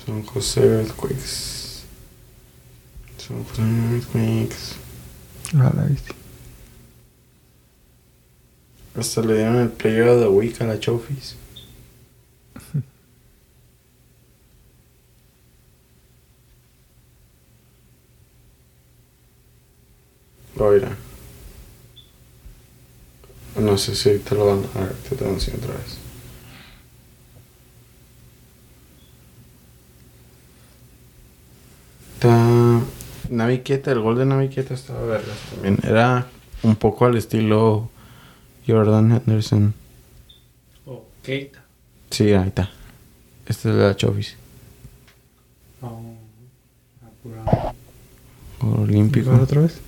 Son 0.06 0.24
José 0.24 0.80
Earthquakes. 0.82 1.63
Son 3.28 3.44
José 3.46 3.62
Earthquakes. 3.62 4.76
A 5.54 5.72
la 5.74 5.84
bestia. 5.84 6.14
Hasta 8.96 9.22
le 9.22 9.36
dieron 9.36 9.56
el 9.62 9.70
player 9.70 10.10
of 10.10 10.20
the 10.20 10.28
week 10.28 10.60
a 10.60 10.66
la 10.66 10.78
Chofis. 10.78 11.38
Oira. 20.60 20.98
No 23.56 23.78
sé 23.78 23.96
si 23.96 24.20
te 24.20 24.36
lo 24.36 24.48
van 24.48 24.66
a 24.76 24.80
ver, 24.80 24.96
te 24.96 25.16
lo 25.24 25.30
enseño 25.32 25.60
otra 25.60 25.76
vez. 25.76 25.98
Está... 32.16 32.82
Navi 33.30 33.60
Quieta, 33.60 33.92
el 33.92 34.00
gol 34.00 34.18
de 34.18 34.26
Navi 34.26 34.50
Quieta 34.50 34.74
estaba 34.74 35.02
vergas 35.06 35.38
también. 35.52 35.80
Era 35.84 36.28
un 36.64 36.76
poco 36.76 37.06
al 37.06 37.18
estilo 37.18 37.90
Jordan 38.68 39.12
Henderson. 39.12 39.74
O 40.86 41.06
Keita. 41.22 41.64
Sí, 42.10 42.34
ahí 42.34 42.48
está. 42.48 42.70
Este 43.46 43.70
es 43.70 43.76
de 43.76 43.82
la 43.82 43.96
Chofis. 43.96 44.36
O... 45.82 46.02
Apurado. 47.06 47.74
Gol 48.60 48.80
olímpico. 48.82 49.30
¿Igual 49.30 49.42
otra 49.42 49.62
vez? 49.62 49.80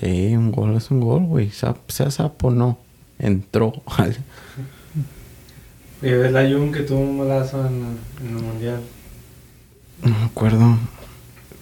Eh, 0.00 0.36
un 0.36 0.52
gol 0.52 0.76
es 0.76 0.90
un 0.90 1.00
gol, 1.00 1.24
güey. 1.24 1.50
Sea 1.50 1.76
sapo 2.10 2.50
no. 2.50 2.78
Entró. 3.18 3.72
Y 6.02 6.10
ves 6.10 6.32
la 6.32 6.48
Jun 6.48 6.72
que 6.72 6.80
tuvo 6.80 7.00
un 7.00 7.18
golazo 7.18 7.66
en, 7.66 7.98
en 8.20 8.36
el 8.36 8.42
mundial. 8.42 8.80
No 10.02 10.18
me 10.18 10.24
acuerdo. 10.24 10.78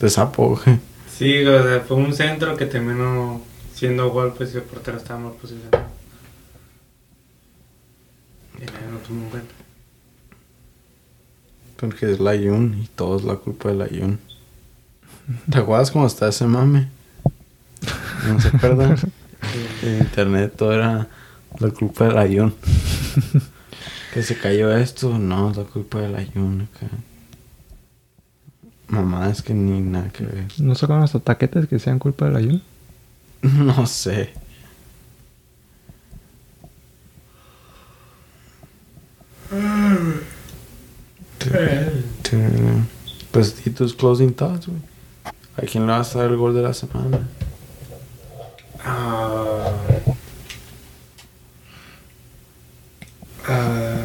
De 0.01 0.09
sapo, 0.09 0.57
güey. 0.57 0.79
Sí, 1.17 1.45
o 1.45 1.63
sea, 1.63 1.81
fue 1.81 1.97
un 1.99 2.15
centro 2.15 2.57
que 2.57 2.67
terminó 2.67 3.43
siendo 3.75 4.11
gol, 4.11 4.33
pues 4.37 4.55
y 4.55 4.57
el 4.57 4.63
portero 4.63 4.97
estaba 4.97 5.21
mal 5.21 5.33
posicionado. 5.33 5.85
Y 8.57 8.65
nadie 8.65 8.91
lo 8.93 8.99
tomó 8.99 9.25
en 9.25 9.31
cuenta. 9.31 9.55
Porque 11.77 12.13
es 12.13 12.21
la 12.21 12.35
Yun 12.35 12.81
y 12.83 12.87
todo 12.89 13.19
es 13.19 13.25
la 13.25 13.37
culpa 13.37 13.71
de 13.71 13.75
la 13.75 13.89
Yun. 13.89 14.19
¿Te 15.51 15.59
acuerdas 15.59 15.91
cómo 15.91 16.07
está 16.07 16.29
ese 16.29 16.47
mame? 16.47 16.89
¿No 18.27 18.41
se 18.41 18.49
acuerdan? 18.49 18.97
En 19.83 20.01
internet 20.01 20.53
todo 20.55 20.75
era 20.75 21.09
la 21.59 21.71
culpa 21.71 22.05
de 22.05 22.13
la 22.13 22.27
Yun. 22.27 22.55
Que 24.13 24.23
se 24.23 24.37
cayó 24.37 24.77
esto, 24.77 25.19
no, 25.19 25.51
es 25.51 25.57
la 25.57 25.65
culpa 25.65 26.01
del 26.01 26.17
ayuno. 26.17 26.65
acá. 26.65 26.89
Mamá, 28.91 29.31
es 29.31 29.41
que 29.43 29.55
ni 29.55 29.81
nada 29.81 30.11
que 30.11 30.25
ver. 30.25 30.47
¿No 30.59 30.75
sacaron 30.75 31.03
hasta 31.05 31.21
taquetes 31.21 31.67
que 31.69 31.79
sean 31.79 31.99
culpa 31.99 32.27
del 32.27 32.37
ayuno? 32.37 32.61
No 33.43 33.87
sé. 33.87 34.33
Te- 42.23 42.85
Pues 43.33 43.63
di 43.65 43.71
tus 43.71 43.95
closing 43.95 44.33
thoughts, 44.35 44.67
güey. 44.67 44.81
¿A 45.57 45.63
quién 45.63 45.87
le 45.87 45.93
vas 45.93 46.15
a 46.17 46.21
dar 46.23 46.31
el 46.31 46.37
gol 46.37 46.55
de 46.55 46.63
la 46.63 46.75
semana? 46.75 47.29
Ah. 48.85 49.73
Ah. 53.47 53.97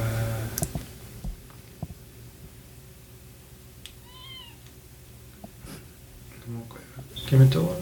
No 6.47 6.59
me 6.59 6.63
acuerdo. 6.65 6.85
¿Quién 7.27 7.41
metió 7.41 7.63
gol? 7.63 7.77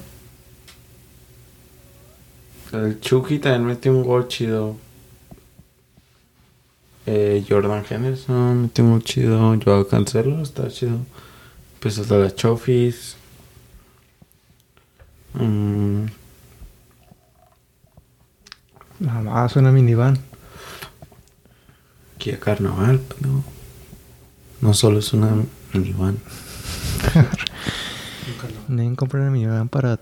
El 2.73 2.97
Chucky 3.13 3.37
también 3.37 3.67
metió 3.67 3.91
un 3.91 4.03
gol 4.03 4.27
chido. 4.27 4.75
Eh, 7.05 7.45
Jordan 7.47 7.83
Henderson 7.87 8.63
metió 8.63 8.83
un 8.83 8.93
gol 8.93 9.03
chido. 9.03 9.55
Joao 9.63 9.87
Cancelo 9.87 10.41
está 10.41 10.67
chido. 10.69 10.97
Pues 11.79 11.99
hasta 11.99 12.17
la 12.17 12.33
Chofis. 12.33 13.15
Mm, 15.35 16.05
Nada 18.99 19.21
más 19.21 19.51
suena 19.51 19.71
minivan. 19.71 20.17
Kia 22.17 22.39
Carnaval, 22.39 22.99
pero 23.09 23.43
no 24.59 24.73
solo 24.73 24.97
es 24.97 25.13
una 25.13 25.35
minivan. 25.71 26.17
Deben 28.67 28.95
comprar 28.95 29.21
una 29.21 29.31
minivan 29.31 29.69
para 29.69 29.99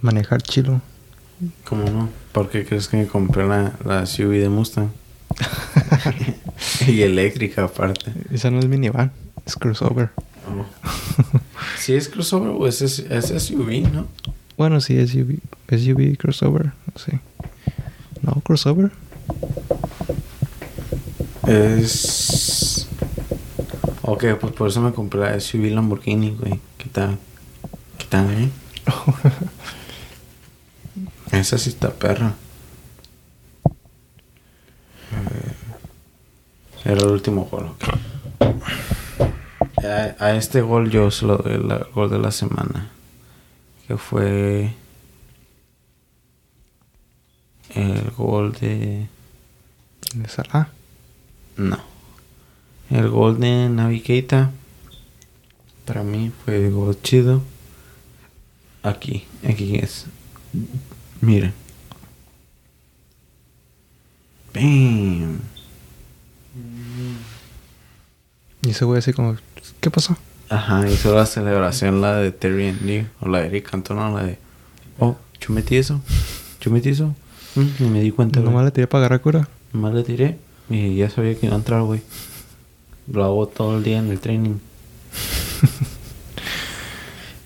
manejar 0.00 0.40
chilo. 0.40 0.80
¿Cómo 1.64 1.90
no? 1.90 2.08
¿Por 2.32 2.48
qué 2.48 2.64
crees 2.64 2.88
que 2.88 2.96
me 2.96 3.06
compré 3.06 3.46
la, 3.46 3.74
la 3.84 4.06
SUV 4.06 4.40
de 4.40 4.48
Mustang? 4.48 4.90
y 6.86 7.02
eléctrica 7.02 7.64
aparte. 7.64 8.12
Esa 8.32 8.50
no 8.50 8.58
es 8.58 8.66
minivan, 8.66 9.12
es 9.44 9.56
crossover. 9.56 10.10
Oh. 10.48 10.64
Si 11.78 11.92
es 11.94 12.08
crossover 12.08 12.50
o 12.50 12.66
es, 12.66 12.80
es, 12.80 13.00
es 13.00 13.42
SUV, 13.42 13.92
¿no? 13.92 14.06
Bueno, 14.56 14.80
sí, 14.80 15.06
SUV, 15.06 15.38
SUV 15.68 16.16
crossover, 16.16 16.72
sí. 16.94 17.12
No, 18.22 18.40
crossover. 18.40 18.90
Es... 21.46 22.88
Ok, 24.02 24.24
pues 24.40 24.52
por 24.52 24.68
eso 24.68 24.80
me 24.80 24.92
compré 24.92 25.20
la 25.20 25.38
SUV 25.38 25.70
Lamborghini, 25.70 26.30
güey. 26.30 26.60
¿Qué 26.78 26.88
tal? 26.90 27.18
¿Qué 27.98 28.06
tal, 28.08 28.30
eh? 28.30 28.48
Esa 31.36 31.58
sí 31.58 31.68
está 31.70 31.92
perra. 31.92 32.34
Eh, 35.12 35.52
Era 36.84 37.00
el 37.02 37.06
último 37.08 37.44
gol, 37.44 37.66
ok. 37.66 37.84
A, 39.84 40.24
a 40.24 40.34
este 40.36 40.62
gol 40.62 40.90
yo 40.90 41.10
se 41.10 41.26
lo 41.26 41.36
doy 41.36 41.54
el 41.54 41.68
gol 41.94 42.10
de 42.10 42.18
la 42.18 42.30
semana. 42.30 42.90
Que 43.86 43.96
fue... 43.96 44.72
El 47.74 48.10
gol 48.12 48.52
de... 48.52 49.08
De 50.14 50.28
Salah. 50.28 50.68
No. 51.56 51.78
El 52.90 53.08
gol 53.10 53.38
de 53.40 53.68
Navi 53.68 54.00
Keita, 54.00 54.52
Para 55.84 56.02
mí 56.02 56.32
fue 56.44 56.66
el 56.66 56.72
gol 56.72 56.96
chido. 57.02 57.42
Aquí, 58.82 59.26
aquí 59.46 59.76
es. 59.76 60.06
Miren. 61.20 61.52
Bam. 64.54 65.38
Y 68.62 68.70
ese 68.70 68.84
güey 68.84 68.98
así 68.98 69.12
como, 69.12 69.36
¿qué 69.80 69.90
pasó? 69.90 70.16
Ajá, 70.48 70.88
hizo 70.88 71.14
la 71.14 71.26
celebración 71.26 72.00
la 72.00 72.16
de 72.16 72.32
Terry 72.32 72.66
Henry 72.68 73.06
o 73.20 73.28
la 73.28 73.40
de 73.40 73.46
Eric 73.46 73.70
Cantona, 73.70 74.10
la 74.10 74.22
de 74.24 74.38
Oh, 74.98 75.16
yo 75.40 75.54
metí 75.54 75.76
eso. 75.76 76.00
Yo 76.60 76.70
metí 76.70 76.90
eso. 76.90 77.14
Mm, 77.54 77.66
ni 77.80 77.88
me 77.90 78.00
di 78.00 78.10
cuenta. 78.10 78.40
Nomás 78.40 78.64
le 78.64 78.70
tiré 78.70 78.86
para 78.86 79.02
agarrar 79.02 79.20
cura. 79.20 79.48
Nomás 79.72 79.94
le 79.94 80.02
tiré 80.02 80.38
y 80.70 80.96
ya 80.96 81.10
sabía 81.10 81.38
que 81.38 81.46
iba 81.46 81.54
a 81.54 81.58
entrar, 81.58 81.82
güey. 81.82 82.00
Lo 83.12 83.24
hago 83.24 83.46
todo 83.46 83.76
el 83.76 83.84
día 83.84 83.98
en 83.98 84.10
el 84.10 84.18
training. 84.18 84.56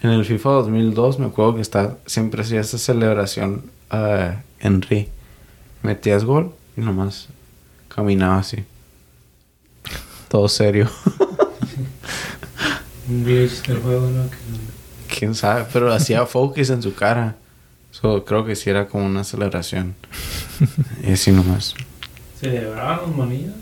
en 0.03 0.11
el 0.11 0.25
FIFA 0.25 0.51
2002 0.51 1.19
me 1.19 1.27
acuerdo 1.27 1.57
que 1.57 1.61
está, 1.61 1.99
siempre 2.07 2.43
hacía 2.43 2.61
esa 2.61 2.79
celebración 2.79 3.71
a 3.91 4.43
Henry. 4.59 5.09
Metías 5.83 6.25
gol 6.25 6.55
y 6.77 6.81
nomás 6.81 7.29
caminaba 7.89 8.39
así. 8.39 8.65
Todo 10.29 10.49
serio. 10.49 10.89
Un 13.09 13.25
glitch 13.25 13.67
del 13.67 13.79
juego, 13.79 14.09
¿no? 14.09 14.25
Quién 15.09 15.35
sabe, 15.35 15.67
pero 15.73 15.93
hacía 15.93 16.25
focus 16.27 16.71
en 16.71 16.83
su 16.83 16.95
cara. 16.95 17.37
So, 17.91 18.25
creo 18.25 18.45
que 18.45 18.55
sí 18.55 18.71
era 18.71 18.87
como 18.87 19.05
una 19.05 19.25
celebración. 19.25 19.97
y 21.03 21.13
así 21.13 21.33
nomás. 21.33 21.75
¿Celebraban 22.39 23.01
los 23.03 23.17
monillos? 23.17 23.55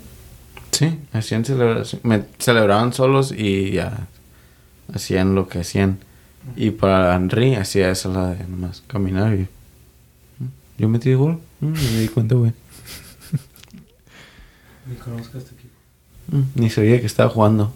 Sí, 0.71 0.99
hacían 1.11 1.43
celebración. 1.43 2.01
Me 2.03 2.23
celebraban 2.37 2.93
solos 2.93 3.33
y 3.35 3.71
ya 3.71 4.07
hacían 4.93 5.35
lo 5.35 5.49
que 5.49 5.59
hacían. 5.59 5.99
Y 6.55 6.71
para 6.71 7.15
Henry 7.15 7.55
hacía 7.55 7.89
eso 7.89 8.11
la 8.11 8.31
de 8.31 8.43
nomás 8.47 8.83
caminar 8.87 9.33
y. 9.35 9.47
Yo 10.77 10.87
metí 10.87 11.13
gol. 11.13 11.39
Mm, 11.59 11.71
me 11.73 11.99
di 11.99 12.07
cuenta, 12.07 12.35
güey. 12.35 12.53
Ni 14.85 14.95
conozco 14.95 15.37
a 15.37 15.41
este 15.41 15.53
equipo. 15.55 15.73
Mm, 16.31 16.41
Ni 16.55 16.69
sabía 16.69 16.99
que 16.99 17.05
estaba 17.05 17.29
jugando. 17.29 17.73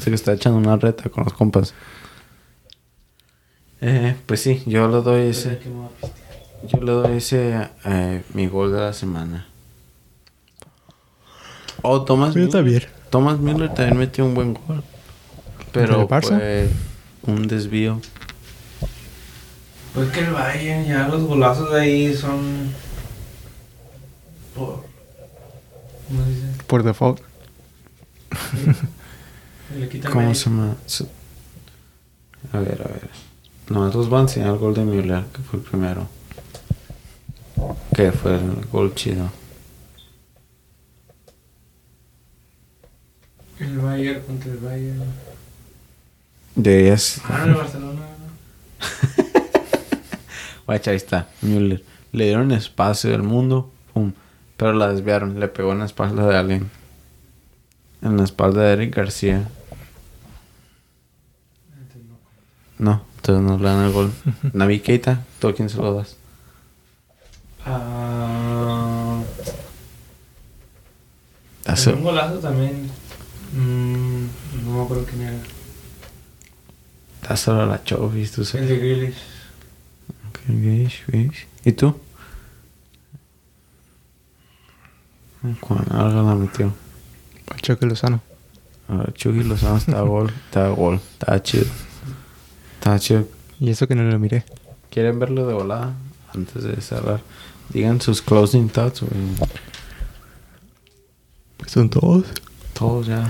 Sé 0.00 0.10
que 0.10 0.14
estaba 0.14 0.36
echando 0.36 0.58
una 0.58 0.76
reta 0.76 1.08
con 1.08 1.24
los 1.24 1.32
compas. 1.32 1.74
Eh, 3.80 4.16
pues 4.26 4.40
sí, 4.40 4.62
yo 4.66 4.88
le 4.88 5.02
doy 5.02 5.30
ese. 5.30 5.58
Yo 6.72 6.80
le 6.80 6.92
doy 6.92 7.16
ese 7.18 7.68
eh, 7.84 8.22
mi 8.34 8.46
gol 8.46 8.72
de 8.72 8.80
la 8.80 8.92
semana. 8.92 9.46
Oh, 11.82 12.02
Thomas 12.02 12.34
bien. 12.34 12.50
Thomas 13.10 13.38
Miller 13.38 13.72
también 13.72 13.98
metió 13.98 14.24
un 14.24 14.34
buen 14.34 14.54
gol. 14.54 14.82
Pero 15.72 16.08
fue 16.08 16.68
un 17.26 17.46
desvío. 17.46 18.00
Pues 19.94 20.10
que 20.10 20.20
el 20.20 20.30
Bayern, 20.30 20.86
ya 20.86 21.08
los 21.08 21.22
golazos 21.24 21.72
de 21.72 21.80
ahí 21.80 22.14
son. 22.14 22.70
Por. 24.54 24.84
¿Cómo 26.08 26.24
se 26.24 26.30
dice? 26.30 26.46
Por 26.66 26.82
default. 26.82 27.20
Le 29.78 29.88
quitan 29.88 30.12
¿Cómo 30.12 30.34
se 30.34 30.50
llama? 30.50 30.76
A 32.52 32.58
ver, 32.58 32.82
a 32.82 32.88
ver. 32.88 33.10
No, 33.68 33.88
los 33.88 34.08
van 34.08 34.20
a 34.20 34.22
enseñar 34.24 34.50
el 34.50 34.58
gol 34.58 34.74
de 34.74 34.84
Müller, 34.84 35.24
que 35.32 35.42
fue 35.42 35.58
el 35.58 35.64
primero. 35.64 36.08
Que 37.94 38.12
fue 38.12 38.36
el 38.36 38.66
gol 38.70 38.94
chido. 38.94 39.30
El 43.58 43.78
Bayern 43.78 44.20
contra 44.20 44.52
el 44.52 44.58
Bayern. 44.58 45.35
Deberías. 46.56 47.20
Ah, 47.28 47.46
Barcelona, 47.56 48.00
¿no? 48.00 49.24
Guacha, 50.66 50.90
ahí 50.90 50.96
está. 50.96 51.28
Müller. 51.42 51.84
Le 52.12 52.24
dieron 52.24 52.50
espacio 52.52 53.10
del 53.10 53.22
mundo. 53.22 53.70
Pum. 53.92 54.12
Pero 54.56 54.72
la 54.72 54.88
desviaron. 54.88 55.38
Le 55.38 55.48
pegó 55.48 55.72
en 55.72 55.80
la 55.80 55.84
espalda 55.84 56.26
de 56.26 56.36
alguien. 56.36 56.70
En 58.02 58.16
la 58.16 58.24
espalda 58.24 58.62
de 58.62 58.72
Eric 58.72 58.96
García. 58.96 59.48
No, 62.78 63.02
entonces 63.16 63.44
nos 63.44 63.60
le 63.60 63.68
dan 63.68 63.84
el 63.84 63.92
gol. 63.92 64.12
Navi 64.52 64.80
Keita, 64.80 65.24
¿tú 65.40 65.48
a 65.48 65.54
quién 65.54 65.68
se 65.70 65.76
lo 65.78 65.94
das? 65.94 66.16
Ah. 67.64 69.22
Hace- 71.66 71.92
Un 71.92 72.02
golazo 72.04 72.38
también. 72.38 72.88
Mm, 73.54 74.26
no 74.64 74.70
me 74.78 74.82
acuerdo 74.84 75.04
quién 75.04 75.22
era. 75.22 75.38
Dáselo 77.28 77.62
a 77.62 77.66
la 77.66 77.82
Chovis, 77.82 78.32
tú 78.32 78.42
El 78.42 78.46
sabes. 78.46 78.68
de 78.68 78.78
Grealish. 78.78 79.16
Ok, 80.28 80.38
Grealish, 80.48 81.04
Grealish. 81.06 81.46
¿Y 81.64 81.72
tú? 81.72 81.96
Juan 85.60 85.84
algo 85.90 86.22
la 86.22 86.34
metió. 86.34 86.72
Choque 87.62 87.86
Lozano. 87.86 88.20
Ver, 88.88 89.12
Chucky 89.14 89.42
Lozano 89.42 89.76
estaba 89.78 90.02
gol. 90.02 90.32
Estaba 90.46 90.68
gol. 90.68 91.00
Estaba 91.12 91.42
chido. 91.42 91.66
Estaba 92.78 92.98
chido. 92.98 93.28
Y 93.60 93.70
eso 93.70 93.86
que 93.88 93.94
no 93.94 94.02
lo 94.04 94.18
miré. 94.18 94.44
¿Quieren 94.90 95.18
verlo 95.18 95.46
de 95.46 95.54
volada? 95.54 95.94
Antes 96.34 96.62
de 96.64 96.80
cerrar. 96.80 97.20
Digan 97.70 98.00
sus 98.00 98.22
closing 98.22 98.68
thoughts, 98.68 99.00
güey. 99.02 99.12
Son 101.66 101.90
todos. 101.90 102.26
Todos 102.74 103.06
ya. 103.06 103.28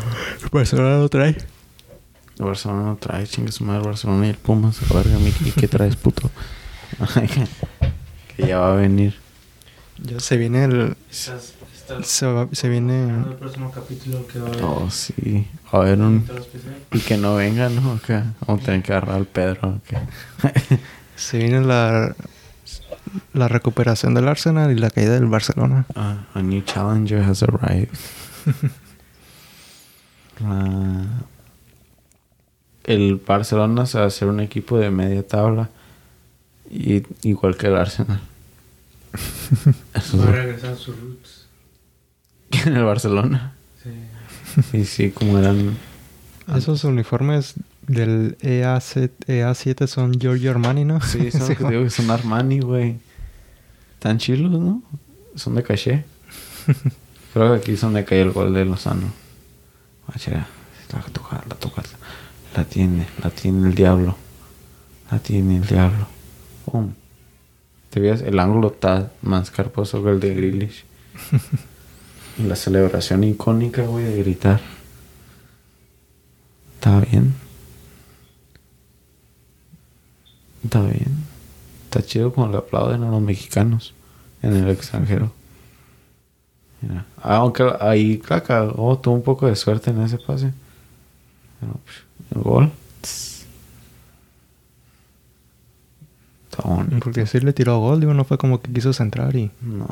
Barcelona 0.52 0.98
lo 0.98 1.08
trae. 1.08 1.36
El 2.38 2.44
Barcelona 2.44 2.82
no 2.84 2.96
trae, 2.96 3.26
chingue 3.26 3.50
su 3.52 3.64
madre, 3.64 3.82
Barcelona 3.86 4.26
y 4.26 4.30
el 4.30 4.36
Pumas. 4.36 4.78
A 4.90 4.94
ver, 4.94 5.06
Miki, 5.18 5.52
¿qué 5.52 5.68
traes, 5.68 5.96
puto? 5.96 6.30
que 8.36 8.46
ya 8.46 8.58
va 8.58 8.72
a 8.72 8.76
venir. 8.76 9.14
Ya 10.02 10.20
se 10.20 10.36
viene 10.36 10.64
el. 10.64 10.96
Estás, 11.10 11.54
estás 11.74 12.06
Se, 12.06 12.26
va- 12.26 12.48
se 12.52 12.68
viene. 12.68 13.08
el 13.08 13.34
próximo 13.36 13.70
capítulo 13.70 14.26
que 14.26 14.38
va 14.38 14.48
a 14.48 14.50
haber. 14.50 14.62
Oh, 14.64 14.90
sí. 14.90 15.46
A 15.72 15.78
ver, 15.78 15.98
un... 15.98 16.26
Y 16.92 16.98
que 17.00 17.16
no 17.16 17.34
venga, 17.36 17.68
¿no? 17.70 17.92
Acá. 17.92 18.34
Vamos 18.46 18.62
a 18.62 18.66
tener 18.66 18.82
que 18.82 18.92
agarrar 18.92 19.16
al 19.16 19.26
Pedro. 19.26 19.80
Se 21.16 21.38
viene 21.38 21.62
la. 21.62 22.14
La 23.32 23.48
recuperación 23.48 24.12
del 24.12 24.28
Arsenal 24.28 24.70
y 24.72 24.74
la 24.78 24.90
caída 24.90 25.14
del 25.14 25.26
Barcelona. 25.26 25.86
Ah, 25.94 26.26
a 26.34 26.42
new 26.42 26.60
challenger 26.62 27.22
has 27.22 27.42
arrived. 27.42 27.88
La- 30.40 31.06
El 32.86 33.16
Barcelona 33.16 33.84
se 33.84 33.98
va 33.98 34.04
a 34.04 34.06
hacer 34.06 34.28
un 34.28 34.40
equipo 34.40 34.78
de 34.78 34.90
media 34.90 35.26
tabla. 35.26 35.68
Y, 36.70 37.02
igual 37.22 37.56
que 37.56 37.66
el 37.66 37.76
Arsenal. 37.76 38.20
Va 39.16 39.92
a 39.94 39.98
es 39.98 40.12
regresar 40.12 40.72
a 40.72 40.76
sus 40.76 40.98
roots. 40.98 41.46
en 42.64 42.76
el 42.76 42.84
Barcelona. 42.84 43.54
Sí. 43.82 44.78
Y 44.78 44.84
sí, 44.84 45.10
como 45.10 45.38
eran. 45.38 45.76
Esos 46.54 46.84
uniformes 46.84 47.54
del 47.86 48.36
E 48.40 48.62
EA7, 48.62 49.10
EA7 49.26 49.86
son 49.86 50.12
Giorgio 50.18 50.50
Armani, 50.50 50.84
¿no? 50.84 51.00
Sí, 51.00 51.30
son, 51.32 51.48
que 51.48 51.56
te 51.56 51.70
digo 51.70 51.84
que 51.84 51.90
son 51.90 52.10
Armani, 52.10 52.60
güey. 52.60 52.96
Tan 53.98 54.18
chilos, 54.18 54.52
¿no? 54.52 54.82
Son 55.34 55.54
de 55.54 55.62
caché. 55.62 56.04
Creo 57.32 57.52
que 57.52 57.58
aquí 57.58 57.76
son 57.76 57.94
de 57.94 58.04
calle 58.04 58.22
el 58.22 58.30
gol 58.30 58.54
de 58.54 58.64
Lozano. 58.64 59.12
Guacha, 60.06 60.46
la 60.92 61.02
toca, 61.12 61.44
la 61.48 61.54
toca. 61.56 61.82
La 62.56 62.64
tiene, 62.64 63.06
la 63.22 63.28
tiene 63.28 63.68
el 63.68 63.74
diablo. 63.74 64.16
La 65.10 65.18
tiene 65.18 65.58
el 65.58 65.66
diablo. 65.66 66.06
Pum. 66.64 66.94
Te 67.90 68.00
veas, 68.00 68.22
el 68.22 68.38
ángulo 68.38 68.68
está 68.68 69.12
más 69.20 69.50
carposo 69.50 70.02
que 70.02 70.08
el 70.08 70.20
de 70.20 70.34
Grealish. 70.34 70.84
y 72.38 72.44
la 72.44 72.56
celebración 72.56 73.24
icónica, 73.24 73.82
güey, 73.82 74.04
de 74.06 74.22
gritar. 74.22 74.60
Está 76.76 77.00
bien. 77.00 77.34
Está 80.64 80.80
bien. 80.80 81.24
Está 81.84 82.02
chido 82.02 82.32
cuando 82.32 82.56
le 82.56 82.64
aplauden 82.64 83.02
a 83.02 83.10
los 83.10 83.20
mexicanos 83.20 83.92
en 84.40 84.56
el 84.56 84.70
extranjero. 84.70 85.30
Mira. 86.80 87.04
Aunque 87.18 87.70
ahí 87.80 88.22
la 88.30 88.42
cagó, 88.42 88.98
tuvo 88.98 89.14
un 89.14 89.22
poco 89.22 89.46
de 89.46 89.56
suerte 89.56 89.90
en 89.90 90.00
ese 90.00 90.16
pase. 90.16 90.54
Pero, 91.60 91.74
pues, 91.84 92.05
el 92.34 92.42
gol. 92.42 92.72
tss. 93.02 93.46
Está 96.50 96.68
bonito. 96.68 96.98
Porque 97.04 97.26
sí 97.26 97.40
le 97.40 97.52
tiró 97.52 97.78
gol, 97.78 98.00
digo, 98.00 98.14
no 98.14 98.24
fue 98.24 98.38
como 98.38 98.60
que 98.60 98.72
quiso 98.72 98.92
centrar 98.92 99.34
y... 99.36 99.50
No, 99.60 99.86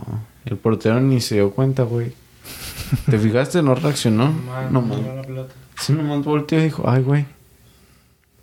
el 0.46 0.56
portero 0.56 1.00
ni 1.00 1.20
se 1.20 1.36
dio 1.36 1.50
cuenta, 1.50 1.82
güey. 1.82 2.12
¿Te 3.10 3.18
fijaste? 3.18 3.62
No 3.62 3.74
reaccionó. 3.74 4.32
No, 4.70 4.80
man. 4.82 5.00
Sí, 5.80 5.92
nomás 5.92 6.24
volteó 6.24 6.60
y 6.60 6.64
dijo, 6.64 6.88
ay, 6.88 7.02
güey. 7.02 7.26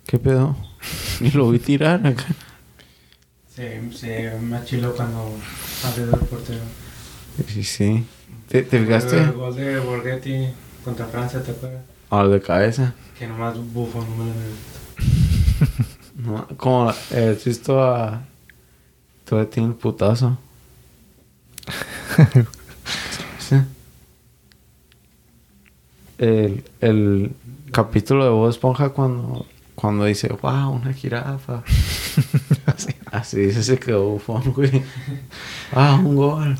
¿Qué 0.06 0.18
pedo? 0.18 0.56
Y 1.20 1.30
lo 1.30 1.50
vi 1.50 1.58
tirar 1.58 2.04
acá. 2.06 2.24
Se, 3.54 3.92
se 3.92 4.36
me 4.40 4.64
chilo 4.64 4.94
cuando 4.94 5.32
salió 5.80 6.06
del 6.06 6.20
portero. 6.20 6.60
Sí, 7.46 7.62
sí. 7.62 8.04
¿Te, 8.48 8.62
te 8.62 8.76
El 8.78 8.84
fijaste? 8.86 9.24
gol 9.30 9.54
de 9.54 9.78
Borghetti 9.80 10.48
contra 10.84 11.06
Francia, 11.06 11.42
¿te 11.42 11.52
acuerdas? 11.52 11.82
A 12.12 12.24
de 12.24 12.42
cabeza. 12.42 12.92
Que 13.18 13.26
nomás 13.26 13.56
bufo, 13.72 14.04
no 14.04 14.16
me 14.16 14.26
lo 14.26 14.34
No, 16.46 16.46
como 16.58 16.90
¿has 16.90 17.42
visto 17.42 17.82
a. 17.82 18.22
Todavía 19.24 19.48
tiene 19.48 19.70
el 19.70 19.74
putazo. 19.76 20.36
sí. 23.38 23.56
El, 26.18 26.64
el 26.82 27.32
capítulo 27.70 28.24
de 28.24 28.30
Bob 28.30 28.50
Esponja 28.50 28.90
cuando, 28.90 29.46
cuando 29.74 30.04
dice, 30.04 30.28
wow, 30.42 30.68
una 30.70 30.92
jirafa. 30.92 31.62
Así. 32.66 32.94
Así 33.10 33.40
dice, 33.40 33.62
se 33.62 33.78
quedó 33.78 34.10
bufón, 34.10 34.52
güey. 34.52 34.82
Ah, 35.72 35.94
un 35.94 36.14
gol. 36.14 36.58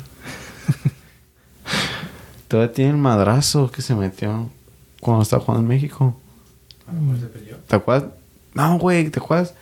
Todavía 2.47 2.73
tiene 2.73 2.89
el 2.89 2.97
madrazo 2.97 3.69
que 3.69 3.83
se 3.83 3.93
metió 3.93 4.49
cuando 5.03 5.23
estaba 5.23 5.43
jugando 5.43 5.61
en 5.61 5.67
México. 5.67 6.15
¿Te 7.67 7.75
acuerdas? 7.75 8.11
No, 8.53 8.77
güey, 8.79 9.09
¿te 9.09 9.19
acuerdas? 9.19 9.53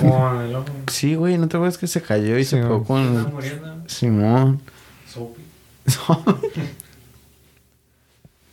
Con 0.00 0.40
el 0.42 0.54
ojo. 0.54 0.66
Sí, 0.88 1.14
güey, 1.14 1.38
¿no 1.38 1.48
te 1.48 1.56
acuerdas 1.56 1.78
que 1.78 1.86
se 1.86 2.02
cayó 2.02 2.38
y 2.38 2.44
Sí, 2.44 2.50
se 2.50 2.62
pegó 2.62 2.84
con. 2.84 3.32
Simón? 3.86 4.60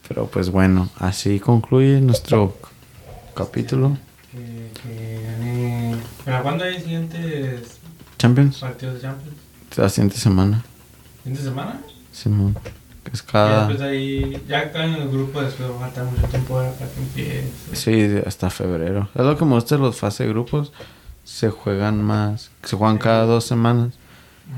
Pero 0.07 0.27
pues 0.27 0.49
bueno, 0.49 0.89
así 0.99 1.39
concluye 1.39 2.01
nuestro 2.01 2.55
capítulo. 3.33 3.97
Que, 4.31 4.71
que 4.81 5.21
gané. 5.25 5.97
¿Para 6.25 6.41
cuándo 6.43 6.63
hay 6.65 6.79
siguientes 6.81 7.77
Champions, 8.17 8.59
partidos 8.59 8.95
de 8.95 9.01
Champions? 9.01 9.35
la 9.77 9.89
siguiente 9.89 10.17
semana. 10.17 10.63
¿Fin 11.23 11.33
de 11.33 11.41
semana? 11.41 11.79
Simón. 12.11 12.55
Que 13.03 13.11
es 13.13 13.23
cada... 13.23 13.67
ahí, 13.67 14.43
ya 14.47 14.59
acá 14.59 14.85
en 14.85 14.93
el 14.93 15.09
grupo 15.09 15.41
después 15.41 15.69
va 15.71 15.75
a 15.75 15.79
faltar 15.79 16.05
mucho 16.05 16.27
tiempo 16.27 16.55
para 16.55 16.91
que 16.91 16.99
empiece. 16.99 17.51
Sí, 17.73 18.21
hasta 18.25 18.49
febrero. 18.49 19.09
Es 19.15 19.25
lo 19.25 19.37
que 19.37 19.45
me 19.45 19.55
gusta 19.55 19.77
los 19.77 19.97
fase 19.97 20.23
de 20.23 20.29
grupos. 20.29 20.71
Se 21.23 21.49
juegan 21.49 22.03
más. 22.03 22.51
Se 22.63 22.75
juegan 22.75 22.99
cada 22.99 23.25
dos 23.25 23.45
semanas. 23.45 23.93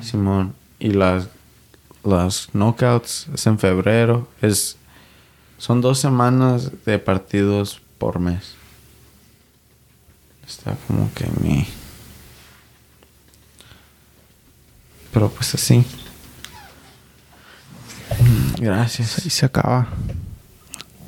Simón. 0.02 0.54
Y 0.80 0.92
las, 0.92 1.30
las 2.04 2.50
knockouts 2.54 3.28
es 3.34 3.48
en 3.48 3.60
febrero. 3.60 4.28
Es, 4.42 4.76
son 5.58 5.80
dos 5.80 6.00
semanas 6.00 6.72
de 6.86 7.00
partidos 7.00 7.82
por 7.98 8.20
mes. 8.20 8.56
Está 10.46 10.76
como 10.88 11.10
que 11.14 11.26
mi... 11.42 11.66
Pero 15.14 15.30
pues 15.30 15.54
así. 15.56 15.86
Mm, 18.22 18.62
Gracias. 18.62 19.26
Y 19.26 19.30
se 19.30 19.46
acaba. 19.46 19.88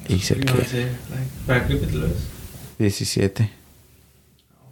Y 0.07 0.19
sé 0.19 0.35
No 0.37 0.53
que 0.53 0.65
sé, 0.65 0.83
like, 0.83 1.29
¿Para 1.47 1.67
qué 1.67 1.79
capítulo 1.79 2.07
es? 2.07 2.13
17. 2.77 3.51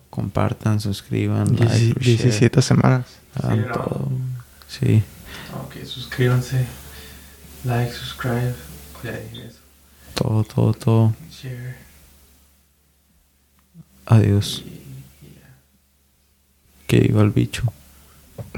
Compartan, 0.10 0.80
suscriban, 0.80 1.48
Dieci- 1.48 1.88
like, 1.90 2.00
share. 2.00 2.18
17 2.18 2.62
semanas. 2.62 3.06
Hagan 3.36 3.60
Sí, 3.62 3.66
¿no? 3.68 3.74
todo. 3.74 4.12
Sí. 4.68 5.04
Ok, 5.66 5.86
suscríbanse. 5.86 6.66
Like, 7.64 7.92
subscribe. 7.94 8.54
Todo, 10.14 10.44
todo, 10.44 10.74
todo. 10.74 11.16
Share. 11.32 11.76
Adiós. 14.06 14.64
Que 16.88 17.00
viva 17.00 17.22
el 17.24 17.32
bicho. 17.32 17.64